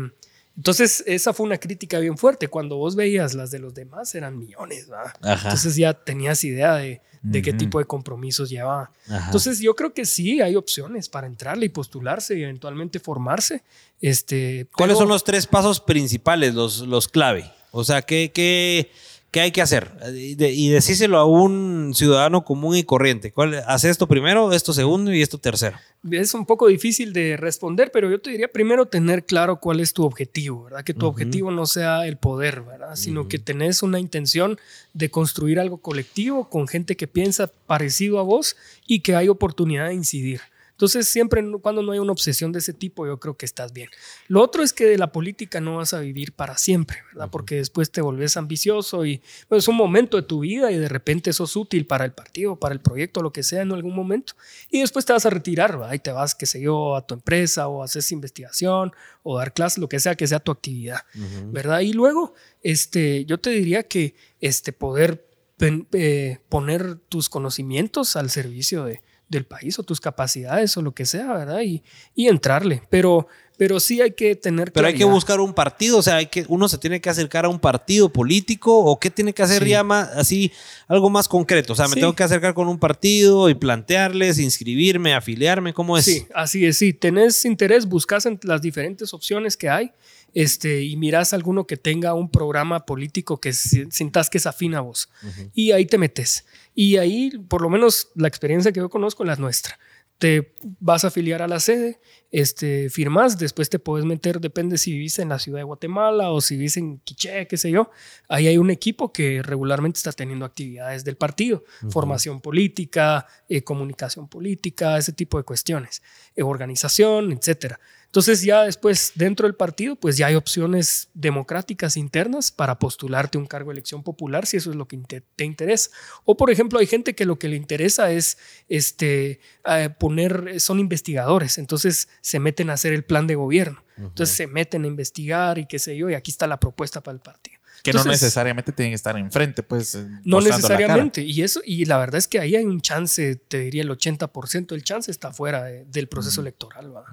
entonces, 0.57 1.01
esa 1.07 1.31
fue 1.31 1.45
una 1.45 1.59
crítica 1.59 1.99
bien 1.99 2.17
fuerte. 2.17 2.49
Cuando 2.49 2.75
vos 2.75 2.97
veías 2.97 3.35
las 3.35 3.51
de 3.51 3.59
los 3.59 3.73
demás, 3.73 4.13
eran 4.15 4.37
millones, 4.37 4.89
¿verdad? 4.89 5.13
Ajá. 5.21 5.47
Entonces 5.47 5.77
ya 5.77 5.93
tenías 5.93 6.43
idea 6.43 6.75
de, 6.75 7.01
de 7.21 7.41
qué 7.41 7.53
tipo 7.53 7.79
de 7.79 7.85
compromisos 7.85 8.49
llevaba. 8.49 8.91
Ajá. 9.07 9.25
Entonces, 9.25 9.59
yo 9.59 9.75
creo 9.75 9.93
que 9.93 10.05
sí 10.05 10.41
hay 10.41 10.55
opciones 10.55 11.09
para 11.09 11.27
entrarle 11.27 11.65
y 11.65 11.69
postularse 11.69 12.37
y 12.37 12.43
eventualmente 12.43 12.99
formarse. 12.99 13.63
Este, 14.01 14.67
¿Cuáles 14.75 14.97
son 14.97 15.09
los 15.09 15.23
tres 15.23 15.47
pasos 15.47 15.79
principales, 15.79 16.53
los, 16.53 16.79
los 16.79 17.07
clave? 17.07 17.51
O 17.71 17.83
sea, 17.83 18.01
¿qué, 18.01 18.31
qué, 18.33 18.91
qué 19.31 19.41
hay 19.41 19.51
que 19.51 19.61
hacer? 19.61 19.91
Y, 20.15 20.35
de- 20.35 20.51
y 20.51 20.69
decíselo 20.69 21.17
a 21.17 21.25
un 21.25 21.93
ciudadano 21.95 22.43
común 22.43 22.75
y 22.75 22.83
corriente. 22.83 23.31
¿Cuál, 23.31 23.55
haz 23.67 23.83
esto 23.83 24.07
primero, 24.07 24.51
esto 24.53 24.73
segundo 24.73 25.13
y 25.13 25.21
esto 25.21 25.37
tercero. 25.37 25.77
Es 26.09 26.33
un 26.33 26.45
poco 26.45 26.67
difícil 26.67 27.11
de 27.13 27.35
responder, 27.37 27.91
pero 27.91 28.09
yo 28.09 28.19
te 28.21 28.29
diría 28.31 28.47
primero 28.47 28.85
tener 28.85 29.25
claro 29.25 29.59
cuál 29.59 29.81
es 29.81 29.93
tu 29.93 30.03
objetivo, 30.05 30.63
¿verdad? 30.63 30.83
Que 30.83 30.93
tu 30.93 31.05
objetivo 31.05 31.51
no 31.51 31.65
sea 31.65 32.07
el 32.07 32.17
poder, 32.17 32.61
¿verdad? 32.61 32.95
Sino 32.95 33.27
que 33.27 33.37
tenés 33.37 33.83
una 33.83 33.99
intención 33.99 34.57
de 34.93 35.11
construir 35.11 35.59
algo 35.59 35.77
colectivo 35.79 36.49
con 36.49 36.67
gente 36.67 36.95
que 36.95 37.07
piensa 37.07 37.47
parecido 37.67 38.17
a 38.19 38.23
vos 38.23 38.55
y 38.87 39.01
que 39.01 39.15
hay 39.15 39.27
oportunidad 39.27 39.87
de 39.89 39.95
incidir. 39.95 40.41
Entonces, 40.79 41.09
siempre 41.09 41.43
cuando 41.61 41.83
no 41.83 41.91
hay 41.91 41.99
una 41.99 42.13
obsesión 42.13 42.53
de 42.53 42.59
ese 42.59 42.71
tipo, 42.71 43.05
yo 43.05 43.19
creo 43.19 43.35
que 43.35 43.45
estás 43.45 43.73
bien. 43.73 43.89
Lo 44.29 44.41
otro 44.41 44.63
es 44.63 44.71
que 44.71 44.85
de 44.85 44.97
la 44.97 45.11
política 45.11 45.59
no 45.59 45.75
vas 45.75 45.93
a 45.93 45.99
vivir 45.99 46.31
para 46.31 46.57
siempre, 46.57 46.99
¿verdad? 47.11 47.29
Porque 47.29 47.55
después 47.55 47.91
te 47.91 47.99
volvés 47.99 48.37
ambicioso 48.37 49.05
y 49.05 49.21
bueno, 49.49 49.59
es 49.59 49.67
un 49.67 49.75
momento 49.75 50.15
de 50.15 50.23
tu 50.23 50.39
vida 50.39 50.71
y 50.71 50.77
de 50.77 50.87
repente 50.87 51.33
sos 51.33 51.57
útil 51.57 51.85
para 51.85 52.05
el 52.05 52.13
partido, 52.13 52.55
para 52.55 52.73
el 52.73 52.79
proyecto, 52.79 53.21
lo 53.21 53.33
que 53.33 53.43
sea 53.43 53.61
en 53.61 53.73
algún 53.73 53.93
momento. 53.93 54.35
Y 54.71 54.79
después 54.79 55.03
te 55.03 55.11
vas 55.11 55.25
a 55.25 55.29
retirar, 55.29 55.77
¿verdad? 55.77 55.95
Y 55.95 55.99
te 55.99 56.13
vas, 56.13 56.33
qué 56.33 56.45
sé 56.45 56.61
yo, 56.61 56.95
a 56.95 57.05
tu 57.05 57.13
empresa 57.13 57.67
o 57.67 57.83
haces 57.83 58.13
investigación 58.13 58.93
o 59.21 59.37
dar 59.37 59.53
clases, 59.53 59.79
lo 59.79 59.89
que 59.89 59.99
sea 59.99 60.15
que 60.15 60.27
sea 60.27 60.39
tu 60.39 60.53
actividad, 60.53 61.01
¿verdad? 61.47 61.81
Y 61.81 61.91
luego, 61.91 62.35
este, 62.63 63.25
yo 63.25 63.37
te 63.37 63.49
diría 63.49 63.83
que 63.83 64.15
este, 64.39 64.71
poder 64.71 65.27
eh, 65.59 66.37
poner 66.47 66.95
tus 66.95 67.27
conocimientos 67.27 68.15
al 68.15 68.29
servicio 68.29 68.85
de, 68.85 69.01
del 69.29 69.45
país 69.45 69.77
o 69.79 69.83
tus 69.83 70.01
capacidades 70.01 70.75
o 70.75 70.81
lo 70.81 70.93
que 70.93 71.05
sea, 71.05 71.31
¿verdad? 71.33 71.61
Y, 71.61 71.83
y 72.15 72.27
entrarle. 72.27 72.81
Pero, 72.89 73.27
pero 73.57 73.79
sí 73.79 74.01
hay 74.01 74.11
que 74.11 74.35
tener 74.35 74.71
Pero 74.71 74.87
hay 74.87 74.95
que 74.95 75.03
buscar 75.05 75.39
un 75.39 75.53
partido, 75.53 75.97
o 75.99 76.01
sea, 76.01 76.15
hay 76.15 76.25
que, 76.27 76.45
uno 76.47 76.67
se 76.67 76.77
tiene 76.77 76.99
que 76.99 77.09
acercar 77.09 77.45
a 77.45 77.49
un 77.49 77.59
partido 77.59 78.11
político 78.11 78.75
o 78.77 78.99
qué 78.99 79.09
tiene 79.09 79.33
que 79.33 79.43
hacer 79.43 79.63
Sí. 79.63 79.69
ya 79.69 79.83
más, 79.83 80.09
así, 80.15 80.51
algo 80.87 81.09
más 81.09 81.27
concreto. 81.27 81.73
O 81.73 81.75
sea, 81.75 81.87
me 81.87 81.93
Sí. 81.95 81.99
tengo 81.99 82.15
que 82.15 82.23
acercar 82.23 82.53
con 82.53 82.67
un 82.67 82.79
partido 82.79 83.49
y 83.49 83.53
plantearles, 83.55 84.39
inscribirme, 84.39 85.13
afiliarme, 85.13 85.73
¿cómo 85.73 85.97
es? 85.97 86.05
Sí, 86.05 86.25
así 86.33 86.65
es, 86.65 86.77
sí. 86.77 86.93
Tenés 86.93 87.45
interés, 87.45 87.85
buscas 87.85 88.25
en 88.25 88.39
las 88.43 88.61
diferentes 88.61 89.13
opciones 89.13 89.55
que 89.57 89.69
hay 89.69 89.91
este, 90.33 90.83
y 90.83 90.95
mirás 90.95 91.33
alguno 91.33 91.65
que 91.65 91.75
tenga 91.75 92.13
un 92.13 92.29
programa 92.29 92.85
político 92.85 93.39
que 93.41 93.51
si- 93.51 93.89
sintas 93.89 94.29
que 94.29 94.37
es 94.37 94.45
afín 94.45 94.75
a 94.75 94.81
vos. 94.81 95.09
Y 95.55 95.71
ahí 95.71 95.85
te 95.87 95.97
metes. 95.97 96.45
Y 96.81 96.95
ahí, 96.95 97.31
por 97.49 97.61
lo 97.61 97.69
menos 97.69 98.09
la 98.15 98.29
experiencia 98.29 98.71
que 98.71 98.79
yo 98.79 98.89
conozco 98.89 99.23
es 99.23 99.27
la 99.27 99.35
nuestra. 99.35 99.77
Te 100.17 100.55
vas 100.79 101.03
a 101.03 101.09
afiliar 101.09 101.41
a 101.41 101.47
la 101.49 101.59
sede, 101.59 101.99
este, 102.31 102.89
firmas, 102.89 103.37
después 103.37 103.69
te 103.69 103.79
puedes 103.79 104.05
meter, 104.05 104.39
depende 104.39 104.77
si 104.77 104.93
vivís 104.93 105.19
en 105.19 105.27
la 105.27 105.39
ciudad 105.39 105.59
de 105.59 105.65
Guatemala 105.65 106.31
o 106.31 106.39
si 106.39 106.55
vivís 106.55 106.77
en 106.77 106.99
Quiché, 106.99 107.47
qué 107.47 107.57
sé 107.57 107.69
yo. 107.69 107.91
Ahí 108.29 108.47
hay 108.47 108.57
un 108.57 108.69
equipo 108.71 109.11
que 109.11 109.41
regularmente 109.41 109.97
está 109.97 110.13
teniendo 110.13 110.45
actividades 110.45 111.03
del 111.03 111.17
partido, 111.17 111.65
formación 111.89 112.39
política, 112.39 113.25
eh, 113.49 113.61
comunicación 113.61 114.29
política, 114.29 114.97
ese 114.97 115.11
tipo 115.11 115.37
de 115.37 115.43
cuestiones, 115.43 116.01
eh, 116.33 116.43
organización, 116.43 117.33
etcétera. 117.33 117.81
Entonces 118.09 118.41
ya 118.41 118.63
después 118.63 119.11
dentro 119.13 119.45
del 119.45 119.53
partido 119.55 119.95
pues 119.95 120.17
ya 120.17 120.25
hay 120.27 120.35
opciones 120.35 121.09
democráticas 121.13 121.95
internas 121.95 122.51
para 122.51 122.79
postularte 122.79 123.37
un 123.37 123.45
cargo 123.45 123.69
de 123.69 123.73
elección 123.75 124.01
popular 124.01 124.47
si 124.47 124.57
eso 124.57 124.71
es 124.71 124.75
lo 124.75 124.87
que 124.87 124.97
te 125.35 125.43
interesa. 125.43 125.91
O 126.25 126.35
por 126.35 126.49
ejemplo 126.49 126.79
hay 126.79 126.87
gente 126.87 127.13
que 127.13 127.25
lo 127.25 127.37
que 127.37 127.47
le 127.49 127.55
interesa 127.55 128.11
es 128.11 128.39
este, 128.67 129.39
eh, 129.65 129.89
poner, 129.99 130.59
son 130.59 130.79
investigadores, 130.79 131.57
entonces 131.57 132.09
se 132.21 132.39
meten 132.39 132.69
a 132.69 132.73
hacer 132.73 132.93
el 132.93 133.03
plan 133.03 133.27
de 133.27 133.35
gobierno. 133.35 133.83
Entonces 133.97 134.35
se 134.35 134.47
meten 134.47 134.85
a 134.85 134.87
investigar 134.87 135.57
y 135.59 135.65
qué 135.65 135.77
sé 135.77 135.95
yo 135.97 136.09
y 136.09 136.13
aquí 136.13 136.31
está 136.31 136.47
la 136.47 136.59
propuesta 136.59 137.01
para 137.01 137.13
el 137.15 137.21
partido. 137.21 137.59
Que 137.83 137.91
no 137.93 137.99
necesariamente 138.11 138.71
tienen 138.71 138.91
que 138.91 138.95
estar 138.95 139.15
enfrente, 139.17 139.61
pues. 139.61 139.95
eh, 139.95 139.99
no 140.23 140.37
mostrando 140.37 140.45
la 140.47 140.47
cara. 140.47 140.57
necesariamente. 140.57 141.21
Y 141.21 141.43
eso, 141.43 141.61
y 141.63 141.85
la 141.85 141.97
verdad 141.97 142.17
es 142.17 142.27
que 142.27 142.39
ahí 142.39 142.55
hay 142.55 142.63
un 142.65 142.81
chance, 142.81 143.35
te 143.35 143.59
diría 143.59 143.83
el 143.83 143.89
80% 143.89 144.67
del 144.67 144.83
chance 144.83 145.11
está 145.11 145.31
fuera 145.31 145.63
de- 145.63 145.85
del 145.85 146.07
proceso 146.07 146.41
electoral. 146.41 146.95
¿va? 146.95 147.05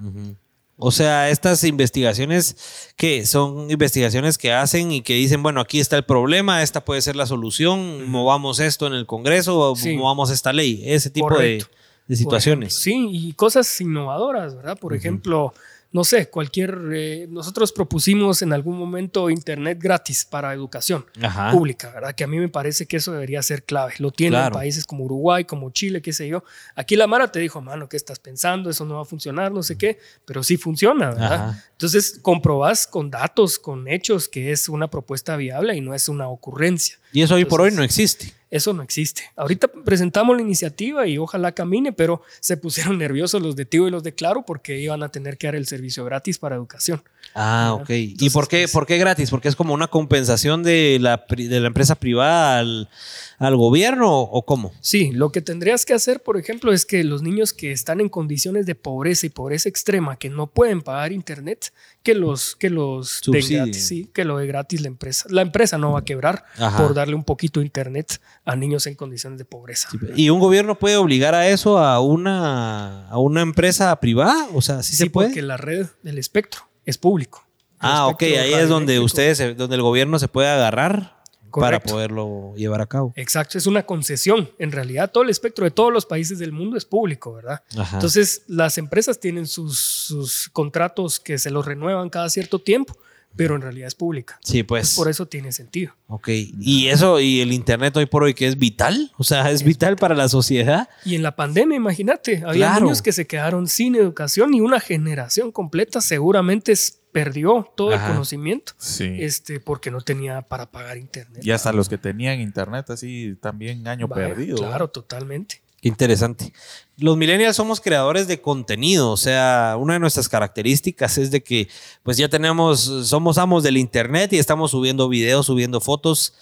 O 0.79 0.91
sea, 0.91 1.29
estas 1.31 1.63
investigaciones 1.63 2.93
que 2.95 3.25
son 3.25 3.71
investigaciones 3.71 4.37
que 4.37 4.53
hacen 4.53 4.91
y 4.91 5.01
que 5.01 5.15
dicen, 5.15 5.41
bueno, 5.41 5.59
aquí 5.59 5.79
está 5.79 5.97
el 5.97 6.05
problema, 6.05 6.61
esta 6.61 6.85
puede 6.85 7.01
ser 7.01 7.15
la 7.15 7.25
solución, 7.25 8.07
movamos 8.09 8.59
esto 8.59 8.85
en 8.85 8.93
el 8.93 9.07
Congreso, 9.07 9.75
Sí. 9.75 9.97
movamos 9.97 10.29
esta 10.29 10.53
ley, 10.53 10.83
ese 10.85 11.09
tipo 11.09 11.35
de, 11.37 11.65
situaciones. 12.09 12.79
Ejemplo, 12.79 13.09
sí, 13.11 13.27
y 13.27 13.33
cosas 13.33 13.81
innovadoras, 13.81 14.55
¿verdad? 14.55 14.77
Por 14.77 14.93
ejemplo, 14.93 15.51
no 15.91 16.03
sé, 16.03 16.29
cualquier... 16.29 16.77
eh, 16.93 17.27
nosotros 17.29 17.71
propusimos 17.71 18.41
en 18.41 18.53
algún 18.53 18.77
momento 18.77 19.29
Internet 19.29 19.79
gratis 19.81 20.25
para 20.25 20.53
educación 20.53 21.05
Ajá. 21.21 21.51
pública, 21.51 21.91
¿verdad? 21.91 22.13
Que 22.13 22.23
a 22.23 22.27
mí 22.27 22.37
me 22.37 22.49
parece 22.49 22.85
que 22.85 22.97
eso 22.97 23.11
debería 23.13 23.41
ser 23.41 23.63
clave. 23.63 23.93
Lo 23.99 24.11
tienen 24.11 24.39
Claro. 24.39 24.55
países 24.55 24.85
como 24.85 25.05
Uruguay, 25.05 25.45
como 25.45 25.69
Chile, 25.71 26.01
qué 26.01 26.13
sé 26.13 26.27
yo. 26.27 26.43
Aquí 26.75 26.95
la 26.95 27.07
Mara 27.07 27.31
te 27.31 27.39
dijo, 27.39 27.61
mano, 27.61 27.87
¿qué 27.89 27.97
estás 27.97 28.19
pensando? 28.19 28.69
Eso 28.69 28.85
no 28.85 28.95
va 28.95 29.01
a 29.03 29.05
funcionar, 29.05 29.51
no 29.51 29.63
sé 29.63 29.77
qué, 29.77 29.97
pero 30.25 30.43
sí 30.43 30.57
funciona, 30.57 31.09
¿verdad? 31.11 31.33
Ajá. 31.49 31.63
Entonces 31.71 32.19
comprobás 32.21 32.85
con 32.87 33.09
datos, 33.09 33.57
con 33.59 33.87
hechos, 33.87 34.27
que 34.27 34.51
es 34.51 34.67
una 34.69 34.89
propuesta 34.89 35.35
viable 35.37 35.75
y 35.75 35.81
no 35.81 35.93
es 35.93 36.09
una 36.09 36.27
ocurrencia. 36.27 36.97
Y 37.13 37.21
eso 37.21 37.35
hoy 37.35 37.45
por 37.45 37.61
hoy 37.61 37.71
no 37.71 37.81
existe. 37.83 38.33
Eso 38.49 38.73
no 38.73 38.81
existe. 38.81 39.23
Ahorita 39.35 39.67
presentamos 39.67 40.35
la 40.35 40.41
iniciativa 40.41 41.05
y 41.05 41.17
ojalá 41.17 41.51
camine, 41.51 41.91
pero 41.91 42.21
se 42.39 42.57
pusieron 42.57 42.97
nerviosos 42.99 43.41
los 43.41 43.55
de 43.55 43.65
Tigo 43.65 43.87
y 43.87 43.91
los 43.91 44.03
de 44.03 44.13
Claro 44.13 44.43
porque 44.45 44.79
iban 44.79 45.03
a 45.03 45.09
tener 45.09 45.37
que 45.37 45.47
dar 45.47 45.55
el 45.55 45.67
servicio 45.67 46.05
gratis 46.05 46.39
para 46.39 46.55
educación. 46.55 47.03
Ah, 47.39 47.73
ok. 47.79 47.89
¿Y 47.91 48.29
por 48.31 48.47
qué, 48.47 48.67
por 48.67 48.87
qué 48.87 48.97
gratis? 48.97 49.29
¿Porque 49.29 49.47
es 49.47 49.55
como 49.55 49.73
una 49.73 49.87
compensación 49.87 50.63
de 50.63 50.97
la, 50.99 51.23
de 51.29 51.59
la 51.59 51.67
empresa 51.67 51.93
privada 51.95 52.57
al, 52.57 52.89
al 53.37 53.55
gobierno 53.55 54.09
o 54.21 54.43
cómo? 54.45 54.71
Sí, 54.81 55.11
lo 55.11 55.31
que 55.31 55.41
tendrías 55.41 55.85
que 55.85 55.93
hacer, 55.93 56.23
por 56.23 56.37
ejemplo, 56.37 56.73
es 56.73 56.85
que 56.85 57.03
los 57.03 57.21
niños 57.21 57.53
que 57.53 57.71
están 57.71 58.01
en 58.01 58.09
condiciones 58.09 58.65
de 58.65 58.73
pobreza 58.73 59.27
y 59.27 59.29
pobreza 59.29 59.69
extrema, 59.69 60.17
que 60.17 60.29
no 60.29 60.47
pueden 60.47 60.81
pagar 60.81 61.11
internet, 61.11 61.71
que 62.01 62.15
los, 62.15 62.55
que 62.55 62.71
los 62.71 63.21
den 63.25 63.33
Subsidien. 63.41 63.63
gratis, 63.65 63.87
sí, 63.87 64.09
que 64.13 64.25
lo 64.25 64.37
dé 64.39 64.47
gratis 64.47 64.81
la 64.81 64.87
empresa. 64.87 65.25
La 65.29 65.43
empresa 65.43 65.77
no 65.77 65.91
va 65.91 65.99
a 65.99 66.05
quebrar 66.05 66.43
Ajá. 66.57 66.77
por 66.81 66.95
darle 66.95 67.13
un 67.13 67.23
poquito 67.23 67.59
de 67.59 67.67
internet 67.67 68.19
a 68.45 68.55
niños 68.55 68.87
en 68.87 68.95
condiciones 68.95 69.37
de 69.37 69.45
pobreza. 69.45 69.89
¿Y 70.15 70.29
un 70.31 70.39
gobierno 70.39 70.79
puede 70.79 70.95
obligar 70.97 71.35
a 71.35 71.47
eso 71.47 71.77
a 71.77 71.99
una, 71.99 73.07
a 73.09 73.19
una 73.19 73.41
empresa 73.41 73.95
privada? 73.99 74.47
O 74.53 74.61
sea, 74.63 74.81
¿sí, 74.81 74.93
Sí, 74.93 74.97
se 75.03 75.09
puede? 75.11 75.27
porque 75.29 75.41
la 75.43 75.57
red 75.57 75.85
del 76.01 76.17
espectro 76.17 76.61
es 76.87 76.97
público. 76.97 77.43
Ah, 77.79 78.07
ok, 78.07 78.23
ahí 78.23 78.53
es 78.53 78.69
donde 78.69 78.99
ustedes, 78.99 79.37
se- 79.37 79.53
donde 79.53 79.75
el 79.75 79.83
gobierno 79.83 80.17
se 80.17 80.27
puede 80.27 80.47
agarrar 80.49 81.15
para 81.51 81.79
poderlo 81.79 82.53
llevar 82.55 82.81
a 82.81 82.85
cabo. 82.87 83.13
Exacto, 83.15 83.57
es 83.57 83.65
una 83.67 83.83
concesión. 83.83 84.49
En 84.59 84.71
realidad, 84.71 85.11
todo 85.11 85.23
el 85.23 85.29
espectro 85.29 85.63
de 85.65 85.71
todos 85.71 85.91
los 85.93 86.05
países 86.05 86.37
del 86.39 86.51
mundo 86.51 86.75
es 86.77 86.85
público, 86.85 87.33
¿verdad? 87.33 87.61
Ajá. 87.77 87.97
Entonces, 87.97 88.43
las 88.47 88.77
empresas 88.77 89.19
tienen 89.19 89.47
sus, 89.47 89.79
sus 89.79 90.49
contratos 90.53 91.19
que 91.19 91.37
se 91.37 91.49
los 91.51 91.65
renuevan 91.65 92.09
cada 92.09 92.29
cierto 92.29 92.59
tiempo, 92.59 92.95
pero 93.37 93.55
en 93.55 93.61
realidad 93.61 93.87
es 93.87 93.95
pública. 93.95 94.39
sí, 94.43 94.63
pues. 94.63 94.95
Por 94.95 95.07
eso 95.09 95.27
tiene 95.27 95.51
sentido. 95.51 95.93
Ok. 96.07 96.27
Y 96.59 96.87
eso, 96.87 97.19
y 97.19 97.39
el 97.41 97.53
internet 97.53 97.95
hoy 97.95 98.05
por 98.07 98.23
hoy 98.23 98.33
que 98.33 98.47
es 98.47 98.57
vital, 98.57 99.11
o 99.17 99.23
sea, 99.23 99.49
es 99.51 99.63
vital 99.63 99.95
para 99.95 100.15
la 100.15 100.27
sociedad. 100.27 100.89
Y 101.05 101.15
en 101.15 101.23
la 101.23 101.35
pandemia, 101.35 101.75
imagínate, 101.77 102.37
había 102.45 102.67
Claro. 102.67 102.85
niños 102.85 103.01
que 103.01 103.11
se 103.13 103.27
quedaron 103.27 103.67
sin 103.67 103.95
educación 103.95 104.53
y 104.53 104.59
una 104.61 104.79
generación 104.79 105.51
completa 105.51 106.01
seguramente 106.01 106.71
es- 106.73 106.99
perdió 107.11 107.67
todo 107.75 107.93
Ajá. 107.95 108.05
el 108.07 108.11
conocimiento 108.13 108.73
Sí. 108.77 109.05
este, 109.19 109.59
porque 109.59 109.89
no 109.89 110.01
tenía 110.01 110.43
para 110.43 110.69
pagar 110.69 110.97
internet. 110.97 111.43
Y 111.43 111.49
hasta 111.49 111.71
los 111.73 111.89
que 111.89 111.97
tenían 111.97 112.39
internet 112.41 112.89
así 112.91 113.35
también 113.41 113.87
año 113.87 114.07
Vaya, 114.07 114.27
perdido. 114.27 114.57
Claro, 114.57 114.89
totalmente. 114.89 115.61
Qué 115.81 115.89
interesante. 115.89 116.53
Los 116.97 117.17
millennials 117.17 117.55
somos 117.55 117.79
creadores 117.79 118.27
de 118.27 118.41
contenido, 118.41 119.11
o 119.11 119.17
sea, 119.17 119.75
una 119.79 119.93
de 119.93 119.99
nuestras 119.99 120.27
características 120.27 121.19
es 121.19 121.29
de 121.29 121.43
que 121.43 121.67
pues 122.01 122.17
ya 122.17 122.27
tenemos, 122.29 122.81
somos 123.05 123.37
amos 123.37 123.61
del 123.61 123.77
internet 123.77 124.33
y 124.33 124.39
estamos 124.39 124.71
subiendo 124.71 125.07
videos, 125.07 125.45
subiendo 125.45 125.79
fotos. 125.79 126.33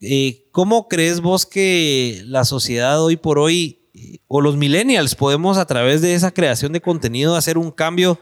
Eh, 0.00 0.46
¿Cómo 0.52 0.88
crees 0.88 1.20
vos 1.20 1.44
que 1.44 2.22
la 2.24 2.46
sociedad 2.46 3.02
hoy 3.02 3.16
por 3.16 3.38
hoy 3.38 3.82
o 4.26 4.40
los 4.40 4.56
millennials 4.56 5.14
podemos 5.14 5.58
a 5.58 5.66
través 5.66 6.00
de 6.00 6.14
esa 6.14 6.32
creación 6.32 6.72
de 6.72 6.80
contenido 6.80 7.36
hacer 7.36 7.58
un 7.58 7.70
cambio 7.70 8.18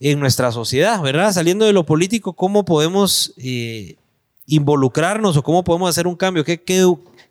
en 0.00 0.20
nuestra 0.20 0.52
sociedad, 0.52 1.00
¿verdad? 1.00 1.32
Saliendo 1.32 1.64
de 1.64 1.72
lo 1.72 1.86
político, 1.86 2.34
¿cómo 2.34 2.64
podemos 2.64 3.32
eh, 3.38 3.96
involucrarnos 4.46 5.36
o 5.36 5.42
cómo 5.42 5.64
podemos 5.64 5.88
hacer 5.88 6.06
un 6.06 6.16
cambio? 6.16 6.44
¿Qué, 6.44 6.62
qué, 6.62 6.84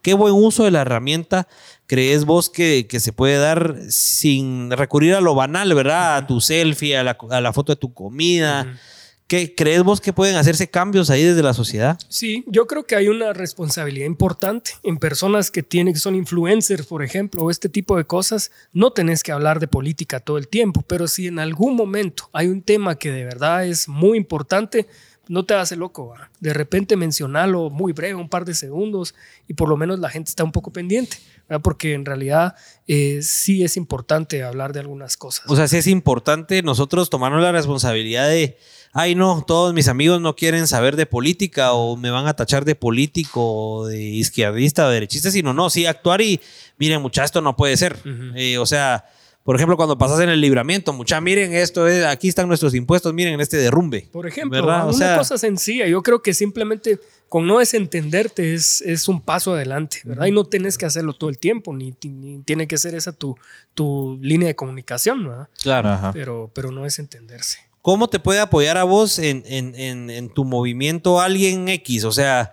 qué 0.05 0.13
buen 0.13 0.35
uso 0.35 0.63
de 0.65 0.69
la 0.69 0.81
herramienta 0.81 1.47
crees 1.87 2.25
vos 2.25 2.51
que, 2.51 2.85
que 2.87 2.99
se 2.99 3.11
puede 3.11 3.39
dar 3.39 3.75
sin 3.89 4.69
recurrir 4.69 5.15
a 5.15 5.21
lo 5.21 5.33
banal, 5.33 5.73
¿verdad? 5.73 6.17
A 6.17 6.27
tu 6.27 6.41
selfie, 6.41 6.95
a 6.95 7.03
la, 7.03 7.17
a 7.31 7.41
la 7.41 7.51
foto 7.53 7.71
de 7.71 7.77
tu 7.77 7.91
comida. 7.91 8.77
¿Qué 9.25 9.55
crees 9.55 9.81
vos 9.81 10.01
que 10.01 10.13
pueden 10.13 10.35
hacerse 10.35 10.69
cambios 10.69 11.09
ahí 11.09 11.23
desde 11.23 11.41
la 11.41 11.55
sociedad? 11.55 11.97
Sí, 12.07 12.43
yo 12.45 12.67
creo 12.67 12.85
que 12.85 12.95
hay 12.95 13.07
una 13.07 13.33
responsabilidad 13.33 14.05
importante 14.05 14.73
en 14.83 14.97
personas 14.97 15.49
que 15.49 15.63
tienen 15.63 15.95
que 15.95 15.99
son 15.99 16.13
influencers, 16.13 16.85
por 16.85 17.01
ejemplo, 17.01 17.41
o 17.41 17.49
este 17.49 17.67
tipo 17.67 17.97
de 17.97 18.05
cosas. 18.05 18.51
No 18.73 18.91
tenés 18.91 19.23
que 19.23 19.31
hablar 19.31 19.59
de 19.59 19.67
política 19.67 20.19
todo 20.19 20.37
el 20.37 20.47
tiempo, 20.47 20.83
pero 20.85 21.07
si 21.07 21.25
en 21.25 21.39
algún 21.39 21.75
momento 21.75 22.29
hay 22.31 22.45
un 22.45 22.61
tema 22.61 22.99
que 22.99 23.09
de 23.09 23.25
verdad 23.25 23.65
es 23.65 23.87
muy 23.87 24.19
importante, 24.19 24.85
no 25.27 25.45
te 25.45 25.53
hagas 25.53 25.71
el 25.71 25.79
loco. 25.79 26.07
¿va? 26.07 26.29
De 26.39 26.53
repente 26.53 26.95
mencionalo 26.95 27.69
muy 27.69 27.93
breve, 27.93 28.15
un 28.15 28.29
par 28.29 28.45
de 28.45 28.53
segundos, 28.53 29.15
y 29.47 29.53
por 29.53 29.69
lo 29.69 29.77
menos 29.77 29.99
la 29.99 30.09
gente 30.09 30.29
está 30.29 30.43
un 30.43 30.51
poco 30.51 30.71
pendiente, 30.71 31.17
¿verdad? 31.47 31.61
porque 31.61 31.93
en 31.93 32.05
realidad 32.05 32.55
eh, 32.87 33.19
sí 33.21 33.63
es 33.63 33.77
importante 33.77 34.43
hablar 34.43 34.73
de 34.73 34.79
algunas 34.79 35.17
cosas. 35.17 35.45
O 35.49 35.55
sea, 35.55 35.67
sí 35.67 35.77
es 35.77 35.87
importante 35.87 36.61
nosotros 36.63 37.09
tomarnos 37.09 37.41
la 37.41 37.51
responsabilidad 37.51 38.27
de, 38.27 38.57
ay 38.93 39.15
no, 39.15 39.43
todos 39.45 39.73
mis 39.73 39.87
amigos 39.87 40.21
no 40.21 40.35
quieren 40.35 40.67
saber 40.67 40.95
de 40.95 41.05
política 41.05 41.73
o 41.73 41.97
me 41.97 42.11
van 42.11 42.27
a 42.27 42.35
tachar 42.35 42.65
de 42.65 42.75
político 42.75 43.41
o 43.53 43.87
de 43.87 44.01
izquierdista 44.01 44.87
o 44.87 44.89
derechista, 44.89 45.31
sino 45.31 45.53
no, 45.53 45.69
sí 45.69 45.85
actuar 45.85 46.21
y 46.21 46.39
miren, 46.77 47.01
mucha, 47.01 47.23
esto 47.23 47.41
no 47.41 47.55
puede 47.55 47.77
ser. 47.77 47.97
Eh, 48.35 48.57
o 48.57 48.65
sea, 48.65 49.05
por 49.45 49.55
ejemplo, 49.55 49.77
cuando 49.77 49.97
pasas 49.97 50.19
en 50.19 50.29
el 50.29 50.41
libramiento, 50.41 50.91
mucha, 50.91 51.21
miren 51.21 51.53
esto, 51.53 51.87
es, 51.87 52.03
aquí 52.03 52.27
están 52.27 52.47
nuestros 52.47 52.73
impuestos, 52.75 53.13
miren 53.13 53.39
este 53.39 53.55
derrumbe. 53.57 54.09
Por 54.11 54.27
ejemplo, 54.27 54.59
¿Verdad? 54.59 54.85
O 54.85 54.89
una 54.89 54.97
sea- 54.97 55.17
cosa 55.17 55.37
sencilla, 55.37 55.87
yo 55.87 56.01
creo 56.01 56.21
que 56.23 56.33
simplemente 56.33 56.99
con 57.29 57.45
no 57.47 57.59
desentenderte 57.59 58.53
es, 58.55 58.81
es 58.81 59.07
un 59.07 59.21
paso 59.21 59.53
adelante, 59.53 60.01
¿verdad? 60.03 60.25
Y 60.25 60.31
no 60.31 60.45
tienes 60.45 60.77
que 60.77 60.85
hacerlo 60.85 61.13
todo 61.13 61.29
el 61.29 61.37
tiempo, 61.37 61.73
ni, 61.75 61.93
ni 62.03 62.39
tiene 62.43 62.67
que 62.67 62.77
ser 62.77 62.95
esa 62.95 63.11
tu, 63.13 63.37
tu 63.73 64.17
línea 64.21 64.47
de 64.47 64.55
comunicación, 64.55 65.23
¿verdad? 65.27 65.47
Claro. 65.61 65.89
Ajá. 65.89 66.11
Pero, 66.11 66.49
pero 66.53 66.71
no 66.71 66.85
es 66.85 66.97
entenderse. 66.99 67.59
¿Cómo 67.81 68.09
te 68.09 68.19
puede 68.19 68.39
apoyar 68.39 68.77
a 68.77 68.83
vos 68.83 69.19
en, 69.19 69.43
en- 69.45 69.75
en- 69.75 70.09
en 70.09 70.29
tu 70.33 70.43
movimiento 70.43 71.21
alguien 71.21 71.67
X? 71.69 72.03
O 72.05 72.11
sea, 72.11 72.51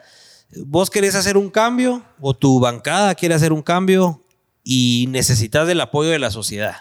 vos 0.66 0.90
querés 0.90 1.14
hacer 1.14 1.38
un 1.38 1.48
cambio 1.48 2.02
o 2.20 2.34
tu 2.34 2.60
bancada 2.60 3.14
quiere 3.14 3.34
hacer 3.34 3.50
un 3.52 3.62
cambio 3.62 4.21
y 4.64 5.06
necesitas 5.10 5.66
del 5.66 5.80
apoyo 5.80 6.10
de 6.10 6.18
la 6.18 6.30
sociedad. 6.30 6.76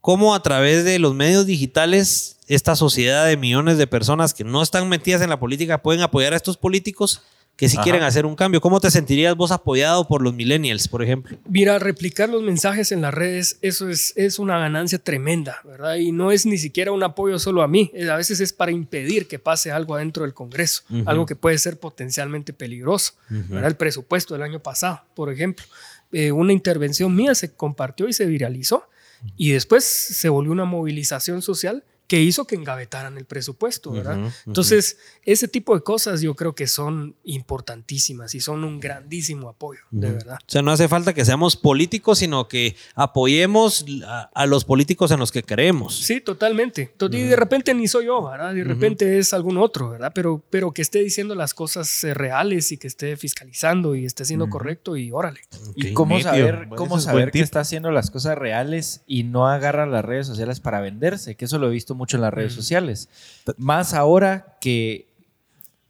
¿Cómo 0.00 0.34
a 0.34 0.42
través 0.42 0.84
de 0.84 0.98
los 0.98 1.14
medios 1.14 1.46
digitales 1.46 2.36
esta 2.46 2.76
sociedad 2.76 3.26
de 3.26 3.36
millones 3.36 3.76
de 3.76 3.86
personas 3.86 4.34
que 4.34 4.44
no 4.44 4.62
están 4.62 4.88
metidas 4.88 5.22
en 5.22 5.30
la 5.30 5.40
política 5.40 5.82
pueden 5.82 6.02
apoyar 6.02 6.32
a 6.32 6.36
estos 6.36 6.56
políticos 6.56 7.22
que 7.56 7.68
sí 7.68 7.76
Ajá. 7.76 7.84
quieren 7.84 8.02
hacer 8.02 8.26
un 8.26 8.36
cambio? 8.36 8.60
¿Cómo 8.60 8.80
te 8.80 8.90
sentirías 8.90 9.34
vos 9.34 9.50
apoyado 9.50 10.06
por 10.06 10.22
los 10.22 10.34
millennials, 10.34 10.88
por 10.88 11.02
ejemplo? 11.02 11.38
Mira, 11.48 11.78
replicar 11.78 12.28
los 12.28 12.42
mensajes 12.42 12.92
en 12.92 13.00
las 13.00 13.14
redes, 13.14 13.58
eso 13.62 13.88
es, 13.88 14.12
es 14.16 14.38
una 14.38 14.58
ganancia 14.58 14.98
tremenda, 14.98 15.60
¿verdad? 15.64 15.96
Y 15.96 16.12
no 16.12 16.30
es 16.30 16.44
ni 16.44 16.58
siquiera 16.58 16.92
un 16.92 17.02
apoyo 17.02 17.38
solo 17.38 17.62
a 17.62 17.68
mí, 17.68 17.90
a 18.10 18.16
veces 18.16 18.40
es 18.40 18.52
para 18.52 18.72
impedir 18.72 19.26
que 19.26 19.38
pase 19.38 19.72
algo 19.72 19.94
adentro 19.94 20.24
del 20.24 20.34
Congreso, 20.34 20.82
algo 21.06 21.24
que 21.26 21.34
puede 21.34 21.58
ser 21.58 21.80
potencialmente 21.80 22.52
peligroso, 22.52 23.14
¿verdad? 23.28 23.68
El 23.68 23.76
presupuesto 23.76 24.34
del 24.34 24.42
año 24.42 24.60
pasado, 24.60 25.02
por 25.14 25.32
ejemplo. 25.32 25.64
Eh, 26.18 26.32
una 26.32 26.54
intervención 26.54 27.14
mía 27.14 27.34
se 27.34 27.52
compartió 27.52 28.08
y 28.08 28.14
se 28.14 28.24
viralizó 28.24 28.88
y 29.36 29.50
después 29.50 29.84
se 29.84 30.30
volvió 30.30 30.50
una 30.50 30.64
movilización 30.64 31.42
social 31.42 31.84
que 32.06 32.20
hizo 32.22 32.46
que 32.46 32.54
engavetaran 32.54 33.18
el 33.18 33.24
presupuesto, 33.24 33.90
¿verdad? 33.92 34.32
Entonces, 34.46 34.98
ese 35.24 35.48
tipo 35.48 35.74
de 35.74 35.82
cosas 35.82 36.20
yo 36.20 36.34
creo 36.34 36.54
que 36.54 36.66
son 36.66 37.16
importantísimas 37.24 38.34
y 38.34 38.40
son 38.40 38.64
un 38.64 38.78
grandísimo 38.80 39.48
apoyo, 39.48 39.80
de 39.90 40.10
verdad. 40.12 40.36
O 40.40 40.44
sea, 40.50 40.62
no 40.62 40.70
hace 40.70 40.88
falta 40.88 41.14
que 41.14 41.24
seamos 41.24 41.56
políticos, 41.56 42.18
sino 42.18 42.46
que 42.48 42.76
apoyemos 42.94 43.84
a, 44.06 44.30
a 44.34 44.46
los 44.46 44.64
políticos 44.64 45.10
en 45.10 45.18
los 45.18 45.32
que 45.32 45.42
creemos. 45.42 45.96
Sí, 45.98 46.20
totalmente. 46.20 46.92
To- 46.96 47.06
Y 47.06 47.22
de 47.22 47.36
repente 47.36 47.72
ni 47.74 47.88
soy 47.88 48.06
yo, 48.06 48.28
¿verdad? 48.28 48.54
De 48.54 48.62
repente 48.62 49.18
es 49.18 49.32
algún 49.32 49.56
otro, 49.58 49.90
¿verdad? 49.90 50.12
Pero, 50.14 50.42
pero 50.50 50.72
que 50.72 50.82
esté 50.82 51.00
diciendo 51.02 51.34
las 51.34 51.54
cosas 51.54 52.04
eh, 52.04 52.14
reales 52.14 52.70
y 52.72 52.78
que 52.78 52.86
esté 52.86 53.16
fiscalizando 53.16 53.94
y 53.96 54.04
esté 54.04 54.24
siendo 54.24 54.48
correcto 54.48 54.96
y 54.96 55.10
órale. 55.10 55.40
¿Y 55.74 55.92
cómo 55.92 56.20
saber, 56.20 56.66
Ese 56.66 56.76
cómo 56.76 57.00
saber 57.00 57.30
que 57.30 57.40
está 57.40 57.60
haciendo 57.60 57.90
las 57.90 58.10
cosas 58.10 58.36
reales 58.38 59.02
y 59.06 59.24
no 59.24 59.48
agarra 59.48 59.86
las 59.86 60.04
redes 60.04 60.26
sociales 60.26 60.60
para 60.60 60.80
venderse? 60.80 61.34
Que 61.36 61.46
eso 61.46 61.58
lo 61.58 61.66
he 61.68 61.70
visto 61.70 61.94
mucho 61.96 62.16
en 62.16 62.22
las 62.22 62.32
redes 62.34 62.52
Mm. 62.52 62.56
sociales. 62.56 63.08
Más 63.56 63.94
ahora 63.94 64.56
que 64.60 65.08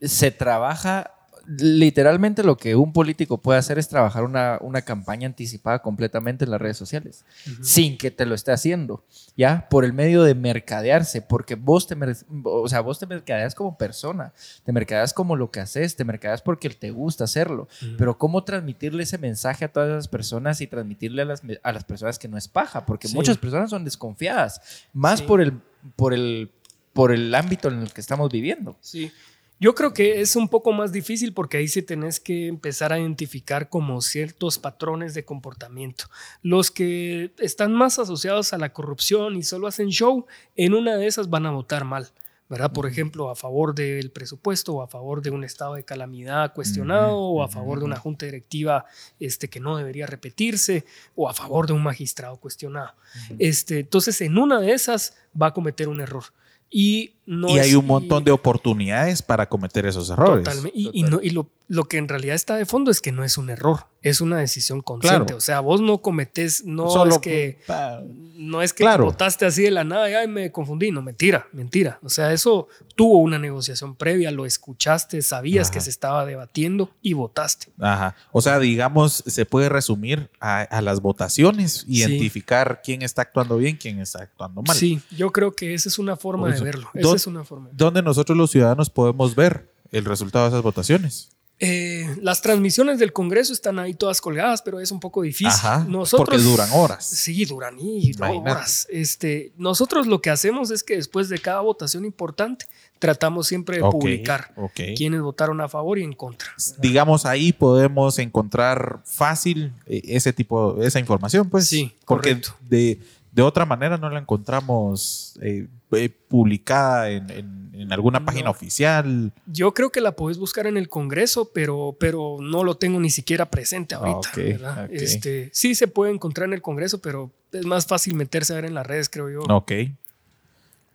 se 0.01 0.31
trabaja, 0.31 1.13
literalmente 1.47 2.43
lo 2.43 2.57
que 2.57 2.75
un 2.77 2.93
político 2.93 3.39
puede 3.39 3.59
hacer 3.59 3.79
es 3.79 3.89
trabajar 3.89 4.25
una, 4.25 4.59
una 4.61 4.83
campaña 4.83 5.27
anticipada 5.27 5.81
completamente 5.81 6.45
en 6.45 6.51
las 6.51 6.61
redes 6.61 6.77
sociales, 6.77 7.25
sin 7.63 7.97
que 7.99 8.11
te 8.11 8.27
lo 8.27 8.35
esté 8.35 8.53
haciendo, 8.53 9.05
¿ya? 9.37 9.69
Por 9.69 9.85
el 9.85 9.93
medio 9.93 10.23
de 10.23 10.35
mercadearse, 10.35 11.23
porque 11.23 11.55
vos 11.55 11.87
te, 11.87 11.97
o 12.45 12.69
sea, 12.69 12.81
vos 12.81 12.99
te 12.99 13.07
mercadeas 13.07 13.55
como 13.55 13.79
persona, 13.79 14.33
te 14.65 14.73
mercadeas 14.73 15.13
como 15.15 15.37
lo 15.37 15.51
que 15.51 15.61
haces, 15.61 15.97
te 15.97 16.05
mercadeas 16.05 16.43
porque 16.43 16.69
te 16.71 16.91
gusta 16.91 17.25
hacerlo, 17.25 17.69
pero 17.99 18.19
cómo 18.19 18.45
transmitirle 18.45 19.03
ese 19.05 19.19
mensaje 19.19 19.65
a 19.65 19.73
todas 19.73 19.91
esas 19.91 20.09
personas 20.09 20.61
y 20.61 20.67
transmitirle 20.67 21.23
a 21.23 21.27
las, 21.27 21.43
a 21.63 21.73
las 21.73 21.85
personas 21.85 22.19
que 22.19 22.29
no 22.29 22.37
es 22.37 22.49
paja, 22.49 22.85
porque 22.87 23.09
Sí. 23.09 23.15
muchas 23.15 23.39
personas 23.39 23.71
son 23.71 23.85
desconfiadas, 23.85 24.61
más 24.93 25.21
Sí. 25.21 25.25
por 25.27 25.41
el, 25.41 25.53
por 25.95 26.13
el, 26.13 26.51
por 26.93 27.13
el 27.13 27.35
ámbito 27.35 27.69
en 27.69 27.81
el 27.83 27.93
que 27.93 28.01
estamos 28.01 28.31
viviendo. 28.31 28.77
Sí. 28.81 29.13
Yo 29.59 29.75
creo 29.75 29.95
que 29.95 30.21
es 30.21 30.37
un 30.37 30.49
poco 30.49 30.73
más 30.73 30.93
difícil 30.93 31.33
porque 31.33 31.57
ahí 31.57 31.69
sí 31.69 31.83
tenés 31.83 32.21
que 32.21 32.47
empezar 32.47 32.93
a 32.93 32.99
identificar 32.99 33.69
como 33.69 34.03
ciertos 34.03 34.59
patrones 34.59 35.15
de 35.15 35.25
comportamiento. 35.25 36.05
Los 36.43 36.71
que 36.71 37.33
están 37.39 37.73
más 37.73 37.99
asociados 37.99 38.53
a 38.53 38.59
la 38.59 38.73
corrupción 38.73 39.37
y 39.37 39.43
solo 39.43 39.67
hacen 39.67 39.89
show, 39.89 40.27
en 40.57 40.75
una 40.75 40.97
de 40.97 41.07
esas 41.07 41.31
van 41.31 41.47
a 41.47 41.53
votar 41.53 41.85
mal. 41.85 42.13
¿verdad? 42.49 42.73
Por 42.73 42.87
ejemplo, 42.87 43.29
a 43.29 43.35
favor 43.35 43.75
del 43.75 44.11
presupuesto 44.11 44.75
o 44.75 44.83
a 44.83 44.87
favor 44.87 45.21
de 45.21 45.31
un 45.31 45.43
estado 45.43 45.75
de 45.75 45.85
calamidad 45.85 46.55
cuestionado 46.55 47.19
o 47.19 47.43
a 47.43 47.49
favor 47.49 47.81
de 47.81 47.85
una 47.85 47.97
junta 47.97 48.27
directiva 48.27 48.85
este, 49.19 49.49
que 49.51 49.59
no 49.59 49.77
debería 49.77 50.07
repetirse 50.07 50.85
o 51.17 51.29
a 51.29 51.35
favor 51.35 51.67
de 51.67 51.73
un 51.73 51.83
magistrado 51.83 52.37
cuestionado. 52.37 52.95
este, 53.39 53.81
entonces, 53.81 54.21
en 54.21 54.39
una 54.39 54.61
de 54.61 54.73
esas 54.73 55.17
va 55.41 55.49
a 55.49 55.55
cometer 55.55 55.89
un 55.89 56.01
error. 56.01 56.25
Y, 56.71 57.16
no 57.27 57.49
y 57.49 57.59
hay 57.59 57.74
un 57.74 57.87
montón 57.87 58.22
de 58.24 58.31
oportunidades 58.31 59.20
para 59.22 59.49
cometer 59.49 59.85
esos 59.87 60.09
errores. 60.11 60.45
Totalmente. 60.45 60.79
Y, 60.79 60.91
y 60.93 61.03
no- 61.03 61.20
y 61.22 61.31
lo, 61.31 61.49
lo 61.68 61.85
que 61.85 61.99
en 61.99 62.09
realidad 62.09 62.35
está 62.37 62.55
de 62.57 62.64
fondo 62.66 62.91
es 62.93 63.01
que 63.01 63.11
no 63.11 63.24
es 63.24 63.37
un 63.39 63.51
error, 63.51 63.87
es 64.03 64.20
una 64.20 64.39
decisión 64.39 64.81
consciente. 64.83 65.24
Claro. 65.27 65.37
O 65.39 65.41
sea, 65.41 65.59
vos 65.61 65.81
no 65.81 65.99
cometés, 65.99 66.64
no 66.64 66.89
Solo 66.91 67.14
es 67.16 67.18
que 67.18 67.59
pa- 67.66 68.01
no 68.37 68.62
es 68.62 68.72
que 68.72 68.85
Claro. 68.85 69.07
votaste 69.07 69.45
así 69.47 69.62
de 69.62 69.70
la 69.72 69.83
nada 69.83 70.09
y 70.11 70.14
ay, 70.14 70.29
me 70.29 70.53
confundí. 70.53 70.93
No, 70.93 71.03
mentira, 71.03 71.49
mentira. 71.53 71.99
O 72.05 72.09
sea, 72.09 72.33
eso 72.33 72.68
tuvo 72.95 73.18
una 73.18 73.39
negociación 73.41 73.97
previa, 73.97 74.31
lo 74.31 74.47
escuchaste, 74.47 75.20
sabías 75.22 75.70
que 75.72 75.81
se 75.81 75.91
estaba 75.91 76.24
debatiendo 76.24 76.91
y 77.03 77.14
votaste. 77.14 77.66
Ajá. 77.81 78.14
O 78.31 78.41
sea, 78.41 78.61
digamos, 78.61 79.24
se 79.27 79.45
puede 79.47 79.68
resumir 79.68 80.31
a, 80.39 80.61
a 80.61 80.81
las 80.83 81.01
votaciones, 81.01 81.85
identificar 81.89 82.81
quién 82.85 83.03
está 83.03 83.22
actuando 83.22 83.57
bien, 83.57 83.77
quién 83.77 83.99
está 84.01 84.22
actuando 84.22 84.62
mal. 84.62 84.77
Sí, 84.77 85.01
yo 85.11 85.33
creo 85.33 85.55
que 85.55 85.74
esa 85.74 85.89
es 85.89 85.99
una 85.99 86.16
forma 86.16 86.49
de 86.53 86.61
verlo. 86.61 86.89
¿Dó- 86.95 87.16
Esa 87.17 87.31
es 87.31 87.35
una 87.35 87.45
forma. 87.45 87.71
¿Dónde 87.73 88.03
nosotros 88.03 88.37
los 88.37 88.51
ciudadanos 88.51 88.91
podemos 88.91 89.35
ver 89.35 89.73
el 89.93 90.05
resultado 90.05 90.45
de 90.45 90.51
esas 90.51 90.62
votaciones? 90.62 91.31
Eh, 91.59 92.14
las 92.21 92.43
transmisiones 92.43 92.99
del 92.99 93.14
Congreso 93.14 93.55
están 93.55 93.79
ahí 93.79 93.95
todas 93.95 94.21
colgadas, 94.21 94.61
pero 94.61 94.79
es 94.79 94.91
un 94.91 95.01
poco 95.01 95.23
difícil. 95.23 95.47
Ajá, 95.47 95.87
Nosotros, 95.89 96.29
porque 96.29 96.43
duran 96.43 96.69
horas. 96.75 97.07
Sí, 97.07 97.47
duran 97.47 97.79
y 97.81 98.12
horas. 98.21 98.87
Este, 98.91 99.53
nosotros 99.57 100.07
lo 100.07 100.21
que 100.21 100.29
hacemos 100.29 100.71
es 100.71 100.85
que 100.85 100.97
después 100.97 101.31
de 101.31 101.39
cada 101.39 101.61
votación 101.61 102.05
importante, 102.05 102.67
tratamos 102.99 103.47
siempre 103.47 103.77
de 103.79 103.83
publicar 103.85 104.53
ok. 104.57 104.81
quiénes 104.97 105.23
votaron 105.23 105.61
a 105.62 105.69
favor 105.69 105.99
y 105.99 106.05
en 106.05 106.12
contra. 106.12 106.49
Digamos, 106.79 107.25
ahí 107.25 107.55
podemos 107.55 108.19
encontrar 108.19 109.01
fácil 109.05 109.73
eh, 109.87 110.03
ese 110.05 110.35
tipo, 110.35 110.83
esa 110.83 111.01
información, 111.01 111.49
pues. 111.49 111.67
Sí, 111.67 111.91
Porque 112.05 112.33
correcto. 112.33 112.55
de, 112.69 112.99
de 113.37 113.43
otra 113.43 113.66
manera 113.66 113.99
no 113.99 114.09
la 114.11 114.18
encontramos 114.18 115.34
eh, 115.42 115.68
eh, 115.92 116.08
publicada 116.08 117.11
en, 117.11 117.30
en- 117.30 117.67
en 117.76 117.92
alguna 117.92 118.25
página 118.25 118.49
oficial. 118.49 119.30
Yo 119.45 119.75
creo 119.75 119.91
que 119.91 120.00
la 120.00 120.13
podés 120.13 120.38
buscar 120.38 120.67
en 120.67 120.79
el 120.79 120.88
Congreso, 120.88 121.50
pero, 121.53 121.95
pero 122.00 122.38
no 122.41 122.64
lo 122.64 122.79
tengo 122.79 122.99
ni 122.99 123.11
siquiera 123.11 123.50
presente 123.50 123.95
ahorita. 123.95 124.30
¿verdad? 124.34 124.84
ok. 124.87 124.91
Este, 124.92 125.50
sí 125.53 125.75
se 125.75 125.87
puede 125.87 126.11
encontrar 126.13 126.49
en 126.49 126.54
el 126.54 126.63
Congreso, 126.63 127.03
pero 127.03 127.30
es 127.53 127.67
más 127.67 127.87
fácil 127.87 128.14
meterse 128.14 128.54
a 128.54 128.57
ver 128.57 128.64
en 128.64 128.72
las 128.75 128.87
redes, 128.87 129.11
creo 129.11 129.29
yo. 129.29 129.41
Ok. 129.54 129.72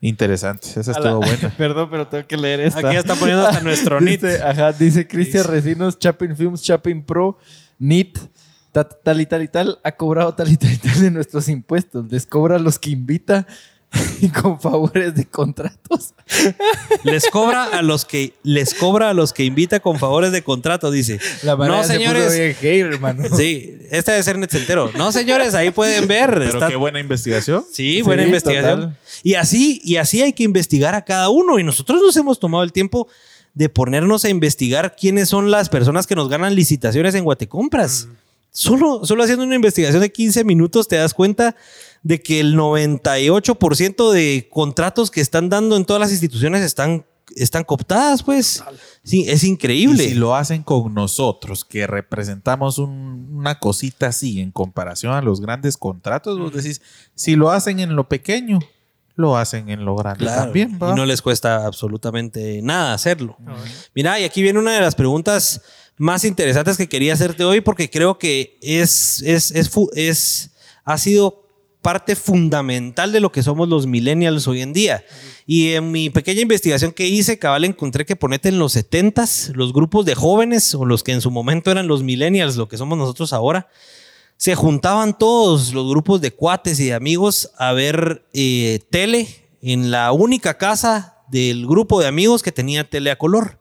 Interesante. 0.04 0.68
Esa 0.80 0.92
estuvo 0.94 1.18
buena. 1.18 1.50
Perdón, 1.58 1.88
pero 1.92 2.08
tengo 2.08 2.26
que 2.28 2.36
leer 2.38 2.62
esta. 2.62 2.80
Aquí 2.80 2.94
ya 2.94 3.00
está 3.02 3.14
poniendo 3.16 3.46
hasta 3.46 3.62
nuestro 3.64 4.02
NIT. 4.02 4.22
Dice, 4.22 4.42
ajá, 4.42 4.74
dice 4.74 5.08
Cristian 5.08 5.44
Recinos, 5.46 6.00
Chapin 6.00 6.36
Films, 6.36 6.64
Chapin 6.64 7.04
Pro, 7.04 7.38
NIT, 7.78 8.18
tal 8.72 9.22
y 9.22 9.26
tal 9.26 9.42
y 9.44 9.48
tal, 9.48 9.80
ha 9.84 9.92
cobrado 9.94 10.34
tal 10.34 10.52
y 10.52 10.58
tal 10.58 10.72
y 10.74 10.78
tal 10.78 11.02
de 11.02 11.12
nuestros 11.12 11.48
impuestos. 11.50 12.06
Les 12.12 12.26
cobra 12.26 12.56
a 12.56 12.60
los 12.60 12.80
que 12.80 12.90
invita 12.92 13.46
y 14.22 14.30
con 14.30 14.60
favores 14.62 15.14
de 15.16 15.26
contratos. 15.26 16.14
Les 17.04 17.26
cobra 17.30 17.66
a 17.66 17.82
los 17.82 18.06
que 18.06 18.34
les 18.44 18.74
cobra 18.74 19.10
a 19.10 19.14
los 19.14 19.34
que 19.34 19.44
invita 19.44 19.82
con 19.82 20.00
favores 20.00 20.32
de 20.32 20.44
contrato, 20.44 20.92
dice. 20.92 21.20
La 21.44 21.56
no, 21.58 21.84
se 21.84 21.94
señores. 21.96 22.34
bien 22.34 22.54
hater, 22.56 22.86
hermano. 22.94 23.24
Sí, 23.36 23.78
este 23.92 24.12
debe 24.12 24.24
ser 24.24 24.38
net 24.38 24.54
entero. 24.54 24.90
No, 24.96 25.12
señores, 25.12 25.54
ahí 25.56 25.72
pueden 25.72 26.08
ver. 26.08 26.30
Pero 26.32 26.46
está- 26.46 26.70
qué 26.70 26.78
buena 26.78 27.02
investigación. 27.02 27.66
Sí, 27.72 28.02
buena 28.02 28.24
Sí, 28.24 28.28
investigación. 28.30 28.80
total. 28.80 28.98
Y 29.24 29.34
así, 29.34 29.82
y 29.84 29.98
así 29.98 30.22
hay 30.22 30.32
que 30.32 30.44
investigar 30.44 30.96
a 30.96 31.04
cada 31.04 31.28
uno. 31.30 31.60
Y 31.60 31.64
nosotros 31.66 32.02
nos 32.02 32.16
hemos 32.16 32.40
tomado 32.40 32.64
el 32.64 32.72
tiempo 32.72 33.10
de 33.54 33.68
ponernos 33.68 34.24
a 34.24 34.30
investigar 34.30 34.96
quiénes 34.96 35.28
son 35.28 35.52
las 35.52 35.68
personas 35.68 36.08
que 36.08 36.16
nos 36.16 36.30
ganan 36.30 36.56
licitaciones 36.56 37.14
en 37.16 37.26
Guatecompras. 37.26 38.08
Solo, 38.54 39.06
solo 39.06 39.24
haciendo 39.24 39.46
una 39.46 39.56
investigación 39.56 40.02
de 40.02 40.12
15 40.12 40.44
minutos 40.44 40.88
te 40.88 40.98
das 40.98 41.14
cuenta 41.14 41.56
de 42.04 42.22
que 42.22 42.40
el 42.42 42.56
98% 42.56 44.12
de 44.12 44.48
contratos 44.52 45.10
que 45.12 45.22
están 45.22 45.50
dando 45.50 45.78
en 45.78 45.86
todas 45.86 46.00
las 46.02 46.12
instituciones 46.12 46.62
están, 46.62 47.06
están 47.36 47.64
cooptadas, 47.64 48.24
pues. 48.24 48.64
Sí, 49.04 49.26
es 49.30 49.44
Y 49.44 49.50
increíble. 49.50 50.04
si 50.10 50.16
lo 50.16 50.36
hacen 50.36 50.64
con 50.64 50.94
nosotros, 50.94 51.64
que 51.64 51.88
representamos 51.88 52.78
un- 52.78 53.30
una 53.34 53.58
cosita 53.60 54.08
así 54.08 54.42
en 54.42 54.52
comparación 54.52 55.14
a 55.14 55.22
los 55.22 55.40
grandes 55.42 55.78
contratos, 55.78 56.38
vos 56.38 56.52
decís, 56.54 56.82
si 57.16 57.36
lo 57.36 57.52
hacen 57.52 57.80
en 57.80 57.96
lo 57.96 58.10
pequeño, 58.10 58.60
lo 59.16 59.38
hacen 59.38 59.70
en 59.70 59.86
lo 59.86 59.96
grande 59.96 60.26
Claro, 60.26 60.44
también. 60.44 60.78
¿va? 60.82 60.92
y 60.92 60.96
no 60.96 61.06
les 61.06 61.22
cuesta 61.22 61.66
absolutamente 61.66 62.62
nada 62.62 62.94
hacerlo. 62.94 63.38
Mira, 63.96 64.20
y 64.20 64.24
aquí 64.24 64.42
viene 64.42 64.60
una 64.60 64.74
de 64.74 64.82
las 64.82 64.96
preguntas 64.96 65.62
más 66.02 66.26
interesantes 66.26 66.78
que 66.78 66.90
quería 66.90 67.14
hacerte 67.14 67.44
hoy 67.44 67.62
porque 67.62 67.88
creo 67.90 68.18
que 68.18 68.58
es, 68.62 69.22
es, 69.22 69.52
es, 69.52 69.70
es- 69.94 70.50
ha 70.84 70.98
sido 70.98 71.48
parte 71.84 72.16
fundamental 72.16 73.12
de 73.12 73.20
lo 73.20 73.32
que 73.32 73.44
somos 73.44 73.70
los 73.70 73.86
millennials 73.86 74.48
hoy 74.48 74.62
en 74.62 74.74
día. 74.74 75.04
Y 75.46 75.74
en 75.74 75.92
mi 75.92 76.10
pequeña 76.10 76.42
investigación 76.42 76.92
que 76.92 77.08
hice, 77.08 77.38
cabal, 77.38 77.66
encontré 77.66 78.04
que 78.06 78.16
ponete 78.16 78.50
en 78.50 78.58
los 78.58 78.76
70s, 78.76 79.54
los 79.54 79.74
grupos 79.74 80.06
de 80.06 80.16
jóvenes 80.16 80.74
o 80.74 80.86
los 80.86 81.04
que 81.04 81.12
en 81.12 81.22
su 81.22 81.30
momento 81.30 81.70
eran 81.70 81.88
los 81.88 82.02
millennials, 82.02 82.56
lo 82.56 82.68
que 82.68 82.78
somos 82.78 82.98
nosotros 82.98 83.32
ahora, 83.32 83.68
se 84.38 84.56
juntaban 84.56 85.16
todos 85.20 85.72
los 85.72 85.88
grupos 85.88 86.20
de 86.20 86.32
cuates 86.32 86.80
y 86.80 86.86
de 86.86 86.94
amigos 86.96 87.52
a 87.60 87.74
ver 87.74 88.26
eh, 88.34 88.80
tele 88.90 89.28
en 89.62 89.92
la 89.92 90.12
única 90.14 90.58
casa 90.58 91.18
del 91.30 91.68
grupo 91.68 92.02
de 92.02 92.08
amigos 92.08 92.42
que 92.42 92.52
tenía 92.52 92.90
tele 92.90 93.12
a 93.12 93.18
color. 93.20 93.60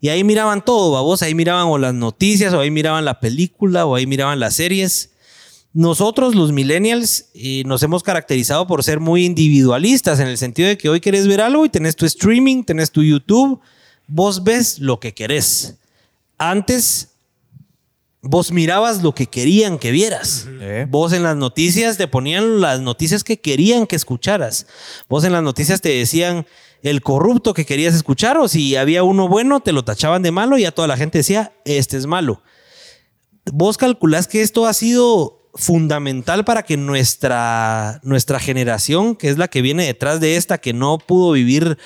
Y 0.00 0.08
ahí 0.08 0.24
miraban 0.24 0.64
todo, 0.64 0.92
babos. 0.92 1.22
Ahí 1.22 1.34
miraban 1.34 1.66
o 1.66 1.78
las 1.78 1.94
noticias, 1.94 2.52
o 2.54 2.60
ahí 2.60 2.70
miraban 2.70 3.04
la 3.04 3.20
película, 3.20 3.86
o 3.86 3.94
ahí 3.94 4.06
miraban 4.06 4.40
las 4.40 4.54
series. 4.54 5.10
Nosotros, 5.72 6.36
los 6.36 6.52
millennials, 6.52 7.26
eh, 7.34 7.64
nos 7.66 7.82
hemos 7.82 8.04
caracterizado 8.04 8.66
por 8.66 8.84
ser 8.84 9.00
muy 9.00 9.24
individualistas 9.24 10.20
en 10.20 10.28
el 10.28 10.38
sentido 10.38 10.68
de 10.68 10.78
que 10.78 10.88
hoy 10.88 11.00
querés 11.00 11.26
ver 11.26 11.40
algo 11.40 11.64
y 11.64 11.68
tenés 11.68 11.96
tu 11.96 12.06
streaming, 12.06 12.62
tenés 12.62 12.92
tu 12.92 13.02
YouTube, 13.02 13.60
vos 14.06 14.44
ves 14.44 14.78
lo 14.78 15.00
que 15.00 15.14
querés. 15.14 15.76
Antes, 16.38 17.08
vos 18.24 18.52
mirabas 18.52 19.02
lo 19.02 19.14
que 19.14 19.26
querían 19.26 19.78
que 19.78 19.90
vieras. 19.90 20.46
Eh, 20.60 20.86
Vos 20.88 21.12
en 21.12 21.22
las 21.22 21.36
noticias 21.36 21.96
te 21.96 22.08
ponían 22.08 22.60
las 22.60 22.80
noticias 22.80 23.24
que 23.24 23.40
querían 23.40 23.86
que 23.86 23.96
escucharas. 23.96 24.66
Vos 25.08 25.24
en 25.24 25.32
las 25.32 25.42
noticias 25.42 25.80
te 25.80 25.90
decían 25.90 26.46
el 26.84 27.02
corrupto 27.02 27.54
que 27.54 27.64
querías 27.64 27.94
escuchar 27.94 28.36
o 28.36 28.46
si 28.46 28.76
había 28.76 29.02
uno 29.02 29.26
bueno 29.26 29.60
te 29.60 29.72
lo 29.72 29.84
tachaban 29.84 30.22
de 30.22 30.30
malo 30.30 30.58
y 30.58 30.62
ya 30.62 30.70
toda 30.70 30.86
la 30.86 30.98
gente 30.98 31.18
decía, 31.18 31.54
este 31.64 31.96
es 31.96 32.06
malo. 32.06 32.42
Vos 33.52 33.78
calculás 33.78 34.28
que 34.28 34.42
esto 34.42 34.66
ha 34.66 34.74
sido 34.74 35.48
fundamental 35.54 36.44
para 36.44 36.62
que 36.62 36.76
nuestra, 36.76 38.00
nuestra 38.02 38.38
generación, 38.38 39.16
que 39.16 39.30
es 39.30 39.38
la 39.38 39.48
que 39.48 39.62
viene 39.62 39.86
detrás 39.86 40.20
de 40.20 40.36
esta, 40.36 40.58
que 40.58 40.74
no 40.74 40.98
pudo 40.98 41.32
vivir 41.32 41.78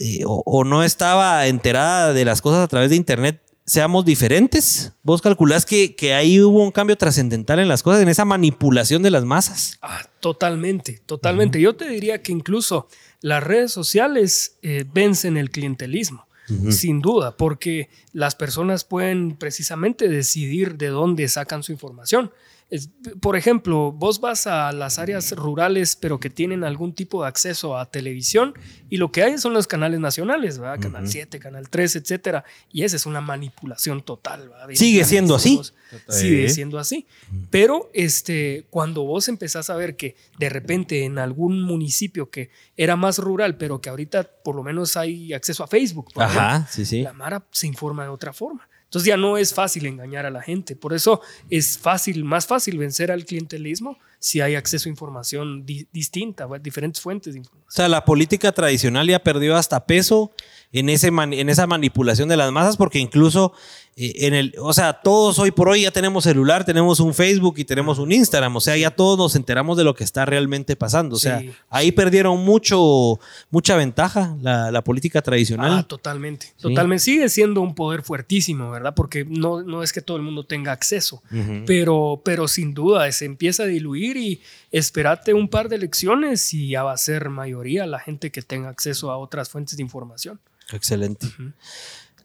eh, 0.00 0.22
o, 0.26 0.42
o 0.44 0.64
no 0.64 0.82
estaba 0.82 1.46
enterada 1.46 2.12
de 2.12 2.24
las 2.24 2.42
cosas 2.42 2.64
a 2.64 2.68
través 2.68 2.90
de 2.90 2.96
Internet, 2.96 3.40
seamos 3.70 4.04
diferentes. 4.04 4.92
Vos 5.04 5.22
calculás 5.22 5.64
que, 5.64 5.94
que 5.94 6.12
ahí 6.12 6.40
hubo 6.40 6.62
un 6.62 6.72
cambio 6.72 6.96
trascendental 6.96 7.60
en 7.60 7.68
las 7.68 7.84
cosas, 7.84 8.02
en 8.02 8.08
esa 8.08 8.24
manipulación 8.24 9.02
de 9.02 9.10
las 9.10 9.24
masas. 9.24 9.78
Ah, 9.80 10.02
totalmente, 10.18 11.00
totalmente. 11.06 11.60
Yo 11.60 11.76
te 11.76 11.88
diría 11.88 12.20
que 12.20 12.32
incluso 12.32 12.88
las 13.20 13.42
redes 13.42 13.72
sociales 13.72 14.56
eh, 14.62 14.84
vencen 14.92 15.36
el 15.36 15.50
clientelismo, 15.50 16.26
sin 16.70 17.00
duda, 17.00 17.36
porque 17.36 17.88
las 18.12 18.34
personas 18.34 18.82
pueden 18.82 19.36
precisamente 19.36 20.08
decidir 20.08 20.76
de 20.76 20.88
dónde 20.88 21.28
sacan 21.28 21.62
su 21.62 21.70
información. 21.70 22.32
Es- 22.70 22.88
por 23.20 23.36
ejemplo, 23.36 23.90
vos 23.92 24.20
vas 24.20 24.46
a 24.46 24.70
las 24.72 24.98
áreas 24.98 25.32
rurales, 25.32 25.96
pero 25.96 26.20
que 26.20 26.30
tienen 26.30 26.62
algún 26.64 26.94
tipo 26.94 27.22
de 27.22 27.28
acceso 27.28 27.76
a 27.76 27.90
televisión, 27.90 28.54
y 28.88 28.96
lo 28.96 29.10
que 29.12 29.22
hay 29.24 29.38
son 29.38 29.52
los 29.54 29.66
canales 29.66 29.98
nacionales, 30.00 30.58
¿verdad? 30.58 30.80
Canal 30.80 31.08
7, 31.08 31.38
Canal 31.40 31.68
3, 31.68 31.96
etcétera. 31.96 32.44
Y 32.72 32.84
esa 32.84 32.96
es 32.96 33.06
una 33.06 33.20
manipulación 33.20 34.02
total. 34.02 34.48
¿verdad? 34.48 34.68
Sigue 34.74 35.04
siendo 35.04 35.34
así. 35.34 35.60
Sigue 36.08 36.48
siendo 36.48 36.78
así. 36.78 37.06
Pero 37.50 37.90
este, 37.92 38.66
cuando 38.70 39.02
vos 39.02 39.28
empezás 39.28 39.70
a 39.70 39.76
ver 39.76 39.96
que 39.96 40.16
de 40.38 40.48
repente 40.48 41.04
en 41.04 41.18
algún 41.18 41.62
municipio 41.62 42.30
que 42.30 42.50
era 42.76 42.94
más 42.96 43.18
rural, 43.18 43.56
pero 43.56 43.80
que 43.80 43.90
ahorita 43.90 44.22
por 44.44 44.54
lo 44.54 44.62
menos 44.62 44.96
hay 44.96 45.32
acceso 45.32 45.64
a 45.64 45.66
Facebook, 45.66 46.12
por 46.14 46.22
ejemplo, 46.24 46.40
Ajá, 46.42 46.66
sí, 46.70 46.84
sí. 46.84 47.02
la 47.02 47.12
Mara 47.12 47.44
se 47.50 47.66
informa 47.66 48.04
de 48.04 48.10
otra 48.10 48.32
forma. 48.32 48.68
Entonces 48.90 49.06
ya 49.06 49.16
no 49.16 49.38
es 49.38 49.54
fácil 49.54 49.86
engañar 49.86 50.26
a 50.26 50.30
la 50.30 50.42
gente. 50.42 50.74
Por 50.74 50.92
eso 50.94 51.20
es 51.48 51.78
fácil, 51.78 52.24
más 52.24 52.44
fácil 52.46 52.76
vencer 52.76 53.12
al 53.12 53.24
clientelismo 53.24 53.96
si 54.18 54.40
hay 54.40 54.56
acceso 54.56 54.88
a 54.88 54.90
información 54.90 55.64
di- 55.64 55.86
distinta, 55.92 56.48
diferentes 56.60 57.00
fuentes 57.00 57.32
de 57.34 57.38
O 57.38 57.42
información. 57.42 57.70
sea, 57.72 57.88
la 57.88 58.04
política 58.04 58.50
tradicional 58.50 59.06
ya 59.08 59.20
perdió 59.20 59.56
hasta 59.56 59.86
peso 59.86 60.32
en, 60.72 60.88
ese 60.88 61.06
en 61.06 61.48
esa 61.48 61.68
manipulación 61.68 62.28
de 62.28 62.36
las 62.36 62.50
masas, 62.50 62.76
porque 62.76 62.98
incluso 62.98 63.52
en 63.96 64.32
el, 64.32 64.54
o 64.58 64.72
sea, 64.72 64.94
todos 64.94 65.38
hoy 65.38 65.50
por 65.50 65.68
hoy 65.68 65.82
ya 65.82 65.90
tenemos 65.90 66.24
celular, 66.24 66.64
tenemos 66.64 67.00
un 67.00 67.12
Facebook 67.12 67.56
y 67.58 67.64
tenemos 67.64 67.98
un 67.98 68.12
Instagram, 68.12 68.56
o 68.56 68.60
sea, 68.60 68.76
ya 68.76 68.90
todos 68.90 69.18
nos 69.18 69.36
enteramos 69.36 69.76
de 69.76 69.84
lo 69.84 69.94
que 69.94 70.04
está 70.04 70.24
realmente 70.24 70.74
pasando. 70.76 71.16
O 71.16 71.18
sea, 71.18 71.40
Sí. 71.40 71.52
ahí 71.68 71.92
perdieron 71.92 72.42
mucho, 72.42 73.20
mucha 73.50 73.76
ventaja 73.76 74.36
la, 74.40 74.70
la 74.70 74.82
política 74.82 75.20
tradicional. 75.20 75.72
Ah, 75.80 75.82
totalmente. 75.82 76.54
Totalmente. 76.58 77.04
Sigue 77.04 77.28
siendo 77.28 77.60
un 77.60 77.74
poder 77.74 78.02
fuertísimo, 78.02 78.70
¿verdad? 78.70 78.94
Porque 78.94 79.24
no, 79.26 79.62
no 79.62 79.82
es 79.82 79.92
que 79.92 80.00
todo 80.00 80.16
el 80.16 80.22
mundo 80.22 80.44
tenga 80.46 80.72
acceso, 80.72 81.22
pero, 81.66 82.22
pero 82.24 82.48
sin 82.48 82.72
duda 82.72 83.10
se 83.12 83.26
empieza 83.26 83.64
a 83.64 83.66
diluir 83.66 84.16
y 84.16 84.40
espérate 84.70 85.34
un 85.34 85.48
par 85.48 85.68
de 85.68 85.76
elecciones 85.76 86.54
y 86.54 86.68
ya 86.70 86.84
va 86.84 86.92
a 86.92 86.96
ser 86.96 87.28
mayoría 87.28 87.86
la 87.86 87.98
gente 87.98 88.30
que 88.30 88.40
tenga 88.40 88.68
acceso 88.70 89.10
a 89.10 89.18
otras 89.18 89.50
fuentes 89.50 89.76
de 89.76 89.82
información. 89.82 90.40
Excelente. 90.72 91.26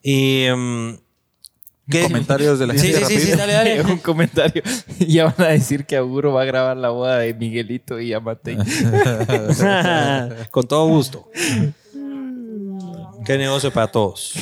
Y, 0.03 0.45
mm, 0.55 0.93
¿qué- 1.89 2.03
Comentarios 2.03 2.59
de 2.59 2.67
la 2.67 2.73
Sí, 2.77 2.87
gente 2.93 3.05
sí, 3.05 3.19
sí, 3.19 3.25
sí, 3.27 3.37
dale, 3.37 3.53
dale. 3.53 3.81
un 3.91 3.97
comentario. 3.99 4.61
Ya 4.99 5.25
van 5.25 5.35
a 5.39 5.47
decir 5.51 5.85
que 5.85 5.95
Auguro 5.97 6.33
va 6.33 6.41
a 6.43 6.45
grabar 6.45 6.77
la 6.77 6.89
boda 6.89 7.19
de 7.19 7.33
Miguelito 7.33 7.99
y 7.99 8.13
Amate. 8.13 8.57
Con 10.51 10.67
todo 10.67 10.87
gusto. 10.87 11.29
Qué 13.25 13.37
negocio 13.37 13.71
para 13.71 13.87
todos. 13.87 14.33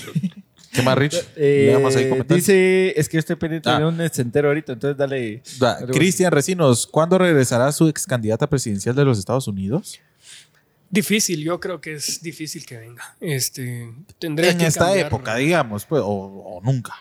¿Qué 0.71 0.81
más, 0.81 0.97
Rich? 0.97 1.15
Eh, 1.35 1.71
ahí 1.75 2.09
comentarios. 2.09 2.27
dice, 2.47 2.99
es 2.99 3.07
que 3.07 3.19
estoy 3.19 3.35
pendiente 3.35 3.69
Ah. 3.69 3.77
de 3.79 3.85
un 3.85 4.01
entero 4.01 4.47
ahorita, 4.47 4.73
entonces 4.73 4.97
dale. 4.97 5.43
Da- 5.59 5.79
dale, 5.79 5.93
Cristian 5.93 6.31
Recinos, 6.31 6.87
¿cuándo 6.87 7.17
regresará 7.19 7.71
su 7.71 7.87
ex 7.87 8.07
candidata 8.07 8.47
presidencial 8.49 8.95
de 8.95 9.05
los 9.05 9.19
Estados 9.19 9.47
Unidos? 9.47 9.99
Difícil, 10.89 11.43
yo 11.43 11.59
creo 11.59 11.79
que 11.79 11.93
es 11.93 12.21
difícil 12.23 12.65
que 12.65 12.77
venga. 12.77 13.15
Este, 13.19 13.93
tendría 14.19 14.51
En 14.51 14.57
que 14.57 14.65
esta 14.65 14.85
cambiar- 14.87 15.07
época, 15.07 15.35
digamos, 15.35 15.85
pues, 15.85 16.01
o, 16.03 16.07
o 16.07 16.61
nunca. 16.63 16.93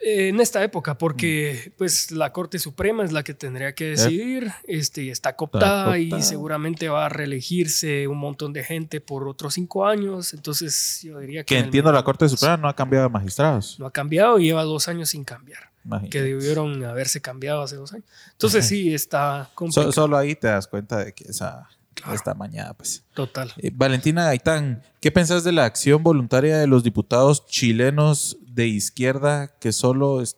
Eh, 0.00 0.28
En 0.28 0.40
esta 0.40 0.62
época, 0.62 0.96
porque 0.96 1.72
pues 1.76 2.10
la 2.12 2.32
Corte 2.32 2.58
Suprema 2.58 3.04
es 3.04 3.10
la 3.12 3.22
que 3.24 3.34
tendría 3.34 3.74
que 3.74 3.86
decidir, 3.90 4.52
este, 4.66 5.02
y 5.02 5.10
está 5.10 5.34
cooptada 5.34 5.98
y 5.98 6.08
cooptada. 6.10 6.22
seguramente 6.22 6.88
va 6.88 7.06
a 7.06 7.08
reelegirse 7.08 8.06
un 8.06 8.18
montón 8.18 8.52
de 8.52 8.62
gente 8.62 9.00
por 9.00 9.26
otros 9.26 9.54
cinco 9.54 9.86
años, 9.86 10.34
entonces 10.34 11.00
yo 11.02 11.18
diría 11.18 11.42
que... 11.42 11.54
Que 11.56 11.60
entiendo, 11.60 11.90
la 11.90 12.04
Corte 12.04 12.28
Suprema 12.28 12.56
no 12.56 12.68
ha 12.68 12.76
cambiado 12.76 13.06
de 13.06 13.10
magistrados. 13.12 13.76
No 13.80 13.86
ha 13.86 13.90
cambiado 13.92 14.38
y 14.38 14.44
lleva 14.44 14.62
dos 14.62 14.86
años 14.88 15.10
sin 15.10 15.24
cambiar. 15.24 15.68
Imagínate. 15.84 16.10
que 16.10 16.22
debieron 16.22 16.84
haberse 16.84 17.20
cambiado 17.22 17.62
hace 17.62 17.76
dos 17.76 17.92
años. 17.94 18.04
Entonces 18.32 18.66
sí, 18.66 18.92
está 18.92 19.44
So- 19.46 19.50
complicado. 19.54 19.92
solo 19.92 20.16
ahí 20.18 20.34
te 20.34 20.46
das 20.48 20.66
cuenta 20.66 21.02
de 21.02 21.12
que 21.14 21.24
esa 21.24 21.66
esta 22.14 22.34
mañana, 22.34 22.74
pues. 22.74 23.04
Total. 23.14 23.52
Eh, 23.58 23.70
Valentina 23.74 24.24
Gaitán, 24.24 24.82
¿qué 25.00 25.10
pensás 25.10 25.44
de 25.44 25.52
la 25.52 25.64
acción 25.64 26.02
voluntaria 26.02 26.58
de 26.58 26.66
los 26.66 26.82
diputados 26.82 27.46
chilenos 27.46 28.36
de 28.46 28.66
izquierda 28.66 29.48
que 29.60 29.72
solo, 29.72 30.20
es- 30.22 30.36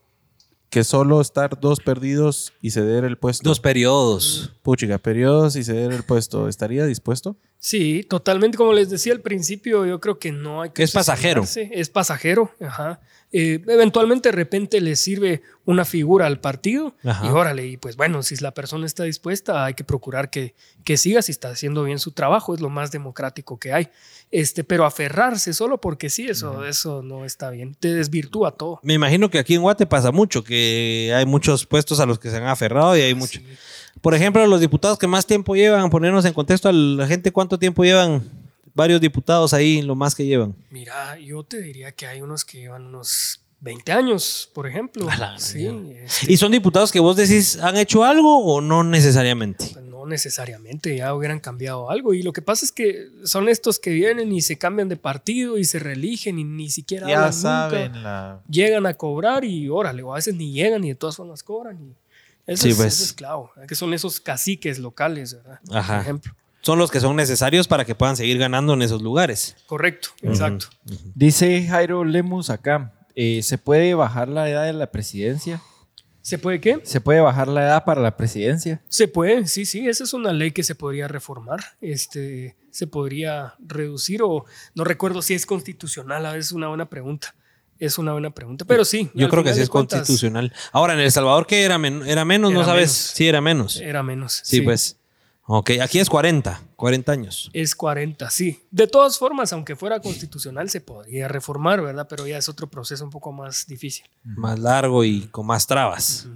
que 0.68 0.84
solo 0.84 1.20
estar 1.20 1.58
dos 1.58 1.80
perdidos 1.80 2.52
y 2.62 2.70
ceder 2.70 3.04
el 3.04 3.18
puesto? 3.18 3.48
Dos 3.48 3.58
periodos. 3.60 4.52
Puchica, 4.62 4.98
periodos 4.98 5.56
y 5.56 5.64
ceder 5.64 5.92
el 5.92 6.02
puesto. 6.04 6.48
¿Estaría 6.48 6.84
dispuesto? 6.86 7.36
Sí, 7.58 8.06
totalmente. 8.08 8.56
Como 8.56 8.72
les 8.72 8.88
decía 8.88 9.12
al 9.12 9.20
principio, 9.20 9.84
yo 9.84 10.00
creo 10.00 10.18
que 10.18 10.32
no 10.32 10.62
hay 10.62 10.70
que. 10.70 10.82
Es 10.82 10.92
pasajero. 10.92 11.44
Es 11.56 11.90
pasajero, 11.90 12.50
ajá. 12.60 13.00
Eh, 13.32 13.62
eventualmente 13.68 14.30
de 14.30 14.32
repente 14.32 14.80
le 14.80 14.96
sirve 14.96 15.42
una 15.64 15.84
figura 15.84 16.26
al 16.26 16.40
partido 16.40 16.96
Ajá. 17.04 17.24
y 17.26 17.28
órale, 17.28 17.64
y 17.64 17.76
pues 17.76 17.96
bueno, 17.96 18.24
si 18.24 18.34
la 18.36 18.52
persona 18.52 18.86
está 18.86 19.04
dispuesta, 19.04 19.64
hay 19.64 19.74
que 19.74 19.84
procurar 19.84 20.30
que, 20.30 20.56
que 20.82 20.96
siga 20.96 21.22
si 21.22 21.30
está 21.30 21.50
haciendo 21.50 21.84
bien 21.84 22.00
su 22.00 22.10
trabajo, 22.10 22.54
es 22.54 22.60
lo 22.60 22.70
más 22.70 22.90
democrático 22.90 23.58
que 23.58 23.72
hay. 23.72 23.88
Este, 24.32 24.64
pero 24.64 24.84
aferrarse 24.84 25.52
solo 25.52 25.80
porque 25.80 26.10
sí, 26.10 26.28
eso, 26.28 26.64
eso 26.64 27.02
no 27.02 27.24
está 27.24 27.50
bien. 27.50 27.76
Te 27.78 27.94
desvirtúa 27.94 28.52
todo. 28.52 28.80
Me 28.82 28.94
imagino 28.94 29.30
que 29.30 29.38
aquí 29.38 29.54
en 29.54 29.62
Guate 29.62 29.86
pasa 29.86 30.10
mucho, 30.10 30.42
que 30.42 31.12
hay 31.14 31.26
muchos 31.26 31.66
puestos 31.66 32.00
a 32.00 32.06
los 32.06 32.18
que 32.18 32.30
se 32.30 32.36
han 32.36 32.46
aferrado 32.46 32.96
y 32.96 33.02
hay 33.02 33.14
mucho. 33.14 33.38
Sí. 33.40 33.46
Por 34.00 34.14
ejemplo, 34.14 34.44
los 34.46 34.60
diputados 34.60 34.98
que 34.98 35.06
más 35.06 35.26
tiempo 35.26 35.54
llevan, 35.54 35.90
ponernos 35.90 36.24
en 36.24 36.32
contexto 36.32 36.68
a 36.68 36.72
la 36.72 37.06
gente, 37.06 37.32
¿cuánto 37.32 37.58
tiempo 37.58 37.84
llevan? 37.84 38.39
Varios 38.74 39.00
diputados 39.00 39.52
ahí, 39.52 39.82
lo 39.82 39.94
más 39.94 40.14
que 40.14 40.24
llevan. 40.26 40.54
Mira, 40.70 41.18
yo 41.18 41.42
te 41.42 41.60
diría 41.60 41.92
que 41.92 42.06
hay 42.06 42.22
unos 42.22 42.44
que 42.44 42.58
llevan 42.58 42.86
unos 42.86 43.40
20 43.60 43.92
años, 43.92 44.50
por 44.54 44.66
ejemplo. 44.66 45.08
A 45.10 45.16
la 45.16 45.38
Sí, 45.38 45.66
este, 45.66 46.32
¿Y 46.32 46.36
son 46.36 46.52
diputados 46.52 46.90
que 46.92 47.00
vos 47.00 47.16
decís 47.16 47.58
han 47.58 47.76
hecho 47.76 48.04
algo 48.04 48.44
o 48.44 48.60
no 48.60 48.82
necesariamente? 48.84 49.68
Pues 49.72 49.84
no 49.84 50.06
necesariamente, 50.06 50.96
ya 50.96 51.14
hubieran 51.14 51.40
cambiado 51.40 51.90
algo. 51.90 52.14
Y 52.14 52.22
lo 52.22 52.32
que 52.32 52.40
pasa 52.42 52.64
es 52.64 52.72
que 52.72 53.08
son 53.24 53.48
estos 53.50 53.78
que 53.78 53.90
vienen 53.90 54.32
y 54.32 54.40
se 54.40 54.56
cambian 54.56 54.88
de 54.88 54.96
partido 54.96 55.58
y 55.58 55.64
se 55.64 55.78
reeligen 55.78 56.38
y 56.38 56.44
ni 56.44 56.70
siquiera 56.70 57.06
Ya 57.06 57.16
hablan 57.18 57.32
saben 57.34 57.92
nunca. 57.92 58.00
la... 58.00 58.40
Llegan 58.48 58.86
a 58.86 58.94
cobrar 58.94 59.44
y 59.44 59.68
órale, 59.68 60.02
o 60.02 60.12
a 60.12 60.16
veces 60.16 60.34
ni 60.34 60.52
llegan 60.52 60.82
y 60.84 60.88
de 60.88 60.94
todas 60.94 61.16
formas 61.16 61.42
cobran. 61.42 61.78
Y 61.82 61.94
eso, 62.46 62.62
Sí, 62.62 62.70
es, 62.70 62.76
pues. 62.76 62.94
eso 62.94 63.04
es 63.04 63.12
clavo, 63.12 63.52
que 63.68 63.74
son 63.74 63.92
esos 63.92 64.20
caciques 64.20 64.78
locales, 64.78 65.34
¿verdad? 65.34 65.60
Ajá. 65.70 65.94
Por 65.96 66.02
ejemplo. 66.02 66.34
Son 66.62 66.78
los 66.78 66.90
que 66.90 67.00
son 67.00 67.16
necesarios 67.16 67.66
para 67.68 67.84
que 67.84 67.94
puedan 67.94 68.16
seguir 68.16 68.38
ganando 68.38 68.74
en 68.74 68.82
esos 68.82 69.00
lugares. 69.02 69.56
Correcto, 69.66 70.10
exacto. 70.22 70.66
Dice 71.14 71.66
Jairo 71.66 72.04
Lemus 72.04 72.50
acá, 72.50 72.92
eh, 73.14 73.42
¿se 73.42 73.58
puede 73.58 73.94
bajar 73.94 74.28
la 74.28 74.48
edad 74.48 74.64
de 74.66 74.72
la 74.72 74.90
presidencia? 74.90 75.62
¿Se 76.22 76.36
puede 76.38 76.60
qué? 76.60 76.80
¿Se 76.84 77.00
puede 77.00 77.20
bajar 77.20 77.48
la 77.48 77.62
edad 77.62 77.84
para 77.84 78.02
la 78.02 78.14
presidencia? 78.16 78.82
Se 78.88 79.08
puede, 79.08 79.46
sí, 79.46 79.64
sí, 79.64 79.88
esa 79.88 80.04
es 80.04 80.12
una 80.12 80.32
ley 80.34 80.50
que 80.52 80.62
se 80.62 80.74
podría 80.74 81.08
reformar, 81.08 81.60
este, 81.80 82.56
se 82.70 82.86
podría 82.86 83.54
reducir 83.58 84.20
o 84.22 84.44
no 84.74 84.84
recuerdo 84.84 85.22
si 85.22 85.32
es 85.34 85.46
constitucional, 85.46 86.26
a 86.26 86.32
veces 86.32 86.46
es 86.48 86.52
una 86.52 86.68
buena 86.68 86.90
pregunta, 86.90 87.34
es 87.78 87.96
una 87.96 88.12
buena 88.12 88.30
pregunta, 88.30 88.66
pero 88.66 88.84
sí. 88.84 89.10
Yo 89.14 89.30
creo 89.30 89.42
que 89.42 89.54
sí 89.54 89.62
es 89.62 89.70
cuentas, 89.70 90.00
constitucional. 90.00 90.52
Ahora, 90.72 90.92
en 90.92 91.00
El 91.00 91.10
Salvador, 91.10 91.46
¿qué 91.46 91.62
era, 91.62 91.78
men- 91.78 92.02
era 92.06 92.26
menos? 92.26 92.52
¿No 92.52 92.64
sabes? 92.64 92.80
menos. 92.90 92.92
Sí, 93.14 93.26
era 93.26 93.40
menos. 93.40 93.76
Era 93.80 94.02
menos. 94.02 94.40
Sí, 94.44 94.60
pues. 94.60 94.98
Ok, 95.52 95.70
aquí 95.82 95.98
es 95.98 96.08
40, 96.08 96.62
40 96.76 97.10
años. 97.10 97.50
Es 97.52 97.74
40, 97.74 98.30
sí. 98.30 98.62
De 98.70 98.86
todas 98.86 99.18
formas, 99.18 99.52
aunque 99.52 99.74
fuera 99.74 99.98
constitucional, 99.98 100.70
se 100.70 100.80
podría 100.80 101.26
reformar, 101.26 101.82
¿verdad? 101.82 102.06
Pero 102.08 102.24
ya 102.24 102.38
es 102.38 102.48
otro 102.48 102.70
proceso 102.70 103.02
un 103.02 103.10
poco 103.10 103.32
más 103.32 103.66
difícil. 103.66 104.06
Más 104.22 104.60
largo 104.60 105.02
y 105.02 105.22
con 105.22 105.46
más 105.46 105.66
trabas. 105.66 106.28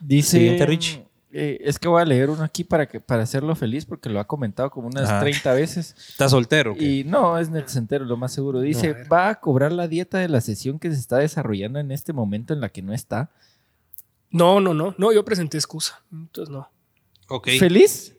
Dice, 0.00 0.38
Siguiente, 0.38 0.64
Rich. 0.64 0.98
eh, 1.30 1.58
es 1.60 1.78
que 1.78 1.88
voy 1.88 2.00
a 2.00 2.06
leer 2.06 2.30
uno 2.30 2.42
aquí 2.42 2.64
para, 2.64 2.88
que, 2.88 3.00
para 3.00 3.24
hacerlo 3.24 3.54
feliz 3.54 3.84
porque 3.84 4.08
lo 4.08 4.18
ha 4.18 4.26
comentado 4.26 4.70
como 4.70 4.86
unas 4.86 5.10
Ajá. 5.10 5.20
30 5.20 5.52
veces. 5.52 5.94
¿Estás 6.08 6.30
soltero? 6.30 6.74
Y 6.74 7.04
no, 7.04 7.36
es 7.36 7.50
netcentero, 7.50 8.06
lo 8.06 8.16
más 8.16 8.32
seguro. 8.32 8.60
Dice, 8.60 8.96
A. 9.04 9.08
¿va 9.10 9.28
a 9.28 9.40
cobrar 9.40 9.72
la 9.72 9.88
dieta 9.88 10.16
de 10.20 10.30
la 10.30 10.40
sesión 10.40 10.78
que 10.78 10.90
se 10.90 10.98
está 10.98 11.18
desarrollando 11.18 11.80
en 11.80 11.90
este 11.90 12.14
momento 12.14 12.54
en 12.54 12.62
la 12.62 12.70
que 12.70 12.80
no 12.80 12.94
está? 12.94 13.30
No, 14.30 14.58
no, 14.58 14.72
no. 14.72 14.94
No, 14.96 15.12
yo 15.12 15.22
presenté 15.22 15.58
excusa. 15.58 16.02
Entonces, 16.10 16.50
no. 16.50 16.70
Ok. 17.28 17.48
¿Feliz? 17.58 18.13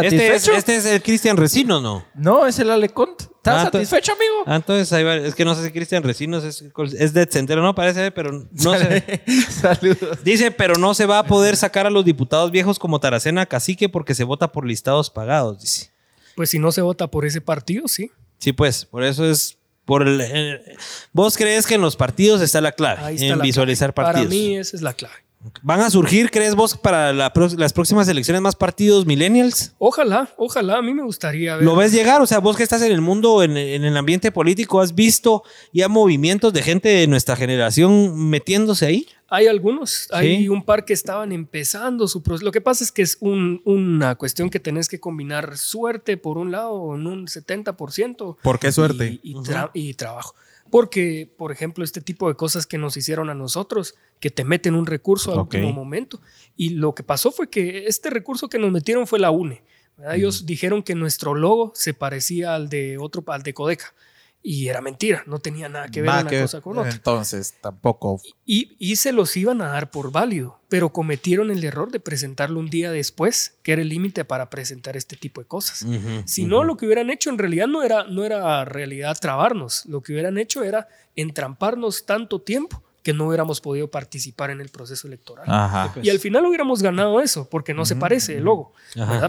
Este 0.00 0.34
este 0.36 0.76
es 0.76 0.86
el 0.86 1.02
Cristian 1.02 1.36
Resino, 1.36 1.80
¿no? 1.80 2.04
No, 2.14 2.46
es 2.46 2.58
el 2.58 2.70
Alecont. 2.70 3.20
¿Estás 3.22 3.62
Ah, 3.62 3.62
entonces- 3.66 3.88
satisfecho, 3.88 4.12
amigo? 4.12 4.34
Ah, 4.46 4.56
entonces 4.56 4.92
ahí 4.92 5.02
va. 5.02 5.16
Es 5.16 5.34
que 5.34 5.44
no 5.44 5.54
sé 5.54 5.64
si 5.64 5.70
Cristian 5.72 6.02
Recinos 6.02 6.44
es, 6.44 6.62
es 6.98 7.12
de 7.12 7.26
centero, 7.26 7.62
no 7.62 7.74
parece, 7.74 8.10
pero 8.12 8.30
no 8.32 8.78
sé. 8.78 9.22
Saludos. 9.50 10.22
Dice, 10.22 10.50
pero 10.50 10.76
no 10.76 10.94
se 10.94 11.06
va 11.06 11.18
a 11.20 11.24
poder 11.26 11.56
sacar 11.56 11.86
a 11.86 11.90
los 11.90 12.04
diputados 12.04 12.50
viejos 12.50 12.78
como 12.78 13.00
Taracena 13.00 13.46
Cacique 13.46 13.88
porque 13.88 14.14
se 14.14 14.24
vota 14.24 14.52
por 14.52 14.64
listados 14.66 15.10
pagados, 15.10 15.60
dice. 15.60 15.90
Pues 16.36 16.50
si 16.50 16.58
no 16.58 16.70
se 16.70 16.82
vota 16.82 17.08
por 17.08 17.24
ese 17.26 17.40
partido, 17.40 17.88
sí. 17.88 18.12
Sí, 18.38 18.52
pues, 18.52 18.84
por 18.84 19.02
eso 19.02 19.28
es 19.28 19.56
por 19.84 20.06
el, 20.06 20.20
eh, 20.20 20.76
vos 21.12 21.36
crees 21.36 21.66
que 21.66 21.74
en 21.74 21.80
los 21.80 21.96
partidos 21.96 22.40
está 22.42 22.60
la 22.60 22.72
clave, 22.72 23.00
Ahí 23.02 23.14
está 23.14 23.26
en 23.26 23.38
la 23.38 23.42
visualizar 23.44 23.92
clave. 23.94 24.06
partidos. 24.12 24.28
Para 24.28 24.38
mí 24.40 24.56
esa 24.56 24.76
es 24.76 24.82
la 24.82 24.92
clave. 24.92 25.14
¿Van 25.62 25.80
a 25.80 25.88
surgir, 25.88 26.30
crees 26.32 26.56
vos, 26.56 26.76
para 26.76 27.12
la 27.12 27.32
las 27.56 27.72
próximas 27.72 28.08
elecciones 28.08 28.42
más 28.42 28.56
partidos 28.56 29.06
millennials? 29.06 29.72
Ojalá, 29.78 30.28
ojalá. 30.36 30.78
A 30.78 30.82
mí 30.82 30.92
me 30.92 31.02
gustaría 31.04 31.54
ver. 31.54 31.64
¿Lo 31.64 31.76
ves 31.76 31.92
llegar? 31.92 32.20
O 32.20 32.26
sea, 32.26 32.40
vos 32.40 32.56
que 32.56 32.64
estás 32.64 32.82
en 32.82 32.90
el 32.90 33.00
mundo, 33.00 33.44
en, 33.44 33.56
en 33.56 33.84
el 33.84 33.96
ambiente 33.96 34.32
político, 34.32 34.80
¿has 34.80 34.94
visto 34.96 35.44
ya 35.72 35.88
movimientos 35.88 36.52
de 36.52 36.62
gente 36.62 36.88
de 36.88 37.06
nuestra 37.06 37.36
generación 37.36 38.28
metiéndose 38.28 38.86
ahí? 38.86 39.06
Hay 39.30 39.46
algunos, 39.46 40.08
hay 40.10 40.38
Sí. 40.38 40.48
un 40.48 40.64
par 40.64 40.84
que 40.84 40.92
estaban 40.94 41.30
empezando 41.32 42.08
su 42.08 42.22
proceso. 42.22 42.44
Lo 42.46 42.52
que 42.52 42.60
pasa 42.62 42.82
es 42.82 42.90
que 42.90 43.02
es 43.02 43.16
un- 43.20 43.60
una 43.64 44.16
cuestión 44.16 44.50
que 44.50 44.58
tenés 44.58 44.88
que 44.88 44.98
combinar 44.98 45.56
suerte 45.56 46.16
por 46.16 46.38
un 46.38 46.50
lado 46.50 46.94
en 46.96 47.06
un 47.06 47.28
70%. 47.28 48.38
¿Por 48.42 48.58
qué 48.58 48.72
suerte? 48.72 49.20
Y, 49.22 49.32
y 49.32 49.34
tra- 49.36 49.70
y 49.74 49.94
trabajo. 49.94 50.34
Porque, 50.70 51.32
por 51.36 51.52
ejemplo, 51.52 51.84
este 51.84 52.00
tipo 52.00 52.28
de 52.28 52.34
cosas 52.34 52.66
que 52.66 52.78
nos 52.78 52.96
hicieron 52.96 53.30
a 53.30 53.34
nosotros, 53.34 53.94
que 54.20 54.30
te 54.30 54.44
meten 54.44 54.74
un 54.74 54.86
recurso 54.86 55.32
al 55.32 55.40
último 55.40 55.72
momento. 55.72 56.20
Y 56.56 56.70
lo 56.70 56.94
que 56.94 57.02
pasó 57.02 57.30
fue 57.30 57.48
que 57.48 57.86
este 57.86 58.10
recurso 58.10 58.48
que 58.48 58.58
nos 58.58 58.70
metieron 58.70 59.06
fue 59.06 59.18
la 59.18 59.30
UNE. 59.30 59.62
¿verdad? 59.96 60.16
Ellos 60.16 60.46
dijeron 60.46 60.82
que 60.82 60.94
nuestro 60.94 61.34
logo 61.34 61.72
se 61.74 61.94
parecía 61.94 62.54
al 62.54 62.68
de 62.68 62.98
otro, 62.98 63.24
al 63.28 63.42
de 63.42 63.54
Codeca. 63.54 63.94
Y 64.42 64.68
era 64.68 64.80
mentira, 64.80 65.24
no 65.26 65.40
tenía 65.40 65.68
nada 65.68 65.88
que 65.88 66.00
ver 66.00 66.08
Nada 66.08 66.20
una 66.22 66.30
que- 66.30 66.40
cosa 66.42 66.60
con 66.60 66.78
otra. 66.78 66.90
Entonces, 66.92 67.54
tampoco. 67.60 68.20
Y, 68.46 68.76
y 68.78 68.96
se 68.96 69.12
los 69.12 69.36
iban 69.36 69.60
a 69.60 69.66
dar 69.68 69.90
por 69.90 70.12
válido, 70.12 70.60
pero 70.68 70.90
cometieron 70.92 71.50
el 71.50 71.62
error 71.64 71.90
de 71.90 72.00
presentarlo 72.00 72.60
un 72.60 72.70
día 72.70 72.90
después, 72.92 73.58
que 73.62 73.72
era 73.72 73.82
el 73.82 73.88
límite 73.88 74.24
para 74.24 74.48
presentar 74.48 74.96
este 74.96 75.16
tipo 75.16 75.40
de 75.40 75.46
cosas. 75.48 75.84
Si 76.24 76.44
no, 76.44 76.62
lo 76.64 76.76
que 76.76 76.86
hubieran 76.86 77.10
hecho 77.10 77.30
en 77.30 77.38
realidad 77.38 77.66
no 77.66 77.82
era, 77.82 78.04
no 78.04 78.24
era 78.24 78.64
realidad 78.64 79.16
trabarnos, 79.20 79.84
lo 79.86 80.02
que 80.02 80.12
hubieran 80.12 80.38
hecho 80.38 80.62
era 80.62 80.88
entramparnos 81.16 82.06
tanto 82.06 82.40
tiempo 82.40 82.82
que 83.08 83.14
no 83.14 83.28
hubiéramos 83.28 83.62
podido 83.62 83.90
participar 83.90 84.50
en 84.50 84.60
el 84.60 84.68
proceso 84.68 85.06
electoral. 85.06 85.46
Ajá. 85.48 85.94
Y 86.02 86.10
al 86.10 86.18
final 86.18 86.44
hubiéramos 86.44 86.82
ganado 86.82 87.22
eso, 87.22 87.48
porque 87.48 87.72
no 87.72 87.86
se 87.86 87.96
parece 87.96 88.36
el 88.36 88.44
logo. 88.44 88.74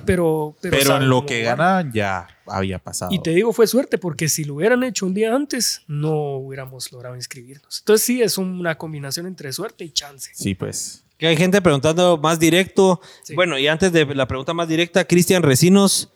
Pero, 0.05 0.53
pero, 0.59 0.97
en 0.97 1.07
lo 1.07 1.25
que 1.25 1.43
ganaban 1.43 1.93
ya 1.93 2.27
había 2.45 2.77
pasado. 2.77 3.09
Y 3.13 3.21
te 3.21 3.29
digo, 3.29 3.53
fue 3.53 3.67
suerte, 3.67 3.97
porque 3.97 4.27
si 4.27 4.43
lo 4.43 4.55
hubieran 4.55 4.83
hecho 4.83 5.05
un 5.05 5.13
día 5.13 5.33
antes, 5.33 5.83
no 5.87 6.11
hubiéramos 6.39 6.91
logrado 6.91 7.15
inscribirnos. 7.15 7.79
Entonces 7.79 8.05
sí, 8.05 8.21
es 8.21 8.37
una 8.37 8.77
combinación 8.77 9.27
entre 9.27 9.53
suerte 9.53 9.85
y 9.85 9.91
chance. 9.91 10.29
Sí, 10.33 10.55
pues. 10.55 11.05
Que 11.17 11.27
hay 11.27 11.37
gente 11.37 11.61
preguntando 11.61 12.17
más 12.17 12.37
directo. 12.37 12.99
Sí. 13.23 13.33
Bueno, 13.33 13.57
y 13.57 13.69
antes 13.69 13.93
de 13.93 14.13
la 14.13 14.27
pregunta 14.27 14.53
más 14.53 14.67
directa, 14.67 15.05
Cristian 15.05 15.41
Recinos 15.41 16.09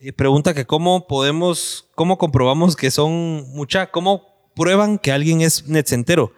eh, 0.00 0.12
pregunta 0.12 0.52
que 0.52 0.66
cómo 0.66 1.06
podemos, 1.06 1.86
cómo 1.94 2.18
comprobamos 2.18 2.74
que 2.74 2.90
son 2.90 3.48
mucha, 3.52 3.92
cómo 3.92 4.34
prueban 4.56 4.98
que 4.98 5.12
alguien 5.12 5.42
es 5.42 5.68
netcentero. 5.68 6.32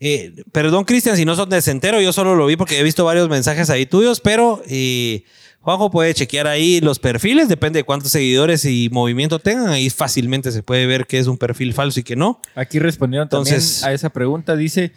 Eh, 0.00 0.44
perdón, 0.52 0.84
Cristian, 0.84 1.16
si 1.16 1.24
no 1.24 1.34
son 1.36 1.48
netcentero, 1.48 2.00
yo 2.00 2.12
solo 2.12 2.34
lo 2.34 2.46
vi 2.46 2.56
porque 2.56 2.78
he 2.78 2.82
visto 2.82 3.04
varios 3.04 3.28
mensajes 3.28 3.70
ahí 3.70 3.86
tuyos, 3.86 4.20
pero 4.20 4.62
eh, 4.68 5.24
Juanjo 5.60 5.90
puede 5.90 6.12
chequear 6.14 6.46
ahí 6.46 6.80
los 6.80 6.98
perfiles, 6.98 7.48
depende 7.48 7.78
de 7.80 7.84
cuántos 7.84 8.12
seguidores 8.12 8.64
y 8.64 8.88
movimiento 8.92 9.38
tengan, 9.38 9.68
ahí 9.68 9.88
fácilmente 9.90 10.52
se 10.52 10.62
puede 10.62 10.86
ver 10.86 11.06
que 11.06 11.18
es 11.18 11.26
un 11.26 11.38
perfil 11.38 11.72
falso 11.74 12.00
y 12.00 12.02
que 12.02 12.14
no. 12.14 12.40
Aquí 12.54 12.78
respondieron 12.78 13.28
también 13.28 13.54
Entonces- 13.54 13.82
a 13.84 13.92
esa 13.92 14.10
pregunta. 14.10 14.54
Dice, 14.54 14.92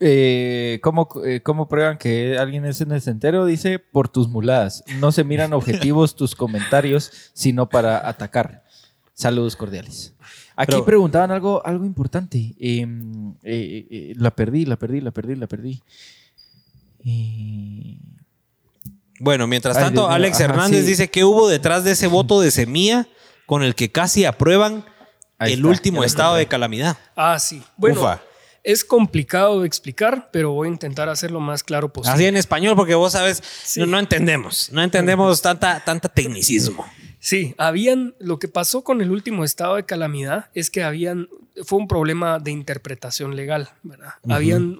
eh, 0.00 0.78
¿cómo, 0.82 1.08
eh, 1.24 1.40
¿cómo 1.42 1.68
prueban 1.68 1.98
que 1.98 2.38
alguien 2.38 2.64
es 2.64 2.80
un 2.80 2.92
entero? 2.92 3.46
Dice, 3.46 3.78
por 3.78 4.08
tus 4.08 4.28
muladas. 4.28 4.84
No 5.00 5.10
se 5.10 5.24
miran 5.24 5.52
objetivos 5.52 6.14
tus 6.14 6.34
comentarios, 6.36 7.10
sino 7.32 7.68
para 7.68 8.08
atacar. 8.08 8.62
Saludos 9.14 9.56
cordiales. 9.56 10.12
Aquí 10.60 10.72
Pero- 10.72 10.84
preguntaban 10.84 11.30
algo, 11.30 11.64
algo 11.64 11.84
importante. 11.84 12.36
Eh, 12.58 12.84
eh, 13.44 13.86
eh, 13.90 14.12
la 14.16 14.32
perdí, 14.32 14.64
la 14.64 14.74
perdí, 14.76 15.00
la 15.00 15.12
perdí, 15.12 15.36
la 15.36 15.46
perdí. 15.46 15.80
Eh, 17.04 17.96
Bueno, 19.20 19.46
mientras 19.46 19.76
Ay, 19.76 19.84
tanto, 19.84 20.02
Dios 20.02 20.14
Alex 20.14 20.36
ajá, 20.36 20.44
Hernández 20.44 20.80
sí. 20.84 20.86
dice 20.90 21.10
que 21.10 21.24
hubo 21.24 21.48
detrás 21.48 21.84
de 21.84 21.92
ese 21.92 22.06
voto 22.08 22.40
de 22.40 22.50
semilla 22.50 23.06
con 23.46 23.62
el 23.62 23.74
que 23.76 23.90
casi 23.90 24.24
aprueban 24.24 24.84
Ahí 25.38 25.52
el 25.52 25.60
está, 25.60 25.68
último 25.70 26.02
estado 26.04 26.34
de 26.34 26.46
calamidad. 26.46 26.96
Ah, 27.16 27.38
sí. 27.38 27.62
Bueno, 27.76 28.00
Ufa. 28.00 28.20
Es 28.64 28.84
complicado 28.84 29.60
de 29.60 29.66
explicar, 29.68 30.28
pero 30.32 30.50
voy 30.52 30.68
a 30.68 30.72
intentar 30.72 31.08
hacerlo 31.08 31.38
más 31.40 31.62
claro 31.62 31.92
posible. 31.92 32.14
Así 32.14 32.26
en 32.26 32.36
español, 32.36 32.74
porque 32.76 32.94
vos 32.96 33.12
sabes, 33.12 33.42
no, 33.76 33.86
no 33.86 33.98
entendemos, 33.98 34.70
no 34.72 34.82
entendemos 34.82 35.40
tanta, 35.40 35.82
tanta 35.84 36.08
tecnicismo. 36.08 36.84
Sí, 37.28 37.54
habían, 37.58 38.14
lo 38.20 38.38
que 38.38 38.48
pasó 38.48 38.82
con 38.82 39.02
el 39.02 39.10
último 39.10 39.44
estado 39.44 39.76
de 39.76 39.84
calamidad 39.84 40.46
es 40.54 40.70
que 40.70 40.82
habían, 40.82 41.28
fue 41.64 41.78
un 41.78 41.86
problema 41.86 42.38
de 42.38 42.52
interpretación 42.52 43.36
legal, 43.36 43.68
¿verdad? 43.82 44.12
Habían 44.28 44.78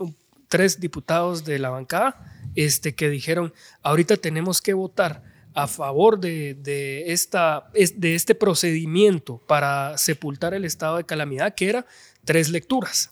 tres 0.49 0.81
diputados 0.81 1.45
de 1.45 1.59
la 1.59 1.69
bancada 1.69 2.17
este, 2.55 2.95
que 2.95 3.11
dijeron, 3.11 3.53
ahorita 3.83 4.17
tenemos 4.17 4.63
que 4.63 4.73
votar 4.73 5.23
a 5.53 5.67
favor 5.67 6.19
de, 6.21 6.55
de 6.55 7.13
esta, 7.13 7.69
es- 7.75 8.01
de 8.01 8.15
este 8.15 8.35
procedimiento 8.35 9.43
para 9.47 9.99
sepultar 9.99 10.55
el 10.55 10.65
estado 10.65 10.97
de 10.97 11.05
calamidad, 11.05 11.55
que 11.55 11.69
era 11.69 11.85
tres 12.25 12.49
lecturas. 12.49 13.11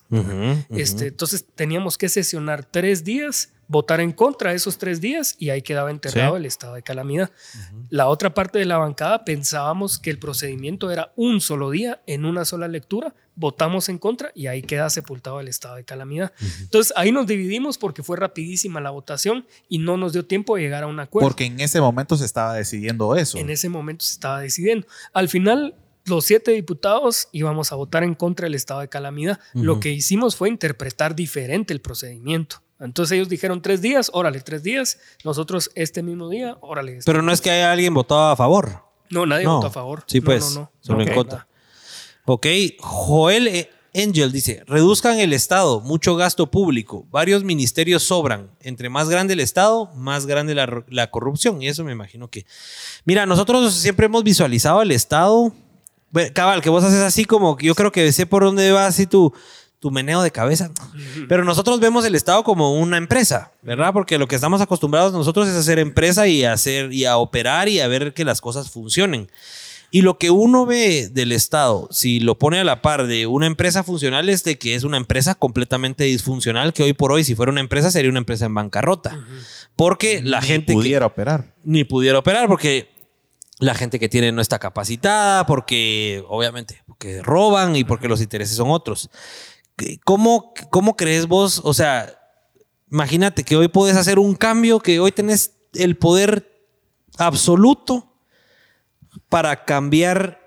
Este, 0.71 1.09
entonces 1.09 1.45
teníamos 1.55 1.99
que 1.99 2.09
sesionar 2.09 2.65
tres 2.65 3.05
días, 3.05 3.53
votar 3.69 4.01
en 4.01 4.13
contra 4.13 4.53
esos 4.53 4.79
tres 4.79 5.01
días 5.01 5.35
y 5.39 5.51
ahí 5.51 5.63
quedaba 5.63 5.91
enterrado 5.91 6.35
Sí. 6.35 6.39
el 6.39 6.47
estado 6.47 6.75
de 6.75 6.83
calamidad. 6.83 7.31
La 7.91 8.07
otra 8.09 8.33
parte 8.35 8.59
de 8.59 8.65
la 8.65 8.79
bancada 8.79 9.25
pensábamos 9.25 9.99
que 9.99 10.11
el 10.11 10.19
procedimiento 10.19 10.91
era 10.91 11.13
un 11.17 11.41
solo 11.41 11.71
día 11.71 12.01
en 12.07 12.25
una 12.25 12.45
sola 12.45 12.69
lectura, 12.69 13.15
votamos 13.35 13.89
en 13.89 13.99
contra 13.99 14.31
y 14.35 14.47
ahí 14.47 14.63
queda 14.63 14.89
sepultado 14.89 15.41
el 15.41 15.49
estado 15.49 15.77
de 15.77 15.85
calamidad. 15.85 16.33
Entonces 16.61 16.93
ahí 16.97 17.13
nos 17.13 17.27
dividimos 17.27 17.77
porque 17.77 18.03
fue 18.03 18.17
rapidísima 18.17 18.81
la 18.81 18.91
votación 18.91 19.47
y 19.69 19.79
no 19.79 19.97
nos 19.97 20.13
dio 20.13 20.25
tiempo 20.25 20.57
de 20.57 20.63
llegar 20.63 20.85
a 20.85 20.87
un 20.87 21.01
acuerdo. 21.01 21.29
Porque 21.29 21.45
en 21.47 21.61
ese 21.61 21.81
momento 21.81 22.17
se 22.17 22.25
estaba 22.25 22.55
decidiendo 22.55 23.15
eso. 23.17 23.37
En 23.39 23.51
ese 23.51 23.69
momento 23.69 24.05
se 24.05 24.13
estaba 24.13 24.41
decidiendo. 24.41 24.87
Al 25.13 25.29
final, 25.29 25.75
los 26.05 26.25
siete 26.25 26.53
diputados 26.53 27.29
íbamos 27.33 27.73
a 27.73 27.75
votar 27.75 28.05
en 28.05 28.15
contra 28.15 28.45
del 28.45 28.55
estado 28.55 28.81
de 28.81 28.89
calamidad. 28.89 29.41
Lo 29.55 29.81
que 29.81 29.91
hicimos 29.91 30.37
fue 30.37 30.49
interpretar 30.49 31.17
diferente 31.17 31.75
el 31.75 31.81
procedimiento. 31.81 32.63
Entonces 32.79 33.13
ellos 33.17 33.29
dijeron 33.29 33.63
tres 33.63 33.81
días, 33.81 34.11
órale, 34.13 34.41
tres 34.41 34.63
días. 34.63 34.99
Nosotros 35.25 35.71
este 35.75 36.03
mismo 36.03 36.29
día, 36.29 36.57
órale. 36.61 36.99
este- 36.99 37.11
Pero 37.11 37.23
no 37.23 37.33
es 37.33 37.41
que 37.41 37.51
haya 37.51 37.73
alguien 37.73 37.95
votado 37.95 38.31
a 38.31 38.37
favor. 38.37 38.83
no, 39.11 39.25
nadie 39.25 39.45
no. 39.45 39.57
votó 39.57 39.69
a 39.69 39.71
favor. 39.71 40.03
Sí, 40.07 40.19
No, 40.21 40.25
pues, 40.27 40.55
no, 40.55 40.61
no. 40.61 40.73
solo 40.81 41.03
en 41.03 41.09
Ok. 41.09 41.15
contra. 41.15 41.47
Ok, 42.27 42.47
Joel 42.81 43.47
E- 43.49 43.71
Angel 43.95 44.31
dice, 44.31 44.63
reduzcan 44.67 45.19
el 45.21 45.33
Estado, 45.33 45.81
mucho 45.81 46.17
gasto 46.17 46.51
público, 46.51 47.07
varios 47.11 47.45
ministerios 47.45 48.03
sobran, 48.03 48.51
entre 48.61 48.91
más 48.91 49.09
grande 49.09 49.33
el 49.33 49.41
Estado, 49.41 49.87
más 49.95 50.27
grande 50.27 50.55
la, 50.55 50.85
la 50.89 51.11
corrupción, 51.11 51.63
y 51.63 51.69
eso 51.69 51.83
me 51.83 51.93
imagino 51.93 52.29
que... 52.29 52.45
Mira, 53.07 53.25
nosotros 53.25 53.73
siempre 53.73 54.05
hemos 54.07 54.23
visualizado 54.23 54.83
el 54.83 54.91
Estado, 54.91 55.51
cabal, 56.35 56.61
que 56.61 56.69
vos 56.69 56.85
haces 56.85 57.01
así 57.01 57.25
como, 57.25 57.57
que 57.57 57.67
yo 57.67 57.75
creo 57.75 57.91
que 57.91 58.13
sé 58.13 58.27
por 58.27 58.43
dónde 58.45 58.71
va 58.73 58.87
así 58.87 59.07
tu, 59.07 59.33
tu 59.79 59.91
meneo 59.91 60.23
de 60.23 60.31
cabeza, 60.31 60.71
pero 61.29 61.45
nosotros 61.45 61.81
vemos 61.81 62.05
el 62.05 62.15
Estado 62.15 62.43
como 62.45 62.79
una 62.79 62.97
empresa, 62.97 63.53
¿verdad? 63.63 63.93
Porque 63.93 64.19
lo 64.19 64.27
que 64.27 64.35
estamos 64.35 64.61
acostumbrados 64.61 65.13
nosotros 65.13 65.47
es 65.49 65.55
a 65.55 65.59
hacer 65.59 65.79
empresa 65.79 66.27
y 66.27 66.45
a 66.45 66.53
hacer 66.55 66.93
y 66.93 67.05
a 67.05 67.19
operar 67.19 67.69
y 67.69 67.81
a 67.81 67.87
ver 67.89 68.15
que 68.15 68.25
las 68.25 68.41
cosas 68.41 68.71
funcionen. 68.71 69.31
Y 69.93 70.03
lo 70.03 70.19
que 70.19 70.31
uno 70.31 70.67
ve 70.67 71.09
del 71.13 71.31
Estado, 71.31 71.89
si 71.93 72.19
lo 72.19 72.37
pone 72.39 72.59
a 72.59 72.65
la 72.65 72.83
par 72.83 73.07
de 73.07 73.27
una 73.29 73.47
empresa 73.47 73.85
funcional, 73.85 74.29
es 74.29 74.43
de 74.43 74.59
que 74.59 74.75
es 74.75 74.83
una 74.83 74.97
empresa 74.97 75.37
completamente 75.37 76.05
disfuncional, 76.05 76.73
que 76.73 76.83
hoy 76.83 76.93
por 76.93 77.13
hoy, 77.13 77.23
si 77.23 77.35
fuera 77.37 77.53
una 77.53 77.61
empresa, 77.61 77.91
sería 77.93 78.11
una 78.11 78.19
empresa 78.19 78.47
en 78.47 78.55
bancarrota. 78.55 79.25
Porque 79.77 80.23
la 80.23 80.43
gente... 80.43 80.67
que- 80.73 80.73
pudiera 80.73 81.07
operar. 81.07 81.55
ni 81.63 81.85
pudiera 81.85 82.19
operar 82.19 82.49
porque 82.49 82.91
la 83.59 83.75
gente 83.75 83.99
que 83.99 84.09
tiene 84.09 84.33
no 84.33 84.43
está 84.43 84.59
capacitada, 84.59 85.47
porque 85.47 86.23
obviamente, 86.29 86.83
porque 86.87 87.23
roban 87.23 87.77
y 87.77 87.85
porque 87.85 88.09
los 88.09 88.21
intereses 88.21 88.57
son 88.57 88.71
otros. 88.71 89.09
¿Cómo, 90.05 90.55
cómo 90.71 90.97
crees 90.97 91.27
vos? 91.27 91.61
O 91.65 91.75
sea, 91.75 92.19
imagínate 92.91 93.45
que 93.45 93.57
hoy 93.57 93.69
puedes 93.69 93.97
hacer 93.97 94.19
un 94.19 94.35
cambio, 94.35 94.81
que 94.81 95.01
hoy 95.01 95.13
tenés 95.13 95.53
el 95.75 95.97
poder 95.97 96.67
absoluto 97.19 98.13
para 99.29 99.65
cambiar 99.65 100.41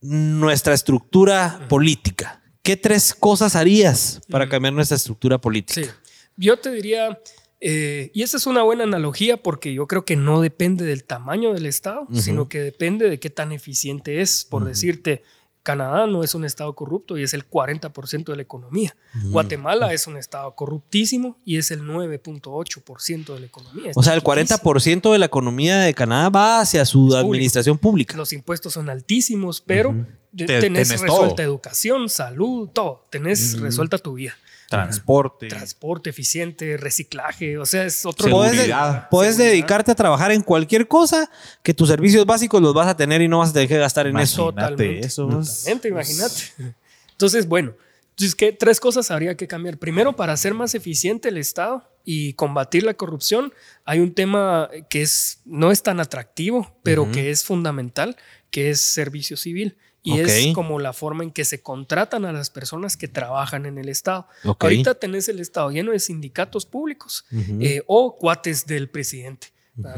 nuestra 0.00 0.74
estructura 0.74 1.66
política. 1.68 2.42
¿Qué 2.62 2.76
tres 2.76 3.14
cosas 3.14 3.56
harías 3.56 4.20
para 4.28 4.48
cambiar 4.48 4.74
nuestra 4.74 4.96
estructura 4.96 5.40
política? 5.40 5.82
Sí. 5.82 5.88
Yo 6.36 6.58
te 6.58 6.70
diría, 6.70 7.18
eh, 7.60 8.10
y 8.14 8.22
esa 8.22 8.36
es 8.36 8.46
una 8.46 8.62
buena 8.62 8.84
analogía 8.84 9.42
porque 9.42 9.74
yo 9.74 9.86
creo 9.86 10.04
que 10.04 10.16
no 10.16 10.40
depende 10.40 10.84
del 10.84 11.04
tamaño 11.04 11.52
del 11.52 11.66
Estado, 11.66 12.06
sino 12.12 12.48
que 12.48 12.60
depende 12.60 13.10
de 13.10 13.18
qué 13.18 13.28
tan 13.28 13.52
eficiente 13.52 14.20
es. 14.20 14.46
Por 14.48 14.64
decirte, 14.64 15.22
Canadá 15.62 16.06
no 16.06 16.24
es 16.24 16.34
un 16.34 16.44
Estado 16.44 16.74
corrupto 16.74 17.18
y 17.18 17.22
es 17.22 17.34
el 17.34 17.48
40% 17.48 18.24
de 18.24 18.36
la 18.36 18.42
economía. 18.42 18.96
Guatemala 19.24 19.92
es 19.92 20.06
un 20.06 20.16
Estado 20.16 20.54
corruptísimo 20.54 21.36
y 21.44 21.58
es 21.58 21.70
el 21.70 21.82
9.8% 21.82 23.34
de 23.34 23.40
la 23.40 23.46
economía. 23.46 23.92
O 23.94 24.02
sea, 24.02 24.14
el 24.14 24.20
chiquitísimo. 24.20 24.72
40% 24.72 25.12
de 25.12 25.18
la 25.18 25.26
economía 25.26 25.78
de 25.80 25.92
Canadá 25.92 26.30
va 26.30 26.60
hacia 26.60 26.84
su 26.84 27.14
administración 27.14 27.76
pública. 27.76 28.16
Los 28.16 28.32
impuestos 28.32 28.72
son 28.72 28.88
altísimos, 28.88 29.60
pero 29.60 29.94
tenés, 30.34 30.60
tenés 30.60 30.88
resuelta 30.88 31.36
todo. 31.36 31.42
educación, 31.42 32.08
salud, 32.08 32.68
todo. 32.68 33.06
Tenés 33.10 33.60
resuelta 33.60 33.98
tu 33.98 34.14
vida. 34.14 34.34
Transporte. 34.70 35.48
Transporte 35.48 36.10
eficiente, 36.10 36.76
reciclaje, 36.76 37.58
o 37.58 37.66
sea, 37.66 37.84
es 37.84 38.06
otro 38.06 38.30
Puedes, 38.30 38.52
Seguridad. 38.52 39.08
puedes 39.10 39.34
Seguridad. 39.34 39.52
dedicarte 39.52 39.90
a 39.90 39.94
trabajar 39.96 40.30
en 40.30 40.42
cualquier 40.42 40.86
cosa 40.86 41.28
que 41.62 41.74
tus 41.74 41.88
servicios 41.88 42.24
básicos 42.24 42.62
los 42.62 42.72
vas 42.72 42.86
a 42.86 42.96
tener 42.96 43.20
y 43.20 43.26
no 43.28 43.40
vas 43.40 43.50
a 43.50 43.52
tener 43.52 43.68
que 43.68 43.78
gastar 43.78 44.06
en 44.06 44.16
eso. 44.18 44.50
Imagínate 44.50 44.70
Totalmente. 44.70 45.06
eso. 45.06 45.28
Totalmente, 45.28 45.88
imagínate. 45.88 46.42
Entonces, 47.12 47.48
bueno, 47.48 47.74
entonces, 48.10 48.34
¿qué 48.34 48.52
tres 48.52 48.80
cosas 48.80 49.10
habría 49.10 49.34
que 49.34 49.46
cambiar? 49.48 49.78
Primero, 49.78 50.14
para 50.14 50.34
hacer 50.34 50.52
más 50.54 50.74
eficiente 50.74 51.30
el 51.30 51.38
Estado 51.38 51.88
y 52.04 52.34
combatir 52.34 52.82
la 52.82 52.92
corrupción, 52.94 53.52
hay 53.86 54.00
un 54.00 54.12
tema 54.14 54.68
que 54.90 55.00
es, 55.02 55.40
no 55.46 55.70
es 55.70 55.82
tan 55.82 56.00
atractivo, 56.00 56.76
pero 56.82 57.10
que 57.12 57.30
es 57.30 57.44
fundamental, 57.44 58.16
que 58.50 58.70
es 58.70 58.80
servicio 58.82 59.36
civil. 59.38 59.78
Y 60.02 60.18
es 60.48 60.54
como 60.54 60.78
la 60.78 60.92
forma 60.92 61.24
en 61.24 61.30
que 61.30 61.44
se 61.44 61.60
contratan 61.62 62.24
a 62.24 62.32
las 62.32 62.48
personas 62.50 62.96
que 62.96 63.06
trabajan 63.08 63.66
en 63.66 63.76
el 63.78 63.88
Estado. 63.88 64.26
Ahorita 64.66 64.94
tenés 64.94 65.28
el 65.28 65.40
Estado 65.40 65.70
lleno 65.70 65.92
de 65.92 66.00
sindicatos 66.00 66.64
públicos 66.66 67.24
eh, 67.60 67.82
o 67.86 68.16
cuates 68.16 68.66
del 68.66 68.88
presidente. 68.88 69.48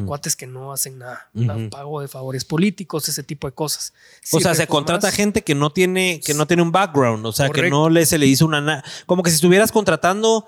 Cuates 0.06 0.36
que 0.36 0.46
no 0.46 0.72
hacen 0.72 0.98
nada, 0.98 1.28
pago 1.70 2.00
de 2.00 2.06
favores 2.06 2.44
políticos, 2.44 3.08
ese 3.08 3.22
tipo 3.24 3.48
de 3.48 3.52
cosas. 3.54 3.92
O 4.30 4.38
sea, 4.40 4.54
se 4.54 4.66
contrata 4.68 5.10
gente 5.10 5.42
que 5.42 5.54
no 5.56 5.70
tiene, 5.70 6.20
que 6.24 6.34
no 6.34 6.46
tiene 6.46 6.62
un 6.62 6.70
background, 6.70 7.24
o 7.26 7.32
sea, 7.32 7.46
que 7.48 7.62
no 7.70 7.88
le, 7.90 8.06
se 8.06 8.16
le 8.18 8.26
hizo 8.26 8.44
una... 8.46 8.60
na- 8.60 8.84
Como 9.06 9.22
que 9.24 9.30
si 9.30 9.36
estuvieras 9.36 9.72
contratando, 9.72 10.46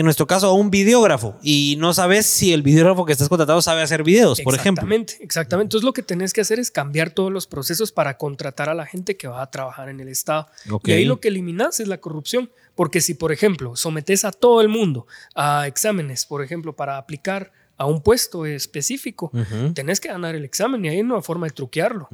en 0.00 0.04
nuestro 0.04 0.26
caso, 0.26 0.48
a 0.48 0.52
un 0.52 0.70
videógrafo 0.70 1.36
y 1.42 1.76
no 1.78 1.94
sabes 1.94 2.26
si 2.26 2.52
el 2.52 2.62
videógrafo 2.62 3.04
que 3.04 3.12
estás 3.12 3.28
contratando 3.28 3.62
sabe 3.62 3.82
hacer 3.82 4.02
videos, 4.02 4.40
por 4.40 4.54
ejemplo. 4.54 4.82
Exactamente, 4.82 5.16
exactamente. 5.20 5.66
Entonces 5.66 5.84
lo 5.84 5.92
que 5.92 6.02
tenés 6.02 6.32
que 6.32 6.40
hacer 6.40 6.58
es 6.58 6.70
cambiar 6.70 7.10
todos 7.10 7.32
los 7.32 7.46
procesos 7.46 7.92
para 7.92 8.18
contratar 8.18 8.68
a 8.68 8.74
la 8.74 8.86
gente 8.86 9.16
que 9.16 9.28
va 9.28 9.42
a 9.42 9.50
trabajar 9.50 9.88
en 9.88 10.00
el 10.00 10.08
Estado. 10.08 10.48
Y 10.84 10.92
ahí 10.92 11.04
lo 11.04 11.20
que 11.20 11.28
eliminas 11.28 11.80
es 11.80 11.88
la 11.88 11.98
corrupción. 11.98 12.50
Porque 12.74 13.00
si, 13.00 13.14
por 13.14 13.30
ejemplo, 13.30 13.76
sometes 13.76 14.24
a 14.24 14.32
todo 14.32 14.60
el 14.60 14.68
mundo 14.68 15.06
a 15.34 15.68
exámenes, 15.68 16.26
por 16.26 16.42
ejemplo, 16.42 16.74
para 16.74 16.98
aplicar 16.98 17.52
a 17.76 17.86
un 17.86 18.00
puesto 18.02 18.46
específico, 18.46 19.32
tenés 19.74 19.98
que 20.00 20.08
ganar 20.08 20.34
el 20.34 20.44
examen 20.44 20.84
y 20.84 20.88
ahí 20.88 21.02
no 21.02 21.16
hay 21.16 21.22
forma 21.22 21.46
de 21.46 21.52
truquearlo. 21.52 22.08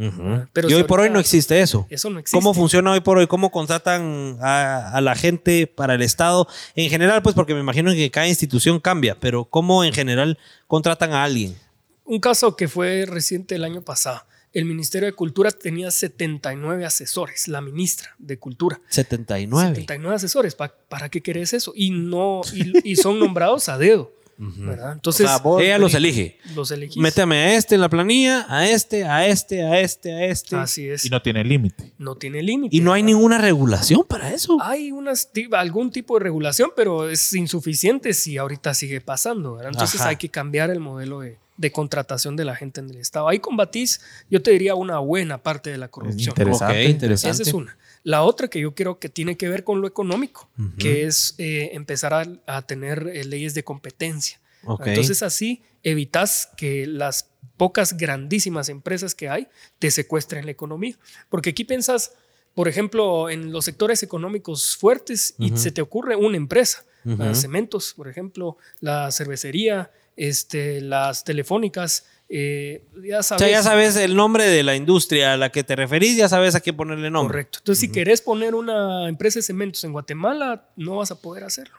Pero 0.52 0.68
y 0.68 0.70
si 0.70 0.76
hoy 0.76 0.84
por 0.84 1.00
hoy 1.00 1.10
no 1.10 1.20
existe 1.20 1.60
eso. 1.60 1.86
Eso 1.90 2.08
no 2.10 2.18
existe. 2.18 2.36
¿Cómo 2.36 2.54
funciona 2.54 2.92
hoy 2.92 3.00
por 3.00 3.18
hoy? 3.18 3.26
¿Cómo 3.26 3.50
contratan 3.50 4.38
a, 4.40 4.90
a 4.92 5.00
la 5.00 5.14
gente 5.14 5.66
para 5.66 5.94
el 5.94 6.02
Estado? 6.02 6.46
En 6.74 6.88
general, 6.90 7.22
pues 7.22 7.34
porque 7.34 7.54
me 7.54 7.60
imagino 7.60 7.92
que 7.92 8.10
cada 8.10 8.26
institución 8.28 8.80
cambia, 8.80 9.18
pero 9.20 9.44
¿cómo 9.44 9.84
en 9.84 9.92
general 9.92 10.38
contratan 10.66 11.12
a 11.12 11.24
alguien? 11.24 11.56
Un 12.04 12.20
caso 12.20 12.56
que 12.56 12.66
fue 12.66 13.04
reciente 13.06 13.54
el 13.54 13.64
año 13.64 13.82
pasado. 13.82 14.22
El 14.52 14.64
Ministerio 14.64 15.06
de 15.06 15.12
Cultura 15.12 15.52
tenía 15.52 15.92
79 15.92 16.84
asesores, 16.84 17.46
la 17.46 17.60
ministra 17.60 18.16
de 18.18 18.36
Cultura. 18.36 18.80
79. 18.88 19.68
79 19.68 20.16
asesores. 20.16 20.56
¿Pa- 20.56 20.74
¿Para 20.88 21.08
qué 21.08 21.20
querés 21.20 21.52
eso? 21.52 21.72
Y 21.76 21.90
no 21.90 22.40
y, 22.52 22.90
y 22.92 22.96
son 22.96 23.20
nombrados 23.20 23.68
a 23.68 23.78
dedo. 23.78 24.12
¿Verdad? 24.40 24.92
Entonces, 24.94 25.26
O 25.26 25.28
sea, 25.28 25.38
vos- 25.38 25.62
Ella 25.62 25.78
los 25.78 25.92
elige. 25.94 26.38
los 26.54 26.70
elegís. 26.70 26.96
Méteme 26.96 27.36
a 27.36 27.54
este 27.56 27.74
en 27.74 27.82
la 27.82 27.88
planilla, 27.90 28.46
a 28.48 28.66
este, 28.68 29.04
a 29.04 29.26
este, 29.26 29.62
a 29.62 29.80
este, 29.80 30.12
a 30.12 30.24
este. 30.26 30.56
Así 30.56 30.88
es. 30.88 31.04
Y 31.04 31.10
no 31.10 31.20
tiene 31.20 31.44
límite. 31.44 31.92
no 31.98 32.16
tiene 32.16 32.42
límite. 32.42 32.74
Y 32.74 32.80
no 32.80 32.92
hay 32.92 33.02
ninguna 33.02 33.38
regulación 33.38 34.04
para 34.08 34.32
eso. 34.32 34.56
Hay 34.62 34.90
unas, 34.92 35.30
algún 35.52 35.90
tipo 35.90 36.18
de 36.18 36.24
regulación, 36.24 36.70
pero 36.74 37.08
es 37.10 37.32
insuficiente 37.34 38.14
si 38.14 38.38
ahorita 38.38 38.72
sigue 38.74 39.00
pasando. 39.00 39.54
¿verdad? 39.56 39.72
Entonces 39.72 40.00
Ajá. 40.00 40.10
hay 40.10 40.16
que 40.16 40.28
cambiar 40.30 40.70
el 40.70 40.80
modelo 40.80 41.20
de, 41.20 41.36
de 41.58 41.72
contratación 41.72 42.36
de 42.36 42.44
la 42.46 42.56
gente 42.56 42.80
en 42.80 42.88
el 42.90 42.96
Estado. 42.96 43.28
Ahí 43.28 43.38
combatís, 43.38 44.00
yo 44.30 44.40
te 44.40 44.50
diría, 44.52 44.74
una 44.74 44.98
buena 44.98 45.38
parte 45.38 45.70
de 45.70 45.76
la 45.78 45.88
corrupción. 45.88 46.30
Interesante. 46.30 46.84
Ok, 46.84 46.88
interesante. 46.90 47.42
Esa 47.42 47.50
es 47.50 47.54
una. 47.54 47.76
La 48.02 48.22
otra 48.22 48.48
que 48.48 48.60
yo 48.60 48.74
creo 48.74 48.98
que 48.98 49.09
tiene 49.09 49.36
que 49.36 49.48
ver 49.48 49.64
con 49.64 49.81
lo 49.81 49.86
económico, 49.86 50.48
que 50.78 51.05
es 51.05 51.35
eh, 51.39 51.70
empezar 51.74 52.14
a, 52.14 52.27
a 52.47 52.62
tener 52.62 53.10
eh, 53.12 53.24
leyes 53.24 53.55
de 53.55 53.64
competencia. 53.64 54.40
Entonces 54.85 55.22
así 55.22 55.62
evitas 55.82 56.51
que 56.56 56.86
las 56.86 57.31
pocas 57.56 57.97
grandísimas 57.97 58.68
empresas 58.68 59.14
que 59.14 59.28
hay 59.28 59.48
te 59.78 59.90
secuestren 59.90 60.44
la 60.44 60.51
economía. 60.51 60.98
Porque 61.28 61.51
aquí 61.51 61.64
pensás, 61.64 62.12
por 62.55 62.68
ejemplo, 62.68 63.31
en 63.31 63.52
los 63.52 63.64
sectores 63.64 64.02
económicos 64.02 64.77
fuertes 64.77 65.35
y 65.39 65.56
se 65.56 65.70
te 65.70 65.82
ocurre 65.82 66.16
una 66.16 66.36
empresa, 66.36 66.85
Ujú. 67.05 67.35
cementos, 67.35 67.94
por 67.94 68.09
ejemplo, 68.09 68.59
la 68.81 69.10
cervecería, 69.10 69.90
este, 70.16 70.81
las 70.81 71.24
telefónicas, 71.24 72.06
eh, 72.32 72.85
ya 73.05 73.19
O 73.19 73.23
sabes. 73.24 73.43
sea, 73.43 73.51
ya 73.51 73.62
sabes 73.62 73.97
el 73.97 74.15
nombre 74.15 74.44
de 74.47 74.62
la 74.62 74.77
industria 74.77 75.32
a 75.32 75.36
la 75.36 75.51
que 75.51 75.65
te 75.65 75.74
referís, 75.74 76.16
ya 76.16 76.28
sabes 76.28 76.55
a 76.55 76.61
qué 76.61 76.73
ponerle 76.73 77.11
nombre. 77.11 77.32
Correcto. 77.35 77.59
Entonces, 77.59 77.81
si 77.81 77.90
querés 77.90 78.23
poner 78.23 78.55
una 78.55 79.09
empresa 79.09 79.40
de 79.40 79.43
cementos 79.43 79.82
en 79.85 79.93
Guatemala, 79.93 80.69
no 80.77 80.97
vas 80.97 81.11
a 81.11 81.20
poder 81.20 81.43
hacerlo. 81.44 81.74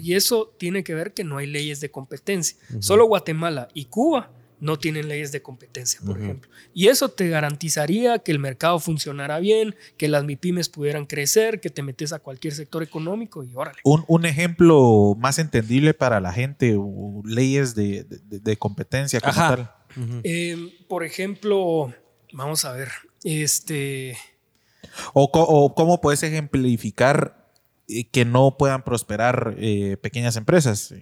Y 0.00 0.14
eso 0.14 0.54
tiene 0.58 0.84
que 0.84 0.94
ver 0.94 1.12
que 1.12 1.24
no 1.24 1.38
hay 1.38 1.46
leyes 1.48 1.80
de 1.80 1.90
competencia. 1.90 2.56
Solo 2.78 3.06
Guatemala 3.06 3.68
y 3.74 3.86
Cuba 3.86 4.30
no 4.58 4.78
tienen 4.78 5.06
leyes 5.08 5.32
de 5.32 5.42
competencia, 5.42 6.00
por 6.06 6.18
ejemplo. 6.18 6.50
Y 6.72 6.86
eso 6.88 7.10
te 7.10 7.28
garantizaría 7.28 8.20
que 8.20 8.32
el 8.32 8.38
mercado 8.38 8.78
funcionara 8.78 9.38
bien, 9.38 9.74
que 9.98 10.08
las 10.08 10.24
MIPIMES 10.24 10.70
pudieran 10.70 11.04
crecer, 11.04 11.60
que 11.60 11.68
te 11.68 11.82
metes 11.82 12.12
a 12.14 12.20
cualquier 12.20 12.54
sector 12.54 12.82
económico 12.82 13.44
y 13.44 13.50
órale. 13.54 13.78
Un, 13.84 14.04
un 14.08 14.24
ejemplo 14.24 15.14
más 15.18 15.38
entendible 15.38 15.92
para 15.92 16.20
la 16.20 16.32
gente, 16.32 16.74
o 16.78 17.22
leyes 17.26 17.74
de, 17.74 18.04
de- 18.04 18.38
de 18.40 18.56
competencia 18.56 19.20
como 19.20 19.32
Ajá. 19.32 19.56
tal. 19.56 19.70
Eh, 20.24 20.84
por 20.88 21.04
ejemplo, 21.04 21.94
vamos 22.32 22.64
a 22.64 22.72
ver, 22.72 22.90
este... 23.24 24.16
O 25.12 25.74
cómo 25.74 26.00
puedes 26.00 26.22
ejemplificar 26.22 27.52
eh, 27.88 28.08
que 28.08 28.24
no 28.24 28.56
puedan 28.56 28.84
prosperar 28.84 29.56
eh, 29.58 29.96
pequeñas 29.98 30.36
empresas. 30.36 30.94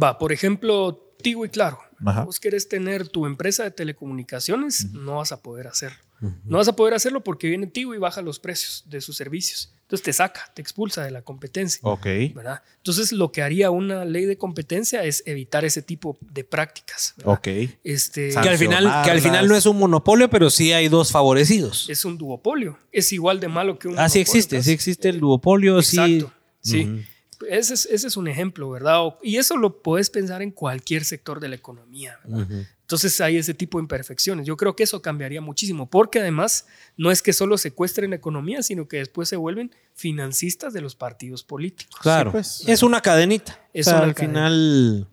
Va, 0.00 0.18
por 0.18 0.32
ejemplo, 0.32 1.14
Tigo 1.22 1.44
y 1.44 1.48
Claro. 1.48 1.78
Ajá. 2.04 2.24
Vos 2.24 2.40
querés 2.40 2.68
tener 2.68 3.08
tu 3.08 3.26
empresa 3.26 3.62
de 3.64 3.70
telecomunicaciones, 3.70 4.90
no 4.92 5.16
vas 5.16 5.32
a 5.32 5.42
poder 5.42 5.66
hacerlo. 5.66 5.98
No 6.44 6.58
vas 6.58 6.68
a 6.68 6.76
poder 6.76 6.94
hacerlo 6.94 7.22
porque 7.22 7.48
viene 7.48 7.66
Tigo 7.66 7.94
y 7.94 7.98
baja 7.98 8.22
los 8.22 8.38
precios 8.38 8.84
de 8.86 9.00
sus 9.00 9.16
servicios. 9.16 9.74
Entonces 9.90 10.04
te 10.04 10.12
saca, 10.12 10.48
te 10.54 10.62
expulsa 10.62 11.02
de 11.02 11.10
la 11.10 11.22
competencia. 11.22 11.80
Ok. 11.82 12.06
¿verdad? 12.32 12.62
Entonces 12.76 13.10
lo 13.10 13.32
que 13.32 13.42
haría 13.42 13.72
una 13.72 14.04
ley 14.04 14.24
de 14.24 14.38
competencia 14.38 15.02
es 15.02 15.24
evitar 15.26 15.64
ese 15.64 15.82
tipo 15.82 16.16
de 16.20 16.44
prácticas. 16.44 17.14
¿verdad? 17.16 17.32
Ok. 17.32 17.48
Este, 17.82 18.28
Que 18.30 18.48
al, 18.48 18.56
final, 18.56 18.84
que 19.04 19.10
al 19.10 19.20
final 19.20 19.48
no 19.48 19.56
es 19.56 19.66
un 19.66 19.78
monopolio, 19.78 20.30
pero 20.30 20.48
sí 20.48 20.72
hay 20.72 20.86
dos 20.86 21.10
favorecidos. 21.10 21.90
es 21.90 22.04
un 22.04 22.16
duopolio. 22.18 22.78
Es 22.92 23.12
igual 23.12 23.40
de 23.40 23.48
malo 23.48 23.80
que 23.80 23.88
un 23.88 23.98
Ah, 23.98 24.08
sí 24.08 24.18
monopolio, 24.20 24.20
existe, 24.22 24.56
casi. 24.58 24.66
sí 24.68 24.72
existe 24.74 25.08
el 25.08 25.18
duopolio, 25.18 25.82
sí. 25.82 25.96
Exacto. 25.98 26.32
Sí. 26.62 26.84
Ujú. 26.84 27.00
Ese 27.48 27.74
es, 27.74 27.86
ese 27.86 28.06
es 28.08 28.16
un 28.16 28.28
ejemplo, 28.28 28.68
¿verdad? 28.70 29.04
O- 29.06 29.18
Y 29.22 29.36
eso 29.36 29.56
lo 29.56 29.82
puedes 29.82 30.10
pensar 30.10 30.42
en 30.42 30.50
cualquier 30.50 31.04
sector 31.04 31.40
de 31.40 31.48
la 31.48 31.54
economía. 31.56 32.18
¿verdad? 32.24 32.66
Entonces 32.82 33.20
hay 33.20 33.36
ese 33.36 33.54
tipo 33.54 33.78
de 33.78 33.82
imperfecciones. 33.82 34.46
Yo 34.46 34.56
creo 34.56 34.74
que 34.74 34.82
eso 34.82 35.00
cambiaría 35.00 35.40
muchísimo, 35.40 35.88
porque 35.88 36.18
además 36.20 36.66
no 36.96 37.10
es 37.10 37.22
que 37.22 37.32
solo 37.32 37.56
secuestren 37.56 38.10
la 38.10 38.16
economía, 38.16 38.62
sino 38.62 38.88
que 38.88 38.96
después 38.98 39.28
se 39.28 39.36
vuelven 39.36 39.72
financistas 39.94 40.72
de 40.72 40.80
los 40.80 40.96
partidos 40.96 41.44
políticos. 41.44 42.00
Claro. 42.02 42.32
pues. 42.32 42.64
Es 42.66 42.82
una 42.82 43.00
cadenita. 43.00 43.58
Es 43.72 43.86
O 43.86 43.90
sea, 43.90 43.98
una 44.00 44.08
al 44.08 44.14
cadena. 44.14 44.32
final. 44.48 45.08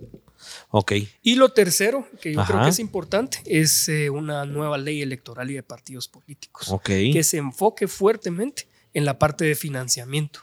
Ok. 0.72 0.94
Y 1.22 1.36
lo 1.36 1.49
tercero, 1.49 2.08
que 2.22 2.34
yo 2.34 2.44
creo 2.45 2.64
que 2.64 2.70
es 2.70 2.80
importante, 2.80 3.40
es 3.45 3.88
eh, 3.90 4.10
una 4.10 4.45
nueva 4.45 4.78
ley 4.78 5.02
electoral 5.02 5.49
y 5.52 5.54
de 5.56 5.64
partidos 5.64 6.08
políticos, 6.08 6.70
Ok. 6.70 6.86
que 7.14 7.24
se 7.24 7.38
enfoque 7.38 7.88
fuertemente 7.88 8.68
en 8.94 9.06
la 9.06 9.20
parte 9.20 9.45
de 9.45 9.56
financiamiento. 9.56 10.41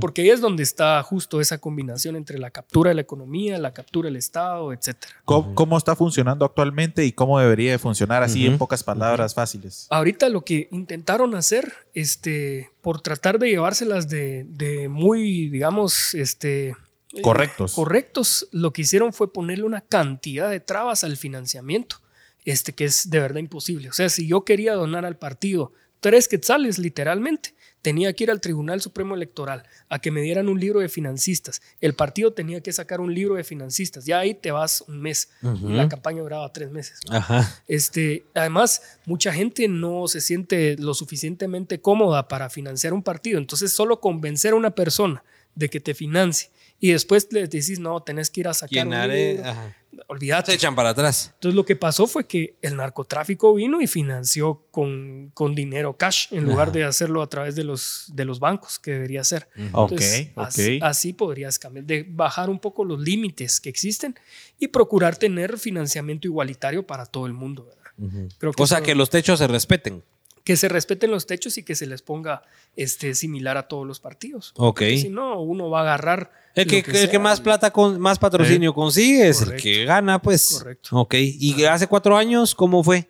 Porque 0.00 0.22
ahí 0.22 0.30
es 0.30 0.40
donde 0.40 0.62
está 0.62 1.02
justo 1.02 1.40
esa 1.40 1.58
combinación 1.58 2.16
entre 2.16 2.38
la 2.38 2.50
captura 2.50 2.90
de 2.90 2.94
la 2.94 3.02
economía, 3.02 3.58
la 3.58 3.72
captura 3.72 4.08
del 4.08 4.16
Estado, 4.16 4.72
etcétera. 4.72 5.12
¿Cómo, 5.24 5.54
cómo 5.54 5.78
está 5.78 5.94
funcionando 5.96 6.44
actualmente 6.44 7.04
y 7.04 7.12
cómo 7.12 7.38
debería 7.38 7.72
de 7.72 7.78
funcionar 7.78 8.22
así 8.22 8.46
en 8.46 8.58
pocas 8.58 8.82
palabras 8.82 9.34
fáciles? 9.34 9.86
Ahorita 9.90 10.28
lo 10.28 10.44
que 10.44 10.68
intentaron 10.72 11.34
hacer, 11.34 11.72
este, 11.94 12.70
por 12.82 13.00
tratar 13.00 13.38
de 13.38 13.50
llevárselas 13.50 14.08
de, 14.08 14.44
de 14.48 14.88
muy, 14.88 15.48
digamos, 15.48 16.14
este, 16.14 16.74
eh, 17.14 17.22
Correctos. 17.22 17.74
correctos, 17.74 18.48
lo 18.50 18.72
que 18.72 18.82
hicieron 18.82 19.12
fue 19.12 19.32
ponerle 19.32 19.64
una 19.64 19.82
cantidad 19.82 20.50
de 20.50 20.60
trabas 20.60 21.04
al 21.04 21.16
financiamiento, 21.16 21.96
este, 22.44 22.72
que 22.74 22.84
es 22.84 23.08
de 23.08 23.20
verdad 23.20 23.38
imposible. 23.38 23.88
O 23.88 23.92
sea, 23.92 24.08
si 24.08 24.26
yo 24.26 24.44
quería 24.44 24.74
donar 24.74 25.04
al 25.06 25.16
partido 25.16 25.72
tres 26.04 26.28
quetzales, 26.28 26.78
literalmente, 26.78 27.54
tenía 27.80 28.12
que 28.12 28.24
ir 28.24 28.30
al 28.30 28.42
Tribunal 28.42 28.82
Supremo 28.82 29.14
Electoral 29.14 29.62
a 29.88 30.00
que 30.00 30.10
me 30.10 30.20
dieran 30.20 30.50
un 30.50 30.60
libro 30.60 30.80
de 30.80 30.90
financistas. 30.90 31.62
El 31.80 31.94
partido 31.94 32.34
tenía 32.34 32.60
que 32.60 32.74
sacar 32.74 33.00
un 33.00 33.14
libro 33.14 33.36
de 33.36 33.42
financistas. 33.42 34.04
Ya 34.04 34.18
ahí 34.18 34.34
te 34.34 34.50
vas 34.50 34.84
un 34.86 35.00
mes. 35.00 35.30
La 35.40 35.88
campaña 35.88 36.20
duraba 36.20 36.52
tres 36.52 36.70
meses. 36.70 37.00
Ajá. 37.08 37.58
Este, 37.66 38.26
además, 38.34 38.82
mucha 39.06 39.32
gente 39.32 39.66
no 39.66 40.06
se 40.06 40.20
siente 40.20 40.76
lo 40.78 40.92
suficientemente 40.92 41.80
cómoda 41.80 42.28
para 42.28 42.50
financiar 42.50 42.92
un 42.92 43.02
partido. 43.02 43.38
Entonces, 43.38 43.72
solo 43.72 43.98
convencer 43.98 44.52
a 44.52 44.56
una 44.56 44.74
persona 44.74 45.24
de 45.54 45.70
que 45.70 45.80
te 45.80 45.94
financie 45.94 46.50
y 46.80 46.92
después 46.92 47.28
le 47.30 47.46
decís, 47.46 47.78
no, 47.78 48.02
tenés 48.02 48.30
que 48.30 48.40
ir 48.40 48.48
a 48.48 48.54
sacar 48.54 48.86
un 48.86 48.92
Llenar, 48.92 49.08
libro". 49.10 49.44
ajá. 49.48 49.76
Olvídate. 50.08 50.50
Se 50.50 50.56
echan 50.56 50.74
para 50.74 50.88
atrás. 50.88 51.30
Entonces, 51.34 51.54
lo 51.54 51.64
que 51.64 51.76
pasó 51.76 52.08
fue 52.08 52.26
que 52.26 52.56
el 52.62 52.74
narcotráfico 52.76 53.54
vino 53.54 53.80
y 53.80 53.86
financió 53.86 54.64
con, 54.72 55.30
con 55.34 55.54
dinero 55.54 55.96
cash 55.96 56.26
en 56.32 56.42
lugar 56.44 56.68
Ajá. 56.70 56.78
de 56.78 56.84
hacerlo 56.84 57.22
a 57.22 57.28
través 57.28 57.54
de 57.54 57.62
los, 57.62 58.06
de 58.12 58.24
los 58.24 58.40
bancos, 58.40 58.80
que 58.80 58.90
debería 58.90 59.22
ser. 59.22 59.48
Ok, 59.72 59.92
Entonces, 59.92 60.28
ok. 60.34 60.42
Así, 60.46 60.78
así 60.82 61.12
podrías 61.12 61.60
cambiar, 61.60 61.84
de 61.86 62.04
bajar 62.10 62.50
un 62.50 62.58
poco 62.58 62.84
los 62.84 62.98
límites 63.00 63.60
que 63.60 63.68
existen 63.68 64.16
y 64.58 64.66
procurar 64.66 65.16
tener 65.16 65.58
financiamiento 65.58 66.26
igualitario 66.26 66.84
para 66.84 67.06
todo 67.06 67.26
el 67.26 67.32
mundo. 67.32 67.64
¿verdad? 67.96 68.28
Creo 68.38 68.52
O 68.58 68.66
sea, 68.66 68.78
eso- 68.78 68.84
que 68.84 68.96
los 68.96 69.10
techos 69.10 69.38
se 69.38 69.46
respeten. 69.46 70.02
Que 70.44 70.56
se 70.56 70.68
respeten 70.68 71.10
los 71.10 71.26
techos 71.26 71.56
y 71.56 71.62
que 71.62 71.74
se 71.74 71.86
les 71.86 72.02
ponga 72.02 72.42
este, 72.76 73.14
similar 73.14 73.56
a 73.56 73.66
todos 73.66 73.86
los 73.86 73.98
partidos. 73.98 74.52
Ok. 74.56 74.80
Porque 74.80 74.98
Si 74.98 75.08
no, 75.08 75.40
uno 75.40 75.70
va 75.70 75.80
a 75.80 75.82
agarrar. 75.82 76.30
El 76.54 76.66
que, 76.66 76.84
lo 76.86 76.98
el 76.98 77.10
que 77.10 77.18
más 77.18 77.40
plata, 77.40 77.70
con, 77.70 77.98
más 77.98 78.18
patrocinio 78.18 78.74
consigue 78.74 79.28
es 79.28 79.40
el 79.40 79.56
que 79.56 79.86
gana, 79.86 80.20
pues. 80.20 80.58
Correcto. 80.58 81.00
Ok. 81.00 81.14
¿Y 81.18 81.64
hace 81.64 81.86
cuatro 81.86 82.16
años 82.16 82.54
cómo 82.54 82.84
fue? 82.84 83.08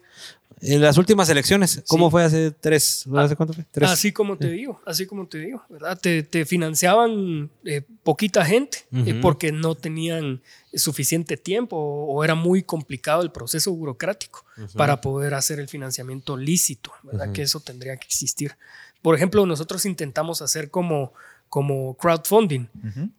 En 0.67 0.81
las 0.81 0.97
últimas 0.99 1.29
elecciones, 1.29 1.83
¿cómo 1.87 2.07
Sí. 2.09 2.11
fue 2.13 2.25
hace 2.25 2.51
tres? 2.51 3.07
¿Hace 3.17 3.37
cuánto 3.37 3.53
fue? 3.55 3.65
Tres. 3.71 3.91
Así 3.91 4.13
como 4.13 4.37
te 4.37 4.51
digo, 4.51 4.81
así 4.87 5.07
como 5.07 5.27
te 5.27 5.39
digo, 5.39 5.63
¿verdad? 5.69 5.99
Te, 6.01 6.23
te 6.23 6.45
financiaban 6.47 7.51
eh, 7.65 7.83
poquita 8.03 8.45
gente 8.45 8.79
eh, 8.93 9.19
porque 9.21 9.53
no 9.53 9.75
tenían 9.75 10.43
suficiente 10.73 11.37
tiempo 11.37 11.77
o, 11.77 12.15
o 12.15 12.25
era 12.25 12.35
muy 12.35 12.63
complicado 12.63 13.23
el 13.23 13.31
proceso 13.31 13.73
burocrático 13.73 14.45
para 14.75 15.01
poder 15.01 15.35
hacer 15.35 15.61
el 15.61 15.69
financiamiento 15.69 16.37
lícito, 16.37 16.91
¿verdad? 17.03 17.33
Que 17.33 17.43
eso 17.43 17.61
tendría 17.61 17.97
que 17.97 18.07
existir. 18.07 18.57
Por 19.03 19.15
ejemplo, 19.15 19.45
nosotros 19.47 19.85
intentamos 19.85 20.41
hacer 20.43 20.71
como, 20.71 21.13
como 21.49 21.95
crowdfunding 21.97 22.67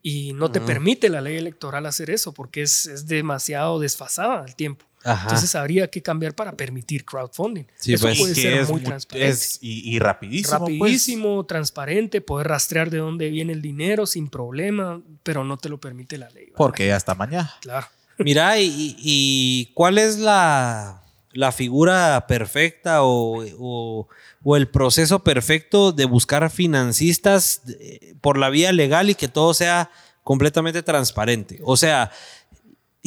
y 0.01 0.33
no 0.33 0.51
te 0.51 0.59
permite 0.61 1.09
la 1.09 1.21
ley 1.21 1.37
electoral 1.37 1.85
hacer 1.85 2.09
eso 2.09 2.33
porque 2.33 2.63
es, 2.63 2.87
es 2.87 3.05
demasiado 3.07 3.79
desfasada 3.79 4.41
al 4.43 4.55
tiempo. 4.55 4.85
Ajá. 5.05 5.23
Entonces 5.27 5.53
habría 5.55 5.87
que 5.89 6.01
cambiar 6.01 6.33
para 6.33 6.51
permitir 6.53 7.05
crowdfunding. 7.05 7.65
Sí, 7.77 7.93
eso 7.93 8.07
pues. 8.07 8.19
puede 8.19 8.35
ser 8.35 8.53
es 8.55 8.69
muy 8.69 8.81
mu- 8.81 8.85
transparente. 8.87 9.29
es- 9.29 9.59
y, 9.61 9.95
y 9.95 9.99
rapidísimo. 9.99 10.59
pues. 10.59 10.79
Rapidísimo, 10.79 11.45
transparente, 11.45 12.21
poder 12.21 12.47
rastrear 12.47 12.89
de 12.89 12.97
dónde 12.97 13.29
viene 13.29 13.53
el 13.53 13.61
dinero 13.61 14.05
sin 14.07 14.27
problema, 14.29 15.01
pero 15.23 15.43
no 15.43 15.57
te 15.57 15.69
lo 15.69 15.79
permite 15.79 16.17
la 16.17 16.29
ley. 16.31 16.45
¿verdad? 16.45 16.57
Porque 16.57 16.91
hasta 16.91 17.13
mañana. 17.15 17.53
Claro. 17.61 17.87
Mira, 18.17 18.59
y, 18.59 18.65
y- 18.77 18.95
y 18.99 19.71
cuál 19.75 19.97
es 19.99 20.17
la, 20.17 21.03
la 21.33 21.51
figura 21.51 22.25
perfecta 22.27 23.03
o, 23.03 23.45
o- 23.59 24.07
o 24.43 24.55
el 24.57 24.67
proceso 24.67 25.23
perfecto 25.23 25.91
de 25.91 26.05
buscar 26.05 26.49
financistas 26.49 27.61
eh, 27.79 28.15
por 28.21 28.37
la 28.37 28.49
vía 28.49 28.71
legal 28.71 29.09
y 29.09 29.15
que 29.15 29.27
todo 29.27 29.53
sea 29.53 29.89
completamente 30.23 30.81
transparente? 30.83 31.59
O 31.63 31.77
sea, 31.77 32.11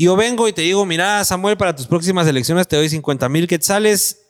yo 0.05 0.17
vengo 0.17 0.47
y 0.49 0.53
te 0.53 0.63
digo, 0.63 0.87
mira, 0.87 1.25
Samuel, 1.25 1.57
para 1.57 1.75
tus 1.75 1.87
próximas 1.87 2.27
elecciones 2.27 2.69
te 2.69 2.77
doy 2.77 2.89
50 2.89 3.29
mil 3.29 3.47
quetzales. 3.49 4.25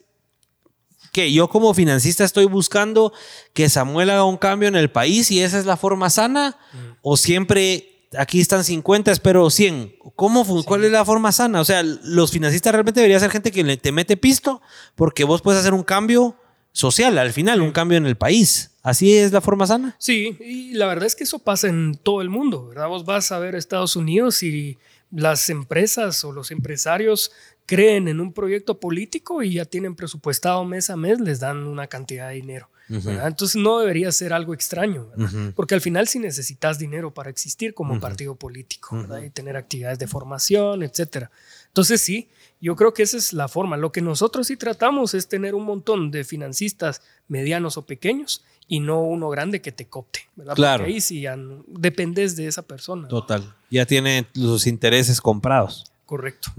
Que 1.13 1.33
yo 1.33 1.49
como 1.49 1.73
financista 1.75 2.25
estoy 2.25 2.45
buscando 2.45 3.13
que 3.55 3.69
Samuel 3.69 4.11
haga 4.11 4.25
un 4.25 4.37
cambio 4.37 4.69
en 4.69 4.77
el 4.77 4.91
país 4.91 5.31
y 5.31 5.43
esa 5.43 5.59
es 5.59 5.65
la 5.65 5.77
forma 5.77 6.11
sana 6.11 6.57
o 7.03 7.17
siempre 7.17 7.99
aquí 8.17 8.41
están 8.41 8.63
50, 8.63 9.11
espero 9.11 9.49
100. 9.51 9.97
¿Cómo 10.15 10.45
¿Cuál 10.65 10.85
es 10.85 10.93
la 10.93 11.05
forma 11.05 11.33
sana? 11.33 11.61
O 11.61 11.65
sea, 11.65 11.83
los 11.83 12.31
financistas 12.31 12.73
realmente 12.73 13.01
debería 13.01 13.19
ser 13.21 13.31
gente 13.31 13.51
que 13.51 13.77
te 13.77 13.93
mete 13.93 14.17
pisto 14.17 14.61
porque 14.95 15.25
vos 15.25 15.43
puedes 15.43 15.61
hacer 15.61 15.75
un 15.75 15.83
cambio 15.83 16.37
social 16.73 17.19
al 17.19 17.33
final, 17.33 17.61
un 17.61 17.73
cambio 17.73 17.99
en 17.99 18.07
el 18.07 18.17
país. 18.17 18.73
¿Así 18.83 19.17
es 19.17 19.33
la 19.33 19.41
forma 19.41 19.67
sana? 19.67 19.97
Sí, 19.99 20.37
y 20.41 20.73
la 20.75 20.87
verdad 20.87 21.07
es 21.07 21.17
que 21.17 21.25
eso 21.25 21.41
pasa 21.41 21.69
en 21.69 21.99
todo 22.03 22.23
el 22.23 22.31
mundo, 22.31 22.69
¿verdad? 22.69 22.89
Vos 22.89 23.05
vas 23.05 23.33
a 23.33 23.39
ver 23.39 23.55
Estados 23.55 23.97
Unidos 23.97 24.43
y 24.43 24.79
las 25.11 25.49
empresas 25.51 26.25
o 26.25 26.33
los 26.33 26.51
empresarios 26.51 27.33
creen 27.67 28.09
en 28.09 28.21
un 28.21 28.33
proyecto 28.33 28.81
político 28.81 29.43
y 29.43 29.55
ya 29.55 29.65
tienen 29.65 29.95
presupuestado 29.95 30.65
mes 30.65 30.91
a 30.91 30.97
mes, 30.97 31.21
les 31.21 31.41
dan 31.41 31.67
una 31.67 31.87
cantidad 31.87 32.29
de 32.29 32.37
dinero. 32.37 32.71
Entonces 32.89 33.57
no 33.57 33.81
debería 33.81 34.11
ser 34.13 34.33
algo 34.33 34.55
extraño, 34.55 35.11
porque 35.55 35.75
al 35.75 35.83
final 35.83 36.09
sí 36.09 36.19
necesitas 36.19 36.79
dinero 36.79 37.13
para 37.13 37.29
existir 37.29 37.75
como 37.75 38.01
partido 38.01 38.35
político 38.37 39.07
y 39.23 39.29
tener 39.29 39.59
actividades 39.59 39.99
de 39.99 40.07
formación, 40.07 40.83
etcétera. 40.83 41.31
Entonces 41.67 42.01
sí, 42.01 42.31
Yo 42.61 42.75
creo 42.77 42.93
que 42.93 43.03
esa 43.05 43.17
es 43.17 43.33
la 43.33 43.49
forma. 43.49 43.77
Lo 43.77 43.93
que 43.93 44.01
nosotros 44.01 44.49
sí 44.49 44.57
tratamos 44.57 45.15
es 45.15 45.29
tener 45.29 45.55
un 45.55 45.65
montón 45.65 46.11
de 46.11 46.25
financistas 46.25 47.03
medianos 47.29 47.77
o 47.77 47.83
pequeños 47.87 48.45
y 48.67 48.81
no 48.81 49.01
uno 49.03 49.29
grande 49.31 49.61
que 49.63 49.73
te 49.73 49.87
copte, 49.87 50.29
¿verdad? 50.37 50.55
Claro. 50.55 50.79
Porque 50.85 50.95
ahí 50.95 51.01
sí 51.01 51.21
ya 51.23 51.37
no- 51.37 51.65
dependes 51.69 52.37
de 52.37 52.47
esa 52.49 52.63
persona. 52.63 53.09
Total. 53.09 53.55
Ya 53.71 53.87
tiene 53.87 54.27
los 54.35 54.67
intereses 54.67 55.21
comprados. 55.21 55.85
Correcto. 56.05 56.51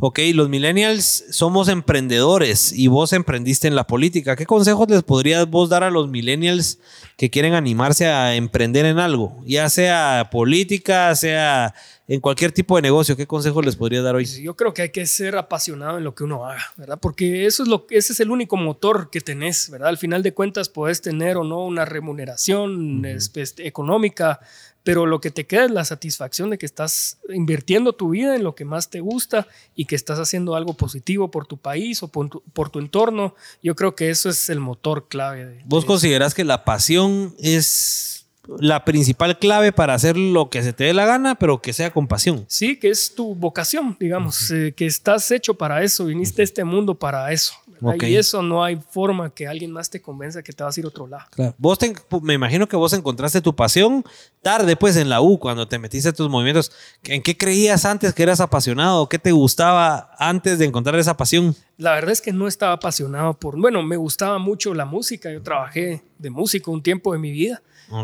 Ok, 0.00 0.18
los 0.34 0.48
millennials 0.48 1.24
somos 1.30 1.68
emprendedores 1.68 2.72
y 2.72 2.88
vos 2.88 3.12
emprendiste 3.12 3.68
en 3.68 3.76
la 3.76 3.86
política. 3.86 4.34
¿Qué 4.34 4.46
consejos 4.46 4.90
les 4.90 5.04
podrías 5.04 5.48
vos 5.48 5.68
dar 5.68 5.84
a 5.84 5.90
los 5.90 6.08
millennials 6.08 6.80
que 7.16 7.30
quieren 7.30 7.54
animarse 7.54 8.06
a 8.08 8.34
emprender 8.34 8.84
en 8.84 8.98
algo? 8.98 9.40
Ya 9.46 9.70
sea 9.70 10.28
política, 10.32 11.14
sea 11.14 11.72
en 12.06 12.20
cualquier 12.20 12.52
tipo 12.52 12.76
de 12.76 12.82
negocio. 12.82 13.16
¿Qué 13.16 13.26
consejos 13.26 13.64
les 13.64 13.76
podrías 13.76 14.04
dar 14.04 14.14
hoy? 14.14 14.24
Yo 14.26 14.54
creo 14.56 14.74
que 14.74 14.82
hay 14.82 14.90
que 14.90 15.06
ser 15.06 15.36
apasionado 15.36 15.98
en 15.98 16.04
lo 16.04 16.14
que 16.14 16.24
uno 16.24 16.44
haga, 16.46 16.62
¿verdad? 16.76 16.98
Porque 17.00 17.46
eso 17.46 17.62
es 17.62 17.68
lo, 17.68 17.86
ese 17.90 18.12
es 18.12 18.20
el 18.20 18.30
único 18.30 18.56
motor 18.56 19.08
que 19.10 19.20
tenés, 19.20 19.70
¿verdad? 19.70 19.88
Al 19.88 19.98
final 19.98 20.22
de 20.22 20.34
cuentas 20.34 20.68
puedes 20.68 21.00
tener 21.00 21.36
o 21.36 21.44
no 21.44 21.64
una 21.64 21.84
remuneración 21.84 23.04
este, 23.06 23.42
este, 23.42 23.66
económica, 23.66 24.40
pero 24.82 25.06
lo 25.06 25.18
que 25.18 25.30
te 25.30 25.46
queda 25.46 25.64
es 25.64 25.70
la 25.70 25.84
satisfacción 25.86 26.50
de 26.50 26.58
que 26.58 26.66
estás 26.66 27.16
invirtiendo 27.30 27.94
tu 27.94 28.10
vida 28.10 28.36
en 28.36 28.44
lo 28.44 28.54
que 28.54 28.66
más 28.66 28.90
te 28.90 29.00
gusta 29.00 29.46
y 29.74 29.86
que 29.86 29.96
estás 29.96 30.18
haciendo 30.18 30.56
algo 30.56 30.74
positivo 30.74 31.30
por 31.30 31.46
tu 31.46 31.56
país 31.56 32.02
o 32.02 32.08
por 32.08 32.28
tu, 32.28 32.42
por 32.52 32.68
tu 32.68 32.80
entorno. 32.80 33.34
Yo 33.62 33.74
creo 33.76 33.94
que 33.94 34.10
eso 34.10 34.28
es 34.28 34.50
el 34.50 34.60
motor 34.60 35.08
clave. 35.08 35.46
de- 35.46 35.62
¿Vos 35.64 35.84
de- 35.84 35.86
considerás 35.86 36.34
que 36.34 36.44
la 36.44 36.64
pasión 36.66 37.34
es 37.38 38.13
la 38.58 38.84
principal 38.84 39.38
clave 39.38 39.72
para 39.72 39.94
hacer 39.94 40.16
lo 40.16 40.50
que 40.50 40.62
se 40.62 40.72
te 40.72 40.84
dé 40.84 40.94
la 40.94 41.06
gana, 41.06 41.34
pero 41.34 41.60
que 41.62 41.72
sea 41.72 41.90
con 41.92 42.06
pasión? 42.06 42.44
Sí, 42.48 42.76
que 42.78 42.90
es 42.90 43.14
tu 43.14 43.34
vocación, 43.34 43.96
digamos, 43.98 44.50
eh, 44.50 44.72
que 44.76 44.86
estás 44.86 45.30
hecho 45.30 45.54
para 45.54 45.82
eso, 45.82 46.04
viniste 46.06 46.42
a 46.42 46.44
este 46.44 46.64
mundo 46.64 46.94
para 46.94 47.32
eso. 47.32 47.54
Y 48.02 48.14
eso 48.16 48.40
no 48.40 48.64
hay 48.64 48.78
forma 48.90 49.28
que 49.28 49.46
alguien 49.46 49.70
más 49.70 49.90
te 49.90 50.00
convenza 50.00 50.42
que 50.42 50.52
te 50.54 50.62
vas 50.62 50.74
a 50.74 50.80
ir 50.80 50.86
a 50.86 50.88
otro 50.88 51.06
lado. 51.06 51.24
Vos 51.58 51.78
te- 51.78 51.92
me 52.22 52.32
imagino 52.32 52.66
que 52.66 52.76
vos 52.76 52.92
encontraste 52.94 53.42
tu 53.42 53.54
pasión 53.54 54.02
tarde, 54.40 54.74
pues 54.76 54.96
en 54.96 55.08
la 55.10 55.20
U, 55.20 55.38
cuando 55.38 55.66
te 55.68 55.78
metiste 55.78 56.08
a 56.08 56.12
tus 56.12 56.30
movimientos. 56.30 56.72
¿En 57.02 57.20
qué 57.22 57.36
creías 57.36 57.84
antes 57.84 58.14
que 58.14 58.22
eras 58.22 58.40
apasionado? 58.40 59.06
¿Qué 59.08 59.18
te 59.18 59.32
gustaba 59.32 60.12
antes 60.18 60.58
de 60.58 60.64
encontrar 60.66 60.98
esa 60.98 61.16
pasión? 61.16 61.54
La 61.76 61.92
verdad 61.92 62.12
es 62.12 62.20
que 62.22 62.32
no 62.32 62.46
estaba 62.48 62.72
apasionado 62.72 63.34
por, 63.34 63.58
bueno, 63.60 63.82
me 63.82 63.96
gustaba 63.96 64.38
mucho 64.38 64.72
la 64.72 64.84
música, 64.86 65.30
yo 65.30 65.42
trabajé 65.42 66.02
de 66.18 66.30
músico 66.30 66.70
un 66.70 66.82
tiempo 66.82 67.12
de 67.12 67.18
mi 67.18 67.32
vida. 67.32 67.60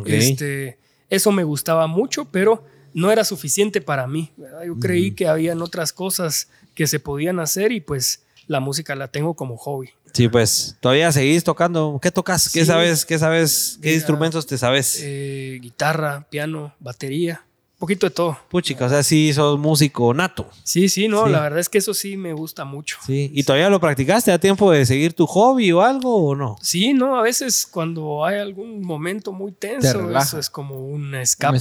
Este, 0.06 0.78
eso 1.08 1.32
me 1.32 1.44
gustaba 1.44 1.86
mucho, 1.86 2.26
pero 2.26 2.64
no 2.94 3.10
era 3.10 3.24
suficiente 3.24 3.80
para 3.80 4.06
mí. 4.06 4.32
¿verdad? 4.36 4.64
Yo 4.64 4.78
creí 4.78 5.12
que 5.12 5.28
habían 5.28 5.62
otras 5.62 5.92
cosas 5.92 6.48
que 6.74 6.86
se 6.86 7.00
podían 7.00 7.40
hacer 7.40 7.72
y 7.72 7.80
pues 7.80 8.22
la 8.46 8.60
música 8.60 8.94
la 8.94 9.08
tengo 9.08 9.34
como 9.34 9.56
hobby. 9.56 9.90
Sí, 10.12 10.28
pues 10.28 10.76
todavía 10.80 11.12
seguís 11.12 11.44
tocando. 11.44 12.00
¿Qué 12.02 12.10
tocas? 12.10 12.48
¿Qué 12.50 12.60
Sí. 12.60 12.66
sabes? 12.66 13.06
¿Qué 13.06 13.18
sabes? 13.18 13.78
¿Qué 13.80 13.88
Mira, 13.90 13.96
instrumentos 13.96 14.46
te 14.46 14.58
sabes? 14.58 14.98
Eh, 15.02 15.58
guitarra, 15.62 16.26
piano, 16.30 16.74
batería, 16.80 17.44
poquito 17.80 18.06
de 18.06 18.10
todo. 18.10 18.38
Puchica, 18.48 18.86
o 18.86 18.88
sea, 18.88 19.02
sí 19.02 19.32
sos 19.32 19.58
músico 19.58 20.14
nato. 20.14 20.48
Sí, 20.62 20.88
sí, 20.88 21.08
no, 21.08 21.26
Sí. 21.26 21.32
la 21.32 21.40
verdad 21.40 21.58
es 21.58 21.68
que 21.68 21.78
eso 21.78 21.92
sí 21.94 22.16
me 22.16 22.32
gusta 22.32 22.64
mucho. 22.64 22.98
Sí. 23.04 23.30
¿Y 23.34 23.42
todavía 23.42 23.68
lo 23.70 23.80
practicaste 23.80 24.30
a 24.30 24.38
tiempo 24.38 24.70
de 24.70 24.86
seguir 24.86 25.14
tu 25.14 25.26
hobby 25.26 25.72
o 25.72 25.80
algo 25.82 26.28
o 26.28 26.36
no? 26.36 26.56
Sí, 26.62 26.92
no, 26.94 27.18
a 27.18 27.22
veces 27.22 27.66
cuando 27.68 28.24
hay 28.24 28.38
algún 28.38 28.82
momento 28.82 29.32
muy 29.32 29.50
tenso, 29.50 30.16
eso 30.16 30.38
es 30.38 30.48
como 30.48 30.76
un 30.76 31.14
escape, 31.16 31.58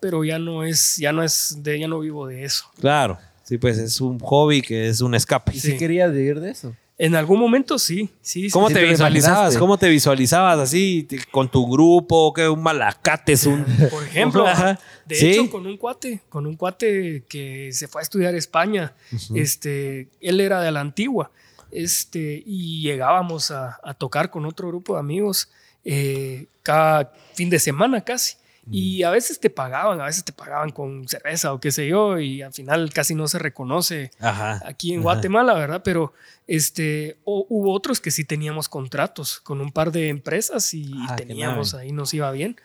pero 0.00 0.24
ya 0.24 0.38
no 0.38 0.64
es, 0.64 0.96
ya 0.98 1.12
no 1.12 1.22
es, 1.22 1.56
de, 1.62 1.78
ya 1.80 1.88
no 1.88 2.00
vivo 2.00 2.26
de 2.26 2.44
eso. 2.44 2.64
Claro. 2.78 3.18
Sí, 3.44 3.58
pues 3.58 3.78
es 3.78 4.00
un 4.00 4.18
hobby 4.20 4.62
que 4.62 4.88
es 4.88 5.00
un 5.00 5.14
escape. 5.14 5.52
¿Y 5.56 5.58
si 5.58 5.76
querías 5.76 6.12
vivir 6.12 6.38
de 6.40 6.50
eso? 6.50 6.76
En 7.02 7.14
algún 7.14 7.40
momento 7.40 7.78
sí, 7.78 8.10
sí. 8.20 8.50
¿Cómo 8.50 8.68
sí. 8.68 8.74
te 8.74 8.80
te 8.80 8.86
visualizabas? 8.90 9.56
¿Cómo 9.56 9.78
te 9.78 9.88
visualizabas 9.88 10.58
así 10.58 11.06
te- 11.08 11.24
con 11.30 11.48
tu 11.50 11.66
grupo? 11.66 12.34
¿Qué 12.34 12.46
un 12.46 12.62
malacates? 12.62 13.46
Un... 13.46 13.64
Por 13.90 14.04
ejemplo, 14.04 14.46
Ajá. 14.46 14.78
de 15.06 15.14
Sí. 15.14 15.30
hecho, 15.30 15.50
con 15.50 15.66
un 15.66 15.78
cuate, 15.78 16.20
con 16.28 16.46
un 16.46 16.56
cuate 16.56 17.24
que 17.26 17.70
se 17.72 17.88
fue 17.88 18.02
a 18.02 18.04
estudiar 18.04 18.34
a 18.34 18.36
España, 18.36 18.92
este, 19.34 20.08
él 20.20 20.40
era 20.40 20.60
de 20.60 20.70
la 20.72 20.80
antigua, 20.80 21.30
este, 21.72 22.42
y 22.44 22.82
llegábamos 22.82 23.50
a, 23.50 23.78
a 23.82 23.94
tocar 23.94 24.28
con 24.30 24.44
otro 24.44 24.68
grupo 24.68 24.92
de 24.94 25.00
amigos 25.00 25.48
eh, 25.86 26.48
cada 26.62 27.12
fin 27.34 27.48
de 27.48 27.58
semana 27.58 28.02
casi. 28.02 28.34
Y 28.70 29.02
a 29.02 29.10
veces 29.10 29.40
te 29.40 29.50
pagaban, 29.50 30.00
a 30.00 30.04
veces 30.04 30.24
te 30.24 30.32
pagaban 30.32 30.70
con 30.70 31.08
cerveza 31.08 31.52
o 31.52 31.60
qué 31.60 31.72
sé 31.72 31.88
yo, 31.88 32.18
y 32.20 32.42
al 32.42 32.52
final 32.52 32.92
casi 32.92 33.14
no 33.14 33.26
se 33.26 33.38
reconoce 33.38 34.10
Ajá. 34.20 34.62
aquí 34.64 34.92
en 34.92 35.02
Guatemala, 35.02 35.54
¿verdad? 35.54 35.82
Pero 35.82 36.12
este, 36.46 37.16
o- 37.24 37.46
hubo 37.48 37.72
otros 37.72 38.00
que 38.00 38.10
sí 38.10 38.24
teníamos 38.24 38.68
contratos 38.68 39.40
con 39.40 39.60
un 39.60 39.72
par 39.72 39.90
de 39.92 40.08
empresas 40.08 40.72
y 40.74 40.92
Ah, 41.08 41.16
teníamos 41.16 41.74
ahí, 41.74 41.90
nos 41.92 42.14
iba 42.14 42.30
bien. 42.32 42.56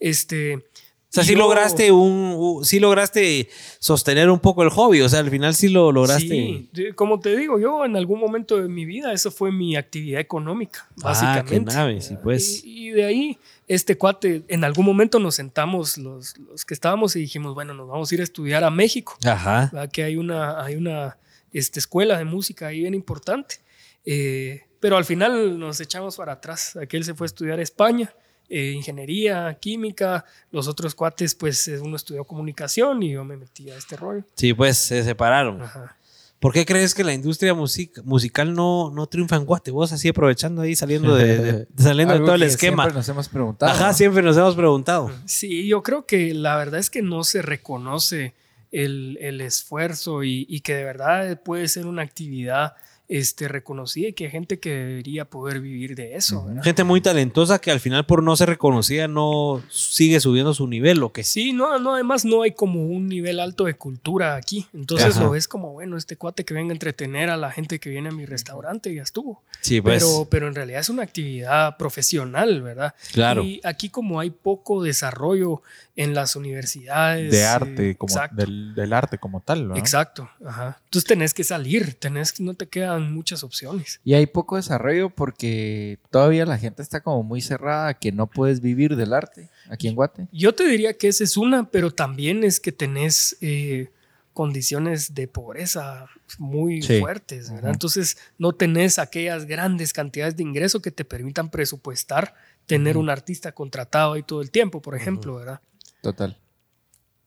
Este, 0.00 0.66
sea, 1.14 1.22
y 1.22 1.26
sí 1.26 1.32
yo- 1.32 1.38
lograste 1.38 1.92
un, 1.92 2.60
sí 2.64 2.80
lograste 2.80 3.48
sostener 3.78 4.28
un 4.30 4.40
poco 4.40 4.62
el 4.62 4.70
hobby. 4.70 5.00
O 5.02 5.08
sea, 5.08 5.20
al 5.20 5.30
final 5.30 5.54
sí 5.54 5.68
lo 5.68 5.92
lograste. 5.92 6.26
Sí, 6.28 6.70
como 6.94 7.20
te 7.20 7.36
digo, 7.36 7.58
yo 7.58 7.84
en 7.84 7.96
algún 7.96 8.18
momento 8.20 8.60
de 8.60 8.68
mi 8.68 8.84
vida, 8.84 9.12
eso 9.12 9.30
fue 9.30 9.52
mi 9.52 9.76
actividad 9.76 10.20
económica, 10.20 10.86
Ah, 10.90 10.92
básicamente. 11.04 11.50
qué 11.54 11.60
nave, 11.60 12.00
sí, 12.00 12.16
pues. 12.22 12.62
Y, 12.64 12.88
y 12.88 12.90
de 12.90 13.04
ahí, 13.04 13.38
este 13.68 13.96
cuate, 13.96 14.44
en 14.48 14.64
algún 14.64 14.84
momento 14.84 15.18
nos 15.18 15.36
sentamos 15.36 15.96
los, 15.98 16.36
los 16.38 16.64
que 16.64 16.74
estábamos 16.74 17.14
y 17.16 17.20
dijimos, 17.20 17.54
bueno, 17.54 17.72
nos 17.74 17.88
vamos 17.88 18.10
a 18.10 18.14
ir 18.14 18.20
a 18.20 18.24
estudiar 18.24 18.64
a 18.64 18.70
México. 18.70 19.16
Ajá. 19.24 19.70
¿verdad? 19.72 19.90
que 19.90 20.02
hay 20.04 20.16
una, 20.16 20.62
hay 20.62 20.76
una 20.76 21.16
este, 21.52 21.78
escuela 21.78 22.18
de 22.18 22.24
música 22.24 22.66
ahí 22.66 22.80
bien 22.80 22.94
importante. 22.94 23.56
Eh, 24.04 24.62
pero 24.80 24.96
al 24.98 25.04
final 25.06 25.58
nos 25.58 25.80
echamos 25.80 26.16
para 26.16 26.32
atrás. 26.32 26.76
Aquel 26.76 27.04
se 27.04 27.14
fue 27.14 27.24
a 27.24 27.28
estudiar 27.28 27.58
a 27.58 27.62
España, 27.62 28.14
eh, 28.48 28.72
ingeniería, 28.72 29.56
química. 29.60 30.24
Los 30.50 30.68
otros 30.68 30.94
cuates, 30.94 31.34
pues 31.34 31.66
eh, 31.68 31.78
uno 31.80 31.96
estudió 31.96 32.24
comunicación 32.24 33.02
y 33.02 33.12
yo 33.12 33.24
me 33.24 33.36
metí 33.36 33.70
a 33.70 33.76
este 33.76 33.96
rollo. 33.96 34.24
Sí, 34.34 34.52
pues 34.54 34.76
se 34.78 35.02
separaron. 35.04 35.62
Ajá. 35.62 35.96
¿Por 36.40 36.52
qué 36.52 36.66
crees 36.66 36.94
que 36.94 37.04
la 37.04 37.14
industria 37.14 37.54
music- 37.54 38.02
musical 38.04 38.52
no, 38.54 38.90
no 38.90 39.06
triunfa 39.06 39.36
en 39.36 39.46
Guate? 39.46 39.70
Vos 39.70 39.92
así 39.92 40.08
aprovechando 40.08 40.60
ahí, 40.60 40.76
saliendo 40.76 41.16
de, 41.16 41.38
de- 41.38 41.68
saliendo 41.82 42.12
de 42.12 42.20
todo 42.20 42.34
el 42.34 42.42
que 42.42 42.46
esquema. 42.48 42.82
Siempre 42.82 42.98
nos 42.98 43.08
hemos 43.08 43.28
preguntado. 43.30 43.72
Ajá, 43.72 43.86
¿no? 43.88 43.94
siempre 43.94 44.22
nos 44.22 44.36
hemos 44.36 44.54
preguntado. 44.54 45.10
Sí, 45.24 45.66
yo 45.66 45.82
creo 45.82 46.04
que 46.04 46.34
la 46.34 46.56
verdad 46.56 46.80
es 46.80 46.90
que 46.90 47.00
no 47.00 47.24
se 47.24 47.40
reconoce 47.40 48.34
el, 48.72 49.16
el 49.22 49.40
esfuerzo 49.40 50.22
y, 50.22 50.44
y 50.48 50.60
que 50.60 50.74
de 50.74 50.84
verdad 50.84 51.40
puede 51.42 51.66
ser 51.68 51.86
una 51.86 52.02
actividad 52.02 52.74
este, 53.06 53.48
reconocida 53.48 54.08
y 54.08 54.12
que 54.14 54.24
hay 54.24 54.30
gente 54.30 54.58
que 54.58 54.70
debería 54.70 55.26
poder 55.26 55.60
vivir 55.60 55.94
de 55.94 56.16
eso. 56.16 56.46
¿verdad? 56.46 56.62
Gente 56.62 56.84
muy 56.84 57.00
talentosa 57.00 57.58
que 57.58 57.70
al 57.70 57.80
final 57.80 58.06
por 58.06 58.22
no 58.22 58.34
ser 58.36 58.48
reconocida 58.48 59.08
no 59.08 59.62
sigue 59.68 60.20
subiendo 60.20 60.54
su 60.54 60.66
nivel 60.66 61.02
o 61.02 61.12
que 61.12 61.22
sí. 61.22 61.52
No, 61.52 61.78
no, 61.78 61.94
además 61.94 62.24
no 62.24 62.42
hay 62.42 62.52
como 62.52 62.86
un 62.86 63.08
nivel 63.08 63.40
alto 63.40 63.64
de 63.64 63.74
cultura 63.74 64.36
aquí. 64.36 64.66
Entonces 64.72 65.16
Ajá. 65.16 65.24
lo 65.24 65.30
ves 65.30 65.48
como, 65.48 65.72
bueno, 65.72 65.96
este 65.96 66.16
cuate 66.16 66.44
que 66.44 66.54
venga 66.54 66.72
a 66.72 66.74
entretener 66.74 67.28
a 67.28 67.36
la 67.36 67.50
gente 67.50 67.78
que 67.78 67.90
viene 67.90 68.08
a 68.08 68.12
mi 68.12 68.24
restaurante 68.24 68.90
y 68.90 68.96
ya 68.96 69.02
estuvo. 69.02 69.42
Sí, 69.60 69.80
pues. 69.80 70.02
Pero, 70.02 70.28
pero 70.30 70.48
en 70.48 70.54
realidad 70.54 70.80
es 70.80 70.88
una 70.88 71.02
actividad 71.02 71.76
profesional, 71.76 72.62
¿verdad? 72.62 72.94
Claro. 73.12 73.42
Y 73.42 73.60
aquí 73.64 73.90
como 73.90 74.20
hay 74.20 74.30
poco 74.30 74.82
desarrollo 74.82 75.62
en 75.96 76.14
las 76.14 76.36
universidades. 76.36 77.30
de 77.30 77.40
eh, 77.40 77.44
arte, 77.46 77.96
como 77.96 78.14
del, 78.32 78.74
del 78.74 78.92
arte 78.92 79.18
como 79.18 79.40
tal, 79.40 79.68
¿no? 79.68 79.76
Exacto, 79.76 80.28
ajá. 80.44 80.78
Entonces 80.84 81.06
tenés 81.06 81.34
que 81.34 81.44
salir, 81.44 81.94
tenés, 81.94 82.40
no 82.40 82.54
te 82.54 82.66
muchas 83.02 83.42
opciones. 83.44 84.00
Y 84.04 84.14
hay 84.14 84.26
poco 84.26 84.56
desarrollo 84.56 85.10
porque 85.10 85.98
todavía 86.10 86.46
la 86.46 86.58
gente 86.58 86.82
está 86.82 87.00
como 87.02 87.22
muy 87.22 87.40
cerrada 87.40 87.88
a 87.88 87.94
que 87.94 88.12
no 88.12 88.26
puedes 88.28 88.60
vivir 88.60 88.96
del 88.96 89.12
arte 89.12 89.50
aquí 89.68 89.88
en 89.88 89.94
Guate. 89.94 90.28
Yo 90.32 90.54
te 90.54 90.64
diría 90.66 90.96
que 90.96 91.08
esa 91.08 91.24
es 91.24 91.36
una, 91.36 91.70
pero 91.70 91.90
también 91.90 92.44
es 92.44 92.60
que 92.60 92.72
tenés 92.72 93.36
eh, 93.40 93.90
condiciones 94.32 95.14
de 95.14 95.28
pobreza 95.28 96.06
muy 96.38 96.82
Sí. 96.82 97.00
fuertes, 97.00 97.50
¿verdad? 97.52 97.70
Entonces 97.72 98.16
no 98.38 98.52
tenés 98.52 98.98
aquellas 98.98 99.46
grandes 99.46 99.92
cantidades 99.92 100.36
de 100.36 100.42
ingreso 100.42 100.80
que 100.82 100.90
te 100.90 101.04
permitan 101.04 101.50
presupuestar 101.50 102.34
tener 102.66 102.96
un 102.96 103.10
artista 103.10 103.52
contratado 103.52 104.14
ahí 104.14 104.22
todo 104.22 104.40
el 104.40 104.50
tiempo, 104.50 104.80
por 104.82 104.94
ejemplo, 104.96 105.36
¿verdad? 105.36 105.60
Total. 106.00 106.36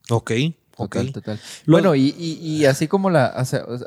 Ok, 0.09 0.31
Total, 0.77 1.11
total. 1.11 1.39
Bueno, 1.65 1.95
y, 1.95 2.13
y- 2.17 2.39
y 2.41 2.65
así 2.65 2.87
como 2.87 3.09
la 3.09 3.25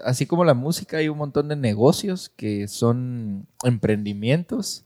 así 0.05 0.27
como 0.27 0.45
la 0.45 0.55
música, 0.55 0.97
hay 0.99 1.09
un 1.09 1.19
montón 1.19 1.49
de 1.49 1.57
negocios 1.57 2.31
que 2.37 2.67
son 2.69 3.47
emprendimientos. 3.65 4.85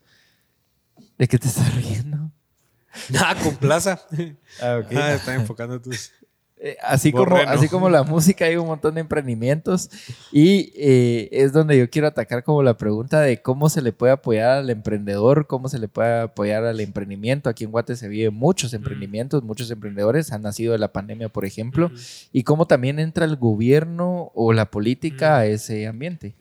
¿De 1.19 1.27
qué 1.29 1.39
te 1.39 1.49
estás 1.49 1.75
riendo? 1.75 2.31
Ah, 3.19 3.35
con 3.43 3.57
plaza. 3.57 4.01
Ah, 4.61 4.81
ok. 4.81 4.93
Ah, 4.97 5.15
está 5.15 5.35
enfocando 5.35 5.81
tus. 5.81 6.13
Eh, 6.57 6.77
Así 6.83 7.13
como, 7.13 7.37
así 7.37 7.69
como 7.69 7.91
la 7.91 8.05
música, 8.05 8.45
hay 8.45 8.57
un 8.57 8.67
montón 8.67 8.95
de 8.95 9.01
emprendimientos. 9.01 9.91
Y 10.33 10.73
eh, 10.77 11.29
es 11.33 11.53
donde 11.53 11.77
yo 11.77 11.91
quiero 11.91 12.09
atacar 12.09 12.45
como 12.45 12.63
la 12.63 12.77
pregunta 12.77 13.21
de 13.21 13.43
cómo 13.43 13.69
se 13.69 13.83
le 13.83 13.93
puede 13.93 14.13
apoyar 14.13 14.59
al 14.59 14.71
emprendedor, 14.71 15.47
cómo 15.47 15.69
se 15.69 15.79
le 15.79 15.89
puede 15.89 16.23
apoyar 16.23 16.65
al 16.65 16.81
emprendimiento. 16.81 17.51
Aquí 17.51 17.65
en 17.65 17.71
Guate 17.71 17.97
se 17.97 18.09
viven 18.09 18.35
muchos 18.35 18.73
emprendimientos, 18.73 19.43
muchos 19.43 19.71
emprendedores. 19.71 20.33
Han 20.33 20.43
nacido 20.43 20.73
de 20.73 20.79
la 20.79 20.93
pandemia, 20.93 21.29
por 21.29 21.45
ejemplo, 21.45 21.91
y 22.33 22.45
cómo 22.45 22.67
también 22.67 22.99
entra 22.99 23.25
el 23.25 23.37
gobierno 23.37 24.31
o 24.35 24.53
la 24.53 24.71
política 24.71 25.39
a 25.39 25.47
ese 25.47 25.87
ambiente. 25.87 26.37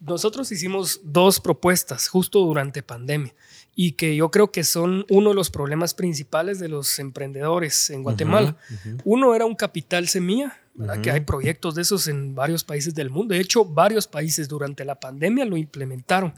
Nosotros 0.00 0.50
hicimos 0.50 1.00
dos 1.04 1.40
propuestas 1.40 2.08
justo 2.08 2.40
durante 2.40 2.82
pandemia 2.82 3.34
y 3.74 3.92
que 3.92 4.14
yo 4.16 4.30
creo 4.30 4.50
que 4.52 4.64
son 4.64 5.06
uno 5.08 5.30
de 5.30 5.34
los 5.34 5.50
problemas 5.50 5.94
principales 5.94 6.58
de 6.58 6.68
los 6.68 6.98
emprendedores 6.98 7.88
en 7.90 8.02
Guatemala. 8.02 8.56
Uno 9.04 9.34
era 9.34 9.46
un 9.46 9.54
capital 9.54 10.08
semilla, 10.08 10.58
¿verdad? 10.74 11.00
que 11.00 11.10
hay 11.10 11.20
proyectos 11.20 11.74
de 11.74 11.82
esos 11.82 12.06
en 12.08 12.34
varios 12.34 12.64
países 12.64 12.94
del 12.94 13.08
mundo. 13.10 13.34
De 13.34 13.40
hecho, 13.40 13.64
varios 13.64 14.06
países 14.06 14.46
durante 14.48 14.84
la 14.84 14.96
pandemia 15.00 15.44
lo 15.46 15.56
implementaron. 15.56 16.34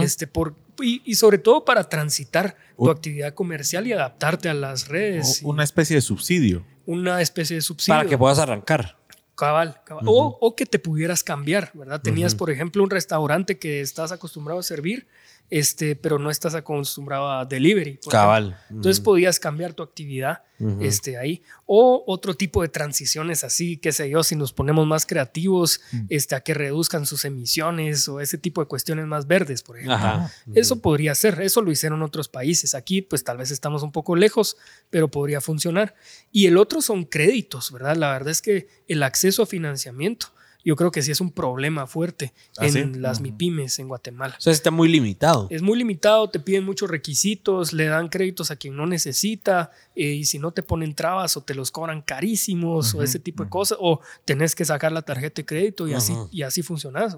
este, 0.00 0.26
por, 0.26 0.54
y, 0.80 1.02
y 1.04 1.14
sobre 1.14 1.38
todo 1.38 1.64
para 1.64 1.84
transitar 1.88 2.56
tu 2.76 2.90
actividad 2.90 3.32
comercial 3.34 3.86
y 3.86 3.92
adaptarte 3.92 4.48
a 4.48 4.54
las 4.54 4.88
redes. 4.88 5.42
y 5.42 5.46
Una 5.46 5.62
especie 5.62 5.94
de 5.96 6.02
subsidio. 6.02 6.64
una 6.84 7.20
especie 7.20 7.54
de 7.56 7.62
subsidio. 7.62 7.96
Para 7.96 8.08
que 8.08 8.18
puedas 8.18 8.38
arrancar. 8.40 8.96
Cabal, 9.36 9.80
cabal. 9.84 10.04
o, 10.06 10.36
o 10.40 10.54
que 10.54 10.66
te 10.66 10.78
pudieras 10.78 11.24
cambiar, 11.24 11.70
¿verdad? 11.74 12.00
Tenías, 12.02 12.34
por 12.34 12.50
ejemplo, 12.50 12.82
un 12.82 12.90
restaurante 12.90 13.58
que 13.58 13.80
estás 13.80 14.12
acostumbrado 14.12 14.60
a 14.60 14.62
servir, 14.62 15.06
este, 15.52 15.96
pero 15.96 16.18
no 16.18 16.30
estás 16.30 16.54
acostumbrado 16.54 17.30
a 17.30 17.44
delivery. 17.44 18.00
Cabal. 18.08 18.52
ejemplo. 18.52 18.76
Entonces 18.76 19.00
podías 19.00 19.38
cambiar 19.38 19.74
tu 19.74 19.82
actividad 19.82 20.44
este, 20.80 21.18
ahí. 21.18 21.42
O 21.66 22.04
otro 22.06 22.32
tipo 22.32 22.62
de 22.62 22.68
transiciones 22.68 23.44
así, 23.44 23.76
qué 23.76 23.92
sé 23.92 24.08
yo, 24.08 24.22
si 24.22 24.34
nos 24.34 24.54
ponemos 24.54 24.86
más 24.86 25.04
creativos, 25.04 25.82
este, 26.08 26.36
a 26.36 26.40
que 26.40 26.54
reduzcan 26.54 27.04
sus 27.04 27.26
emisiones 27.26 28.08
o 28.08 28.20
ese 28.20 28.38
tipo 28.38 28.62
de 28.62 28.66
cuestiones 28.66 29.06
más 29.06 29.26
verdes, 29.26 29.62
por 29.62 29.76
ejemplo. 29.76 29.96
Ajá. 29.96 30.32
Eso 30.54 30.80
podría 30.80 31.14
ser, 31.14 31.38
eso 31.42 31.60
lo 31.60 31.70
hicieron 31.70 32.02
otros 32.02 32.28
países. 32.28 32.74
Aquí, 32.74 33.02
pues 33.02 33.22
tal 33.22 33.36
vez 33.36 33.50
estamos 33.50 33.82
un 33.82 33.92
poco 33.92 34.16
lejos, 34.16 34.56
pero 34.88 35.10
podría 35.10 35.42
funcionar. 35.42 35.94
Y 36.30 36.46
el 36.46 36.56
otro 36.56 36.80
son 36.80 37.04
créditos, 37.04 37.72
¿verdad? 37.72 37.96
La 37.96 38.10
verdad 38.10 38.30
es 38.30 38.40
que 38.40 38.68
el 38.88 39.02
acceso 39.02 39.42
a 39.42 39.46
financiamiento, 39.46 40.28
yo 40.64 40.76
creo 40.76 40.90
que 40.90 41.02
sí 41.02 41.10
es 41.10 41.20
un 41.20 41.30
problema 41.30 41.86
fuerte 41.86 42.32
¿Ah, 42.58 42.66
en 42.66 42.72
sí? 42.72 42.84
las 43.00 43.20
MIPIMES 43.20 43.78
en 43.80 43.88
Guatemala. 43.88 44.34
O 44.38 44.40
sea, 44.40 44.52
está 44.52 44.70
muy 44.70 44.88
limitado. 44.88 45.46
Es 45.50 45.62
muy 45.62 45.78
limitado, 45.78 46.28
te 46.30 46.38
piden 46.40 46.64
muchos 46.64 46.90
requisitos, 46.90 47.72
le 47.72 47.86
dan 47.86 48.08
créditos 48.08 48.50
a 48.50 48.56
quien 48.56 48.76
no 48.76 48.86
necesita, 48.86 49.70
eh, 49.96 50.06
y 50.12 50.24
si 50.24 50.38
no 50.38 50.52
te 50.52 50.62
ponen 50.62 50.94
trabas 50.94 51.36
o 51.36 51.42
te 51.42 51.54
los 51.54 51.70
cobran 51.70 52.02
carísimos 52.02 52.94
o 52.94 53.02
ese 53.02 53.18
tipo 53.18 53.44
de 53.44 53.50
cosas, 53.50 53.78
o 53.80 54.00
tenés 54.24 54.54
que 54.54 54.64
sacar 54.64 54.92
la 54.92 55.02
tarjeta 55.02 55.42
de 55.42 55.46
crédito 55.46 55.86
y 55.88 55.94
así, 55.94 56.14
y 56.30 56.42
así 56.42 56.62
funcionas. 56.62 57.16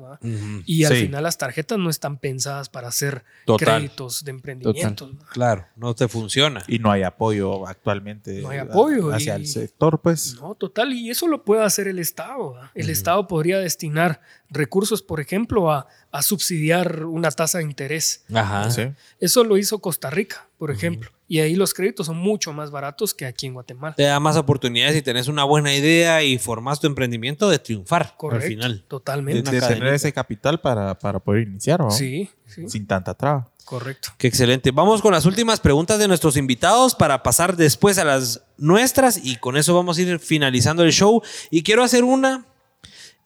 Y 0.67 0.85
al 0.85 0.95
Sí. 0.95 1.03
final 1.07 1.23
las 1.23 1.39
tarjetas 1.39 1.79
no 1.79 1.91
están 1.91 2.19
pensadas 2.19 2.69
para 2.69 2.89
hacer 2.89 3.25
Total. 3.45 3.81
créditos 3.81 4.25
de 4.25 4.31
emprendimiento. 4.31 5.11
Claro, 5.33 5.67
no 5.77 5.95
te 5.95 6.09
funciona. 6.09 6.63
Y 6.69 6.79
no 6.79 6.91
hay 6.91 7.03
apoyo 7.03 7.67
actualmente. 7.67 8.41
No 8.43 8.49
hay 8.51 8.59
apoyo 8.59 9.13
Hacia 9.13 9.35
y- 9.39 9.43
el 9.43 9.47
sector, 9.47 10.01
pues. 10.01 10.37
No, 10.41 10.55
total, 10.55 10.93
y 10.93 11.11
eso 11.11 11.27
lo 11.29 11.45
puede 11.45 11.63
hacer 11.65 11.89
el 11.89 11.99
Estado. 11.99 12.55
¿verdad? 12.55 12.71
El 12.75 12.91
Estado 12.91 13.27
podría 13.35 13.59
destinar 13.59 14.21
recursos, 14.49 15.03
por 15.03 15.19
ejemplo, 15.21 15.73
a, 15.73 15.89
a 16.13 16.23
subsidiar 16.23 17.05
una 17.05 17.33
tasa 17.33 17.59
de 17.59 17.65
interés. 17.65 18.23
Ajá. 18.33 18.71
Sí. 18.71 18.83
Eso 19.19 19.43
lo 19.43 19.59
hizo 19.59 19.81
Costa 19.81 20.09
Rica, 20.09 20.47
por 20.57 20.71
ejemplo. 20.71 21.11
Y 21.27 21.41
ahí 21.41 21.57
los 21.57 21.75
créditos 21.75 22.07
son 22.07 22.17
mucho 22.19 22.53
más 22.53 22.71
baratos 22.71 23.13
que 23.13 23.27
aquí 23.27 23.47
en 23.47 23.55
Guatemala. 23.55 23.97
Te 23.97 24.05
da 24.05 24.21
más 24.21 24.37
oportunidades 24.37 24.95
si 24.95 25.03
tenés 25.03 25.27
una 25.27 25.43
buena 25.43 25.75
idea 25.75 26.23
y 26.23 26.39
formas 26.39 26.79
tu 26.79 26.87
emprendimiento 26.87 27.49
de 27.51 27.59
triunfar 27.59 28.15
Correcto. 28.17 28.45
al 28.45 28.49
final. 28.53 28.77
De, 28.77 28.83
Totalmente. 28.87 29.41
Una 29.41 29.51
de 29.51 29.75
tener 29.75 29.95
ese 29.95 30.13
capital 30.13 30.61
para, 30.61 30.97
para 30.97 31.19
poder 31.19 31.49
iniciar, 31.49 31.81
¿no? 31.81 31.91
Sí, 31.91 32.31
sí, 32.47 32.69
Sin 32.69 32.87
tanta 32.87 33.15
traba. 33.15 33.51
correcto. 33.65 34.11
Qué 34.17 34.29
excelente. 34.29 34.71
Vamos 34.71 35.03
con 35.03 35.13
las 35.13 35.27
últimas 35.27 35.59
preguntas 35.59 35.99
de 35.99 36.07
nuestros 36.07 36.37
invitados 36.37 36.95
para 36.95 37.25
pasar 37.25 37.57
después 37.57 37.99
a 37.99 38.05
las 38.05 38.43
nuestras 38.59 39.19
y 39.21 39.35
con 39.39 39.57
eso 39.57 39.75
vamos 39.75 39.99
a 39.99 40.03
ir 40.03 40.21
finalizando 40.21 40.85
el 40.85 40.93
show. 40.93 41.21
Y 41.51 41.65
quiero 41.65 41.83
hacer 41.83 42.05
una 42.05 42.45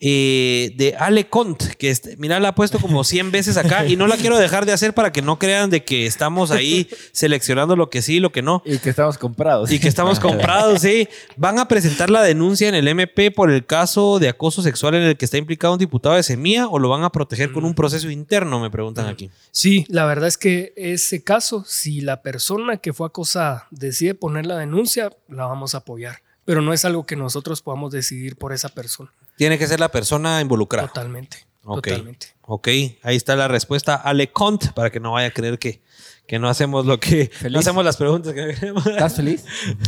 eh, 0.01 0.73
de 0.77 0.95
Ale 0.97 1.29
Cont, 1.29 1.61
que 1.77 1.91
este- 1.91 2.17
mira, 2.19 2.39
la 2.39 2.49
ha 2.49 2.55
puesto 2.55 2.79
como 2.79 3.03
100 3.03 3.33
veces 3.33 3.57
acá 3.57 3.85
y 3.85 3.97
no 3.97 4.07
la 4.07 4.17
quiero 4.19 4.39
dejar 4.39 4.65
de 4.65 4.73
hacer 4.73 4.95
para 4.95 5.11
que 5.13 5.23
no 5.23 5.39
crean 5.39 5.71
de 5.71 5.83
que 5.85 6.07
estamos 6.07 6.51
ahí 6.53 6.89
seleccionando 7.13 7.75
lo 7.75 7.91
que 7.91 8.01
sí 8.03 8.17
y 8.17 8.21
lo 8.21 8.31
que 8.31 8.43
no. 8.43 8.63
Y 8.65 8.79
que 8.79 8.91
estamos 8.91 9.19
comprados. 9.19 9.73
Y 9.73 9.81
que 9.81 9.89
estamos 9.89 10.21
comprados, 10.21 10.83
sí. 10.83 11.09
Van 11.37 11.59
a 11.59 11.67
presentar 11.67 12.11
la 12.11 12.23
denuncia 12.23 12.69
en 12.69 12.75
el 12.77 12.87
MP 12.87 13.31
por 13.33 13.51
el 13.51 13.67
caso 13.67 14.19
de 14.21 14.29
acoso 14.29 14.63
sexual 14.63 14.95
en 14.95 15.03
el 15.03 15.17
que 15.17 15.25
está 15.25 15.37
implicado 15.39 15.73
un 15.73 15.79
diputado 15.81 16.15
de 16.15 16.23
Semilla 16.23 16.69
o 16.69 16.79
lo 16.79 16.89
van 16.89 17.03
a 17.03 17.11
proteger 17.11 17.53
con 17.53 17.65
un 17.65 17.75
proceso 17.75 18.09
interno, 18.11 18.61
me 18.61 18.71
preguntan 18.71 19.07
aquí. 19.07 19.31
Sí, 19.51 19.85
la 19.89 20.05
verdad 20.07 20.29
es 20.29 20.39
que 20.39 20.73
ese 20.77 21.23
caso, 21.25 21.65
si 21.67 22.01
la 22.03 22.23
persona 22.23 22.77
que 22.77 22.93
fue 22.93 23.07
acosada 23.09 23.67
decide 23.71 24.15
poner 24.15 24.47
la 24.47 24.57
denuncia, 24.57 25.11
la 25.29 25.47
vamos 25.47 25.75
a 25.75 25.79
apoyar. 25.79 26.23
Pero 26.45 26.63
no 26.63 26.73
es 26.73 26.85
algo 26.85 27.05
que 27.05 27.17
nosotros 27.17 27.61
podamos 27.61 27.93
decidir 27.93 28.37
por 28.37 28.53
esa 28.53 28.69
persona. 28.71 29.11
Tiene 29.39 29.57
que 29.59 29.67
ser 29.67 29.81
la 29.81 29.89
persona 29.91 30.41
involucrada. 30.43 30.89
Totalmente. 30.89 31.47
Ok. 31.65 31.87
Totalmente. 31.87 32.27
Ok, 32.43 32.69
ahí 33.03 33.17
está 33.17 33.37
la 33.37 33.47
respuesta. 33.47 33.95
Ale 33.95 34.31
Cont, 34.33 34.73
para 34.73 34.91
que 34.91 35.01
no 35.01 35.13
vaya 35.13 35.29
a 35.29 35.31
creer 35.31 35.59
que, 35.59 35.83
que 36.27 36.39
no 36.39 36.49
hacemos 36.49 36.87
lo 36.87 36.99
que. 36.99 37.31
Feliz. 37.33 37.53
No 37.53 37.61
hacemos 37.61 37.85
las 37.85 37.97
preguntas 37.99 38.33
que 38.35 38.55
queremos. 38.55 38.87
¿Estás 38.87 39.17
feliz? 39.17 39.45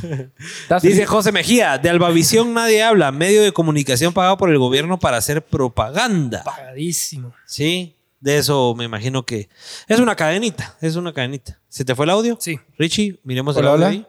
¿Estás 0.63 0.83
Dice 0.83 0.95
feliz? 0.95 1.09
José 1.09 1.33
Mejía, 1.33 1.79
de 1.79 1.89
Albavisión 1.91 2.55
nadie 2.55 2.83
habla, 2.83 3.13
medio 3.13 3.43
de 3.43 3.53
comunicación 3.53 4.13
pagado 4.13 4.37
por 4.37 4.51
el 4.51 4.59
gobierno 4.59 4.99
para 4.99 5.17
hacer 5.17 5.43
propaganda. 5.45 6.45
Pagadísimo. 6.45 7.35
Sí, 7.47 7.97
de 8.21 8.39
eso 8.39 8.75
me 8.77 8.85
imagino 8.85 9.25
que 9.25 9.49
es 9.89 9.99
una 9.99 10.15
cadenita, 10.15 10.77
es 10.83 10.97
una 10.97 11.13
cadenita. 11.15 11.59
¿Se 11.69 11.85
te 11.85 11.95
fue 11.95 12.05
el 12.05 12.11
audio? 12.11 12.37
Sí. 12.41 12.61
Richie, 12.79 13.19
miremos 13.25 13.57
Hola, 13.57 13.69
el 13.69 13.73
audio 13.73 13.87
hola. 13.87 13.95
ahí. 13.97 14.07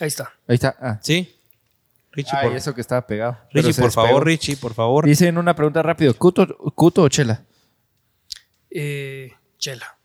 Ahí 0.00 0.08
está. 0.08 0.32
Ahí 0.46 0.54
está. 0.54 0.74
Ah. 0.80 0.98
Sí. 1.02 1.34
Richie, 2.18 2.36
Ay, 2.36 2.48
por, 2.48 2.56
eso 2.56 2.74
que 2.74 2.80
estaba 2.80 3.06
pegado. 3.06 3.38
Richie, 3.52 3.74
por 3.74 3.92
favor. 3.92 4.26
Richie, 4.26 4.56
por 4.56 4.74
favor. 4.74 5.06
Dicen 5.06 5.38
una 5.38 5.54
pregunta 5.54 5.82
rápido. 5.82 6.12
¿Cuto, 6.14 6.48
cuto 6.74 7.02
o 7.02 7.08
chela? 7.08 7.44
Eh, 8.70 9.32
Chela. 9.56 9.96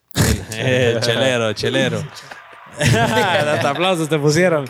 Eh, 0.51 0.97
chelero, 1.01 1.53
chelero. 1.53 2.03
Hasta 2.79 3.69
aplausos 3.71 4.07
te 4.09 4.19
pusieron. 4.19 4.65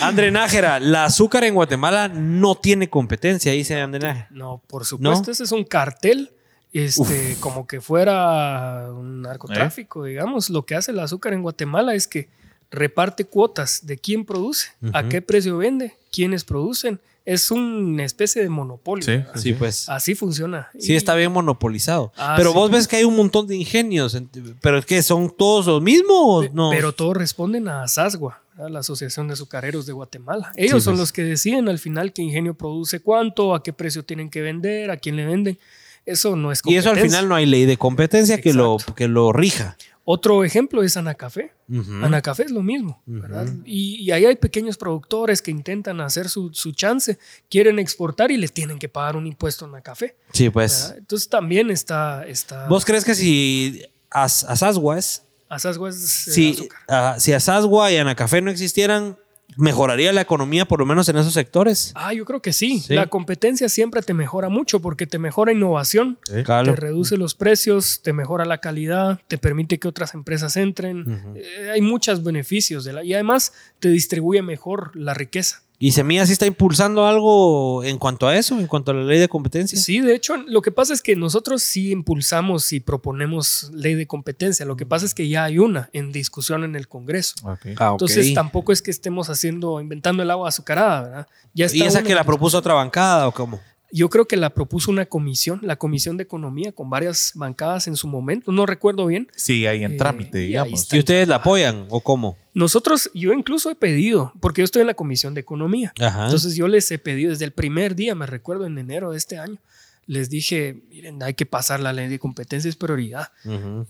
André 0.00 0.30
Nájera, 0.30 0.78
la 0.78 1.06
azúcar 1.06 1.42
en 1.42 1.54
Guatemala 1.54 2.08
no 2.08 2.54
tiene 2.54 2.88
competencia, 2.88 3.50
dice 3.50 3.80
André 3.80 4.00
Nájera. 4.00 4.28
No, 4.30 4.62
por 4.68 4.84
supuesto, 4.84 5.32
ese 5.32 5.42
es 5.42 5.52
un 5.52 5.64
cartel. 5.64 6.30
Este, 6.72 7.36
como 7.38 7.66
que 7.66 7.80
fuera 7.80 8.88
un 8.92 9.22
narcotráfico, 9.22 10.04
digamos. 10.04 10.48
Lo 10.48 10.64
que 10.64 10.76
hace 10.76 10.92
el 10.92 11.00
azúcar 11.00 11.32
en 11.32 11.42
Guatemala 11.42 11.94
es 11.94 12.06
que 12.06 12.28
reparte 12.74 13.24
cuotas 13.24 13.80
de 13.86 13.96
quién 13.98 14.24
produce, 14.24 14.68
a 14.92 15.08
qué 15.08 15.22
precio 15.22 15.56
vende, 15.58 15.94
quiénes 16.12 16.44
producen. 16.44 17.00
Es 17.26 17.50
una 17.50 18.04
especie 18.04 18.42
de 18.42 18.50
monopolio. 18.50 19.24
Sí. 19.36 19.54
pues. 19.54 19.88
Así 19.88 20.14
funciona. 20.14 20.68
Sí, 20.78 20.92
Y- 20.92 20.96
está 20.96 21.14
bien 21.14 21.32
monopolizado. 21.32 22.12
Ah, 22.18 22.34
pero 22.36 22.50
sí. 22.50 22.54
vos 22.54 22.70
ves 22.70 22.86
que 22.86 22.96
hay 22.96 23.04
un 23.04 23.16
montón 23.16 23.46
de 23.46 23.56
ingenios. 23.56 24.14
¿Pero 24.60 24.76
es 24.78 24.84
que 24.84 25.02
son 25.02 25.30
todos 25.34 25.64
los 25.64 25.80
mismos? 25.80 26.52
No. 26.52 26.68
Pero 26.70 26.92
todos 26.92 27.16
responden 27.16 27.66
a 27.68 27.82
ASASGUA, 27.84 28.42
¿verdad? 28.54 28.70
la 28.70 28.80
Asociación 28.80 29.26
de 29.28 29.32
Azucareros 29.32 29.86
de 29.86 29.94
Guatemala. 29.94 30.52
Ellos 30.54 30.84
son 30.84 30.94
pues. 30.94 31.00
los 31.00 31.12
que 31.12 31.22
deciden 31.24 31.66
al 31.70 31.78
final 31.78 32.12
qué 32.12 32.20
ingenio 32.20 32.52
produce 32.52 33.00
cuánto, 33.00 33.54
a 33.54 33.62
qué 33.62 33.72
precio 33.72 34.04
tienen 34.04 34.28
que 34.28 34.42
vender, 34.42 34.90
a 34.90 34.98
quién 34.98 35.16
le 35.16 35.24
venden. 35.24 35.58
Eso 36.04 36.36
no 36.36 36.52
es 36.52 36.60
y 36.66 36.76
eso 36.76 36.90
al 36.90 36.96
competencia. 36.96 37.18
final 37.20 37.28
no 37.30 37.36
hay 37.36 37.46
ley 37.46 37.64
de 37.64 37.78
competencia 37.78 38.38
que 38.42 38.52
lo, 38.52 38.76
que 38.94 39.08
lo 39.08 39.32
rija. 39.32 39.78
Otro 40.04 40.44
ejemplo 40.44 40.82
es 40.82 40.98
Anacafé. 40.98 41.52
Ujú. 41.68 42.04
Anacafé 42.04 42.42
es 42.44 42.50
lo 42.50 42.62
mismo, 42.62 43.02
¿verdad? 43.06 43.46
y, 43.64 43.96
y 44.02 44.10
ahí 44.10 44.26
hay 44.26 44.36
pequeños 44.36 44.76
productores 44.76 45.40
que 45.40 45.50
intentan 45.50 46.00
hacer 46.00 46.28
su, 46.28 46.52
su 46.52 46.72
chance, 46.72 47.18
quieren 47.48 47.78
exportar 47.78 48.30
y 48.30 48.36
les 48.36 48.52
tienen 48.52 48.78
que 48.78 48.88
pagar 48.88 49.16
un 49.16 49.26
impuesto 49.26 49.64
a 49.64 49.68
Anacafé. 49.68 50.16
Sí, 50.32 50.50
pues. 50.50 50.82
¿verdad? 50.82 50.98
Entonces 50.98 51.28
también 51.28 51.70
está... 51.70 52.26
está 52.26 52.66
¿Vos 52.68 52.84
crees 52.84 53.04
que 53.04 53.14
si 53.14 53.82
As- 54.10 54.44
Asasgua 54.44 54.98
es 54.98 55.22
Asasgua 55.48 55.88
es 55.90 56.28
eh, 56.28 56.32
si, 56.32 56.50
azúcar. 56.52 56.78
ah, 56.88 57.16
si 57.18 57.32
Asasgua 57.32 57.90
y 57.92 57.96
Anacafé 57.96 58.42
no 58.42 58.50
existieran, 58.50 59.16
mejoraría 59.56 60.12
la 60.12 60.20
economía 60.20 60.64
por 60.64 60.80
lo 60.80 60.86
menos 60.86 61.08
en 61.08 61.16
esos 61.16 61.32
sectores? 61.32 61.92
Ah, 61.94 62.12
yo 62.12 62.24
creo 62.24 62.40
que 62.42 62.52
sí. 62.52 62.80
Sí. 62.80 62.94
La 62.94 63.06
competencia 63.06 63.68
siempre 63.68 64.02
te 64.02 64.14
mejora 64.14 64.48
mucho 64.48 64.80
porque 64.80 65.06
te 65.06 65.18
mejora 65.18 65.52
innovación, 65.52 66.18
Claro. 66.44 66.74
te 66.74 66.80
reduce 66.80 67.16
los 67.16 67.34
precios, 67.34 68.00
te 68.02 68.12
mejora 68.12 68.44
la 68.44 68.58
calidad, 68.58 69.20
te 69.28 69.38
permite 69.38 69.78
que 69.78 69.88
otras 69.88 70.14
empresas 70.14 70.56
entren. 70.56 71.34
Eh, 71.36 71.70
hay 71.74 71.80
muchos 71.80 72.22
beneficios 72.24 72.84
de 72.84 72.92
la, 72.94 73.04
y 73.04 73.14
además 73.14 73.52
te 73.80 73.88
distribuye 73.90 74.42
mejor 74.42 74.94
la 74.96 75.14
riqueza. 75.14 75.62
¿Y 75.84 75.92
Semilla 75.92 76.24
sí 76.24 76.32
está 76.32 76.46
impulsando 76.46 77.06
algo 77.06 77.84
en 77.84 77.98
cuanto 77.98 78.26
a 78.26 78.34
eso, 78.34 78.58
en 78.58 78.66
cuanto 78.66 78.92
a 78.92 78.94
la 78.94 79.04
ley 79.04 79.18
de 79.18 79.28
competencia? 79.28 79.78
Sí, 79.78 80.00
de 80.00 80.14
hecho, 80.14 80.34
lo 80.38 80.62
que 80.62 80.72
pasa 80.72 80.94
es 80.94 81.02
que 81.02 81.14
nosotros 81.14 81.60
sí 81.60 81.90
impulsamos 81.90 82.72
y 82.72 82.80
proponemos 82.80 83.70
ley 83.74 83.94
de 83.94 84.06
competencia. 84.06 84.64
Lo 84.64 84.76
que 84.76 84.86
pasa 84.86 85.04
es 85.04 85.12
que 85.12 85.28
ya 85.28 85.44
hay 85.44 85.58
una 85.58 85.90
en 85.92 86.10
discusión 86.10 86.64
en 86.64 86.74
el 86.74 86.88
Congreso. 86.88 87.34
Ah. 87.44 87.58
Entonces 87.90 88.32
tampoco 88.32 88.72
es 88.72 88.80
que 88.80 88.90
estemos 88.90 89.28
haciendo, 89.28 89.78
inventando 89.78 90.22
el 90.22 90.30
agua 90.30 90.48
azucarada, 90.48 91.02
¿verdad? 91.02 91.28
Ya 91.52 91.66
está 91.66 91.76
¿Y 91.76 91.82
esa 91.82 92.02
que 92.02 92.14
la 92.14 92.24
propuso 92.24 92.56
otra 92.56 92.72
bancada 92.72 93.28
o 93.28 93.32
cómo? 93.32 93.60
Yo 93.96 94.10
creo 94.10 94.26
que 94.26 94.36
la 94.36 94.50
propuso 94.50 94.90
una 94.90 95.06
comisión, 95.06 95.60
la 95.62 95.76
Comisión 95.76 96.16
de 96.16 96.24
Economía, 96.24 96.72
con 96.72 96.90
varias 96.90 97.30
bancadas 97.36 97.86
en 97.86 97.94
su 97.94 98.08
momento. 98.08 98.50
No 98.50 98.66
recuerdo 98.66 99.06
bien. 99.06 99.28
Sí, 99.36 99.66
ahí 99.68 99.84
en 99.84 99.92
Eh, 99.92 99.96
trámite, 99.96 100.42
y 100.42 100.46
digamos. 100.48 100.80
está. 100.82 100.96
¿Y 100.96 100.98
ustedes 100.98 101.28
la 101.28 101.36
apoyan 101.36 101.86
o 101.90 102.00
cómo? 102.00 102.36
Nosotros, 102.54 103.08
yo 103.14 103.32
incluso 103.32 103.70
he 103.70 103.76
pedido, 103.76 104.32
porque 104.40 104.62
yo 104.62 104.64
estoy 104.64 104.80
en 104.80 104.88
la 104.88 104.94
Comisión 104.94 105.32
de 105.34 105.42
Economía. 105.42 105.92
Ajá. 106.00 106.24
Entonces 106.24 106.56
yo 106.56 106.66
les 106.66 106.90
he 106.90 106.98
pedido 106.98 107.30
desde 107.30 107.44
el 107.44 107.52
primer 107.52 107.94
día, 107.94 108.16
me 108.16 108.26
recuerdo 108.26 108.66
en 108.66 108.76
enero 108.78 109.12
de 109.12 109.18
este 109.18 109.38
año, 109.38 109.58
les 110.06 110.28
dije, 110.28 110.82
miren, 110.90 111.22
hay 111.22 111.34
que 111.34 111.46
pasar 111.46 111.78
la 111.78 111.92
ley 111.92 112.08
de 112.08 112.18
competencia, 112.18 112.68
es 112.68 112.74
prioridad. 112.74 113.28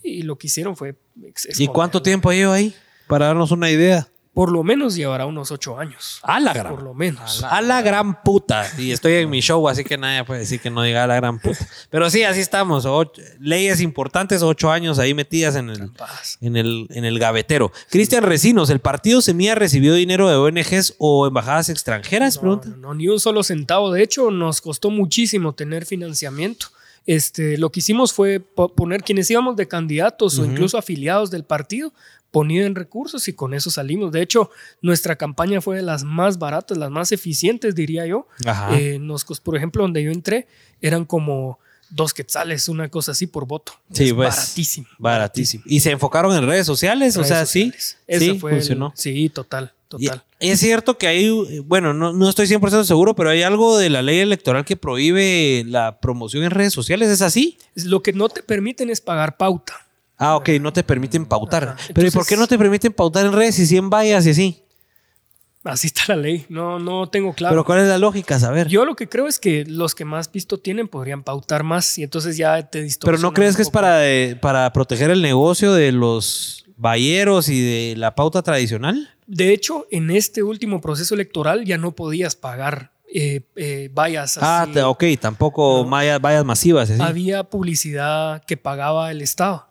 Y 0.02 0.22
lo 0.22 0.36
que 0.36 0.48
hicieron 0.48 0.76
fue... 0.76 0.96
¿Y 1.58 1.66
cuánto 1.68 2.02
tiempo 2.02 2.30
lleva 2.30 2.54
ahí? 2.54 2.74
Para 3.08 3.26
darnos 3.28 3.52
una 3.52 3.70
idea. 3.70 4.06
Por 4.34 4.50
lo 4.50 4.64
menos 4.64 4.96
llevará 4.96 5.26
unos 5.26 5.52
ocho 5.52 5.78
años. 5.78 6.18
A 6.24 6.40
la 6.40 6.52
gran. 6.52 6.72
Por 6.74 6.82
lo 6.82 6.92
menos. 6.92 7.44
A 7.44 7.62
la 7.62 7.80
gran 7.82 8.20
puta. 8.24 8.66
Y 8.76 8.90
estoy 8.90 9.14
en 9.14 9.30
mi 9.30 9.40
show, 9.40 9.68
así 9.68 9.84
que 9.84 9.96
nadie 9.96 10.24
puede 10.24 10.40
decir 10.40 10.60
que 10.60 10.70
no 10.70 10.82
diga 10.82 11.04
a 11.04 11.06
la 11.06 11.14
gran 11.14 11.38
puta. 11.38 11.64
Pero 11.88 12.10
sí, 12.10 12.24
así 12.24 12.40
estamos. 12.40 12.84
Ocho- 12.84 13.22
leyes 13.38 13.80
importantes, 13.80 14.42
ocho 14.42 14.72
años 14.72 14.98
ahí 14.98 15.14
metidas 15.14 15.54
en 15.54 15.70
el, 15.70 15.90
en 16.40 16.56
el, 16.56 16.86
en 16.90 17.04
el 17.04 17.18
gavetero. 17.20 17.70
Cristian 17.90 18.24
Recinos, 18.24 18.70
¿el 18.70 18.80
partido 18.80 19.22
Semilla 19.22 19.54
recibió 19.54 19.94
dinero 19.94 20.28
de 20.28 20.34
ONGs 20.34 20.94
o 20.98 21.28
embajadas 21.28 21.68
extranjeras? 21.68 22.34
No, 22.36 22.40
Pregunta. 22.40 22.68
no, 22.70 22.76
no, 22.88 22.94
ni 22.94 23.06
un 23.08 23.20
solo 23.20 23.44
centavo. 23.44 23.92
De 23.92 24.02
hecho, 24.02 24.32
nos 24.32 24.60
costó 24.60 24.90
muchísimo 24.90 25.52
tener 25.54 25.86
financiamiento. 25.86 26.66
Este, 27.06 27.58
lo 27.58 27.70
que 27.70 27.80
hicimos 27.80 28.12
fue 28.12 28.40
po- 28.40 28.68
poner 28.74 29.02
quienes 29.02 29.30
íbamos 29.30 29.56
de 29.56 29.68
candidatos 29.68 30.38
o 30.38 30.44
incluso 30.44 30.78
afiliados 30.78 31.30
del 31.30 31.44
partido, 31.44 31.92
ponían 32.30 32.74
recursos 32.74 33.28
y 33.28 33.32
con 33.34 33.54
eso 33.54 33.70
salimos. 33.70 34.10
De 34.10 34.22
hecho, 34.22 34.50
nuestra 34.82 35.14
campaña 35.16 35.60
fue 35.60 35.76
de 35.76 35.82
las 35.82 36.02
más 36.02 36.38
baratas, 36.38 36.76
las 36.78 36.90
más 36.90 37.12
eficientes, 37.12 37.74
diría 37.74 38.06
yo. 38.06 38.26
Eh, 38.72 38.98
nos, 39.00 39.24
por 39.24 39.56
ejemplo, 39.56 39.82
donde 39.82 40.02
yo 40.02 40.10
entré, 40.10 40.48
eran 40.80 41.04
como 41.04 41.58
dos 41.90 42.12
quetzales, 42.12 42.68
una 42.68 42.88
cosa 42.88 43.12
así 43.12 43.26
por 43.28 43.46
voto. 43.46 43.72
Sí, 43.92 44.04
Es 44.08 44.12
pues, 44.14 44.34
baratísimo. 44.34 44.86
Baratísimo. 44.98 45.62
¿Y 45.66 45.78
se 45.80 45.90
enfocaron 45.92 46.34
en 46.34 46.44
redes 46.46 46.66
sociales? 46.66 47.16
o 47.16 47.22
sea, 47.22 47.46
sí. 47.46 47.72
Sí, 47.78 48.38
fue 48.38 48.52
el- 48.52 48.56
funcionó. 48.58 48.92
sí, 48.96 49.28
total, 49.28 49.72
Y 49.98 50.06
total. 50.06 50.22
es 50.40 50.60
cierto 50.60 50.98
que 50.98 51.06
hay, 51.06 51.60
bueno, 51.60 51.92
no, 51.94 52.12
no 52.12 52.28
estoy 52.28 52.46
100% 52.46 52.84
seguro, 52.84 53.14
pero 53.14 53.30
hay 53.30 53.42
algo 53.42 53.78
de 53.78 53.90
la 53.90 54.02
ley 54.02 54.18
electoral 54.20 54.64
que 54.64 54.76
prohíbe 54.76 55.64
la 55.66 56.00
promoción 56.00 56.44
en 56.44 56.50
redes 56.50 56.72
sociales. 56.72 57.08
¿Es 57.08 57.22
así? 57.22 57.58
Lo 57.74 58.02
que 58.02 58.12
no 58.12 58.28
te 58.28 58.42
permiten 58.42 58.90
es 58.90 59.00
pagar 59.00 59.36
pauta. 59.36 59.74
Ah, 60.16 60.36
ok, 60.36 60.48
no 60.60 60.72
te 60.72 60.84
permiten 60.84 61.26
pautar. 61.26 61.64
Ajá. 61.70 61.76
Pero 61.92 62.06
¿y 62.06 62.10
por 62.10 62.26
qué 62.26 62.36
no 62.36 62.46
te 62.46 62.56
permiten 62.56 62.92
pautar 62.92 63.26
en 63.26 63.32
redes 63.32 63.56
si 63.56 63.66
100 63.66 63.90
vallas 63.90 64.26
y 64.26 64.30
así? 64.30 64.60
Así 65.64 65.86
está 65.86 66.02
la 66.08 66.16
ley. 66.16 66.44
No, 66.50 66.78
no 66.78 67.08
tengo 67.08 67.32
claro. 67.32 67.54
Pero 67.54 67.64
¿cuál 67.64 67.78
es 67.80 67.88
la 67.88 67.96
lógica? 67.96 68.38
Saber. 68.38 68.68
Yo 68.68 68.84
lo 68.84 68.94
que 68.96 69.08
creo 69.08 69.26
es 69.26 69.38
que 69.38 69.64
los 69.66 69.94
que 69.94 70.04
más 70.04 70.30
visto 70.30 70.58
tienen 70.58 70.88
podrían 70.88 71.22
pautar 71.22 71.62
más 71.64 71.96
y 71.96 72.02
entonces 72.02 72.36
ya 72.36 72.62
te 72.62 72.78
Pero 72.78 72.84
distorsiona 72.84 73.22
¿no 73.28 73.32
crees 73.32 73.56
que 73.56 73.62
es 73.62 73.70
para, 73.70 73.96
de- 73.96 74.36
para 74.40 74.70
proteger 74.74 75.10
el 75.10 75.22
negocio 75.22 75.72
de 75.72 75.90
los 75.92 76.66
valleros 76.76 77.48
y 77.48 77.60
de 77.62 77.96
la 77.96 78.14
pauta 78.14 78.42
tradicional? 78.42 79.13
De 79.26 79.52
hecho, 79.52 79.86
en 79.90 80.10
este 80.10 80.42
último 80.42 80.80
proceso 80.80 81.14
electoral 81.14 81.64
ya 81.64 81.78
no 81.78 81.92
podías 81.92 82.36
pagar 82.36 82.92
eh, 83.16 83.42
eh, 83.56 83.90
vallas 83.94 84.38
Ah, 84.40 84.62
así. 84.62 84.72
te- 84.72 84.82
ok, 84.82 85.04
tampoco 85.20 85.84
vallas, 85.84 86.20
vallas 86.20 86.44
masivas. 86.44 86.90
y 86.90 86.94
así. 86.94 87.02
Había 87.02 87.44
publicidad 87.44 88.42
que 88.44 88.56
pagaba 88.56 89.10
el 89.10 89.22
Estado. 89.22 89.66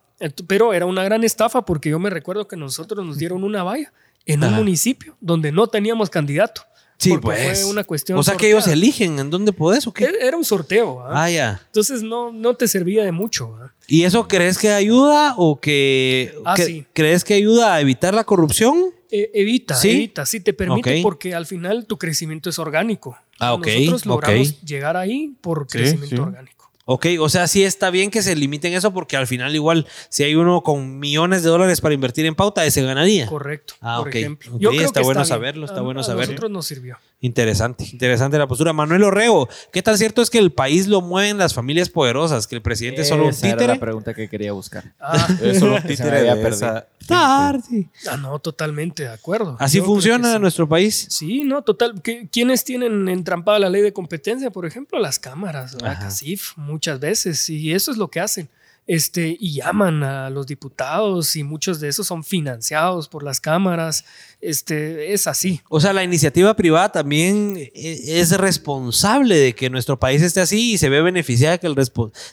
Pero 0.48 0.74
era 0.74 0.86
una 0.86 1.04
gran 1.04 1.24
estafa 1.26 1.66
porque 1.66 1.90
yo 1.90 2.00
me 2.00 2.10
recuerdo 2.10 2.48
que 2.48 2.56
nosotros 2.56 3.06
nos 3.06 3.18
dieron 3.18 3.44
una 3.44 3.62
valla 3.64 3.92
en 4.26 4.42
un 4.44 4.54
municipio 4.54 5.18
donde 5.20 5.52
no 5.52 5.68
teníamos 5.68 6.10
candidato. 6.10 6.62
Sí, 6.98 7.18
pues. 7.18 7.62
fue 7.64 7.70
una 7.72 7.84
cuestión. 7.84 8.18
O 8.18 8.24
sea 8.24 8.38
que 8.38 8.48
ellos 8.48 8.66
eligen 8.68 9.20
en 9.20 9.30
dónde 9.30 9.52
podés 9.52 9.86
o 9.88 9.92
qué. 9.94 10.06
Era 10.06 10.18
era 10.28 10.38
un 10.38 10.46
sorteo. 10.46 11.02
¿ah? 11.02 11.24
Ah, 11.26 11.30
ya. 11.30 11.62
Entonces 11.66 12.02
no, 12.02 12.32
no 12.32 12.56
te 12.56 12.66
servía 12.70 13.04
de 13.04 13.12
mucho. 13.12 13.58
¿ah? 13.62 13.74
¿Y 13.88 14.04
eso 14.04 14.26
crees 14.30 14.58
que 14.58 14.72
ayuda 14.72 15.34
o 15.36 15.60
que, 15.60 16.34
Ah, 16.46 16.54
que- 16.56 16.66
sí. 16.66 16.86
crees 16.94 17.26
que 17.26 17.34
ayuda 17.34 17.74
a 17.74 17.82
evitar 17.82 18.14
la 18.14 18.24
corrupción? 18.24 18.86
Eh, 19.16 19.30
evita, 19.36 19.76
¿Sí? 19.76 19.92
evita, 19.92 20.26
sí 20.26 20.40
te 20.40 20.54
permite 20.54 21.00
porque 21.04 21.36
al 21.36 21.46
final 21.46 21.86
tu 21.86 22.00
crecimiento 22.00 22.50
es 22.50 22.58
orgánico. 22.58 23.16
Ah, 23.40 23.54
ok, 23.54 23.68
Nosotros 23.68 24.06
logramos 24.08 24.62
llegar 24.62 24.98
ahí 24.98 25.36
por 25.40 25.68
Sí, 25.70 25.78
crecimiento 25.78 26.16
sí. 26.16 26.20
orgánico. 26.22 26.64
Ok, 26.86 27.06
o 27.20 27.30
sea, 27.30 27.48
sí 27.48 27.64
está 27.64 27.92
bien 27.92 28.12
que 28.12 28.22
se 28.22 28.36
limiten 28.36 28.74
eso 28.74 28.92
porque 28.94 29.16
al 29.16 29.26
final 29.26 29.56
igual 29.56 29.88
si 30.10 30.24
hay 30.24 30.36
uno 30.36 30.64
con 30.64 31.00
millones 31.00 31.42
de 31.42 31.50
dólares 31.50 31.80
para 31.80 31.94
invertir 31.94 32.26
en 32.26 32.36
pauta, 32.36 32.66
ese 32.66 32.82
ganaría. 32.82 33.26
Correcto. 33.28 33.76
Ah, 33.80 34.00
por 34.00 34.10
ok. 34.10 34.16
ejemplo. 34.16 34.58
Yo 34.60 34.72
creo 34.72 34.82
está 34.82 35.00
que 35.00 35.06
bueno 35.06 35.24
saberlo, 35.24 35.66
está 35.66 35.80
A- 35.80 35.84
bueno 35.84 36.02
a 36.02 36.04
saberlo. 36.04 36.34
nosotros 36.34 36.52
nos 36.52 36.66
sirvió. 36.66 36.98
Interesante, 37.22 37.86
interesante 37.94 38.38
la 38.38 38.48
postura. 38.48 38.74
Manuel 38.74 39.04
Orrego, 39.04 39.48
¿qué 39.72 39.82
tan 39.82 39.98
cierto 39.98 40.22
es 40.22 40.30
que 40.30 40.40
el 40.40 40.52
país 40.52 40.88
lo 40.88 41.00
mueven 41.00 41.38
las 41.38 41.54
familias 41.54 41.88
poderosas? 41.90 42.48
Que 42.48 42.56
el 42.56 42.62
presidente 42.62 43.04
es 43.04 43.08
solo 43.08 43.24
un 43.24 43.30
Esa 43.30 43.48
era 43.48 43.56
títere. 43.56 43.74
la 43.76 43.80
pregunta 43.80 44.14
que 44.14 44.28
quería 44.28 44.52
buscar. 44.52 44.92
Ah, 45.00 45.26
Es 45.42 45.60
solo 45.60 45.76
un 45.78 45.84
títere 45.84 46.22
de 46.24 46.50
esa- 46.50 46.86
Tarde. 47.08 47.90
ah, 48.10 48.18
no, 48.18 48.40
totalmente 48.40 49.04
de 49.04 49.10
acuerdo. 49.10 49.56
Así 49.60 49.78
Yo 49.80 49.86
funciona 49.86 50.34
sí. 50.34 50.40
nuestro 50.40 50.68
país. 50.68 51.08
Sí, 51.10 51.44
no, 51.44 51.62
total. 51.62 52.02
¿Qué- 52.02 52.28
¿Quiénes 52.32 52.64
tienen 52.64 53.08
entrampada 53.10 53.60
la 53.60 53.70
ley 53.70 53.82
de 53.82 53.94
competencia? 53.94 54.52
Por 54.52 54.66
ejemplo, 54.66 55.00
las 55.00 55.20
cámaras, 55.20 55.80
la. 55.82 56.00
CACIF, 56.00 56.58
muchas 56.58 57.00
veces. 57.00 57.50
Y 57.50 57.74
eso 57.74 57.92
es 57.92 57.98
lo 57.98 58.10
que 58.10 58.20
hacen. 58.20 58.50
Este, 58.86 59.38
y 59.40 59.54
llaman 59.54 60.04
a 60.04 60.30
los 60.30 60.46
diputados 60.46 61.38
y 61.38 61.44
muchos 61.44 61.80
de 61.80 61.88
esos 61.88 62.06
son 62.06 62.24
financiados 62.24 63.08
por 63.08 63.24
las 63.24 63.40
cámaras. 63.40 64.04
Este, 64.42 65.14
es 65.14 65.26
así. 65.26 65.62
O 65.70 65.80
sea, 65.80 65.94
la 65.94 66.04
iniciativa 66.04 66.54
privada 66.54 66.92
también 66.92 67.56
e- 67.58 67.72
es 68.20 68.38
responsable 68.38 69.38
de 69.38 69.56
que 69.56 69.70
nuestro 69.70 69.98
país 69.98 70.22
esté 70.22 70.42
así 70.42 70.74
y 70.74 70.78
se 70.78 70.90
ve 70.90 71.02
beneficiada 71.02 71.54
de 71.54 71.60
que 71.60 71.68
el, 71.68 71.76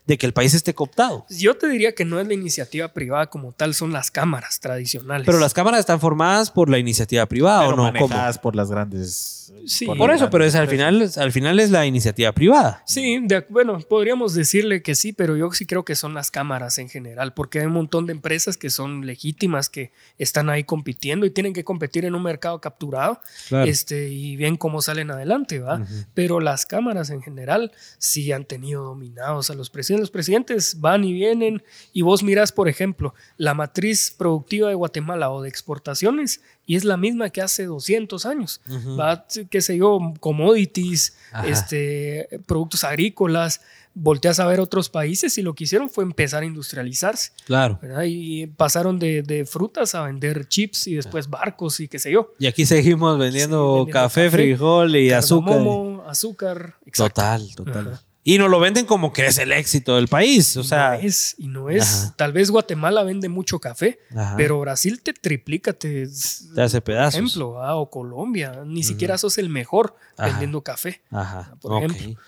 de 0.07 0.19
que 0.19 0.27
el 0.27 0.33
país 0.33 0.55
esté 0.55 0.75
cooptado. 0.75 1.25
Yo 1.31 1.57
te 1.57 1.69
diría 1.69 1.95
que 1.95 2.05
no 2.05 2.19
es 2.19 2.27
la 2.27 2.35
iniciativa 2.35 2.93
privada 2.93 3.29
como 3.29 3.53
tal, 3.53 3.75
son 3.75 3.93
las 3.93 4.11
cámaras 4.11 4.59
tradicionales. 4.59 5.27
Pero 5.27 5.39
las 5.39 5.55
cámaras 5.55 5.81
están 5.81 6.01
formadas 6.01 6.51
por 6.51 6.69
la 6.69 6.79
iniciativa 6.79 7.27
privada 7.27 7.61
pero 7.61 7.75
o 7.75 7.77
no? 7.77 7.93
¿Cómo? 7.93 8.09
manejadas 8.09 8.39
por 8.39 8.57
las 8.57 8.71
grandes. 8.71 9.40
Sí. 9.67 9.87
por 9.87 10.11
eso, 10.11 10.31
pero 10.31 10.45
es, 10.45 10.55
al 10.55 10.69
final, 10.69 11.11
al 11.17 11.33
final 11.33 11.61
es 11.61 11.71
la 11.71 11.87
iniciativa 11.87 12.33
privada. 12.33 12.83
Sí, 12.87 13.21
de 13.23 13.45
bueno, 13.49 13.79
podríamos 13.81 14.35
decirle 14.35 14.83
que 14.83 14.95
sí, 14.95 15.13
pero 15.13 15.37
yo 15.37 15.51
sí 15.53 15.67
creo 15.67 15.85
que 15.85 15.95
son 15.95 16.15
las 16.15 16.31
cámaras 16.31 16.79
en 16.79 16.89
general, 16.89 17.35
porque 17.35 17.61
hay 17.61 17.67
un 17.67 17.73
montón 17.73 18.07
de 18.07 18.13
empresas 18.13 18.57
que 18.57 18.71
son 18.71 19.07
legítimas, 19.07 19.69
que 19.69 19.93
están 20.19 20.51
ahí 20.51 20.65
compitiendo 20.65 21.27
y 21.27 21.31
tienen 21.31 21.53
que 21.53 21.65
competir 21.65 22.05
en 22.05 22.15
un 22.15 22.23
mercado 22.23 22.61
capturado 22.61 23.21
este, 23.51 24.09
y 24.09 24.37
bien 24.37 24.57
cómo 24.57 24.83
salen 24.83 25.11
adelante, 25.11 25.59
¿va? 25.59 25.85
Pero 26.15 26.41
las 26.41 26.67
cámaras 26.67 27.11
en 27.11 27.23
general 27.23 27.73
sí 27.99 28.33
han 28.33 28.45
tenido 28.45 28.85
dominados 28.85 29.51
a 29.51 29.55
los 29.55 29.71
presidentes. 29.71 30.03
Los 30.03 30.11
presidentes 30.11 30.81
van 30.81 31.05
y 31.05 31.13
vienen 31.13 31.63
y 31.93 32.03
vos 32.03 32.23
mirás, 32.23 32.53
por 32.53 32.69
ejemplo, 32.69 33.15
la 33.37 33.55
matriz 33.55 34.15
productiva 34.17 34.69
de 34.69 34.75
Guatemala 34.75 35.31
o 35.31 35.43
de 35.43 35.49
exportaciones 35.49 36.41
y 36.71 36.77
es 36.77 36.85
la 36.85 36.97
misma 36.97 37.31
que 37.31 37.43
hace 37.43 37.65
200 37.65 38.27
años. 38.27 38.61
Va, 38.97 39.27
qué 39.51 39.61
sé 39.61 39.77
yo, 39.77 39.99
commodities, 40.21 41.17
Ajá. 41.33 41.49
este, 41.49 42.29
productos 42.47 42.85
agrícolas. 42.85 43.61
Volteas 43.93 44.39
a 44.39 44.47
ver 44.47 44.61
otros 44.61 44.89
países 44.89 45.37
y 45.37 45.43
lo 45.43 45.53
que 45.57 45.65
hicieron 45.65 45.91
fue 45.91 46.05
empezar 46.05 46.45
a 46.45 46.47
industrializarse. 46.47 47.33
Claro. 47.45 47.81
¿verdad? 47.83 48.05
Y 48.07 48.47
pasaron 48.47 49.01
de, 49.01 49.23
de 49.25 49.45
frutas 49.47 49.97
a 49.97 50.03
vender 50.05 50.47
chips 50.47 50.87
y 50.87 50.95
después 50.95 51.29
barcos 51.29 51.81
y 51.81 51.89
qué 51.89 51.99
sé 51.99 52.13
yo. 52.13 52.35
Y 52.39 52.47
aquí 52.47 52.65
seguimos 52.65 53.19
vendiendo, 53.19 53.73
Sí, 53.73 53.77
vendiendo 53.79 53.93
café, 53.93 54.27
café, 54.27 54.31
frijol 54.31 54.95
y 54.95 55.11
azúcar. 55.11 55.59
Azúcar. 56.07 56.77
exacto. 56.87 57.21
Total, 57.21 57.55
total. 57.57 57.89
Ajá. 57.95 58.03
Y 58.31 58.39
nos 58.39 58.49
lo 58.49 58.61
venden 58.61 58.87
como 58.87 59.13
que 59.13 59.27
es 59.27 59.39
el 59.39 59.51
éxito 59.51 59.97
del 59.97 60.07
país. 60.07 60.57
O 60.57 60.63
sea, 60.63 60.91
no 60.91 61.01
es, 61.01 61.35
y 61.37 61.49
no 61.49 61.69
es. 61.69 61.83
Ajá. 61.83 62.15
Tal 62.17 62.33
vez 62.33 62.53
Guatemala 62.53 63.03
vende 63.03 63.29
mucho 63.29 63.59
café, 63.59 63.99
Ajá. 64.15 64.35
pero 64.37 64.61
Brasil 64.61 65.03
te 65.03 65.13
triplica, 65.13 65.73
te, 65.73 66.07
te 66.55 66.63
hace 66.63 66.81
pedazos. 66.81 67.17
ejemplo, 67.17 67.61
ah, 67.61 67.75
o 67.75 67.91
Colombia. 67.91 68.63
Ni 68.65 68.85
siquiera 68.85 69.19
sos 69.19 69.37
el 69.39 69.49
mejor 69.49 69.97
Ajá. 70.17 70.29
vendiendo 70.29 70.63
café. 70.63 71.03
Ajá. 71.11 71.57
por 71.61 71.73
ok. 71.73 71.91
ejemplo. 71.91 72.23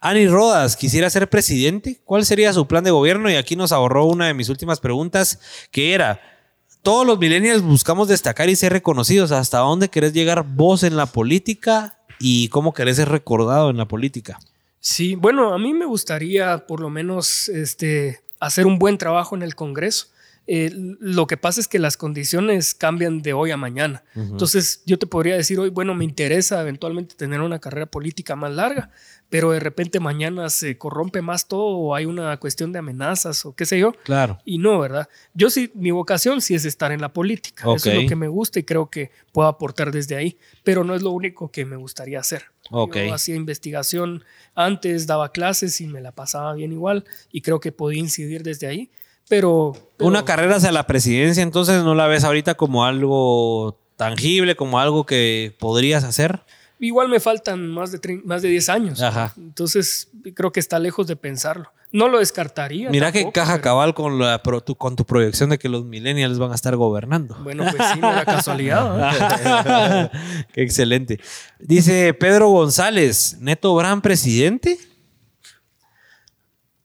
Ani 0.00 0.26
Rodas, 0.26 0.76
quisiera 0.76 1.08
ser 1.08 1.30
presidente. 1.30 2.00
¿Cuál 2.04 2.26
sería 2.26 2.52
su 2.52 2.66
plan 2.66 2.82
de 2.82 2.90
gobierno? 2.90 3.30
Y 3.30 3.36
aquí 3.36 3.54
nos 3.54 3.70
ahorró 3.70 4.06
una 4.06 4.26
de 4.26 4.34
mis 4.34 4.48
últimas 4.48 4.80
preguntas, 4.80 5.38
que 5.70 5.94
era, 5.94 6.20
todos 6.82 7.06
los 7.06 7.16
millennials 7.16 7.62
buscamos 7.62 8.08
destacar 8.08 8.48
y 8.48 8.56
ser 8.56 8.72
reconocidos. 8.72 9.30
¿Hasta 9.30 9.58
dónde 9.58 9.88
querés 9.88 10.14
llegar 10.14 10.44
vos 10.44 10.82
en 10.82 10.96
la 10.96 11.06
política 11.06 12.00
y 12.18 12.48
cómo 12.48 12.74
querés 12.74 12.96
ser 12.96 13.08
recordado 13.08 13.70
en 13.70 13.76
la 13.76 13.86
política? 13.86 14.40
Sí, 14.86 15.14
bueno, 15.14 15.54
a 15.54 15.58
mí 15.58 15.72
me 15.72 15.86
gustaría 15.86 16.66
por 16.66 16.80
lo 16.80 16.90
menos 16.90 17.48
este, 17.48 18.20
hacer 18.38 18.66
un 18.66 18.78
buen 18.78 18.98
trabajo 18.98 19.34
en 19.34 19.40
el 19.40 19.54
Congreso. 19.54 20.08
eh, 20.46 20.70
lo 20.74 21.26
que 21.26 21.38
pasa 21.38 21.58
es 21.58 21.68
que 21.68 21.78
las 21.78 21.96
condiciones 21.96 22.74
cambian 22.74 23.22
de 23.22 23.32
hoy 23.32 23.50
a 23.50 23.56
mañana. 23.56 24.04
Entonces 24.14 24.82
yo 24.84 24.98
te 24.98 25.06
podría 25.06 25.36
decir 25.36 25.58
hoy, 25.58 25.70
bueno, 25.70 25.94
me 25.94 26.04
interesa 26.04 26.60
eventualmente 26.60 27.14
tener 27.14 27.40
una 27.40 27.60
carrera 27.60 27.86
política 27.86 28.36
más 28.36 28.52
larga, 28.52 28.90
pero 29.34 29.50
de 29.50 29.58
repente 29.58 29.98
mañana 29.98 30.48
se 30.48 30.78
corrompe 30.78 31.20
más 31.20 31.48
todo 31.48 31.66
o 31.66 31.94
hay 31.96 32.04
una 32.06 32.36
cuestión 32.36 32.70
de 32.70 32.78
amenazas 32.78 33.44
o 33.44 33.52
qué 33.52 33.66
sé 33.66 33.80
yo. 33.80 33.90
Claro. 34.04 34.38
Y 34.44 34.58
no, 34.58 34.78
¿verdad? 34.78 35.08
Yo 35.32 35.50
sí, 35.50 35.72
mi 35.74 35.90
vocación 35.90 36.40
sí 36.40 36.54
es 36.54 36.64
estar 36.64 36.92
en 36.92 37.00
la 37.00 37.12
política. 37.12 37.64
Eso 37.74 37.90
es 37.90 38.00
lo 38.00 38.08
que 38.08 38.14
me 38.14 38.28
gusta 38.28 38.60
y 38.60 38.62
creo 38.62 38.88
que 38.90 39.10
puedo 39.32 39.48
aportar 39.48 39.90
desde 39.90 40.14
ahí, 40.14 40.38
pero 40.62 40.84
no 40.84 40.94
es 40.94 41.02
lo 41.02 41.10
único 41.10 41.50
que 41.50 41.64
me 41.64 41.74
gustaría 41.74 42.20
hacer. 42.20 42.44
Ok. 42.70 42.96
Yo 42.96 43.12
hacía 43.12 43.34
investigación 43.34 44.22
antes, 44.54 45.08
daba 45.08 45.32
clases 45.32 45.80
y 45.80 45.88
me 45.88 46.00
la 46.00 46.12
pasaba 46.12 46.52
bien 46.54 46.70
igual 46.70 47.04
y 47.32 47.40
creo 47.40 47.58
que 47.58 47.72
podía 47.72 47.98
incidir 47.98 48.44
desde 48.44 48.68
ahí, 48.68 48.92
pero... 49.28 49.72
pero- 49.96 50.06
Una 50.10 50.24
carrera 50.24 50.54
hacia 50.58 50.70
la 50.70 50.86
presidencia, 50.86 51.42
entonces 51.42 51.82
no 51.82 51.96
la 51.96 52.06
ves 52.06 52.22
ahorita 52.22 52.54
como 52.54 52.84
algo 52.84 53.80
tangible, 53.96 54.54
como 54.54 54.78
algo 54.78 55.06
que 55.06 55.56
podrías 55.58 56.04
hacer. 56.04 56.42
Igual 56.80 57.08
me 57.08 57.20
faltan 57.20 57.68
más 57.68 57.92
de, 57.92 58.20
más 58.24 58.42
de 58.42 58.48
10 58.48 58.68
años. 58.68 59.00
Ajá. 59.02 59.32
Entonces 59.36 60.08
creo 60.34 60.52
que 60.52 60.60
está 60.60 60.78
lejos 60.78 61.06
de 61.06 61.16
pensarlo. 61.16 61.72
No 61.92 62.08
lo 62.08 62.18
descartaría. 62.18 62.90
Mira 62.90 63.12
que 63.12 63.20
tampoco, 63.20 63.32
caja 63.34 63.52
pero- 63.52 63.62
cabal 63.62 63.94
con, 63.94 64.18
la, 64.18 64.42
pro- 64.42 64.60
tu, 64.60 64.74
con 64.74 64.96
tu 64.96 65.04
proyección 65.04 65.50
de 65.50 65.58
que 65.58 65.68
los 65.68 65.84
millennials 65.84 66.38
van 66.40 66.50
a 66.50 66.56
estar 66.56 66.74
gobernando. 66.74 67.36
Bueno, 67.44 67.64
pues 67.70 67.88
sí, 67.92 68.00
mera 68.00 68.24
casualidad. 68.24 68.92
¿verdad? 68.96 70.12
Qué 70.52 70.62
excelente. 70.62 71.20
Dice 71.60 72.12
Pedro 72.14 72.48
González, 72.48 73.36
Neto 73.40 73.74
Brand 73.76 74.02
presidente. 74.02 74.76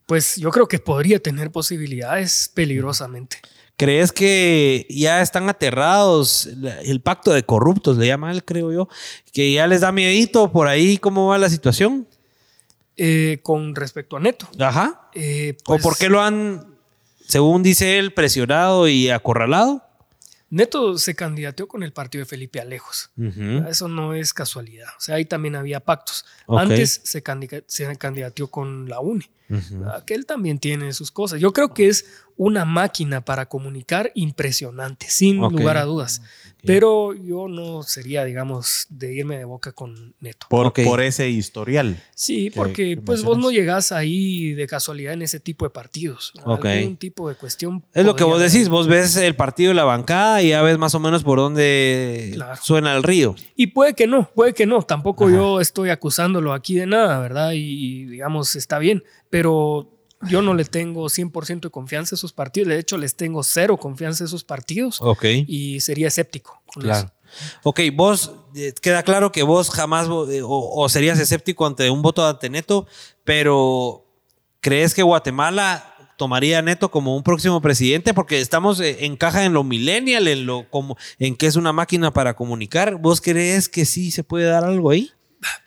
Pues 0.05 0.35
yo 0.37 0.49
creo 0.51 0.67
que 0.67 0.79
podría 0.79 1.19
tener 1.19 1.51
posibilidades 1.51 2.51
peligrosamente. 2.53 3.37
¿Crees 3.79 4.11
que 4.11 4.85
ya 4.89 5.21
están 5.21 5.47
aterrados? 5.47 6.49
El 6.83 6.99
pacto 6.99 7.31
de 7.31 7.43
corruptos 7.43 7.95
le 7.95 8.07
llama 8.07 8.29
él, 8.29 8.43
creo 8.43 8.73
yo. 8.73 8.89
Que 9.31 9.53
ya 9.53 9.67
les 9.67 9.79
da 9.79 9.93
miedito 9.93 10.51
por 10.51 10.67
ahí 10.67 10.97
cómo 10.97 11.27
va 11.27 11.37
la 11.37 11.49
situación. 11.49 12.05
Eh, 12.97 13.39
con 13.41 13.75
respecto 13.75 14.17
a 14.17 14.19
Neto. 14.19 14.49
Ajá. 14.59 15.09
eh, 15.13 15.55
¿O 15.61 15.63
pues, 15.63 15.81
por 15.81 15.97
qué 15.97 16.09
lo 16.09 16.21
han, 16.21 16.75
según 17.25 17.63
dice 17.63 17.99
él, 17.99 18.11
presionado 18.11 18.89
y 18.89 19.09
acorralado? 19.11 19.81
Neto 20.51 20.97
se 20.97 21.15
candidateó 21.15 21.67
con 21.67 21.83
el 21.83 21.93
partido 21.93 22.23
de 22.23 22.25
Felipe 22.25 22.59
Alejos. 22.59 23.11
Eso 23.69 23.87
no 23.87 24.13
es 24.13 24.33
casualidad. 24.33 24.89
O 24.97 25.01
sea, 25.01 25.15
ahí 25.15 25.25
también 25.25 25.55
había 25.55 25.79
pactos. 25.79 26.25
Antes 26.47 27.01
se, 27.03 27.23
se 27.67 27.97
candidateó 27.97 28.47
con 28.47 28.89
la 28.89 28.99
UNE. 28.99 29.29
Ujú. 29.49 29.85
Aquel 29.89 30.25
también 30.25 30.59
tiene 30.59 30.93
sus 30.93 31.11
cosas. 31.11 31.39
Yo 31.39 31.53
creo 31.53 31.73
que 31.73 31.87
es 31.87 32.05
una 32.37 32.65
máquina 32.65 33.21
para 33.21 33.47
comunicar 33.47 34.11
impresionante, 34.15 35.07
sin 35.09 35.37
lugar 35.37 35.77
a 35.77 35.83
dudas. 35.83 36.21
Pero 36.65 37.13
yo 37.13 37.47
no 37.47 37.83
sería, 37.83 38.25
digamos, 38.25 38.85
de 38.89 39.13
irme 39.13 39.37
de 39.37 39.45
boca 39.45 39.71
con 39.71 40.13
Neto. 40.19 40.47
Por, 40.49 40.73
por 40.73 41.01
ese 41.01 41.29
historial. 41.29 42.01
Sí, 42.15 42.49
que- 42.49 42.55
porque 42.55 42.95
que 42.95 43.01
pues 43.01 43.23
vos 43.23 43.37
no 43.37 43.49
llegás 43.51 43.91
ahí 43.91 44.53
de 44.53 44.67
casualidad 44.67 45.13
en 45.13 45.21
ese 45.21 45.39
tipo 45.39 45.65
de 45.65 45.69
partidos. 45.69 46.33
Ok. 46.45 46.65
Algún 46.65 46.97
tipo 46.97 47.29
de 47.29 47.35
cuestión. 47.35 47.83
Es 47.93 48.05
lo 48.05 48.15
que 48.15 48.23
vos 48.23 48.35
haber. 48.39 48.51
decís, 48.51 48.67
vos 48.69 48.87
ves 48.87 49.15
el 49.15 49.35
partido 49.35 49.69
de 49.69 49.75
la 49.75 49.83
bancada 49.85 50.41
y 50.41 50.49
ya 50.49 50.61
ves 50.61 50.77
más 50.77 50.93
o 50.95 50.99
menos 50.99 51.23
por 51.23 51.39
dónde 51.39 52.31
Claro. 52.33 52.59
suena 52.61 52.95
el 52.95 53.03
río. 53.03 53.35
Y 53.55 53.67
puede 53.67 53.93
que 53.93 54.07
no, 54.07 54.29
puede 54.35 54.53
que 54.53 54.65
no. 54.65 54.81
Tampoco 54.83 55.25
Ajá. 55.27 55.35
yo 55.35 55.61
estoy 55.61 55.89
acusándolo 55.89 56.53
aquí 56.53 56.75
de 56.75 56.87
nada, 56.87 57.19
¿verdad? 57.19 57.51
Y, 57.53 58.05
digamos, 58.05 58.55
está 58.55 58.79
bien, 58.79 59.03
pero 59.29 59.89
yo 60.27 60.41
no 60.41 60.53
le 60.53 60.65
tengo 60.65 61.05
100% 61.05 61.61
de 61.61 61.69
confianza 61.69 62.15
a 62.15 62.17
esos 62.17 62.33
partidos. 62.33 62.69
De 62.69 62.79
hecho, 62.79 62.97
les 62.97 63.15
tengo 63.15 63.41
cero 63.43 63.77
confianza 63.77 64.23
a 64.23 64.27
esos 64.27 64.43
partidos 64.43 64.97
Ok. 65.01 65.25
y 65.47 65.79
sería 65.79 66.07
escéptico. 66.07 66.61
con 66.65 66.83
Claro. 66.83 67.07
eso. 67.07 67.13
Ok, 67.63 67.79
vos, 67.93 68.31
eh, 68.55 68.73
queda 68.81 69.03
claro 69.03 69.31
que 69.31 69.43
vos 69.43 69.69
jamás 69.69 70.07
eh, 70.29 70.41
o, 70.41 70.47
o 70.83 70.89
serías 70.89 71.19
escéptico 71.19 71.65
ante 71.65 71.89
un 71.89 72.01
voto 72.01 72.31
de 72.33 72.49
Neto, 72.49 72.87
pero 73.23 74.05
¿crees 74.61 74.93
que 74.93 75.03
Guatemala 75.03 75.95
tomaría 76.17 76.59
a 76.59 76.61
Neto 76.61 76.89
como 76.91 77.15
un 77.15 77.23
próximo 77.23 77.61
presidente? 77.61 78.13
Porque 78.13 78.41
estamos 78.41 78.79
eh, 78.81 79.05
en 79.05 79.15
caja 79.15 79.45
en 79.45 79.53
lo 79.53 79.63
millennial, 79.63 80.27
en 80.27 80.45
lo 80.45 80.69
como 80.69 80.97
en 81.17 81.35
que 81.35 81.47
es 81.47 81.55
una 81.55 81.71
máquina 81.71 82.11
para 82.11 82.35
comunicar. 82.35 82.95
¿Vos 82.97 83.21
crees 83.21 83.69
que 83.69 83.85
sí 83.85 84.11
se 84.11 84.23
puede 84.23 84.45
dar 84.45 84.63
algo 84.65 84.89
ahí? 84.89 85.11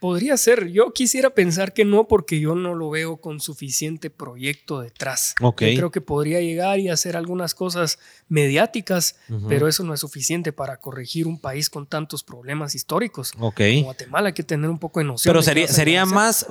Podría 0.00 0.36
ser. 0.36 0.68
Yo 0.68 0.92
quisiera 0.92 1.30
pensar 1.30 1.72
que 1.72 1.84
no, 1.84 2.06
porque 2.06 2.38
yo 2.38 2.54
no 2.54 2.74
lo 2.74 2.90
veo 2.90 3.16
con 3.16 3.40
suficiente 3.40 4.10
proyecto 4.10 4.80
detrás. 4.80 5.34
Yo 5.40 5.54
creo 5.54 5.90
que 5.90 6.00
podría 6.00 6.40
llegar 6.40 6.78
y 6.78 6.88
hacer 6.88 7.16
algunas 7.16 7.54
cosas 7.54 7.98
mediáticas, 8.28 9.16
pero 9.48 9.68
eso 9.68 9.82
no 9.84 9.94
es 9.94 10.00
suficiente 10.00 10.52
para 10.52 10.76
corregir 10.78 11.26
un 11.26 11.38
país 11.38 11.70
con 11.70 11.86
tantos 11.86 12.22
problemas 12.22 12.74
históricos. 12.74 13.32
Ok. 13.38 13.60
Como 13.60 13.84
Guatemala 13.84 14.26
hay 14.28 14.34
que 14.34 14.42
tener 14.42 14.68
un 14.68 14.78
poco 14.78 15.00
de 15.00 15.06
noción. 15.06 15.32
Pero 15.32 15.42
de 15.42 15.68
sería, 15.68 16.04
más, 16.04 16.46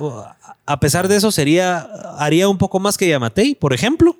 a 0.66 0.80
pesar 0.80 1.06
de 1.06 1.16
eso, 1.16 1.30
sería, 1.30 1.80
haría 2.18 2.48
un 2.48 2.58
poco 2.58 2.80
más 2.80 2.98
que 2.98 3.08
Yamatei, 3.08 3.54
por 3.54 3.72
ejemplo. 3.72 4.16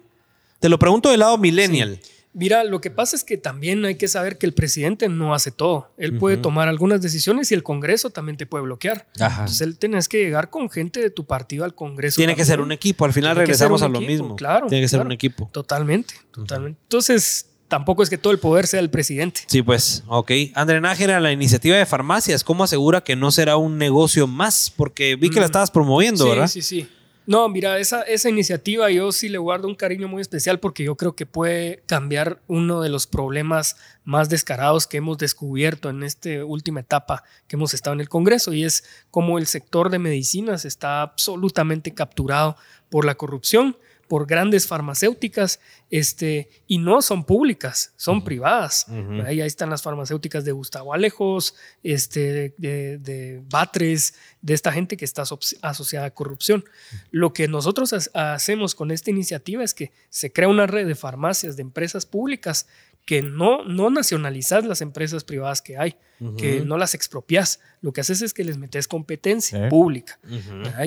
Te 0.60 0.68
lo 0.68 0.78
pregunto 0.78 1.10
del 1.10 1.20
lado 1.20 1.38
millennial. 1.38 1.98
Mira, 2.34 2.64
lo 2.64 2.80
que 2.80 2.90
pasa 2.90 3.14
es 3.14 3.24
que 3.24 3.36
también 3.36 3.84
hay 3.84 3.96
que 3.96 4.08
saber 4.08 4.38
que 4.38 4.46
el 4.46 4.54
presidente 4.54 5.08
no 5.08 5.34
hace 5.34 5.50
todo. 5.50 5.90
Él 5.98 6.16
puede 6.16 6.38
tomar 6.38 6.66
algunas 6.68 7.02
decisiones 7.02 7.50
y 7.52 7.54
el 7.54 7.62
Congreso 7.62 8.08
también 8.10 8.36
te 8.38 8.46
puede 8.46 8.64
bloquear. 8.64 9.06
Ajá. 9.20 9.40
Entonces, 9.42 9.60
él 9.60 9.78
tienes 9.78 10.08
que 10.08 10.18
llegar 10.24 10.48
con 10.48 10.70
gente 10.70 11.00
de 11.00 11.10
tu 11.10 11.26
partido 11.26 11.64
al 11.64 11.74
Congreso. 11.74 12.16
Tiene 12.16 12.34
que 12.34 12.44
ser 12.46 12.60
un 12.62 12.72
equipo. 12.72 13.04
Al 13.04 13.12
final 13.12 13.32
Tiene 13.32 13.40
regresamos 13.40 13.82
a 13.82 13.88
lo 13.88 13.96
equipo, 13.98 14.10
mismo. 14.10 14.36
claro, 14.36 14.66
Tiene 14.68 14.82
que 14.82 14.88
ser 14.88 14.98
claro. 14.98 15.08
un 15.08 15.12
equipo. 15.12 15.50
Totalmente, 15.52 16.14
totalmente. 16.32 16.78
Entonces, 16.84 17.50
tampoco 17.68 18.02
es 18.02 18.08
que 18.08 18.16
todo 18.18 18.32
el 18.32 18.38
poder 18.38 18.66
sea 18.66 18.80
del 18.80 18.88
presidente. 18.90 19.42
Sí, 19.46 19.60
pues, 19.62 20.02
ok. 20.06 20.30
André 20.54 20.80
Nájera, 20.80 21.20
la 21.20 21.32
iniciativa 21.32 21.76
de 21.76 21.84
farmacias, 21.84 22.44
¿cómo 22.44 22.64
asegura 22.64 23.02
que 23.02 23.14
no 23.14 23.30
será 23.30 23.56
un 23.58 23.76
negocio 23.76 24.26
más? 24.26 24.72
Porque 24.74 25.16
vi 25.16 25.28
que 25.28 25.40
la 25.40 25.46
estabas 25.46 25.70
promoviendo, 25.70 26.24
Mm. 26.24 26.26
sí, 26.26 26.30
¿verdad? 26.30 26.48
sí, 26.48 26.62
sí. 26.62 26.88
No, 27.24 27.48
mira, 27.48 27.78
esa, 27.78 28.02
esa 28.02 28.28
iniciativa 28.28 28.90
yo 28.90 29.12
sí 29.12 29.28
le 29.28 29.38
guardo 29.38 29.68
un 29.68 29.76
cariño 29.76 30.08
muy 30.08 30.20
especial 30.20 30.58
porque 30.58 30.82
yo 30.82 30.96
creo 30.96 31.14
que 31.14 31.24
puede 31.24 31.82
cambiar 31.86 32.42
uno 32.48 32.80
de 32.80 32.88
los 32.88 33.06
problemas 33.06 33.76
más 34.04 34.28
descarados 34.28 34.88
que 34.88 34.96
hemos 34.96 35.18
descubierto 35.18 35.88
en 35.88 36.02
esta 36.02 36.44
última 36.44 36.80
etapa 36.80 37.22
que 37.46 37.54
hemos 37.54 37.74
estado 37.74 37.94
en 37.94 38.00
el 38.00 38.08
Congreso 38.08 38.52
y 38.52 38.64
es 38.64 38.84
cómo 39.12 39.38
el 39.38 39.46
sector 39.46 39.88
de 39.90 40.00
medicinas 40.00 40.64
está 40.64 41.02
absolutamente 41.02 41.94
capturado 41.94 42.56
por 42.90 43.04
la 43.04 43.14
corrupción, 43.14 43.76
por 44.12 44.26
grandes 44.26 44.66
farmacéuticas, 44.66 45.58
este, 45.88 46.50
y 46.66 46.76
no 46.76 47.00
son 47.00 47.24
públicas, 47.24 47.94
son 47.96 48.22
privadas. 48.22 48.84
ahí, 49.26 49.40
ahí 49.40 49.46
están 49.46 49.70
las 49.70 49.80
farmacéuticas 49.80 50.44
de 50.44 50.52
Gustavo 50.52 50.92
Alejos, 50.92 51.54
este, 51.82 52.52
de, 52.58 52.98
de 52.98 53.42
Batres, 53.48 54.12
de 54.42 54.52
esta 54.52 54.70
gente 54.70 54.98
que 54.98 55.06
está 55.06 55.22
aso- 55.22 55.38
asociada 55.62 56.04
a 56.08 56.10
corrupción. 56.10 56.62
Lo 57.10 57.32
que 57.32 57.48
nosotros 57.48 57.94
ha- 58.12 58.34
hacemos 58.34 58.74
con 58.74 58.90
esta 58.90 59.08
iniciativa 59.08 59.64
es 59.64 59.72
que 59.72 59.92
se 60.10 60.30
crea 60.30 60.48
una 60.48 60.66
red 60.66 60.86
de 60.86 60.94
farmacias 60.94 61.56
de 61.56 61.62
empresas 61.62 62.04
públicas 62.04 62.66
que 63.06 63.22
no, 63.22 63.64
no 63.64 63.88
nacionalizas 63.88 64.66
las 64.66 64.82
empresas 64.82 65.24
privadas 65.24 65.62
que 65.62 65.78
hay, 65.78 65.96
que 66.36 66.60
no 66.60 66.78
las 66.78 66.94
expropias. 66.94 67.60
Lo 67.80 67.92
que 67.92 68.00
haces 68.00 68.22
es 68.22 68.32
que 68.32 68.44
les 68.44 68.58
metes 68.58 68.86
competencia 68.86 69.68
pública. 69.68 70.18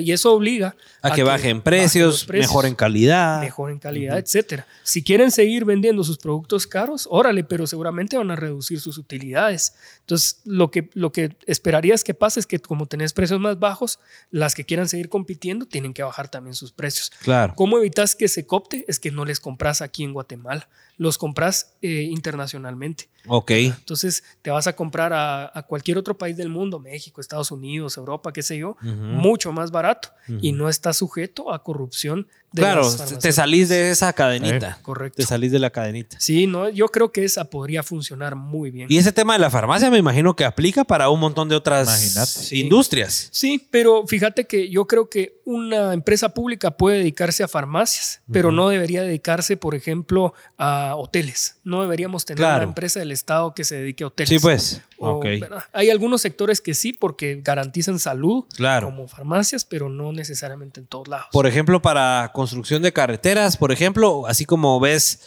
Y 0.00 0.12
eso 0.12 0.32
obliga 0.32 0.76
A, 1.02 1.12
que, 1.12 1.22
bajen 1.22 1.56
los 1.56 1.64
precios, 1.64 2.28
mejoren 2.28 2.74
calidad. 2.74 3.40
mejoren 3.40 3.78
calidad, 3.78 4.18
etcétera. 4.18 4.66
Si 4.82 5.02
quieren 5.02 5.30
seguir 5.30 5.64
vendiendo 5.64 6.02
sus 6.04 6.18
productos 6.18 6.66
caros, 6.66 7.06
órale, 7.10 7.44
pero 7.44 7.66
seguramente 7.66 8.16
van 8.16 8.30
a 8.30 8.36
reducir 8.36 8.80
sus 8.80 8.98
utilidades. 8.98 9.74
Entonces, 10.00 10.40
lo 10.44 10.70
que, 10.70 10.90
lo 10.94 11.12
que 11.12 11.36
esperarías 11.46 12.04
que 12.04 12.14
pase 12.14 12.40
es 12.40 12.46
que 12.46 12.58
como 12.58 12.86
tenés 12.86 13.12
precios 13.12 13.40
más 13.40 13.58
bajos, 13.58 13.98
las 14.30 14.54
que 14.54 14.64
quieran 14.64 14.88
seguir 14.88 15.08
compitiendo 15.08 15.66
tienen 15.66 15.92
que 15.92 16.02
bajar 16.02 16.28
también 16.28 16.54
sus 16.54 16.72
precios. 16.72 17.10
Claro. 17.22 17.54
¿Cómo 17.56 17.78
evitas 17.78 18.16
que 18.16 18.28
se 18.28 18.46
copte? 18.46 18.84
Es 18.88 18.98
que 19.00 19.10
no 19.10 19.24
les 19.24 19.40
compras 19.40 19.82
aquí 19.82 20.04
en 20.04 20.12
Guatemala, 20.12 20.68
los 20.96 21.18
compras 21.18 21.74
eh, 21.82 22.08
internacionalmente. 22.10 23.08
Ok. 23.28 23.50
Entonces 23.50 24.24
te 24.42 24.50
vas 24.50 24.66
a 24.66 24.76
comprar 24.76 25.12
a, 25.12 25.25
a 25.26 25.62
cualquier 25.68 25.98
otro 25.98 26.16
país 26.16 26.36
del 26.36 26.48
mundo, 26.48 26.78
México, 26.78 27.20
Estados 27.20 27.50
Unidos, 27.50 27.96
Europa, 27.96 28.32
qué 28.32 28.42
sé 28.42 28.58
yo, 28.58 28.76
mucho 28.82 29.52
más 29.52 29.70
barato 29.70 30.10
y 30.40 30.52
no 30.52 30.68
está 30.68 30.92
sujeto 30.92 31.52
a 31.52 31.62
corrupción. 31.62 32.26
De 32.52 32.62
Claro, 32.62 32.88
te 33.20 33.32
salís 33.32 33.68
de 33.68 33.90
esa 33.90 34.12
cadenita. 34.12 34.78
Correcto. 34.82 35.16
Te 35.16 35.26
salís 35.26 35.52
de 35.52 35.58
la 35.58 35.70
cadenita. 35.70 36.16
Sí, 36.18 36.46
no, 36.46 36.68
yo 36.70 36.88
creo 36.88 37.12
que 37.12 37.24
esa 37.24 37.44
podría 37.50 37.82
funcionar 37.82 38.34
muy 38.34 38.70
bien. 38.70 38.86
Y 38.90 38.96
ese 38.98 39.12
tema 39.12 39.34
de 39.34 39.40
la 39.40 39.50
farmacia 39.50 39.90
me 39.90 39.98
imagino 39.98 40.34
que 40.36 40.44
aplica 40.44 40.84
para 40.84 41.10
un 41.10 41.20
montón 41.20 41.48
de 41.48 41.56
otras 41.56 41.88
Imagínate. 41.88 42.56
industrias. 42.56 43.28
Sí, 43.32 43.66
pero 43.70 44.06
fíjate 44.06 44.46
que 44.46 44.70
yo 44.70 44.86
creo 44.86 45.10
que 45.10 45.40
una 45.44 45.92
empresa 45.92 46.30
pública 46.30 46.70
puede 46.72 46.98
dedicarse 46.98 47.42
a 47.44 47.48
farmacias, 47.48 48.20
pero 48.32 48.50
no 48.52 48.68
debería 48.68 49.02
dedicarse, 49.02 49.56
por 49.56 49.74
ejemplo, 49.74 50.32
a 50.56 50.94
hoteles. 50.96 51.58
No 51.62 51.82
deberíamos 51.82 52.24
tener 52.24 52.38
Claro. 52.38 52.56
una 52.62 52.64
empresa 52.70 53.00
del 53.00 53.12
Estado 53.12 53.54
que 53.54 53.64
se 53.64 53.76
dedique 53.76 54.02
a 54.04 54.08
hoteles. 54.08 54.28
Sí, 54.28 54.38
pues. 54.38 54.80
O, 54.98 55.10
ok. 55.18 55.24
¿verdad? 55.40 55.64
Hay 55.74 55.90
algunos 55.90 56.22
sectores 56.22 56.60
que 56.62 56.72
sí, 56.74 56.92
porque 56.94 57.40
garantizan 57.44 57.98
salud, 57.98 58.44
Claro. 58.56 58.86
como 58.86 59.06
farmacias, 59.08 59.64
pero 59.64 59.88
no 59.90 60.10
necesariamente 60.12 60.80
en 60.80 60.86
todos 60.86 61.06
lados. 61.08 61.26
Por 61.32 61.46
ejemplo, 61.46 61.82
para 61.82 62.30
construcción 62.36 62.82
de 62.82 62.92
carreteras, 62.92 63.56
por 63.56 63.72
ejemplo, 63.72 64.26
así 64.26 64.44
como 64.44 64.78
ves 64.78 65.20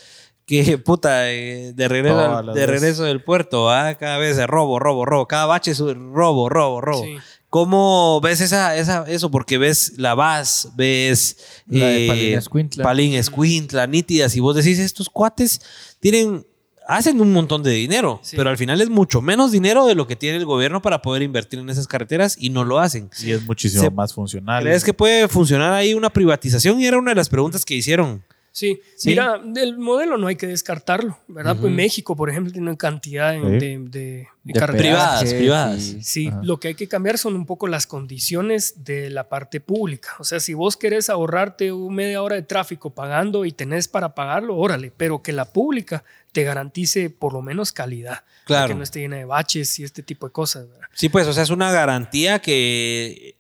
que 0.46 0.78
puta, 0.86 1.32
eh, 1.32 1.74
de 1.74 1.88
regreso, 1.88 2.44
de 2.54 2.66
regreso 2.68 3.04
del 3.04 3.24
puerto, 3.24 3.72
¿ah? 3.72 3.96
cada 3.96 4.20
vez 4.20 4.38
es 4.38 4.46
robo, 4.46 4.78
robo, 4.78 5.06
robo, 5.06 5.28
cada 5.28 5.48
bache 5.48 5.72
es 5.72 5.80
robo, 5.80 6.50
robo, 6.50 6.82
robo. 6.82 7.04
Sí. 7.04 7.18
¿Cómo 7.50 8.22
ves 8.22 8.42
esa, 8.42 8.78
esa, 8.78 9.06
eso? 9.08 9.32
Porque 9.32 9.58
ves 9.58 9.94
la 9.98 10.14
VAS, 10.14 10.70
ves 10.76 11.38
La 11.66 11.88
de 11.88 12.06
eh, 12.06 12.08
Palín 12.08 12.38
Escuintla. 12.38 12.84
Palín 12.84 13.14
Escuintla, 13.16 13.88
nítidas, 13.88 14.36
y 14.36 14.40
vos 14.40 14.56
decís, 14.56 14.78
estos 14.78 15.10
cuates 15.10 15.62
tienen, 16.00 16.46
hacen 16.90 17.22
un 17.22 17.32
montón 17.32 17.62
de 17.64 17.72
dinero, 17.72 18.20
Sí. 18.24 18.36
pero 18.36 18.50
al 18.50 18.58
final 18.58 18.82
es 18.82 18.90
mucho 18.90 19.22
menos 19.22 19.52
dinero 19.52 19.86
de 19.86 19.96
lo 19.96 20.08
que 20.08 20.16
tiene 20.16 20.38
el 20.38 20.46
gobierno 20.46 20.82
para 20.82 21.02
poder 21.02 21.22
invertir 21.22 21.60
en 21.60 21.70
esas 21.70 21.88
carreteras 21.88 22.36
y 22.38 22.50
no 22.50 22.66
lo 22.66 22.80
hacen. 22.80 23.10
Y 23.24 23.32
es 23.32 23.46
muchísimo 23.46 23.84
Se- 23.84 23.92
más 23.92 24.14
funcional. 24.14 24.64
¿Crees 24.64 24.84
que 24.84 24.94
puede 24.94 25.28
funcionar 25.28 25.72
ahí 25.74 25.94
una 25.94 26.10
privatización? 26.10 26.82
Y 26.82 26.86
era 26.88 26.98
una 26.98 27.12
de 27.12 27.16
las 27.16 27.30
preguntas 27.30 27.64
que 27.64 27.76
hicieron. 27.76 28.24
Sí. 28.52 28.82
Sí. 28.98 29.10
mira, 29.10 29.40
del 29.46 29.78
modelo 29.78 30.18
no 30.18 30.26
hay 30.28 30.36
que 30.36 30.48
descartarlo, 30.48 31.18
¿verdad? 31.28 31.56
Pues 31.62 31.72
México, 31.72 32.16
por 32.16 32.30
ejemplo, 32.32 32.52
tiene 32.52 32.68
una 32.68 32.78
cantidad 32.78 33.32
de, 33.32 33.40
Sí. 33.40 33.66
de- 33.66 33.80
de- 33.90 34.28
de 34.44 34.54
carreteras. 34.54 35.22
privadas, 35.22 35.34
privadas. 35.36 35.80
y- 35.88 36.04
Sí, 36.04 36.28
Ajá. 36.28 36.42
lo 36.44 36.60
que 36.60 36.70
hay 36.70 36.76
que 36.76 36.88
cambiar 36.88 37.18
son 37.20 37.36
un 37.36 37.46
poco 37.46 37.68
las 37.68 37.86
condiciones 37.86 38.84
de 38.84 39.12
la 39.12 39.30
parte 39.30 39.62
pública. 39.62 40.10
O 40.20 40.24
sea, 40.24 40.40
si 40.40 40.56
vos 40.56 40.76
querés 40.76 41.10
ahorrarte 41.10 41.72
un 41.72 41.94
media 41.94 42.22
hora 42.24 42.36
de 42.36 42.42
tráfico 42.42 42.90
pagando 42.90 43.46
y 43.46 43.52
tenés 43.52 43.88
para 43.88 44.14
pagarlo, 44.16 44.58
órale, 44.58 44.92
pero 44.98 45.22
que 45.22 45.32
la 45.32 45.46
pública 45.46 46.04
te 46.32 46.44
garantice 46.44 47.10
por 47.10 47.34
lo 47.34 47.42
menos 47.42 47.72
calidad. 47.72 48.24
Claro. 48.46 48.70
Que 48.70 48.76
no 48.76 48.84
esté 48.84 49.00
llena 49.00 49.18
de 49.18 49.26
baches 49.26 49.80
y 49.80 49.84
este 49.84 50.04
tipo 50.04 50.28
de 50.28 50.34
cosas. 50.34 50.68
¿verdad? 50.70 50.88
Sí, 50.94 51.10
pues, 51.10 51.28
o 51.28 51.34
sea, 51.34 51.44
es 51.44 51.50
una 51.50 51.72
garantía 51.72 52.40
que 52.40 53.36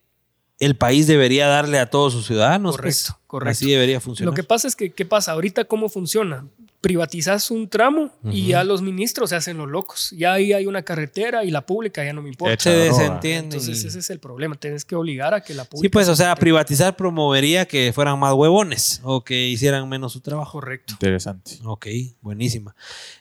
el 0.60 0.76
país 0.76 1.07
debería 1.07 1.48
darle 1.48 1.80
a 1.80 1.90
todos 1.90 2.14
sus 2.14 2.28
ciudadanos. 2.28 2.78
pues. 2.78 3.03
Correcto, 3.03 3.22
correcto. 3.28 3.52
Así 3.52 3.72
debería 3.72 3.99
funcionar. 3.99 4.32
Lo 4.32 4.36
que 4.36 4.44
pasa 4.44 4.68
es 4.68 4.76
que, 4.76 4.91
¿qué 4.91 5.06
pasa? 5.06 5.32
Ahorita, 5.32 5.66
¿cómo 5.66 5.90
funciona? 5.90 6.45
Privatizas 6.81 7.51
un 7.51 7.68
tramo 7.68 8.10
y 8.31 8.47
ya 8.47 8.64
los 8.64 8.81
ministros 8.81 9.31
se 9.31 9.35
hacen 9.35 9.57
los 9.57 9.68
locos. 9.68 10.11
Ya 10.18 10.34
ahí 10.34 10.53
hay 10.53 10.65
una 10.65 10.81
carretera 10.84 11.43
y 11.43 11.51
la 11.51 11.65
pública 11.65 12.06
ya 12.06 12.14
no 12.14 12.22
me 12.22 12.30
importa. 12.30 12.57
se 12.64 12.69
desentiende. 12.69 13.57
Entonces, 13.57 13.84
ese 13.84 13.99
es 13.99 14.10
el 14.10 14.19
problema. 14.19 14.56
Tienes 14.56 14.85
que 14.85 14.95
obligar 14.95 15.34
a 15.34 15.41
que 15.41 15.53
la 15.53 15.65
pública. 15.65 15.85
Sí, 15.85 15.89
pues, 15.89 16.07
o 16.07 16.15
se 16.15 16.23
sea, 16.23 16.35
privatizar 16.35 16.95
promovería 16.95 17.65
que 17.68 17.91
fueran 17.93 18.18
más 18.18 18.34
huevones 18.34 19.01
o 19.03 19.23
que 19.26 19.47
hicieran 19.49 19.89
menos 19.89 20.14
su 20.14 20.22
trabajo. 20.22 20.53
Correcto. 20.53 20.93
Interesante. 20.93 21.60
Ok, 21.65 21.88
buenísima. 22.22 22.73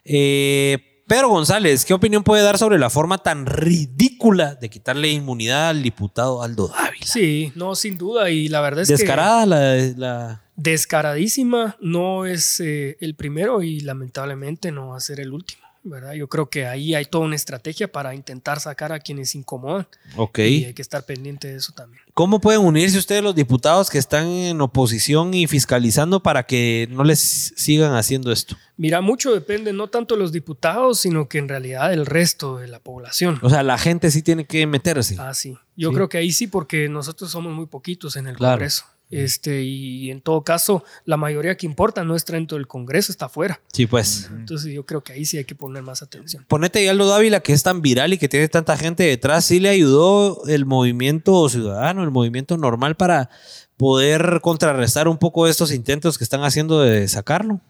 Eh, 0.04 1.02
Pedro 1.08 1.28
González, 1.30 1.84
¿qué 1.84 1.94
opinión 1.94 2.22
puede 2.22 2.42
dar 2.42 2.58
sobre 2.58 2.78
la 2.78 2.90
forma 2.90 3.18
tan 3.18 3.46
ridícula 3.46 4.54
de 4.56 4.68
quitarle 4.68 5.08
inmunidad 5.10 5.70
al 5.70 5.82
diputado 5.82 6.42
Aldo 6.42 6.68
Dávila? 6.68 7.06
Sí, 7.06 7.50
no, 7.54 7.74
sin 7.74 7.96
duda. 7.98 8.30
Y 8.30 8.48
la 8.48 8.60
verdad 8.60 8.82
es 8.82 8.88
que. 8.88 8.96
Descarada 8.98 9.46
la, 9.46 9.74
la- 9.96 10.42
descaradísima, 10.58 11.76
no 11.80 12.26
es 12.26 12.60
eh, 12.60 12.96
el 13.00 13.14
primero 13.14 13.62
y 13.62 13.80
lamentablemente 13.80 14.70
no 14.72 14.88
va 14.88 14.96
a 14.96 15.00
ser 15.00 15.20
el 15.20 15.32
último, 15.32 15.62
¿verdad? 15.84 16.14
Yo 16.14 16.28
creo 16.28 16.50
que 16.50 16.66
ahí 16.66 16.94
hay 16.94 17.04
toda 17.04 17.24
una 17.24 17.36
estrategia 17.36 17.90
para 17.90 18.14
intentar 18.14 18.58
sacar 18.60 18.92
a 18.92 18.98
quienes 18.98 19.34
incomodan 19.34 19.86
Ok. 20.16 20.38
y 20.40 20.64
hay 20.64 20.74
que 20.74 20.82
estar 20.82 21.04
pendiente 21.04 21.48
de 21.48 21.56
eso 21.56 21.72
también. 21.72 22.02
¿Cómo 22.14 22.40
pueden 22.40 22.62
unirse 22.62 22.98
ustedes 22.98 23.22
los 23.22 23.34
diputados 23.34 23.88
que 23.90 23.98
están 23.98 24.26
en 24.26 24.60
oposición 24.60 25.32
y 25.34 25.46
fiscalizando 25.46 26.22
para 26.22 26.42
que 26.44 26.88
no 26.90 27.04
les 27.04 27.52
sigan 27.56 27.94
haciendo 27.94 28.32
esto? 28.32 28.56
Mira, 28.76 29.00
mucho 29.00 29.32
depende 29.32 29.72
no 29.72 29.88
tanto 29.88 30.14
de 30.14 30.20
los 30.20 30.32
diputados, 30.32 31.00
sino 31.00 31.28
que 31.28 31.38
en 31.38 31.48
realidad 31.48 31.90
del 31.90 32.06
resto 32.06 32.58
de 32.58 32.68
la 32.68 32.80
población. 32.80 33.38
O 33.42 33.50
sea, 33.50 33.62
la 33.62 33.78
gente 33.78 34.10
sí 34.10 34.22
tiene 34.22 34.44
que 34.46 34.66
meterse. 34.66 35.16
Ah, 35.18 35.34
sí. 35.34 35.56
Yo 35.76 35.90
Sí. 35.90 35.94
creo 35.94 36.08
que 36.08 36.18
ahí 36.18 36.32
sí, 36.32 36.46
porque 36.48 36.88
nosotros 36.88 37.30
somos 37.30 37.54
muy 37.54 37.66
poquitos 37.66 38.16
en 38.16 38.26
el 38.26 38.36
Claro. 38.36 38.54
Congreso. 38.54 38.84
Este, 39.10 39.62
y 39.62 40.10
en 40.10 40.20
todo 40.20 40.42
caso, 40.42 40.84
la 41.04 41.16
mayoría 41.16 41.56
que 41.56 41.66
importa 41.66 42.04
no 42.04 42.14
está 42.14 42.34
dentro 42.34 42.58
del 42.58 42.66
Congreso, 42.66 43.10
está 43.10 43.26
afuera. 43.26 43.60
Sí, 43.72 43.86
pues. 43.86 44.28
Entonces 44.30 44.72
yo 44.72 44.84
creo 44.84 45.02
que 45.02 45.14
ahí 45.14 45.24
sí 45.24 45.38
hay 45.38 45.44
que 45.44 45.54
poner 45.54 45.82
más 45.82 46.02
atención. 46.02 46.44
Ponete 46.48 46.80
ahí 46.80 46.88
Aldo 46.88 47.08
Dávila, 47.08 47.40
que 47.40 47.52
es 47.52 47.62
tan 47.62 47.80
viral 47.80 48.12
y 48.12 48.18
que 48.18 48.28
tiene 48.28 48.48
tanta 48.48 48.76
gente 48.76 49.04
detrás, 49.04 49.46
sí 49.46 49.60
le 49.60 49.70
ayudó 49.70 50.46
el 50.46 50.66
movimiento 50.66 51.48
ciudadano, 51.48 52.02
el 52.02 52.10
movimiento 52.10 52.56
normal 52.56 52.96
para 52.96 53.30
poder 53.78 54.40
contrarrestar 54.42 55.08
un 55.08 55.18
poco 55.18 55.46
estos 55.46 55.72
intentos 55.72 56.18
que 56.18 56.24
están 56.24 56.42
haciendo 56.42 56.80
de 56.80 57.06
sacarlo. 57.08 57.60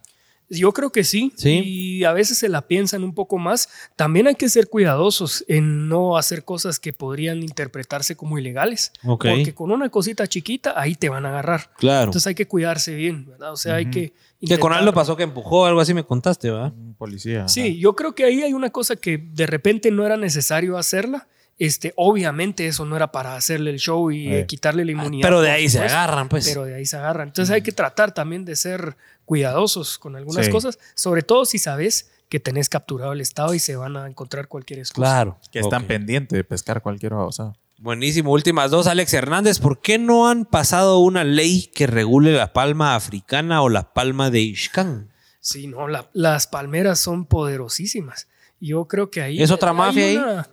Yo 0.51 0.73
creo 0.73 0.91
que 0.91 1.05
sí, 1.05 1.33
Sí. 1.37 1.61
y 1.63 2.05
a 2.05 2.13
veces 2.13 2.39
se 2.39 2.49
la 2.49 2.63
piensan 2.63 3.05
un 3.05 3.15
poco 3.15 3.37
más. 3.39 3.69
También 3.97 4.27
hay 4.29 4.35
que 4.35 4.49
ser 4.49 4.69
cuidadosos 4.69 5.45
en 5.47 5.89
no 5.89 6.17
hacer 6.17 6.45
cosas 6.45 6.79
que 6.81 6.93
podrían 6.95 7.43
interpretarse 7.43 8.17
como 8.17 8.39
ilegales. 8.39 8.93
Ok. 9.05 9.27
Porque 9.27 9.55
con 9.55 9.71
una 9.71 9.91
cosita 9.91 10.27
chiquita 10.27 10.81
ahí 10.81 10.95
te 10.95 11.11
van 11.11 11.27
a 11.27 11.29
agarrar. 11.29 11.71
Claro. 11.77 12.05
Entonces 12.07 12.27
hay 12.29 12.35
que 12.35 12.47
cuidarse 12.49 12.95
bien, 12.95 13.27
¿verdad? 13.27 13.53
O 13.53 13.57
sea, 13.57 13.75
hay 13.75 13.91
que... 13.91 14.15
que 14.41 14.59
con 14.59 14.73
Aldo 14.73 14.95
pasó 14.95 15.17
que 15.17 15.25
empujó, 15.25 15.67
algo 15.67 15.81
así 15.81 15.93
me 15.93 16.05
contaste, 16.05 16.51
¿verdad? 16.51 16.73
Un 16.73 16.95
policía. 16.95 17.47
Sí, 17.47 17.79
yo 17.79 17.95
creo 17.95 18.15
que 18.15 18.25
ahí 18.25 18.43
hay 18.43 18.55
una 18.55 18.71
cosa 18.71 18.97
que 18.97 19.19
de 19.19 19.47
repente 19.47 19.91
no 19.91 20.07
era 20.07 20.17
necesario 20.17 20.79
hacerla. 20.79 21.29
Este, 21.61 21.93
obviamente 21.97 22.69
eso 22.69 22.85
no 22.85 22.95
era 22.95 23.11
para 23.11 23.35
hacerle 23.35 23.71
el 23.71 23.81
show 23.81 24.13
y 24.13 24.33
eh, 24.33 24.47
quitarle 24.47 24.85
la 24.85 24.93
inmunidad. 24.93 25.27
Pero 25.29 25.41
de 25.41 25.51
ahí 25.51 25.69
se 25.69 25.81
agarran, 25.81 26.29
pues. 26.29 26.49
Pero 26.49 26.65
de 26.65 26.77
ahí 26.77 26.87
se 26.87 26.97
agarran. 26.97 27.29
Entonces 27.29 27.53
hay 27.53 27.63
que 27.63 27.73
tratar 27.73 28.15
también 28.15 28.45
de 28.45 28.55
ser 28.55 28.97
cuidadosos 29.29 29.99
con 29.99 30.17
algunas 30.17 30.47
Sí. 30.47 30.51
cosas, 30.51 30.79
sobre 30.95 31.21
todo 31.23 31.45
si 31.45 31.59
sabes 31.59 32.11
que 32.31 32.41
tenés 32.41 32.71
capturado 32.71 33.13
el 33.13 33.21
Estado 33.21 33.53
y 33.53 33.59
se 33.59 33.77
van 33.77 33.95
a 33.99 34.07
encontrar 34.09 34.49
cualquier 34.49 34.79
excusa. 34.79 35.03
Claro. 35.03 35.39
Que 35.53 35.59
están 35.61 35.87
pendientes 35.87 36.35
de 36.35 36.45
pescar 36.45 36.81
cualquier 36.81 37.13
babosada. 37.13 37.53
Buenísimo. 37.77 38.33
Últimas 38.33 38.71
dos, 38.71 38.87
Alex 38.87 39.13
Hernández. 39.13 39.59
¿Por 39.59 39.83
qué 39.83 39.99
no 39.99 40.29
han 40.31 40.47
pasado 40.47 40.99
una 41.01 41.25
ley 41.25 41.71
que 41.75 41.87
regule 41.87 42.33
la 42.33 42.55
palma 42.55 42.95
africana 42.95 43.61
o 43.63 43.69
la 43.69 43.93
palma 43.93 44.31
de 44.31 44.41
Ishkan? 44.41 45.11
Sí, 45.41 45.67
no, 45.67 45.89
la- 45.89 46.09
las 46.15 46.47
palmeras 46.47 46.99
son 46.99 47.27
poderosísimas. 47.27 48.29
Yo 48.61 48.87
creo 48.87 49.11
que 49.11 49.21
ahí 49.21 49.43
¿Es 49.43 49.51
otra 49.51 49.75
mafia 49.75 50.07
ahí? 50.07 50.17
una- 50.17 50.49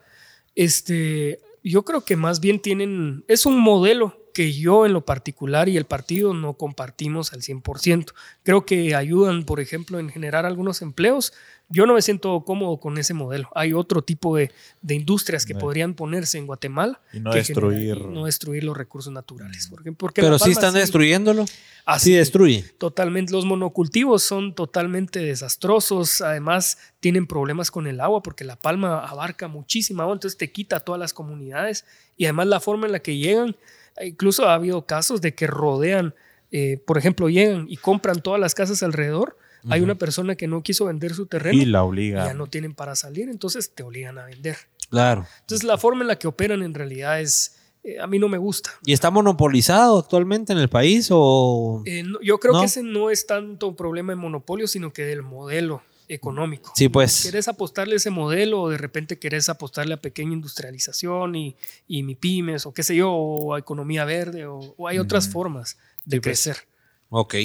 Este, 0.53 1.39
yo 1.63 1.83
creo 1.83 2.01
que 2.01 2.15
más 2.17 2.41
bien 2.41 2.59
tienen, 2.61 3.23
es 3.29 3.45
un 3.45 3.57
modelo 3.57 4.17
que 4.35 4.51
yo 4.53 4.85
en 4.85 4.93
lo 4.93 5.05
particular 5.05 5.69
y 5.69 5.77
el 5.77 5.85
partido 5.85 6.33
no 6.33 6.53
compartimos 6.53 7.31
al 7.33 7.41
100%. 7.41 8.13
Creo 8.43 8.65
que 8.65 8.93
ayudan, 8.93 9.45
por 9.45 9.59
ejemplo, 9.61 9.97
en 9.97 10.09
generar 10.09 10.45
algunos 10.45 10.81
empleos. 10.83 11.31
Yo 11.69 11.87
no 11.87 11.95
me 11.95 12.01
siento 12.03 12.43
cómodo 12.45 12.77
con 12.79 12.97
ese 12.99 13.13
modelo. 13.15 13.49
Hay 13.55 13.73
otro 13.73 14.03
tipo 14.03 14.35
de, 14.35 14.51
de 14.83 14.93
industrias 14.93 15.45
que 15.47 15.53
Sí. 15.53 15.59
podrían 15.59 15.95
ponerse 15.95 16.37
en 16.37 16.45
Guatemala 16.45 16.99
Y 17.13 17.21
no 17.21 17.31
que 17.31 17.37
destruir. 17.39 17.79
generan- 17.95 18.11
y 18.11 18.13
no 18.13 18.25
destruir 18.25 18.63
los 18.65 18.77
recursos 18.77 19.11
naturales. 19.11 19.67
Porque, 19.69 19.91
porque 19.93 20.21
Pero 20.21 20.37
sí 20.37 20.51
están 20.51 20.73
destruyéndolo. 20.75 21.45
Así 21.85 22.11
Sí 22.11 22.15
destruye. 22.17 22.63
Totalmente, 22.77 23.31
los 23.31 23.45
monocultivos 23.45 24.21
son 24.21 24.53
totalmente 24.53 25.19
desastrosos, 25.19 26.21
además 26.21 26.77
tienen 26.99 27.25
problemas 27.25 27.71
con 27.71 27.87
el 27.87 27.99
agua 28.01 28.21
porque 28.21 28.43
la 28.43 28.57
palma 28.57 28.99
abarca 29.05 29.47
muchísima 29.47 30.03
agua, 30.03 30.15
entonces 30.15 30.37
te 30.37 30.51
quita 30.51 30.75
a 30.77 30.79
todas 30.81 30.99
las 30.99 31.13
comunidades 31.13 31.85
y 32.17 32.25
además 32.25 32.47
la 32.47 32.59
forma 32.59 32.85
en 32.85 32.91
la 32.91 32.99
que 32.99 33.17
llegan, 33.17 33.55
incluso 34.03 34.47
ha 34.47 34.53
habido 34.55 34.85
casos 34.85 35.21
de 35.21 35.33
que 35.33 35.47
rodean, 35.47 36.13
eh, 36.51 36.81
por 36.85 36.97
ejemplo, 36.97 37.29
llegan 37.29 37.65
y 37.69 37.77
compran 37.77 38.21
todas 38.21 38.39
las 38.39 38.55
casas 38.55 38.83
alrededor, 38.83 39.37
hay 39.67 39.81
una 39.81 39.95
persona 39.95 40.35
que 40.35 40.47
no 40.47 40.61
quiso 40.61 40.85
vender 40.85 41.15
su 41.15 41.25
terreno 41.25 41.59
Y 41.59 41.65
la 41.65 41.79
ya 41.79 41.83
obliga. 41.83 42.33
no 42.35 42.45
tienen 42.47 42.75
para 42.75 42.95
salir, 42.95 43.29
entonces 43.29 43.73
te 43.73 43.81
obligan 43.81 44.17
a 44.19 44.25
vender. 44.25 44.57
Claro. 44.89 45.25
Entonces 45.41 45.65
la 45.65 45.77
forma 45.79 46.01
en 46.03 46.07
la 46.07 46.19
que 46.19 46.27
operan 46.27 46.61
en 46.61 46.75
realidad 46.75 47.19
es, 47.19 47.57
eh, 47.83 47.99
a 47.99 48.05
mí 48.05 48.19
no 48.19 48.29
me 48.29 48.37
gusta. 48.37 48.69
¿Y 48.85 48.93
está 48.93 49.09
monopolizado 49.09 49.97
actualmente 49.97 50.53
en 50.53 50.59
el 50.59 50.69
país 50.69 51.07
o...? 51.11 51.81
Eh, 51.85 52.03
no, 52.03 52.21
yo 52.21 52.39
creo 52.39 52.53
¿No? 52.53 52.59
que 52.59 52.67
ese 52.67 52.83
no 52.83 53.09
es 53.09 53.25
tanto 53.25 53.67
un 53.67 53.75
problema 53.75 54.13
de 54.13 54.17
monopolio, 54.17 54.67
sino 54.67 54.93
que 54.93 55.03
del 55.03 55.23
modelo 55.23 55.81
económico. 56.07 56.71
Sí, 56.75 56.89
pues. 56.89 57.23
¿Querés 57.23 57.47
apostarle 57.47 57.93
a 57.93 57.97
ese 57.97 58.09
modelo 58.09 58.61
o 58.61 58.69
de 58.69 58.77
repente 58.77 59.19
querés 59.19 59.49
apostarle 59.49 59.93
a 59.93 60.01
pequeña 60.01 60.33
industrialización 60.33 61.35
y, 61.35 61.55
y 61.87 62.03
mi 62.03 62.15
pymes 62.15 62.65
o 62.65 62.73
qué 62.73 62.83
sé 62.83 62.95
yo, 62.95 63.11
o 63.11 63.53
a 63.53 63.59
economía 63.59 64.05
verde 64.05 64.45
o, 64.45 64.59
o 64.77 64.87
hay 64.87 64.99
otras 64.99 65.29
formas 65.29 65.77
de 66.05 66.21
crecer? 66.21 66.57
Ok. 67.09 67.35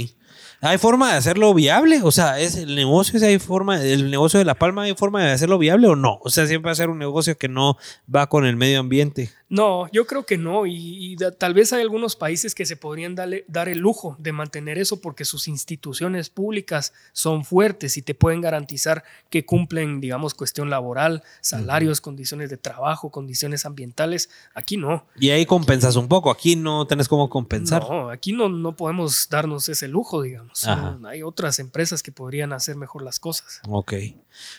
¿Hay 0.62 0.78
forma 0.78 1.12
de 1.12 1.16
hacerlo 1.16 1.55
viable? 1.55 2.01
O 2.03 2.11
sea, 2.11 2.39
¿es 2.41 2.57
el 2.57 2.74
negocio, 2.74 3.19
si 3.19 3.24
hay 3.24 3.39
forma, 3.39 3.82
el 3.82 4.11
negocio 4.11 4.39
de 4.39 4.45
La 4.45 4.55
Palma 4.55 4.82
hay 4.82 4.95
forma 4.95 5.23
de 5.24 5.31
hacerlo 5.31 5.59
viable 5.59 5.87
o 5.87 5.97
no? 5.97 6.19
O 6.23 6.31
sea, 6.31 6.47
siempre 6.47 6.69
va 6.69 6.73
a 6.73 6.77
ser 6.77 6.91
un 6.91 6.99
negocio 6.99 7.39
que 7.39 7.49
no 7.49 7.78
va 8.15 8.28
con 8.28 8.45
el 8.45 8.57
medio 8.57 8.81
ambiente. 8.81 9.31
No, 9.51 9.90
yo 9.93 10.06
creo 10.06 10.24
que 10.24 10.39
no. 10.39 10.64
Y, 10.64 10.74
y 11.12 11.16
da- 11.16 11.32
tal 11.32 11.55
vez 11.55 11.72
hay 11.72 11.82
algunos 11.82 12.14
países 12.16 12.55
que 12.55 12.64
se 12.64 12.77
podrían 12.77 13.16
darle- 13.16 13.44
dar 13.48 13.68
el 13.68 13.78
lujo 13.81 14.14
de 14.20 14.32
mantener 14.32 14.78
eso 14.78 15.01
porque 15.01 15.24
sus 15.24 15.48
instituciones 15.48 16.31
públicas 16.31 16.93
son 17.12 17.44
fuertes 17.44 17.97
y 17.97 18.02
te 18.02 18.14
pueden 18.14 18.40
garantizar 18.40 19.02
que 19.28 19.44
cumplen, 19.44 20.01
digamos, 20.01 20.35
cuestión 20.35 20.70
laboral, 20.70 21.24
salarios, 21.40 22.01
condiciones 22.01 22.48
de 22.48 22.56
trabajo, 22.59 23.10
condiciones 23.10 23.66
ambientales. 23.66 24.31
Aquí 24.55 24.77
no. 24.77 25.05
Y 25.18 25.31
ahí 25.31 25.44
compensas 25.47 25.97
un 25.97 26.06
poco. 26.06 26.31
Aquí 26.31 26.55
no 26.55 26.86
tenés 26.86 27.09
cómo 27.09 27.28
compensar. 27.28 27.82
No, 27.82 28.09
aquí 28.10 28.32
no, 28.32 28.48
no 28.48 28.77
podemos 28.77 29.28
darnos 29.28 29.68
ese 29.68 29.89
lujo, 29.89 30.22
digamos. 30.22 30.64
Ajá. 30.66 30.97
Hay 31.06 31.22
otras 31.24 31.59
empresas 31.59 32.05
que 32.05 32.12
podrían 32.12 32.52
hacer 32.52 32.77
mejor 32.77 33.02
las 33.02 33.18
cosas. 33.18 33.60
Ok. 33.68 33.94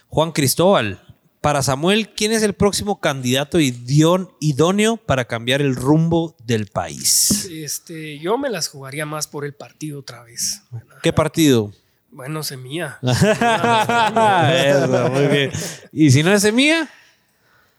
Juan 0.10 0.34
Cristóbal, 0.34 1.00
para 1.42 1.64
Samuel, 1.64 2.10
¿quién 2.14 2.32
es 2.32 2.44
el 2.44 2.54
próximo 2.54 3.00
candidato 3.00 3.58
idóneo 3.60 4.98
para 4.98 5.26
cambiar 5.26 5.62
el 5.62 5.76
rumbo 5.76 6.36
del 6.46 6.68
país? 6.68 7.50
Este, 7.52 8.20
yo 8.20 8.38
me 8.38 8.50
las 8.50 8.68
jugaría 8.68 9.08
más 9.08 9.26
por 9.28 9.44
el 9.44 9.56
partido 9.56 10.00
otra 10.00 10.24
vez. 10.24 10.62
¿Qué 11.02 11.12
partido? 11.12 11.74
Bueno, 12.12 12.44
semilla. 12.44 13.00
Eso, 14.54 15.10
muy 15.10 15.28
bien. 15.28 15.52
¿Y 15.92 16.12
si 16.12 16.22
no 16.22 16.32
es 16.32 16.44
semilla? 16.44 16.88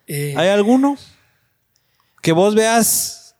Eh, 0.08 0.34
¿Hay 0.36 0.48
alguno? 0.48 0.96
Que 2.20 2.32
vos 2.32 2.56
veas. 2.56 3.36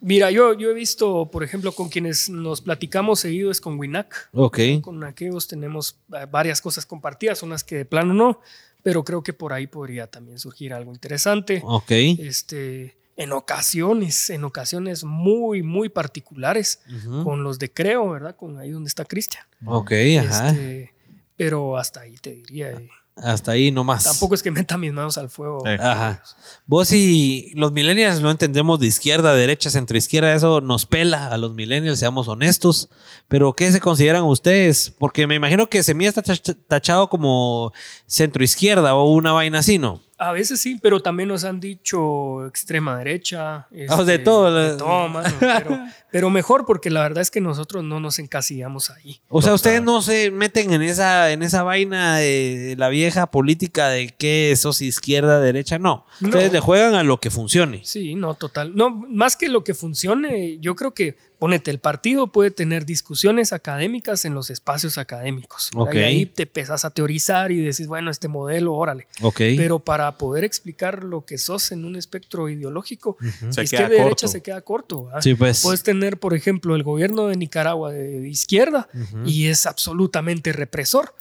mira, 0.00 0.32
yo, 0.32 0.54
yo 0.54 0.70
he 0.70 0.74
visto, 0.74 1.30
por 1.30 1.44
ejemplo, 1.44 1.70
con 1.72 1.90
quienes 1.90 2.28
nos 2.28 2.60
platicamos 2.60 3.20
seguido 3.20 3.52
es 3.52 3.60
con 3.60 3.78
Winac. 3.78 4.30
Ok. 4.32 4.58
Con 4.80 5.04
aquellos 5.04 5.46
tenemos 5.46 5.96
eh, 6.12 6.26
varias 6.28 6.60
cosas 6.60 6.84
compartidas, 6.86 7.44
unas 7.44 7.62
que 7.62 7.76
de 7.76 7.84
plano 7.84 8.14
no, 8.14 8.40
pero 8.82 9.04
creo 9.04 9.22
que 9.22 9.32
por 9.32 9.52
ahí 9.52 9.66
podría 9.66 10.06
también 10.06 10.38
surgir 10.38 10.72
algo 10.72 10.92
interesante. 10.92 11.60
Ok. 11.64 11.90
Este, 11.90 12.96
en 13.16 13.32
ocasiones, 13.32 14.30
en 14.30 14.44
ocasiones 14.44 15.04
muy, 15.04 15.62
muy 15.62 15.88
particulares, 15.88 16.80
con 17.24 17.42
los 17.42 17.58
de 17.58 17.72
Creo, 17.72 18.10
¿verdad? 18.10 18.36
Con 18.36 18.58
ahí 18.58 18.70
donde 18.70 18.88
está 18.88 19.04
Cristian. 19.04 19.44
Ok, 19.64 19.92
ajá. 20.20 20.50
Este, 20.50 20.94
pero 21.36 21.76
hasta 21.76 22.00
ahí 22.00 22.16
te 22.16 22.32
diría. 22.32 22.70
eh, 22.70 22.90
Hasta 23.22 23.52
ahí 23.52 23.70
nomás. 23.72 24.04
Tampoco 24.04 24.34
es 24.34 24.42
que 24.42 24.50
meta 24.50 24.78
mis 24.78 24.92
manos 24.92 25.18
al 25.18 25.28
fuego. 25.28 25.66
Eh. 25.66 25.76
Ajá. 25.80 26.22
Vos 26.66 26.92
y 26.92 27.50
los 27.54 27.72
millennials 27.72 28.20
no 28.20 28.30
entendemos 28.30 28.78
de 28.78 28.86
izquierda, 28.86 29.34
derecha, 29.34 29.70
centro 29.70 29.96
izquierda, 29.98 30.34
eso 30.34 30.60
nos 30.60 30.86
pela 30.86 31.28
a 31.28 31.36
los 31.38 31.54
millennials, 31.54 31.98
seamos 31.98 32.28
honestos. 32.28 32.88
Pero 33.26 33.54
¿qué 33.54 33.70
se 33.72 33.80
consideran 33.80 34.24
ustedes? 34.24 34.94
Porque 34.98 35.26
me 35.26 35.34
imagino 35.34 35.68
que 35.68 35.82
Semilla 35.82 36.10
está 36.10 36.22
tach- 36.22 36.56
tachado 36.68 37.08
como 37.08 37.72
centro 38.06 38.44
izquierda 38.44 38.94
o 38.94 39.10
una 39.12 39.32
vaina 39.32 39.58
así, 39.60 39.78
¿no? 39.78 40.00
A 40.20 40.32
veces 40.32 40.60
sí, 40.60 40.78
pero 40.82 41.00
también 41.00 41.28
nos 41.28 41.44
han 41.44 41.60
dicho 41.60 42.44
extrema 42.46 42.98
derecha. 42.98 43.68
Ah, 43.88 44.02
de 44.02 44.18
todo, 44.18 44.52
De 44.52 44.70
la- 44.72 44.76
todo, 44.76 45.08
mano, 45.08 45.32
pero, 45.40 45.78
pero 46.10 46.30
mejor 46.30 46.66
porque 46.66 46.90
la 46.90 47.02
verdad 47.02 47.22
es 47.22 47.30
que 47.30 47.40
nosotros 47.40 47.84
no 47.84 48.00
nos 48.00 48.18
encasillamos 48.18 48.90
ahí. 48.90 49.20
O 49.28 49.40
sea, 49.42 49.54
ustedes 49.54 49.80
no 49.80 50.02
se 50.02 50.32
meten 50.32 50.72
en 50.72 50.82
esa, 50.82 51.30
en 51.30 51.42
esa 51.44 51.62
vaina 51.62 52.16
de 52.16 52.74
la 52.76 52.88
vieja 52.88 53.30
política 53.30 53.88
de 53.90 54.08
que 54.08 54.54
sos 54.56 54.82
izquierda, 54.82 55.40
derecha, 55.40 55.78
no. 55.78 56.04
No. 56.20 56.28
Ustedes 56.30 56.52
le 56.52 56.58
juegan 56.60 56.94
a 56.94 57.04
lo 57.04 57.20
que 57.20 57.30
funcione. 57.30 57.82
Sí, 57.84 58.16
no, 58.16 58.34
total. 58.34 58.74
No, 58.74 58.90
más 58.90 59.36
que 59.36 59.48
lo 59.48 59.62
que 59.62 59.74
funcione, 59.74 60.58
yo 60.58 60.74
creo 60.74 60.94
que, 60.94 61.16
ponete, 61.38 61.70
el 61.70 61.78
partido 61.78 62.26
puede 62.28 62.50
tener 62.50 62.84
discusiones 62.84 63.52
académicas 63.52 64.24
en 64.24 64.34
los 64.34 64.50
espacios 64.50 64.98
académicos. 64.98 65.70
¿verdad? 65.72 65.88
Ok. 65.88 65.94
Y 65.94 65.98
ahí 65.98 66.26
te 66.26 66.42
empezás 66.44 66.84
a 66.84 66.90
teorizar 66.90 67.52
y 67.52 67.60
decís, 67.60 67.86
bueno, 67.86 68.10
este 68.10 68.28
modelo, 68.28 68.74
órale. 68.74 69.06
Ok. 69.22 69.36
Pero 69.56 69.78
para 69.78 70.16
poder 70.18 70.44
explicar 70.44 71.04
lo 71.04 71.24
que 71.24 71.38
sos 71.38 71.72
en 71.72 71.84
un 71.84 71.96
espectro 71.96 72.48
ideológico, 72.48 73.16
Se 73.50 73.62
izquierda 73.62 73.88
queda 73.88 73.96
y 73.96 74.02
derecha 74.02 74.08
corto. 74.08 74.28
se 74.28 74.42
queda 74.42 74.60
corto. 74.62 75.08
sí, 75.20 75.34
pues. 75.34 75.62
Puedes 75.62 75.82
tener, 75.82 76.18
por 76.18 76.34
ejemplo, 76.34 76.74
el 76.74 76.82
gobierno 76.82 77.28
de 77.28 77.36
Nicaragua 77.36 77.92
de, 77.92 78.28
izquierda 78.28 78.88
y 79.24 79.46
es 79.46 79.66
absolutamente 79.66 80.52
represor. 80.52 81.14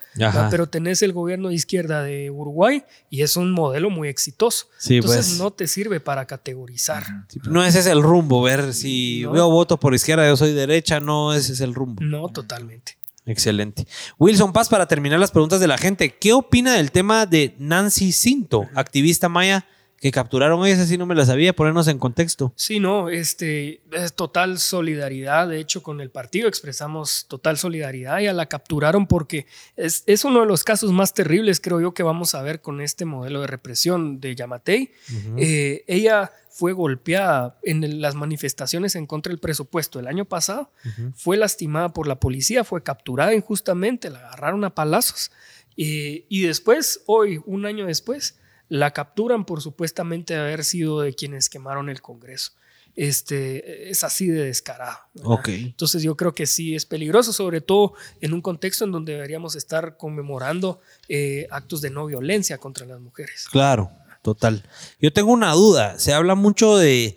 Pero 0.49 0.67
tenés 0.67 1.03
el 1.03 1.13
gobierno 1.13 1.49
de 1.49 1.53
izquierda 1.55 2.01
de 2.01 2.31
Uruguay 2.31 2.83
y 3.11 3.21
es 3.21 3.37
un 3.37 3.51
modelo 3.51 3.91
muy 3.91 4.07
exitoso. 4.07 4.65
Sí, 4.79 4.95
Entonces 4.95 5.27
pues. 5.27 5.37
no 5.39 5.51
te 5.51 5.67
sirve 5.67 5.99
para 5.99 6.25
categorizar. 6.25 7.03
No 7.43 7.63
ese 7.63 7.79
es 7.79 7.85
el 7.85 8.01
rumbo, 8.01 8.41
ver 8.41 8.73
si 8.73 9.21
No. 9.23 9.31
veo 9.33 9.49
voto 9.51 9.79
por 9.79 9.93
izquierda, 9.93 10.06
yo 10.07 10.37
soy 10.37 10.53
derecha, 10.53 10.99
no 10.99 11.33
ese 11.33 11.53
es 11.53 11.61
el 11.61 11.73
rumbo. 11.73 12.03
No, 12.03 12.29
totalmente. 12.29 12.97
Excelente. 13.25 13.85
Wilson 14.17 14.53
Paz, 14.53 14.69
para 14.69 14.87
terminar 14.87 15.19
las 15.19 15.31
preguntas 15.31 15.59
de 15.59 15.67
la 15.67 15.77
gente, 15.77 16.15
¿qué 16.15 16.31
opina 16.31 16.75
del 16.75 16.91
tema 16.91 17.25
de 17.25 17.55
Nancy 17.59 18.13
Cinto, 18.13 18.67
activista 18.73 19.27
maya 19.27 19.65
que 19.99 20.11
capturaron 20.11 20.59
hoy? 20.59 20.71
Ese 20.71 20.85
sí 20.85 20.97
no 20.97 21.05
me 21.05 21.15
la 21.15 21.25
sabía, 21.25 21.53
ponernos 21.53 21.87
en 21.87 21.97
contexto. 21.97 22.53
Sí, 22.55 22.79
no, 22.79 23.09
este 23.09 23.81
es 23.91 24.13
total 24.13 24.59
solidaridad. 24.59 25.47
De 25.47 25.59
hecho, 25.59 25.81
con 25.81 26.01
el 26.01 26.11
partido 26.11 26.47
expresamos 26.47 27.25
total 27.27 27.57
solidaridad. 27.57 28.19
Ya 28.19 28.33
la 28.33 28.45
capturaron 28.45 29.07
porque 29.07 29.47
es, 29.75 30.03
es 30.05 30.23
uno 30.23 30.41
de 30.41 30.45
los 30.45 30.63
casos 30.63 30.91
más 30.91 31.13
terribles, 31.13 31.59
creo 31.59 31.81
yo, 31.81 31.93
que 31.93 32.03
vamos 32.03 32.35
a 32.35 32.41
ver 32.41 32.61
con 32.61 32.81
este 32.81 33.05
modelo 33.05 33.41
de 33.41 33.47
represión 33.47 34.19
de 34.19 34.35
Yamatei. 34.35 34.91
Eh, 35.37 35.83
ella 35.87 36.31
fue 36.49 36.73
golpeada 36.73 37.57
en 37.63 38.01
las 38.01 38.15
manifestaciones 38.15 38.95
en 38.95 39.05
contra 39.05 39.31
del 39.31 39.39
presupuesto 39.39 39.99
el 39.99 40.07
año 40.07 40.25
pasado, 40.25 40.71
fue 41.15 41.37
lastimada 41.37 41.93
por 41.93 42.07
la 42.07 42.19
policía, 42.19 42.63
fue 42.63 42.81
capturada 42.83 43.33
injustamente, 43.33 44.09
la 44.09 44.19
agarraron 44.19 44.63
a 44.63 44.73
palazos. 44.73 45.31
Eh, 45.75 46.25
y 46.29 46.41
después, 46.41 47.01
hoy, 47.05 47.39
un 47.45 47.67
año 47.67 47.85
después, 47.85 48.39
la 48.69 48.91
capturan 48.91 49.45
por 49.45 49.61
supuestamente 49.61 50.35
haber 50.35 50.63
sido 50.63 51.01
de 51.01 51.13
quienes 51.13 51.49
quemaron 51.49 51.89
el 51.89 52.01
Congreso. 52.01 52.51
Este, 52.95 53.91
es 53.91 54.03
así 54.03 54.27
de 54.27 54.45
descarado. 54.45 54.97
Entonces 55.45 56.01
yo 56.01 56.17
creo 56.17 56.33
que 56.33 56.47
sí 56.47 56.75
es 56.75 56.85
peligroso, 56.85 57.31
sobre 57.31 57.61
todo 57.61 57.93
en 58.21 58.33
un 58.33 58.41
contexto 58.41 58.85
en 58.85 58.91
donde 58.91 59.13
deberíamos 59.13 59.55
estar 59.55 59.97
conmemorando 59.97 60.81
eh, 61.07 61.47
actos 61.51 61.81
de 61.81 61.91
no 61.91 62.07
violencia 62.07 62.57
contra 62.57 62.87
las 62.87 62.99
mujeres. 62.99 63.45
Claro, 63.51 63.91
total. 64.23 64.63
Yo 64.99 65.13
tengo 65.13 65.31
una 65.31 65.53
duda. 65.53 65.99
Se 65.99 66.11
habla 66.11 66.33
mucho 66.33 66.75
de, 66.75 67.15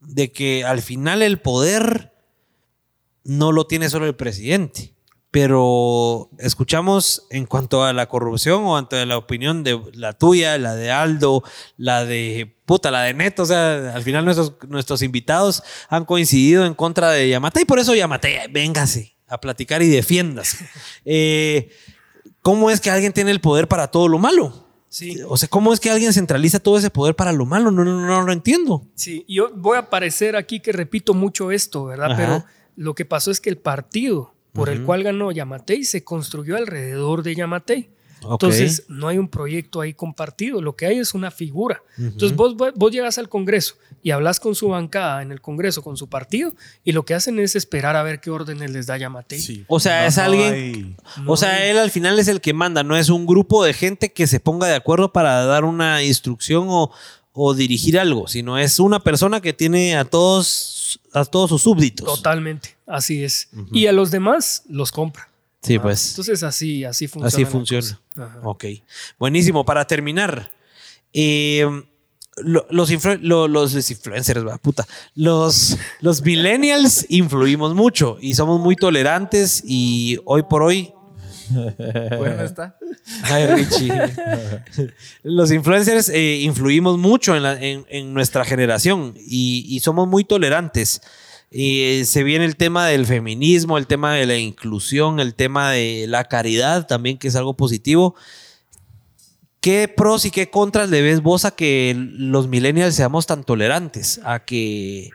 de 0.00 0.32
que 0.32 0.64
al 0.64 0.82
final 0.82 1.22
el 1.22 1.38
poder 1.38 2.12
no 3.22 3.52
lo 3.52 3.68
tiene 3.68 3.88
solo 3.88 4.06
el 4.06 4.16
presidente. 4.16 4.95
Pero 5.36 6.30
escuchamos 6.38 7.26
en 7.28 7.44
cuanto 7.44 7.84
a 7.84 7.92
la 7.92 8.08
corrupción 8.08 8.64
o 8.64 8.78
ante 8.78 9.04
la 9.04 9.18
opinión 9.18 9.64
de 9.64 9.78
la 9.92 10.14
tuya, 10.14 10.56
la 10.56 10.74
de 10.74 10.90
Aldo, 10.90 11.42
la 11.76 12.06
de 12.06 12.56
puta, 12.64 12.90
la 12.90 13.02
de 13.02 13.12
Neto. 13.12 13.42
O 13.42 13.44
sea, 13.44 13.92
al 13.94 14.02
final 14.02 14.24
nuestros, 14.24 14.54
nuestros 14.66 15.02
invitados 15.02 15.62
han 15.90 16.06
coincidido 16.06 16.64
en 16.64 16.72
contra 16.72 17.10
de 17.10 17.28
Yamate 17.28 17.60
y 17.60 17.64
por 17.66 17.78
eso 17.78 17.94
Yamate, 17.94 18.46
véngase 18.50 19.14
a 19.28 19.38
platicar 19.38 19.82
y 19.82 19.88
defiéndase. 19.88 20.66
Eh, 21.04 21.68
¿Cómo 22.40 22.70
es 22.70 22.80
que 22.80 22.90
alguien 22.90 23.12
tiene 23.12 23.30
el 23.30 23.42
poder 23.42 23.68
para 23.68 23.88
todo 23.88 24.08
lo 24.08 24.18
malo? 24.18 24.66
Sí. 24.88 25.18
O 25.28 25.36
sea, 25.36 25.50
¿cómo 25.50 25.74
es 25.74 25.80
que 25.80 25.90
alguien 25.90 26.14
centraliza 26.14 26.60
todo 26.60 26.78
ese 26.78 26.88
poder 26.88 27.14
para 27.14 27.34
lo 27.34 27.44
malo? 27.44 27.70
No, 27.70 27.84
no, 27.84 28.00
no, 28.00 28.06
no 28.06 28.22
lo 28.22 28.32
entiendo. 28.32 28.86
Sí, 28.94 29.26
yo 29.28 29.50
voy 29.54 29.76
a 29.76 29.90
parecer 29.90 30.34
aquí 30.34 30.60
que 30.60 30.72
repito 30.72 31.12
mucho 31.12 31.52
esto, 31.52 31.84
¿verdad? 31.84 32.12
Ajá. 32.12 32.16
Pero 32.16 32.44
lo 32.74 32.94
que 32.94 33.04
pasó 33.04 33.30
es 33.30 33.38
que 33.38 33.50
el 33.50 33.58
partido 33.58 34.35
por 34.56 34.68
el 34.68 34.82
cual 34.84 35.02
ganó 35.04 35.30
Yamatei 35.30 35.84
se 35.84 36.02
construyó 36.02 36.56
alrededor 36.56 37.22
de 37.22 37.34
Yamatei. 37.36 37.90
Entonces, 38.28 38.84
no 38.88 39.06
hay 39.08 39.18
un 39.18 39.28
proyecto 39.28 39.80
ahí 39.80 39.92
compartido, 39.94 40.60
lo 40.60 40.74
que 40.74 40.86
hay 40.86 40.98
es 40.98 41.14
una 41.14 41.30
figura. 41.30 41.82
Entonces, 41.98 42.34
vos, 42.34 42.56
vos- 42.56 42.90
llegas 42.90 43.18
al 43.18 43.28
Congreso 43.28 43.76
y 44.02 44.10
hablas 44.10 44.40
con 44.40 44.54
su 44.54 44.68
bancada 44.68 45.22
en 45.22 45.30
el 45.30 45.40
Congreso, 45.40 45.82
con 45.82 45.96
su 45.96 46.08
partido, 46.08 46.54
y 46.82 46.92
lo 46.92 47.04
que 47.04 47.14
hacen 47.14 47.38
es 47.38 47.54
esperar 47.54 47.94
a 47.94 48.02
ver 48.02 48.20
qué 48.20 48.30
órdenes 48.30 48.70
les 48.72 48.86
da 48.86 48.96
Yamatei. 48.96 49.38
O 49.68 49.78
sea, 49.78 50.06
es 50.06 50.18
alguien. 50.18 50.96
O 51.26 51.36
sea, 51.36 51.66
él 51.66 51.78
al 51.78 51.90
final 51.90 52.18
es 52.18 52.26
el 52.26 52.40
que 52.40 52.52
manda, 52.54 52.82
no 52.82 52.96
es 52.96 53.10
un 53.10 53.26
grupo 53.26 53.62
de 53.62 53.74
gente 53.74 54.12
que 54.12 54.26
se 54.26 54.40
ponga 54.40 54.66
de 54.66 54.74
acuerdo 54.74 55.12
para 55.12 55.44
dar 55.44 55.64
una 55.64 56.02
instrucción 56.02 56.66
o, 56.68 56.90
o 57.38 57.52
dirigir 57.54 57.98
algo, 57.98 58.26
sino 58.26 58.58
es 58.58 58.80
una 58.80 58.98
persona 58.98 59.40
que 59.42 59.52
tiene 59.52 59.94
a 59.96 60.04
todos, 60.06 60.98
a 61.12 61.24
todos 61.26 61.50
sus 61.50 61.62
súbditos. 61.62 62.06
Totalmente, 62.06 62.76
así 62.86 63.22
es. 63.22 63.48
Y 63.72 63.86
a 63.86 63.92
los 63.92 64.10
demás 64.10 64.62
los 64.68 64.90
compra. 64.90 65.28
Sí, 65.62 65.78
pues. 65.78 66.10
Entonces, 66.10 66.42
así, 66.42 66.84
así 66.84 67.08
funciona. 67.08 67.28
Así 67.28 67.44
funciona. 67.44 67.98
Ok. 68.42 68.64
Buenísimo. 69.18 69.64
Para 69.64 69.84
terminar, 69.86 70.50
eh, 71.12 71.66
lo- 72.38 72.66
los, 72.70 72.90
influ- 72.90 73.18
lo- 73.20 73.48
los, 73.48 73.74
los 73.74 73.90
influencers, 73.90 74.46
va, 74.46 74.58
puta. 74.58 74.86
Los, 75.14 75.76
los 76.00 76.22
millennials 76.22 77.04
influimos 77.08 77.74
mucho 77.74 78.16
y 78.20 78.34
somos 78.34 78.60
muy 78.60 78.76
tolerantes 78.76 79.62
y 79.66 80.18
hoy 80.24 80.42
por 80.48 80.62
hoy 80.62 80.92
Bueno, 81.50 82.42
está. 82.44 82.76
Ay, 83.24 83.46
Richie. 83.46 83.92
Los 85.22 85.50
influencers 85.52 86.08
eh, 86.08 86.40
influimos 86.42 86.98
mucho 86.98 87.36
en, 87.36 87.42
la- 87.42 87.60
en- 87.60 87.84
en 87.88 88.12
nuestra 88.14 88.44
generación 88.44 89.14
y, 89.16 89.64
y 89.68 89.80
somos 89.80 90.08
muy 90.08 90.24
tolerantes. 90.24 91.00
Eh, 91.50 92.02
se 92.06 92.22
viene 92.24 92.44
el 92.44 92.56
tema 92.56 92.86
del 92.88 93.06
feminismo, 93.06 93.78
el 93.78 93.86
tema 93.86 94.14
de 94.14 94.26
la 94.26 94.36
inclusión, 94.36 95.20
el 95.20 95.34
tema 95.34 95.70
de 95.70 96.06
la 96.08 96.24
caridad 96.24 96.86
también, 96.86 97.18
que 97.18 97.28
es 97.28 97.36
algo 97.36 97.54
positivo. 97.56 98.14
¿Qué 99.60 99.88
pros 99.88 100.24
y 100.24 100.30
qué 100.30 100.48
contras 100.50 100.90
le 100.90 101.02
ves 101.02 101.22
vos 101.22 101.44
a 101.44 101.50
que 101.50 101.94
los 101.96 102.46
millennials 102.46 102.94
seamos 102.94 103.26
tan 103.26 103.42
tolerantes? 103.42 104.20
A 104.24 104.44
que 104.44 105.10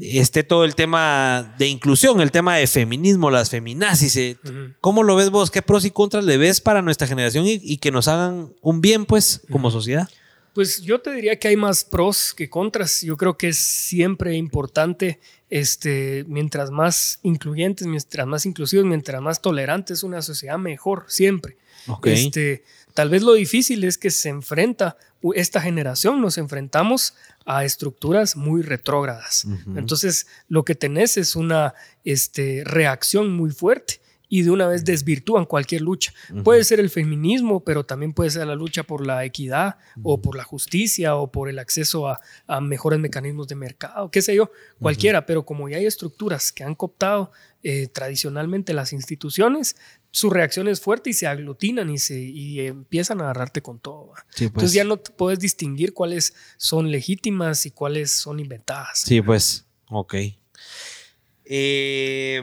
esté 0.00 0.42
todo 0.42 0.64
el 0.64 0.74
tema 0.74 1.54
de 1.58 1.66
inclusión, 1.66 2.20
el 2.20 2.30
tema 2.30 2.56
de 2.56 2.66
feminismo, 2.66 3.30
las 3.30 3.50
feminazis. 3.50 4.16
eh. 4.16 4.38
¿Cómo 4.80 5.02
lo 5.02 5.16
ves 5.16 5.30
vos? 5.30 5.50
¿Qué 5.50 5.62
pros 5.62 5.84
y 5.84 5.90
contras 5.90 6.24
le 6.24 6.36
ves 6.36 6.60
para 6.60 6.82
nuestra 6.82 7.06
generación 7.06 7.46
y, 7.46 7.60
y 7.62 7.78
que 7.78 7.90
nos 7.90 8.08
hagan 8.08 8.52
un 8.60 8.80
bien, 8.80 9.04
pues, 9.04 9.42
como 9.50 9.70
sociedad? 9.70 10.08
Pues 10.54 10.82
yo 10.82 11.00
te 11.00 11.12
diría 11.12 11.38
que 11.38 11.46
hay 11.48 11.56
más 11.56 11.84
pros 11.84 12.34
que 12.34 12.50
contras. 12.50 13.02
Yo 13.02 13.16
creo 13.16 13.36
que 13.38 13.48
es 13.48 13.58
siempre 13.58 14.34
importante, 14.34 15.20
este, 15.50 16.24
mientras 16.26 16.70
más 16.72 17.20
incluyentes, 17.22 17.86
mientras 17.86 18.26
más 18.26 18.44
inclusivos, 18.44 18.84
mientras 18.84 19.22
más 19.22 19.40
tolerantes 19.40 20.02
una 20.02 20.20
sociedad, 20.20 20.58
mejor, 20.58 21.04
siempre. 21.06 21.56
Este, 22.04 22.64
tal 22.92 23.08
vez 23.08 23.22
lo 23.22 23.34
difícil 23.34 23.84
es 23.84 23.98
que 23.98 24.10
se 24.10 24.30
enfrenta, 24.30 24.96
esta 25.34 25.60
generación 25.60 26.20
nos 26.20 26.38
enfrentamos 26.38 27.14
a 27.50 27.64
estructuras 27.64 28.36
muy 28.36 28.60
retrógradas. 28.60 29.46
Entonces, 29.74 30.26
lo 30.48 30.66
que 30.66 30.74
tenés 30.74 31.16
es 31.16 31.34
una 31.34 31.72
este, 32.04 32.62
reacción 32.62 33.32
muy 33.32 33.50
fuerte 33.52 34.02
y 34.28 34.42
de 34.42 34.50
una 34.50 34.66
vez 34.66 34.84
desvirtúan 34.84 35.46
cualquier 35.46 35.80
lucha. 35.80 36.12
Puede 36.44 36.62
ser 36.62 36.78
el 36.78 36.90
feminismo, 36.90 37.64
pero 37.64 37.86
también 37.86 38.12
puede 38.12 38.28
ser 38.28 38.46
la 38.46 38.54
lucha 38.54 38.82
por 38.82 39.06
la 39.06 39.24
equidad 39.24 39.76
o 40.02 40.20
por 40.20 40.36
la 40.36 40.44
justicia 40.44 41.16
o 41.16 41.32
por 41.32 41.48
el 41.48 41.58
acceso 41.58 42.06
a, 42.06 42.20
a 42.46 42.60
mejores 42.60 43.00
mecanismos 43.00 43.48
de 43.48 43.54
mercado, 43.54 44.10
qué 44.10 44.20
sé 44.20 44.34
yo, 44.34 44.50
cualquiera, 44.78 45.24
pero 45.24 45.46
como 45.46 45.70
ya 45.70 45.78
hay 45.78 45.86
estructuras 45.86 46.52
que 46.52 46.64
han 46.64 46.74
cooptado 46.74 47.32
eh, 47.62 47.88
tradicionalmente 47.88 48.72
las 48.74 48.92
instituciones, 48.92 49.74
su 50.18 50.30
reacción 50.30 50.68
es 50.68 50.80
fuerte 50.80 51.10
y 51.10 51.12
se 51.12 51.26
aglutinan 51.26 51.90
y, 51.90 51.98
se, 51.98 52.18
y 52.18 52.60
empiezan 52.60 53.20
a 53.20 53.24
agarrarte 53.24 53.62
con 53.62 53.78
todo. 53.78 54.08
¿va? 54.08 54.16
Sí, 54.30 54.48
pues. 54.48 54.48
Entonces 54.48 54.72
ya 54.72 54.84
no 54.84 54.96
te 54.96 55.12
puedes 55.12 55.38
distinguir 55.38 55.94
cuáles 55.94 56.34
son 56.56 56.90
legítimas 56.90 57.66
y 57.66 57.70
cuáles 57.70 58.10
son 58.10 58.40
inventadas. 58.40 59.02
Sí, 59.04 59.22
pues. 59.22 59.64
Ok. 59.90 60.14
Eh, 61.44 62.42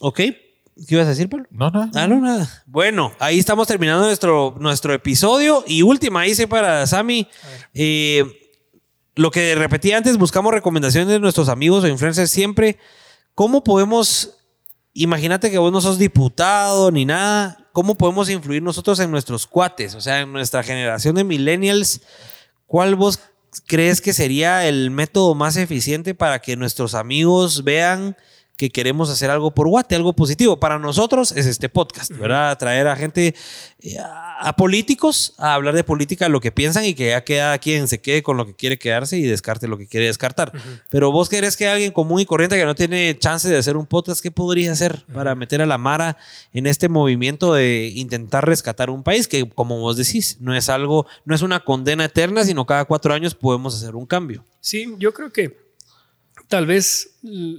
ok. 0.00 0.16
¿Qué 0.16 0.94
ibas 0.94 1.06
a 1.06 1.10
decir, 1.10 1.28
Pablo? 1.28 1.46
No, 1.50 1.70
no. 1.70 1.90
Ah, 1.94 2.08
no, 2.08 2.20
nada. 2.20 2.64
Bueno, 2.66 3.12
ahí 3.18 3.38
estamos 3.38 3.68
terminando 3.68 4.06
nuestro, 4.06 4.56
nuestro 4.58 4.94
episodio. 4.94 5.64
Y 5.66 5.82
última, 5.82 6.26
hice 6.26 6.48
para 6.48 6.86
Sammy. 6.86 7.28
eh, 7.74 8.24
lo 9.14 9.30
que 9.30 9.54
repetí 9.54 9.92
antes, 9.92 10.16
buscamos 10.16 10.54
recomendaciones 10.54 11.08
de 11.08 11.20
nuestros 11.20 11.48
amigos 11.48 11.84
o 11.84 11.88
influencers 11.88 12.30
siempre. 12.30 12.78
¿Cómo 13.34 13.62
podemos, 13.62 14.38
imagínate 14.94 15.50
que 15.50 15.58
vos 15.58 15.72
no 15.72 15.80
sos 15.80 15.98
diputado 15.98 16.90
ni 16.90 17.04
nada, 17.04 17.68
¿cómo 17.72 17.96
podemos 17.96 18.28
influir 18.30 18.62
nosotros 18.62 18.98
en 19.00 19.10
nuestros 19.10 19.46
cuates? 19.46 19.94
O 19.94 20.00
sea, 20.00 20.20
en 20.20 20.32
nuestra 20.32 20.62
generación 20.62 21.14
de 21.14 21.24
millennials, 21.24 22.02
¿cuál 22.66 22.94
vos 22.94 23.20
crees 23.66 24.00
que 24.00 24.12
sería 24.12 24.66
el 24.66 24.90
método 24.90 25.34
más 25.34 25.56
eficiente 25.56 26.14
para 26.14 26.40
que 26.40 26.56
nuestros 26.56 26.94
amigos 26.94 27.64
vean 27.64 28.16
que 28.62 28.70
queremos 28.70 29.10
hacer 29.10 29.28
algo 29.28 29.50
por 29.50 29.66
Guate, 29.66 29.96
algo 29.96 30.12
positivo. 30.12 30.60
Para 30.60 30.78
nosotros 30.78 31.32
es 31.32 31.46
este 31.46 31.68
podcast, 31.68 32.12
¿verdad? 32.12 32.56
Traer 32.58 32.86
a 32.86 32.94
gente, 32.94 33.34
eh, 33.80 33.96
a, 33.98 34.54
políticos, 34.54 35.34
a 35.36 35.54
hablar 35.54 35.74
de 35.74 35.82
política, 35.82 36.28
lo 36.28 36.40
que 36.40 36.52
piensan 36.52 36.84
y 36.84 36.94
que 36.94 37.08
ya 37.08 37.24
queda 37.24 37.58
quien 37.58 37.88
se 37.88 38.00
quede 38.00 38.22
con 38.22 38.36
lo 38.36 38.46
que 38.46 38.54
quiere 38.54 38.78
quedarse 38.78 39.18
y 39.18 39.22
descarte 39.22 39.66
lo 39.66 39.78
que 39.78 39.88
quiere 39.88 40.06
descartar. 40.06 40.52
Pero 40.90 41.10
vos 41.10 41.28
querés 41.28 41.56
que 41.56 41.66
alguien 41.66 41.90
común 41.90 42.20
y 42.20 42.24
corriente 42.24 42.56
que 42.56 42.64
no 42.64 42.76
tiene 42.76 43.18
chance 43.18 43.48
de 43.48 43.58
hacer 43.58 43.76
un 43.76 43.86
podcast, 43.86 44.22
¿qué 44.22 44.30
podría 44.30 44.70
hacer 44.70 45.06
para 45.12 45.34
meter 45.34 45.60
a 45.60 45.66
la 45.66 45.76
Mara 45.76 46.16
en 46.52 46.68
este 46.68 46.88
movimiento 46.88 47.54
de 47.54 47.90
intentar 47.96 48.46
rescatar 48.46 48.90
un 48.90 49.02
país 49.02 49.26
que, 49.26 49.50
como 49.50 49.80
vos 49.80 49.96
decís, 49.96 50.36
no 50.38 50.54
es 50.54 50.68
algo, 50.68 51.08
no 51.24 51.34
es 51.34 51.42
una 51.42 51.64
condena 51.64 52.04
eterna, 52.04 52.44
sino 52.44 52.64
cada 52.64 52.84
cuatro 52.84 53.12
años 53.12 53.34
podemos 53.34 53.74
hacer 53.74 53.96
un 53.96 54.06
cambio? 54.06 54.44
Sí, 54.60 54.94
yo 55.00 55.12
creo 55.12 55.32
que 55.32 55.71
tal 56.52 56.66
vez 56.66 57.14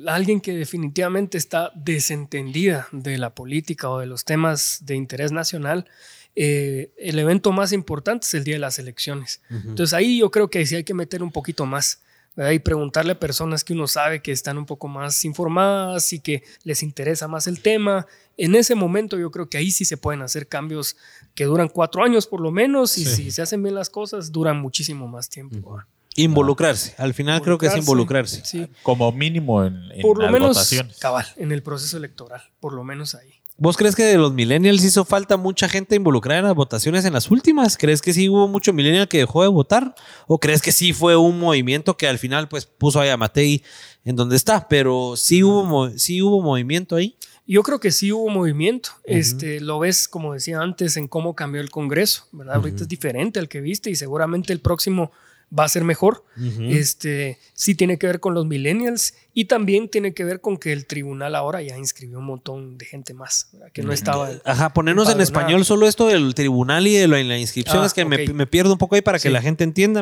alguien 0.05 0.39
que 0.39 0.53
definitivamente 0.53 1.39
está 1.39 1.71
desentendida 1.73 2.87
de 2.91 3.17
la 3.17 3.33
política 3.33 3.89
o 3.89 3.97
de 3.97 4.05
los 4.05 4.23
temas 4.23 4.81
de 4.85 4.93
interés 4.93 5.31
nacional, 5.31 5.87
eh, 6.35 6.91
el 6.99 7.17
evento 7.17 7.51
más 7.51 7.71
importante 7.73 8.27
es 8.27 8.35
el 8.35 8.43
día 8.43 8.53
de 8.53 8.59
las 8.59 8.77
elecciones. 8.77 9.41
Entonces 9.49 9.95
ahí 9.95 10.19
yo 10.19 10.29
creo 10.29 10.47
que 10.51 10.63
sí 10.67 10.75
hay 10.75 10.83
que 10.83 10.93
meter 10.93 11.23
un 11.23 11.31
poquito 11.31 11.65
más. 11.65 12.01
¿verdad? 12.35 12.51
Y 12.51 12.59
preguntarle 12.59 13.13
a 13.13 13.19
personas 13.19 13.63
que 13.63 13.73
uno 13.73 13.87
sabe 13.87 14.21
que 14.21 14.31
están 14.31 14.59
un 14.59 14.67
poco 14.67 14.87
más 14.87 15.25
informadas 15.25 16.13
y 16.13 16.19
que 16.19 16.43
les 16.63 16.83
interesa 16.83 17.27
más 17.27 17.47
el 17.47 17.61
tema. 17.61 18.05
En 18.37 18.53
ese 18.53 18.75
momento 18.75 19.17
yo 19.17 19.31
creo 19.31 19.49
que 19.49 19.57
ahí 19.57 19.71
sí 19.71 19.85
se 19.85 19.97
pueden 19.97 20.21
hacer 20.21 20.47
cambios 20.47 20.97
que 21.33 21.45
duran 21.45 21.67
cuatro 21.67 22.03
años 22.03 22.27
por 22.27 22.41
lo 22.41 22.51
menos 22.51 22.99
y 22.99 23.05
si 23.05 23.31
se 23.31 23.41
hacen 23.41 23.63
bien 23.63 23.73
las 23.73 23.89
cosas 23.89 24.31
duran 24.31 24.59
muchísimo 24.59 25.07
más 25.07 25.29
tiempo. 25.29 25.81
Involucrarse. 26.15 26.95
Al 26.97 27.13
final 27.13 27.41
creo 27.41 27.57
que 27.57 27.67
es 27.67 27.75
involucrarse. 27.77 28.41
Sí, 28.45 28.67
Como 28.83 29.11
mínimo 29.11 29.63
en, 29.63 29.75
en 29.91 30.01
por 30.01 30.17
lo 30.17 30.23
las 30.23 30.31
menos 30.31 30.49
votaciones. 30.55 30.97
cabal 30.99 31.25
en 31.37 31.51
el 31.51 31.63
proceso 31.63 31.97
electoral, 31.97 32.41
por 32.59 32.73
lo 32.73 32.83
menos 32.83 33.15
ahí. 33.15 33.29
¿Vos 33.55 33.77
crees 33.77 33.95
que 33.95 34.03
de 34.03 34.17
los 34.17 34.33
millennials 34.33 34.83
hizo 34.83 35.05
falta 35.05 35.37
mucha 35.37 35.69
gente 35.69 35.95
involucrada 35.95 36.39
en 36.39 36.45
las 36.47 36.55
votaciones 36.55 37.05
en 37.05 37.13
las 37.13 37.29
últimas? 37.29 37.77
¿Crees 37.77 38.01
que 38.01 38.11
sí 38.11 38.27
hubo 38.27 38.47
mucho 38.47 38.73
millennial 38.73 39.07
que 39.07 39.19
dejó 39.19 39.43
de 39.43 39.47
votar? 39.47 39.93
¿O 40.27 40.39
crees 40.39 40.61
que 40.61 40.71
sí 40.71 40.91
fue 40.91 41.15
un 41.15 41.39
movimiento 41.39 41.95
que 41.95 42.07
al 42.07 42.17
final 42.17 42.47
pues 42.49 42.65
puso 42.65 42.99
a 42.99 43.05
Yamatei 43.05 43.63
en 44.05 44.15
donde 44.15 44.35
está? 44.37 44.67
Pero 44.67 45.13
sí 45.15 45.43
hubo, 45.43 45.91
sí 45.91 46.21
hubo 46.23 46.41
movimiento 46.41 46.95
ahí. 46.95 47.15
Yo 47.45 47.61
creo 47.61 47.79
que 47.79 47.91
sí 47.91 48.11
hubo 48.11 48.27
movimiento. 48.29 48.89
Este, 49.03 49.59
lo 49.59 49.77
ves, 49.77 50.07
como 50.07 50.33
decía 50.33 50.59
antes, 50.59 50.97
en 50.97 51.07
cómo 51.07 51.35
cambió 51.35 51.61
el 51.61 51.69
Congreso, 51.69 52.27
¿verdad? 52.31 52.55
Ahorita 52.55 52.83
es 52.83 52.87
diferente 52.87 53.39
al 53.39 53.49
que 53.49 53.61
viste 53.61 53.91
y 53.91 53.95
seguramente 53.95 54.51
el 54.51 54.61
próximo 54.61 55.11
va 55.57 55.65
a 55.65 55.69
ser 55.69 55.83
mejor. 55.83 56.23
Este, 56.59 57.37
sí 57.53 57.75
tiene 57.75 57.97
que 57.97 58.07
ver 58.07 58.19
con 58.19 58.33
los 58.33 58.45
millennials 58.45 59.13
y 59.33 59.45
también 59.45 59.87
tiene 59.89 60.13
que 60.13 60.23
ver 60.23 60.41
con 60.41 60.57
que 60.57 60.73
el 60.73 60.85
tribunal 60.85 61.35
ahora 61.35 61.61
ya 61.61 61.77
inscribió 61.77 62.19
un 62.19 62.25
montón 62.25 62.77
de 62.77 62.85
gente 62.85 63.13
más, 63.13 63.49
¿verdad? 63.53 63.71
que 63.71 63.83
no 63.83 63.93
estaba. 63.93 64.29
Ajá, 64.45 64.73
ponernos 64.73 65.09
en 65.09 65.21
español 65.21 65.63
solo 65.65 65.87
esto 65.87 66.07
del 66.07 66.33
tribunal 66.33 66.87
y 66.87 66.95
de 66.95 67.07
la 67.07 67.37
inscripción. 67.37 67.83
Ah, 67.83 67.85
es 67.85 67.93
que 67.93 68.05
me, 68.05 68.47
pierdo 68.47 68.73
un 68.73 68.77
poco 68.79 68.95
ahí 68.95 69.01
para 69.01 69.19
que 69.19 69.29
Sí. 69.29 69.33
la 69.33 69.41
gente 69.41 69.63
entienda. 69.63 70.01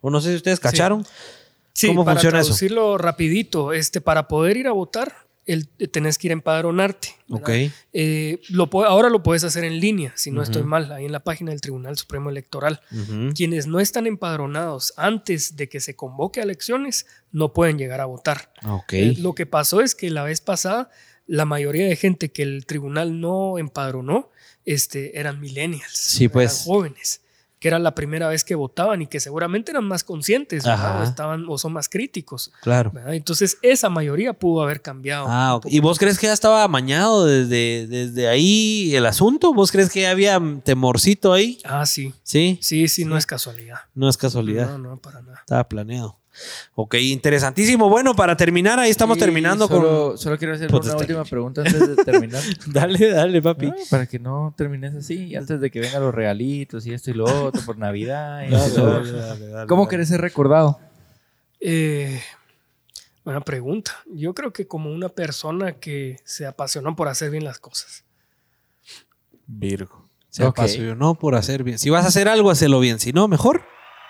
o 0.00 0.10
no 0.10 0.20
sé 0.20 0.30
si 0.30 0.36
ustedes 0.36 0.60
cacharon. 0.60 1.04
Sí, 1.72 1.88
¿Cómo 1.88 2.04
para 2.06 2.14
funciona 2.14 2.38
eso? 2.38 2.46
traducirlo 2.48 2.96
rapidito, 2.96 3.74
este, 3.74 4.00
para 4.00 4.28
poder 4.28 4.56
ir 4.56 4.66
a 4.66 4.72
votar, 4.72 5.25
el, 5.46 5.68
tenés 5.68 6.18
que 6.18 6.26
ir 6.26 6.32
a 6.32 6.34
empadronarte. 6.34 7.14
Eh, 7.92 8.40
lo 8.48 8.68
ahora 8.84 9.08
lo 9.08 9.22
puedes 9.22 9.44
hacer 9.44 9.64
en 9.64 9.80
línea, 9.80 10.12
si 10.16 10.30
no 10.30 10.42
estoy 10.42 10.64
mal, 10.64 10.92
ahí 10.92 11.04
en 11.06 11.12
la 11.12 11.24
página 11.24 11.50
del 11.52 11.60
Tribunal 11.60 11.96
Supremo 11.96 12.30
Electoral. 12.30 12.80
Quienes 13.34 13.66
no 13.66 13.80
están 13.80 14.06
empadronados 14.06 14.92
antes 14.96 15.56
de 15.56 15.68
que 15.68 15.80
se 15.80 15.96
convoque 15.96 16.40
a 16.40 16.42
elecciones 16.42 17.06
no 17.32 17.52
pueden 17.52 17.78
llegar 17.78 18.00
a 18.00 18.06
votar. 18.06 18.52
Ok. 18.64 18.92
Eh, 18.92 19.14
lo 19.18 19.34
que 19.34 19.46
pasó 19.46 19.80
es 19.80 19.94
que 19.94 20.10
la 20.10 20.24
vez 20.24 20.40
pasada 20.40 20.90
la 21.26 21.44
mayoría 21.44 21.86
de 21.88 21.96
gente 21.96 22.30
que 22.30 22.42
el 22.42 22.66
tribunal 22.66 23.20
no 23.20 23.58
empadronó 23.58 24.30
este, 24.64 25.18
eran 25.18 25.40
millennials, 25.40 25.92
Sí, 25.96 26.24
eran 26.24 26.32
pues. 26.32 26.62
jóvenes, 26.64 27.20
que 27.58 27.68
era 27.68 27.78
la 27.78 27.94
primera 27.94 28.28
vez 28.28 28.44
que 28.44 28.54
votaban 28.54 29.00
y 29.02 29.06
que 29.06 29.18
seguramente 29.18 29.70
eran 29.70 29.84
más 29.84 30.04
conscientes 30.04 30.66
o, 30.66 31.02
estaban, 31.02 31.46
o 31.48 31.56
son 31.56 31.72
más 31.72 31.88
críticos. 31.88 32.52
Claro. 32.60 32.90
¿verdad? 32.92 33.14
Entonces 33.14 33.56
esa 33.62 33.88
mayoría 33.88 34.32
pudo 34.34 34.62
haber 34.62 34.82
cambiado. 34.82 35.26
Ah, 35.28 35.52
un 35.52 35.56
ok. 35.56 35.62
poco. 35.64 35.74
¿Y 35.74 35.80
vos 35.80 35.98
crees 35.98 36.18
que 36.18 36.26
ya 36.26 36.32
estaba 36.34 36.62
amañado 36.64 37.24
desde, 37.24 37.86
desde 37.86 38.28
ahí 38.28 38.94
el 38.94 39.06
asunto? 39.06 39.54
¿Vos 39.54 39.72
crees 39.72 39.90
que 39.90 40.02
ya 40.02 40.10
había 40.10 40.40
temorcito 40.64 41.32
ahí? 41.32 41.58
Ah, 41.64 41.86
sí. 41.86 42.12
Sí, 42.22 42.58
Sí, 42.60 42.88
sí, 42.88 43.04
no 43.04 43.16
es 43.16 43.24
casualidad. 43.26 43.78
no 43.94 44.08
es 44.08 44.16
casualidad. 44.16 44.66
No, 44.68 44.78
no, 44.78 44.96
para 44.98 45.22
nada. 45.22 45.38
Estaba 45.40 45.66
planeado. 45.68 46.18
Ok, 46.74 46.94
interesantísimo. 46.96 47.88
Bueno, 47.88 48.14
para 48.14 48.36
terminar, 48.36 48.78
ahí 48.78 48.90
estamos 48.90 49.16
Y 49.16 49.20
terminando 49.20 49.66
solo, 49.66 50.08
con. 50.10 50.18
Solo 50.18 50.38
quiero 50.38 50.54
hacer 50.54 50.70
Puta, 50.70 50.88
una 50.90 50.98
última 50.98 51.24
pregunta 51.24 51.62
antes 51.62 51.96
de 51.96 52.04
terminar. 52.04 52.42
Dale, 52.66 53.10
dale, 53.10 53.42
papi. 53.42 53.72
Para 53.90 54.06
que 54.06 54.18
no 54.18 54.54
termines 54.56 54.94
así, 54.94 55.34
antes 55.34 55.60
de 55.60 55.70
que 55.70 55.80
vengan 55.80 56.02
los 56.02 56.14
regalitos 56.14 56.86
y 56.86 56.92
esto 56.92 57.10
y 57.10 57.14
lo 57.14 57.24
otro 57.24 57.62
por 57.64 57.78
Navidad. 57.78 58.42
y 58.42 58.46
y 58.48 58.50
lo 58.50 58.62
otro. 58.62 59.66
¿Cómo 59.66 59.88
querés 59.88 60.08
ser 60.08 60.20
recordado? 60.20 60.78
Eh, 61.60 62.20
buena 63.24 63.40
pregunta. 63.40 63.92
Yo 64.12 64.34
creo 64.34 64.52
que 64.52 64.66
como 64.66 64.90
una 64.92 65.08
persona 65.08 65.72
que 65.72 66.16
se 66.24 66.46
apasionó 66.46 66.94
por 66.96 67.08
hacer 67.08 67.30
bien 67.30 67.44
las 67.44 67.58
cosas. 67.58 68.04
Virgo. 69.46 70.08
Se 70.30 70.44
apasionó 70.44 71.14
por 71.14 71.34
hacer 71.34 71.62
bien. 71.62 71.78
Si 71.78 71.88
vas 71.88 72.04
a 72.04 72.08
hacer 72.08 72.28
algo, 72.28 72.50
hacelo 72.50 72.78
bien. 72.80 72.98
Si 72.98 73.12
no, 73.12 73.26
mejor. 73.26 73.62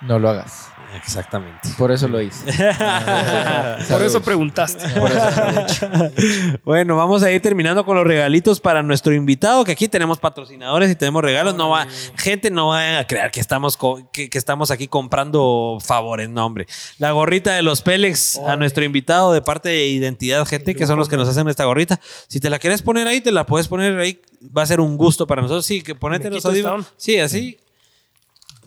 No 0.03 0.19
lo 0.19 0.28
hagas. 0.31 0.69
Exactamente. 0.95 1.69
Por 1.77 1.91
eso 1.91 2.09
lo 2.09 2.21
hice. 2.21 2.45
Por 3.89 4.03
eso 4.03 4.23
preguntaste. 4.23 4.89
Por 4.99 5.11
eso. 5.11 5.87
Bueno, 6.65 6.97
vamos 6.97 7.23
a 7.23 7.31
ir 7.31 7.41
terminando 7.41 7.85
con 7.85 7.97
los 7.97 8.07
regalitos 8.07 8.61
para 8.61 8.83
nuestro 8.83 9.15
invitado, 9.15 9.65
que 9.65 9.73
aquí 9.73 9.89
tenemos 9.89 10.19
patrocinadores 10.19 10.91
y 10.91 10.97
tenemos 10.97 11.23
regalos. 11.23 11.55
No 11.55 11.71
va, 11.71 11.87
gente 12.17 12.51
no 12.51 12.69
va 12.69 12.99
a 12.99 13.07
creer 13.07 13.31
que 13.31 13.41
estamos, 13.41 13.79
que, 14.13 14.29
que 14.29 14.39
estamos 14.39 14.71
aquí 14.71 14.89
comprando 14.89 15.79
favores, 15.81 16.29
no, 16.29 16.45
hombre. 16.47 16.67
La 16.99 17.13
gorrita 17.13 17.55
de 17.55 17.63
los 17.63 17.83
Pélex 17.83 18.39
a 18.39 18.57
nuestro 18.57 18.85
invitado 18.85 19.33
de 19.33 19.43
parte 19.43 19.69
de 19.69 19.87
Identidad 19.89 20.45
GT, 20.45 20.75
que 20.75 20.87
son 20.87 20.99
los 20.99 21.09
que 21.09 21.17
nos 21.17 21.29
hacen 21.29 21.49
esta 21.49 21.65
gorrita. 21.65 22.01
Si 22.29 22.41
te 22.41 22.51
la 22.51 22.59
quieres 22.59 22.83
poner 22.83 23.07
ahí, 23.07 23.21
te 23.21 23.33
la 23.33 23.47
puedes 23.47 23.69
poner 23.69 23.99
ahí. 23.99 24.21
Va 24.57 24.63
a 24.63 24.67
ser 24.67 24.81
un 24.81 24.97
gusto 24.97 25.27
para 25.27 25.43
nosotros. 25.43 25.67
Sí, 25.67 25.83
que 25.83 25.95
ponete 25.95 26.29
¿Me 26.29 26.37
los 26.37 26.47
audífonos. 26.47 26.93
Sí, 26.97 27.19
así. 27.19 27.59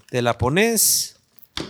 Te 0.09 0.21
la 0.21 0.37
pones. 0.37 1.18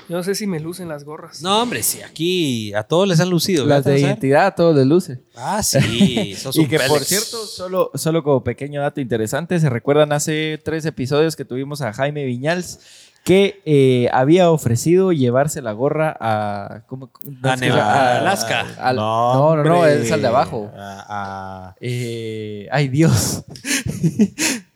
Yo 0.07 0.17
no 0.17 0.23
sé 0.23 0.33
si 0.35 0.47
me 0.47 0.59
lucen 0.59 0.87
las 0.87 1.03
gorras. 1.03 1.41
No, 1.41 1.61
hombre, 1.61 1.83
sí, 1.83 2.01
aquí 2.01 2.73
a 2.73 2.83
todos 2.83 3.07
les 3.07 3.19
han 3.19 3.29
lucido. 3.29 3.65
Las 3.65 3.83
de 3.85 3.99
identidad 3.99 4.47
a 4.47 4.55
todos 4.55 4.75
les 4.75 4.85
luce. 4.87 5.21
Ah, 5.35 5.61
sí. 5.61 6.33
sos 6.37 6.55
Y 6.55 6.61
un 6.61 6.67
que 6.67 6.79
por 6.79 7.03
cierto, 7.03 7.45
solo, 7.45 7.91
solo 7.93 8.23
como 8.23 8.43
pequeño 8.43 8.81
dato 8.81 9.01
interesante, 9.01 9.59
se 9.59 9.69
recuerdan 9.69 10.11
hace 10.11 10.59
tres 10.63 10.85
episodios 10.85 11.35
que 11.35 11.45
tuvimos 11.45 11.81
a 11.81 11.93
Jaime 11.93 12.25
Viñals 12.25 12.79
que 13.23 13.61
eh, 13.65 14.09
había 14.13 14.49
ofrecido 14.49 15.11
llevarse 15.11 15.61
la 15.61 15.73
gorra 15.73 16.15
a... 16.19 16.83
¿cómo? 16.87 17.11
no, 17.25 17.49
A 17.51 17.57
Neva- 17.57 18.17
Alaska. 18.19 18.65
al- 18.79 18.95
no, 18.95 19.55
no, 19.57 19.63
no, 19.63 19.75
hombre. 19.75 20.01
es 20.03 20.11
al 20.11 20.21
de 20.21 20.27
abajo. 20.27 20.71
A- 20.75 21.05
a- 21.09 21.75
Eh, 21.81 22.67
ay, 22.71 22.87
Dios. 22.87 23.43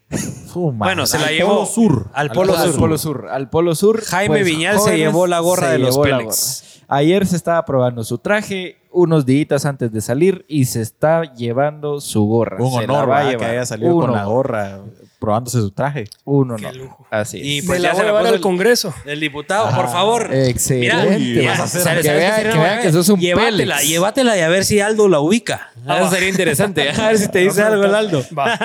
Bueno, 0.54 1.06
se 1.06 1.20
la 1.20 1.28
Al 1.28 1.34
llevó 1.36 1.56
Polo 1.56 1.66
Sur. 1.66 2.08
Al 2.14 2.32
Polo 2.32 2.58
al 2.58 2.72
Sur. 2.72 2.80
Polo 2.80 2.98
Sur. 2.98 3.28
Al 3.30 3.50
Polo 3.50 3.76
Sur. 3.76 4.02
Jaime 4.02 4.44
Viñal 4.44 4.80
se 4.80 4.98
llevó 4.98 5.28
la 5.28 5.40
gorra 5.40 5.68
se 5.68 5.74
de 5.74 5.80
los 5.80 5.98
Pélex. 5.98 6.82
Ayer 6.88 7.26
se 7.26 7.36
estaba 7.36 7.64
probando 7.66 8.04
su 8.04 8.18
traje. 8.18 8.78
Unos 8.94 9.26
días 9.26 9.66
antes 9.66 9.92
de 9.92 10.02
salir 10.02 10.46
y 10.48 10.66
se 10.66 10.82
está 10.82 11.34
llevando 11.34 12.00
su 12.00 12.24
gorra. 12.26 12.58
Un 12.64 12.80
Se 12.82 12.88
la 12.88 12.94
honor 12.94 13.10
va 13.10 13.24
que 13.24 13.30
llevar. 13.32 13.50
haya 13.50 13.66
salido 13.66 13.96
Un 13.96 14.02
con 14.06 14.12
la 14.14 14.26
gorra 14.26 14.80
probándose 15.20 15.60
su 15.62 15.72
traje. 15.72 16.04
Un 16.26 16.50
Qué 16.50 16.54
honor. 16.68 16.76
lujo. 16.76 17.08
Así 17.10 17.40
es. 17.40 17.46
Y 17.46 17.62
Me 17.62 17.68
pues 17.68 17.82
la 17.82 17.90
ya 17.90 17.94
voy 17.94 17.96
se 17.96 18.02
a 18.02 18.04
me 18.04 18.08
llevar 18.10 18.22
puso 18.24 18.30
al 18.30 18.36
el- 18.36 18.42
Congreso. 18.42 18.94
El 19.06 19.20
diputado, 19.22 19.76
por 19.76 19.90
favor. 19.90 20.30
Excelente. 20.34 21.18
Mira, 21.20 21.52
Vas 21.52 21.60
a 21.60 21.64
hacer- 21.64 21.82
¿sabes- 21.82 22.02
que 22.02 22.08
sabes 22.08 22.22
vean- 22.22 22.32
qué 22.36 22.36
que 22.38 22.44
tenemos 22.50 22.64
vean 22.70 22.82
que 22.82 22.92
sos 22.92 23.10
un 23.10 23.20
Llévatela, 23.20 23.58
Pélex. 23.76 23.88
llévatela 23.90 24.38
y 24.38 24.42
a 24.42 24.50
ver 24.50 24.66
si 24.66 24.80
Aldo 24.82 25.08
la 25.08 25.20
ubica. 25.22 25.70
Eso 25.86 26.10
sería 26.10 26.30
interesante. 26.30 26.90
A 26.92 27.08
ver 27.08 27.18
si 27.18 27.28
te 27.30 27.40
dice 27.40 27.62
algo 27.62 27.84
el 27.86 27.96
Aldo. 27.96 28.24
Va. 28.38 28.60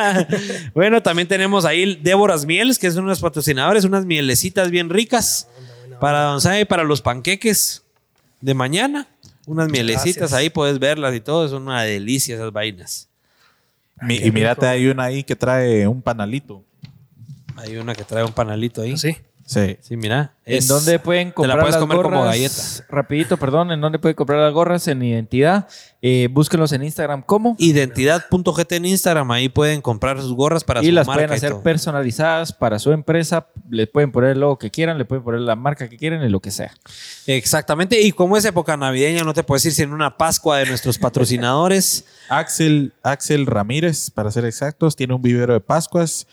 bueno, 0.75 1.01
también 1.03 1.27
tenemos 1.29 1.65
ahí 1.65 1.95
Déboras 2.03 2.45
Mieles, 2.45 2.79
que 2.79 2.91
son 2.91 3.05
unos 3.05 3.21
patrocinadores, 3.21 3.85
unas 3.85 4.05
mielecitas 4.05 4.71
bien 4.71 4.91
ricas 4.91 5.49
para 6.01 6.23
Don 6.25 6.41
Sabe, 6.41 6.67
para 6.67 6.85
los 6.85 7.03
panqueques 7.03 7.83
de 8.41 8.55
mañana. 8.55 9.07
Unas 9.49 9.69
mielecitas 9.70 10.16
gracias. 10.16 10.33
ahí, 10.35 10.51
puedes 10.51 10.79
verlas 10.79 11.15
y 11.15 11.20
todo. 11.20 11.47
Es 11.47 11.53
una 11.53 11.83
delicia 11.83 12.35
esas 12.35 12.53
vainas. 12.53 13.09
Mi- 14.03 14.16
y 14.16 14.31
mírate, 14.31 14.66
hay 14.66 14.87
una 14.87 15.05
ahí 15.05 15.25
que 15.25 15.35
trae 15.35 15.89
un 15.89 16.03
panalito. 16.03 16.62
Hay 17.57 17.77
una 17.79 17.95
que 17.95 18.05
trae 18.05 18.25
un 18.25 18.33
panalito 18.33 18.83
ahí. 18.83 18.97
Sí. 18.97 19.16
Sí. 19.49 19.79
Sí, 19.81 19.97
mira. 19.97 20.35
¿En 20.45 20.66
dónde 20.66 20.99
pueden 20.99 21.29
te 21.29 21.35
comprar 21.35 21.57
la 21.57 21.62
puedes 21.62 21.75
las 21.77 21.81
comer 21.81 21.97
gorras? 21.97 22.12
como 22.12 22.25
galleta. 22.25 22.62
Rapidito, 22.91 23.37
perdón. 23.39 23.73
¿En 23.73 23.81
dónde 23.81 23.99
pueden 23.99 24.15
comprar 24.15 24.41
las 24.41 24.53
gorras? 24.53 24.87
En 24.89 25.03
Identidad. 25.03 25.66
Eh, 26.03 26.29
búsquenlos 26.31 26.73
en 26.73 26.83
Instagram. 26.85 27.23
¿Cómo? 27.23 27.57
Identidad.gt 27.59 28.73
en 28.73 28.85
Instagram. 28.85 29.31
Ahí 29.31 29.49
pueden 29.49 29.81
comprar 29.81 30.20
sus 30.20 30.35
gorras 30.35 30.65
para 30.65 30.83
y 30.83 30.87
su 30.89 30.93
las 30.93 31.07
marca 31.07 31.20
pueden 31.20 31.31
y 31.33 31.37
hacer 31.37 31.51
todo. 31.53 31.62
personalizadas 31.62 32.53
para 32.53 32.79
su 32.79 32.93
empresa. 32.93 33.47
Le 33.70 33.87
pueden 33.87 34.12
poner 34.12 34.33
el 34.33 34.41
logo 34.41 34.59
que 34.59 34.70
quieran, 34.70 34.99
le 34.99 35.07
pueden 35.07 35.25
poner 35.25 35.41
la 35.41 35.57
marca 35.57 35.89
que 35.89 35.97
quieran 35.97 36.23
y 36.23 36.29
lo 36.29 36.41
que 36.41 36.51
sea. 36.51 36.75
Exactamente. 37.27 38.03
Y 38.03 38.12
como 38.12 38.37
es 38.37 38.45
época 38.45 38.77
navideña, 38.77 39.25
no 39.25 39.33
te 39.33 39.45
puedes 39.45 39.65
ir 39.65 39.73
sin 39.73 39.95
una 39.95 40.19
Pascua 40.19 40.59
de 40.59 40.66
nuestros 40.66 40.99
patrocinadores. 40.99 42.05
Axel, 42.29 42.93
Axel 43.03 43.47
Ramírez, 43.47 44.11
para 44.11 44.31
ser 44.31 44.45
exactos, 44.45 44.95
tiene 44.95 45.15
un 45.15 45.23
vivero 45.23 45.55
de 45.55 45.61
Pascuas. 45.61 46.27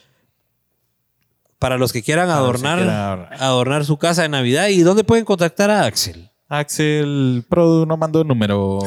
Para 1.65 1.79
los 1.79 1.91
que 1.91 2.03
quieran 2.03 2.27
que 2.27 2.33
adornar, 2.33 2.77
quieran 2.77 2.95
adornar. 2.95 3.33
adornar 3.41 3.85
su 3.85 3.97
casa 3.97 4.21
de 4.21 4.29
Navidad. 4.29 4.67
¿Y 4.67 4.81
dónde 4.81 5.03
pueden 5.03 5.25
contactar 5.25 5.71
a 5.71 5.85
Axel? 5.85 6.29
Axel 6.47 7.43
Produ 7.49 7.87
no 7.87 7.97
mandó 7.97 8.23
número. 8.23 8.79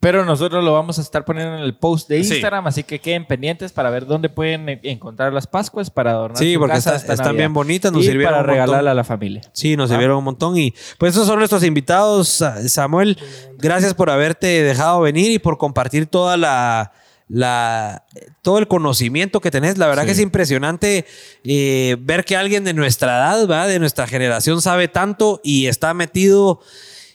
Pero 0.00 0.24
nosotros 0.24 0.64
lo 0.64 0.72
vamos 0.72 0.98
a 0.98 1.02
estar 1.02 1.26
poniendo 1.26 1.56
en 1.58 1.62
el 1.62 1.74
post 1.76 2.08
de 2.08 2.24
Sí. 2.24 2.32
Instagram, 2.34 2.66
así 2.66 2.82
que 2.84 2.98
queden 3.00 3.26
pendientes 3.26 3.70
para 3.70 3.90
ver 3.90 4.06
dónde 4.06 4.30
pueden 4.30 4.66
e- 4.68 4.80
encontrar 4.84 5.30
las 5.32 5.46
Pascuas 5.46 5.90
para 5.90 6.12
adornar 6.12 6.38
Sí, 6.38 6.54
su 6.54 6.58
porque 6.58 6.72
casa 6.76 6.90
está- 6.90 7.00
esta 7.02 7.12
están 7.12 7.26
Navidad. 7.26 7.38
bien 7.42 7.52
bonitas, 7.52 7.92
nos 7.92 8.02
y 8.02 8.06
sirvieron 8.06 8.32
para 8.34 8.42
regalarla 8.44 8.90
a 8.92 8.94
la 8.94 9.04
familia. 9.04 9.42
Sí, 9.52 9.76
nos 9.76 9.90
Ah. 9.90 9.94
sirvieron 9.94 10.16
un 10.16 10.24
montón. 10.24 10.56
Y 10.56 10.72
pues 10.98 11.12
esos 11.14 11.26
son 11.28 11.38
nuestros 11.38 11.62
invitados, 11.64 12.28
Sa- 12.28 12.66
Samuel. 12.66 13.18
Gracias 13.58 13.92
por 13.92 14.08
haberte 14.08 14.46
dejado 14.62 15.02
venir 15.02 15.30
y 15.30 15.38
por 15.38 15.58
compartir 15.58 16.06
toda 16.06 16.36
la, 16.38 16.92
la 17.28 18.04
todo 18.42 18.58
el 18.58 18.68
conocimiento 18.68 19.40
que 19.40 19.50
tenés. 19.50 19.78
La 19.78 19.86
verdad 19.86 20.02
Sí. 20.02 20.06
que 20.06 20.12
es 20.12 20.20
impresionante 20.20 21.06
eh, 21.44 21.96
ver 22.00 22.24
que 22.24 22.36
alguien 22.36 22.64
de 22.64 22.74
nuestra 22.74 23.16
edad, 23.18 23.46
¿verdad? 23.46 23.68
de 23.68 23.78
nuestra 23.78 24.06
generación, 24.06 24.60
sabe 24.60 24.88
tanto 24.88 25.40
y 25.42 25.66
está 25.66 25.94
metido 25.94 26.60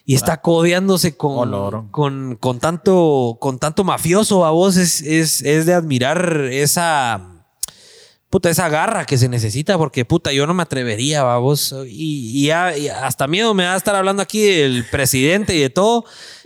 y 0.04 0.14
está 0.14 0.40
codeándose 0.40 1.16
con, 1.16 1.88
con, 1.90 2.36
con 2.36 2.58
tanto, 2.60 3.36
con 3.40 3.58
tanto 3.58 3.84
mafioso. 3.84 4.46
A 4.46 4.50
vos 4.50 4.76
es, 4.78 5.02
es, 5.02 5.42
es 5.42 5.66
de 5.66 5.74
admirar 5.74 6.48
esa 6.50 7.34
puta, 8.30 8.48
esa 8.50 8.68
garra 8.70 9.04
que 9.04 9.18
se 9.18 9.28
necesita, 9.28 9.76
porque 9.78 10.04
puta, 10.06 10.32
yo 10.32 10.46
no 10.46 10.54
me 10.54 10.62
atrevería, 10.62 11.22
vamos. 11.22 11.74
Y, 11.86 12.42
y 12.42 12.46
ya- 12.46 12.76
y 12.76 12.88
hasta 12.88 13.26
miedo 13.26 13.52
me 13.54 13.64
va 13.64 13.74
a 13.74 13.76
estar 13.76 13.94
hablando 13.96 14.22
aquí 14.22 14.40
del 14.42 14.84
presidente 14.90 15.54
y 15.54 15.60
de 15.60 15.70
todo. 15.70 16.04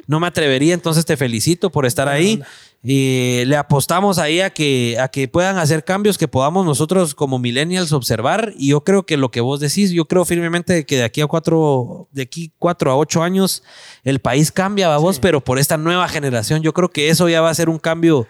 No 0.08 0.18
me 0.20 0.26
atrevería, 0.26 0.74
entonces 0.74 1.04
te 1.04 1.16
felicito 1.16 1.70
por 1.70 1.86
estar 1.86 2.08
ahí. 2.08 2.42
Y 2.84 3.44
le 3.46 3.56
apostamos 3.56 4.18
ahí 4.18 4.40
a 4.40 4.50
que, 4.50 4.96
a 4.98 5.06
que 5.06 5.28
puedan 5.28 5.56
hacer 5.56 5.84
cambios 5.84 6.18
que 6.18 6.26
podamos 6.26 6.66
nosotros 6.66 7.14
como 7.14 7.38
millennials 7.38 7.92
observar. 7.92 8.52
Y 8.56 8.68
yo 8.70 8.82
creo 8.82 9.04
que 9.04 9.16
lo 9.16 9.30
que 9.30 9.40
vos 9.40 9.60
decís, 9.60 9.92
yo 9.92 10.06
creo 10.06 10.24
firmemente 10.24 10.84
que 10.84 10.96
de 10.96 11.04
aquí 11.04 11.20
a 11.20 11.28
cuatro, 11.28 12.08
de 12.10 12.22
aquí 12.22 12.52
cuatro 12.58 12.90
a 12.90 12.96
ocho 12.96 13.22
años, 13.22 13.62
el 14.02 14.18
país 14.18 14.50
cambia, 14.50 14.88
vamos, 14.88 15.20
pero 15.20 15.40
por 15.40 15.60
esta 15.60 15.76
nueva 15.76 16.08
generación. 16.08 16.62
Yo 16.62 16.72
creo 16.72 16.90
que 16.90 17.08
eso 17.08 17.28
ya 17.28 17.40
va 17.40 17.50
a 17.50 17.54
ser 17.54 17.68
un 17.68 17.78
cambio 17.78 18.26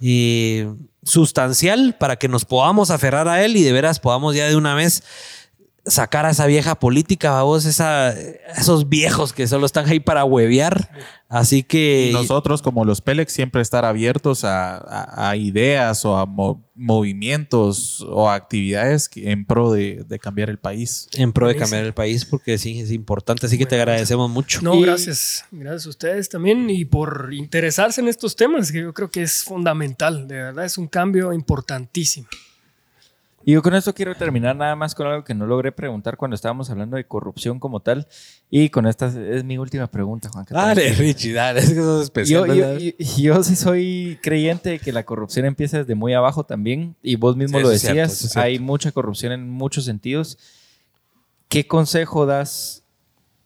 eh, 0.00 0.72
sustancial 1.02 1.96
para 1.98 2.14
que 2.16 2.28
nos 2.28 2.44
podamos 2.44 2.92
aferrar 2.92 3.26
a 3.26 3.44
él 3.44 3.56
y 3.56 3.64
de 3.64 3.72
veras 3.72 3.98
podamos 3.98 4.36
ya 4.36 4.46
de 4.46 4.54
una 4.54 4.74
vez 4.74 5.02
sacar 5.88 6.26
a 6.26 6.30
esa 6.30 6.46
vieja 6.46 6.78
política, 6.78 7.30
vamos, 7.32 7.64
esa, 7.64 8.12
esos 8.56 8.88
viejos 8.88 9.32
que 9.32 9.46
solo 9.46 9.66
están 9.66 9.88
ahí 9.88 10.00
para 10.00 10.24
huevear. 10.24 10.90
Así 11.30 11.62
que 11.62 12.08
Y 12.08 12.12
nosotros, 12.14 12.62
como 12.62 12.86
los 12.86 13.02
Pelex, 13.02 13.30
siempre 13.32 13.60
estar 13.60 13.84
abiertos 13.84 14.44
a, 14.44 14.76
a- 14.78 15.30
a 15.30 15.36
ideas 15.36 16.04
o 16.06 16.16
a 16.16 16.24
mo- 16.24 16.64
movimientos 16.74 18.00
o 18.08 18.30
a 18.30 18.34
actividades 18.34 19.10
en 19.16 19.44
pro 19.44 19.70
de, 19.72 20.04
de 20.08 20.18
cambiar 20.18 20.48
el 20.50 20.58
país. 20.58 21.08
en 21.14 21.32
pro 21.32 21.48
de 21.48 21.56
cambiar 21.56 21.84
el 21.84 21.92
país, 21.94 22.24
porque 22.24 22.56
sí, 22.56 22.80
es 22.80 22.90
importante. 22.92 23.44
Así 23.46 23.58
que 23.58 23.66
te 23.66 23.74
agradecemos 23.76 24.30
mucho. 24.30 24.60
No, 24.62 24.74
Y- 24.74 24.82
gracias. 24.82 25.44
Gracias 25.50 25.86
a 25.86 25.88
ustedes 25.90 26.28
también 26.28 26.70
y 26.70 26.84
por 26.86 27.30
interesarse 27.32 28.00
en 28.00 28.08
estos 28.08 28.36
temas, 28.36 28.72
que 28.72 28.80
yo 28.80 28.94
creo 28.94 29.10
que 29.10 29.22
es 29.22 29.42
fundamental. 29.44 30.26
De 30.28 30.36
verdad, 30.36 30.64
es 30.64 30.78
un 30.78 30.86
cambio 30.88 31.32
importantísimo. 31.34 32.26
Y 33.48 33.52
yo 33.52 33.62
con 33.62 33.74
esto 33.74 33.94
quiero 33.94 34.14
terminar 34.14 34.54
nada 34.54 34.76
más 34.76 34.94
con 34.94 35.06
algo 35.06 35.24
que 35.24 35.32
no 35.32 35.46
logré 35.46 35.72
preguntar 35.72 36.18
cuando 36.18 36.34
estábamos 36.34 36.68
hablando 36.68 36.98
de 36.98 37.06
corrupción 37.06 37.58
como 37.58 37.80
tal. 37.80 38.06
Y 38.50 38.68
con 38.68 38.86
esta 38.86 39.06
es 39.06 39.42
mi 39.42 39.56
última 39.56 39.86
pregunta, 39.86 40.28
Juan. 40.28 40.44
Dale, 40.50 40.92
Richie, 40.92 41.32
dale, 41.32 41.60
es 41.60 41.70
que 41.70 41.76
sos 41.76 42.02
especial. 42.02 42.46
Yo, 42.46 42.54
yo, 42.54 42.60
¿verdad? 42.66 42.78
yo- 42.78 42.92
yo 43.16 43.42
sí 43.42 43.56
soy 43.56 44.18
creyente 44.22 44.68
de 44.68 44.78
que 44.78 44.92
la 44.92 45.04
corrupción 45.06 45.46
empieza 45.46 45.78
desde 45.78 45.94
muy 45.94 46.12
abajo 46.12 46.44
también, 46.44 46.94
y 47.02 47.16
vos 47.16 47.36
mismo 47.38 47.56
Sí, 47.56 47.64
lo 47.64 47.70
cierto, 47.70 47.96
decías, 48.02 48.22
es 48.22 48.36
hay 48.36 48.58
mucha 48.58 48.92
corrupción 48.92 49.32
en 49.32 49.48
muchos 49.48 49.86
sentidos. 49.86 50.36
¿Qué 51.48 51.66
consejo 51.66 52.26
das 52.26 52.82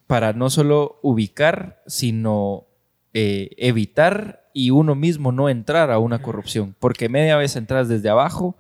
para 0.09 0.33
no 0.33 0.51
solo 0.51 0.99
ubicar, 1.03 1.81
sino 1.87 2.65
eh, 3.15 3.51
evitar 3.57 4.49
y 4.53 4.71
uno 4.71 4.97
mismo 4.97 5.31
no 5.31 5.49
entrar 5.49 5.93
a 5.93 6.01
una 6.01 6.21
corrupción? 6.23 6.75
Porque 6.81 7.09
media 7.09 7.37
vez 7.37 7.55
entras 7.55 7.89
desde 7.89 8.09
abajo, 8.09 8.57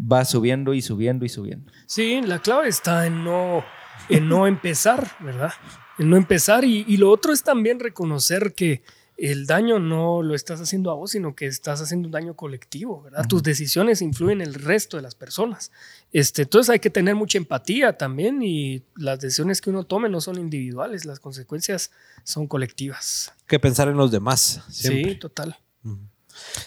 va 0.00 0.24
subiendo 0.24 0.74
y 0.74 0.82
subiendo 0.82 1.24
y 1.24 1.28
subiendo. 1.28 1.72
Sí, 1.86 2.20
la 2.22 2.40
clave 2.40 2.68
está 2.68 3.06
en 3.06 3.24
no, 3.24 3.64
en 4.08 4.28
no 4.28 4.46
empezar, 4.46 5.10
¿verdad? 5.20 5.52
En 5.98 6.10
no 6.10 6.16
empezar. 6.16 6.64
Y, 6.64 6.84
y 6.86 6.96
lo 6.96 7.10
otro 7.10 7.32
es 7.32 7.42
también 7.42 7.80
reconocer 7.80 8.54
que 8.54 8.82
el 9.16 9.46
daño 9.46 9.78
no 9.78 10.22
lo 10.22 10.34
estás 10.34 10.60
haciendo 10.60 10.90
a 10.90 10.94
vos, 10.94 11.12
sino 11.12 11.34
que 11.34 11.46
estás 11.46 11.80
haciendo 11.80 12.06
un 12.08 12.12
daño 12.12 12.34
colectivo, 12.34 13.02
¿verdad? 13.02 13.26
Tus 13.26 13.42
decisiones 13.42 14.02
influyen 14.02 14.42
en 14.42 14.48
el 14.48 14.54
resto 14.54 14.98
de 14.98 15.02
las 15.02 15.14
personas. 15.14 15.72
Este, 16.12 16.42
entonces 16.42 16.70
hay 16.70 16.80
que 16.80 16.90
tener 16.90 17.14
mucha 17.14 17.38
empatía 17.38 17.96
también 17.96 18.42
y 18.42 18.82
las 18.94 19.20
decisiones 19.20 19.62
que 19.62 19.70
uno 19.70 19.84
tome 19.84 20.10
no 20.10 20.20
son 20.20 20.38
individuales, 20.38 21.06
las 21.06 21.18
consecuencias 21.18 21.90
son 22.24 22.46
colectivas. 22.46 23.32
que 23.46 23.58
pensar 23.58 23.88
en 23.88 23.96
los 23.96 24.10
demás. 24.10 24.62
Siempre. 24.68 25.12
Sí, 25.12 25.18
total. 25.18 25.56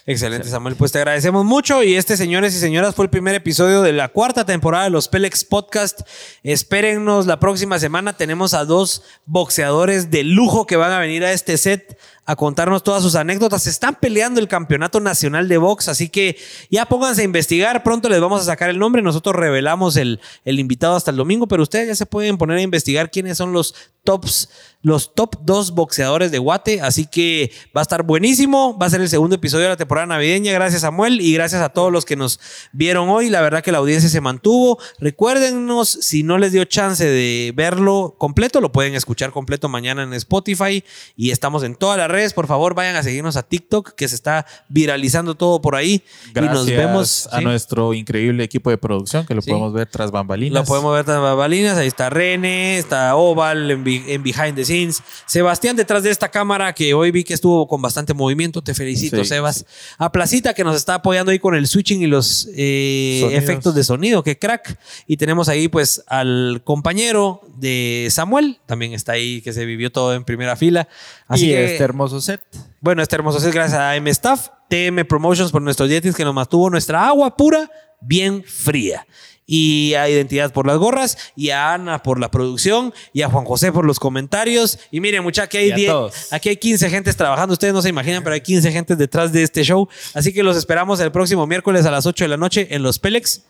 Excelente, 0.06 0.50
Samuel. 0.50 0.76
Pues 0.76 0.92
te 0.92 1.00
agradecemos 1.00 1.46
mucho. 1.46 1.84
Y 1.84 1.96
este, 1.96 2.18
señores 2.18 2.56
y 2.56 2.60
señoras, 2.60 2.96
fue 2.96 3.06
el 3.06 3.10
primer 3.10 3.36
episodio 3.36 3.82
de 3.82 3.94
la 3.94 4.10
cuarta 4.10 4.46
temporada 4.46 4.86
de 4.86 4.90
los 4.90 5.08
Pelex 5.08 5.44
Podcast. 5.44 6.02
Espérennos 6.44 7.26
la 7.26 7.40
próxima 7.40 7.80
semana. 7.80 8.18
Tenemos 8.18 8.54
a 8.54 8.66
dos 8.66 9.04
boxeadores 9.26 10.12
de 10.12 10.24
lujo 10.24 10.66
que 10.66 10.76
van 10.76 10.92
a 10.92 11.00
venir 11.00 11.24
a 11.24 11.32
este 11.32 11.58
set 11.58 11.98
a 12.30 12.36
contarnos 12.36 12.84
todas 12.84 13.02
sus 13.02 13.16
anécdotas. 13.16 13.66
Están 13.66 13.96
peleando 13.96 14.40
el 14.40 14.48
campeonato 14.48 15.00
nacional 15.00 15.48
de 15.48 15.58
box, 15.58 15.88
así 15.88 16.10
que 16.10 16.38
ya 16.70 16.86
pónganse 16.86 17.24
a 17.24 17.26
investigar. 17.26 17.82
Pronto 17.82 18.08
les 18.08 18.22
vamos 18.22 18.40
a 18.42 18.46
sacar 18.46 18.70
el 18.70 18.78
nombre. 18.78 19.02
Nosotros 19.02 19.36
revelamos 19.36 19.98
el, 19.98 20.22
el 20.46 20.60
invitado 20.60 20.96
hasta 20.96 21.10
el 21.10 21.18
domingo, 21.18 21.48
pero 21.48 21.64
ustedes 21.64 21.88
ya 21.88 21.96
se 21.96 22.06
pueden 22.06 22.38
poner 22.38 22.60
a 22.60 22.62
investigar 22.62 23.10
quiénes 23.10 23.36
son 23.36 23.52
los 23.52 23.74
tops, 24.04 24.50
los 24.84 25.16
top 25.16 25.38
dos 25.42 25.72
boxeadores 25.72 26.30
de 26.30 26.38
Guate. 26.38 26.82
Así 26.82 27.08
que 27.08 27.52
va 27.76 27.82
a 27.82 27.84
estar 27.84 28.04
buenísimo. 28.04 28.78
Va 28.78 28.86
a 28.86 28.90
ser 28.92 29.02
el 29.02 29.10
segundo 29.10 29.36
episodio 29.36 29.64
de 29.64 29.70
la 29.70 29.78
temporada 29.78 30.06
navideña. 30.06 30.54
Gracias, 30.54 30.82
Samuel, 30.82 31.22
y 31.22 31.34
gracias 31.34 31.64
a 31.64 31.70
todos 31.70 31.92
los 31.92 32.06
que 32.06 32.16
nos 32.16 32.40
vieron 32.72 33.10
hoy. 33.10 33.32
La 33.32 33.42
verdad 33.42 33.64
que 33.64 33.72
la 33.72 33.80
audiencia 33.80 34.08
se 34.08 34.22
mantuvo. 34.22 34.78
Recuérdenos, 35.00 35.90
si 35.90 36.22
no 36.22 36.38
les 36.38 36.52
dio 36.52 36.64
chance 36.66 37.04
de 37.04 37.54
verlo 37.56 38.16
completo, 38.20 38.62
lo 38.62 38.72
pueden 38.72 38.94
escuchar 38.94 39.32
completo 39.32 39.68
mañana 39.68 40.04
en 40.04 40.14
Spotify 40.14 40.84
y 41.16 41.32
estamos 41.32 41.64
en 41.64 41.74
todas 41.74 41.98
las 41.98 42.08
redes 42.08 42.19
redes, 42.20 42.34
por 42.34 42.48
favor, 42.48 42.74
vayan 42.74 42.96
a 42.96 43.04
seguirnos 43.04 43.38
a 43.38 43.44
TikTok, 43.44 43.94
que 43.96 44.08
se 44.08 44.16
está 44.16 44.46
viralizando 44.68 45.36
todo 45.36 45.62
por 45.62 45.76
ahí. 45.76 46.04
Gracias 46.34 46.54
y 46.54 46.58
nos 46.58 46.66
vemos. 46.68 47.30
a 47.32 47.40
¿sí? 47.40 47.44
nuestro 47.46 47.94
increíble 47.94 48.44
equipo 48.44 48.70
de 48.70 48.78
producción 48.78 49.26
que 49.26 49.34
lo 49.36 49.42
Sí. 49.42 49.50
podemos 49.50 49.72
ver 49.74 49.88
tras 49.88 50.12
bambalinas. 50.12 50.62
Lo 50.62 50.66
podemos 50.66 50.94
ver 50.94 51.06
tras 51.06 51.22
bambalinas. 51.22 51.78
Ahí 51.78 51.88
está 51.88 52.10
Rene, 52.10 52.78
está 52.78 53.16
Oval 53.16 53.72
en, 53.72 53.84
Behind 53.84 54.56
the 54.56 54.66
Scenes. 54.66 55.02
Sebastián 55.26 55.76
detrás 55.76 56.04
de 56.04 56.10
esta 56.12 56.30
cámara 56.30 56.74
que 56.74 56.94
hoy 56.94 57.12
vi 57.12 57.24
que 57.24 57.34
estuvo 57.34 57.68
con 57.68 57.82
bastante 57.82 58.14
movimiento. 58.14 58.62
Te 58.62 58.74
felicito, 58.74 59.24
Sí, 59.24 59.30
Sebas. 59.30 59.66
A 59.98 60.12
Placita 60.12 60.54
que 60.54 60.64
nos 60.64 60.76
está 60.76 60.96
apoyando 60.96 61.32
ahí 61.32 61.40
con 61.40 61.56
el 61.56 61.68
switching 61.68 62.02
y 62.02 62.08
los 62.08 62.50
eh, 62.56 63.30
efectos 63.32 63.76
de 63.76 63.84
sonido. 63.84 64.24
Que 64.24 64.38
crack. 64.38 64.78
Y 65.08 65.18
tenemos 65.18 65.48
ahí 65.50 65.68
pues 65.68 66.04
al 66.08 66.62
compañero 66.64 67.42
de 67.58 68.08
Samuel. 68.12 68.60
También 68.66 68.94
está 68.94 69.14
ahí 69.14 69.42
que 69.42 69.54
se 69.54 69.66
vivió 69.66 69.92
todo 69.92 70.14
en 70.14 70.24
primera 70.24 70.56
fila. 70.56 70.88
Así 71.28 71.46
y 71.46 71.50
que 71.50 71.74
este 71.74 71.84
hermoso 71.84 72.09
set. 72.22 72.42
bueno, 72.82 73.02
este 73.02 73.16
hermoso 73.16 73.40
set 73.40 73.54
gracias 73.54 73.80
a 73.80 73.96
M 73.96 74.10
Staff, 74.10 74.50
TM 74.70 75.06
Promotions 75.08 75.52
por 75.52 75.62
nuestros 75.62 75.88
dietis 75.90 76.16
que 76.16 76.24
nos 76.26 76.34
mantuvo 76.34 76.70
nuestra 76.70 77.08
agua 77.08 77.36
pura 77.38 77.70
bien 78.02 78.44
fría. 78.44 79.06
Y 79.52 79.96
a 79.96 80.08
Identidad 80.08 80.54
por 80.54 80.68
las 80.68 80.78
gorras, 80.78 81.18
y 81.36 81.50
a 81.50 81.74
Ana 81.74 82.04
por 82.04 82.20
la 82.20 82.30
producción, 82.30 82.94
y 83.14 83.24
a 83.24 83.30
Juan 83.30 83.46
José 83.46 83.72
por 83.72 83.84
los 83.84 84.00
comentarios. 84.00 84.78
Y 84.92 85.00
miren, 85.00 85.24
muchachos, 85.24 85.48
aquí 85.48 85.58
hay, 85.58 85.70
Y 85.70 85.72
a 85.72 85.76
10 85.76 85.92
todos. 85.92 86.34
aquí 86.34 86.50
hay 86.50 86.58
15 86.58 86.88
gentes 86.92 87.18
trabajando. 87.18 87.54
Ustedes 87.54 87.74
no 87.74 87.82
se 87.82 87.90
imaginan, 87.90 88.22
pero 88.24 88.36
hay 88.36 88.42
15 88.42 88.72
gentes 88.72 88.98
detrás 89.00 89.32
de 89.34 89.42
este 89.42 89.64
show. 89.64 89.90
Así 90.14 90.34
que 90.34 90.44
los 90.44 90.56
esperamos 90.56 91.00
el 91.00 91.12
próximo 91.12 91.48
miércoles 91.48 91.88
a 91.88 91.92
las 91.92 92.06
8 92.06 92.26
de 92.26 92.28
la 92.28 92.38
noche 92.38 92.68
en 92.70 92.84
los 92.84 93.00
Pelex 93.00 93.42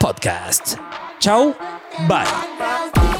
Podcast. 0.00 0.74
Chao, 1.20 1.54
bye. 2.08 3.19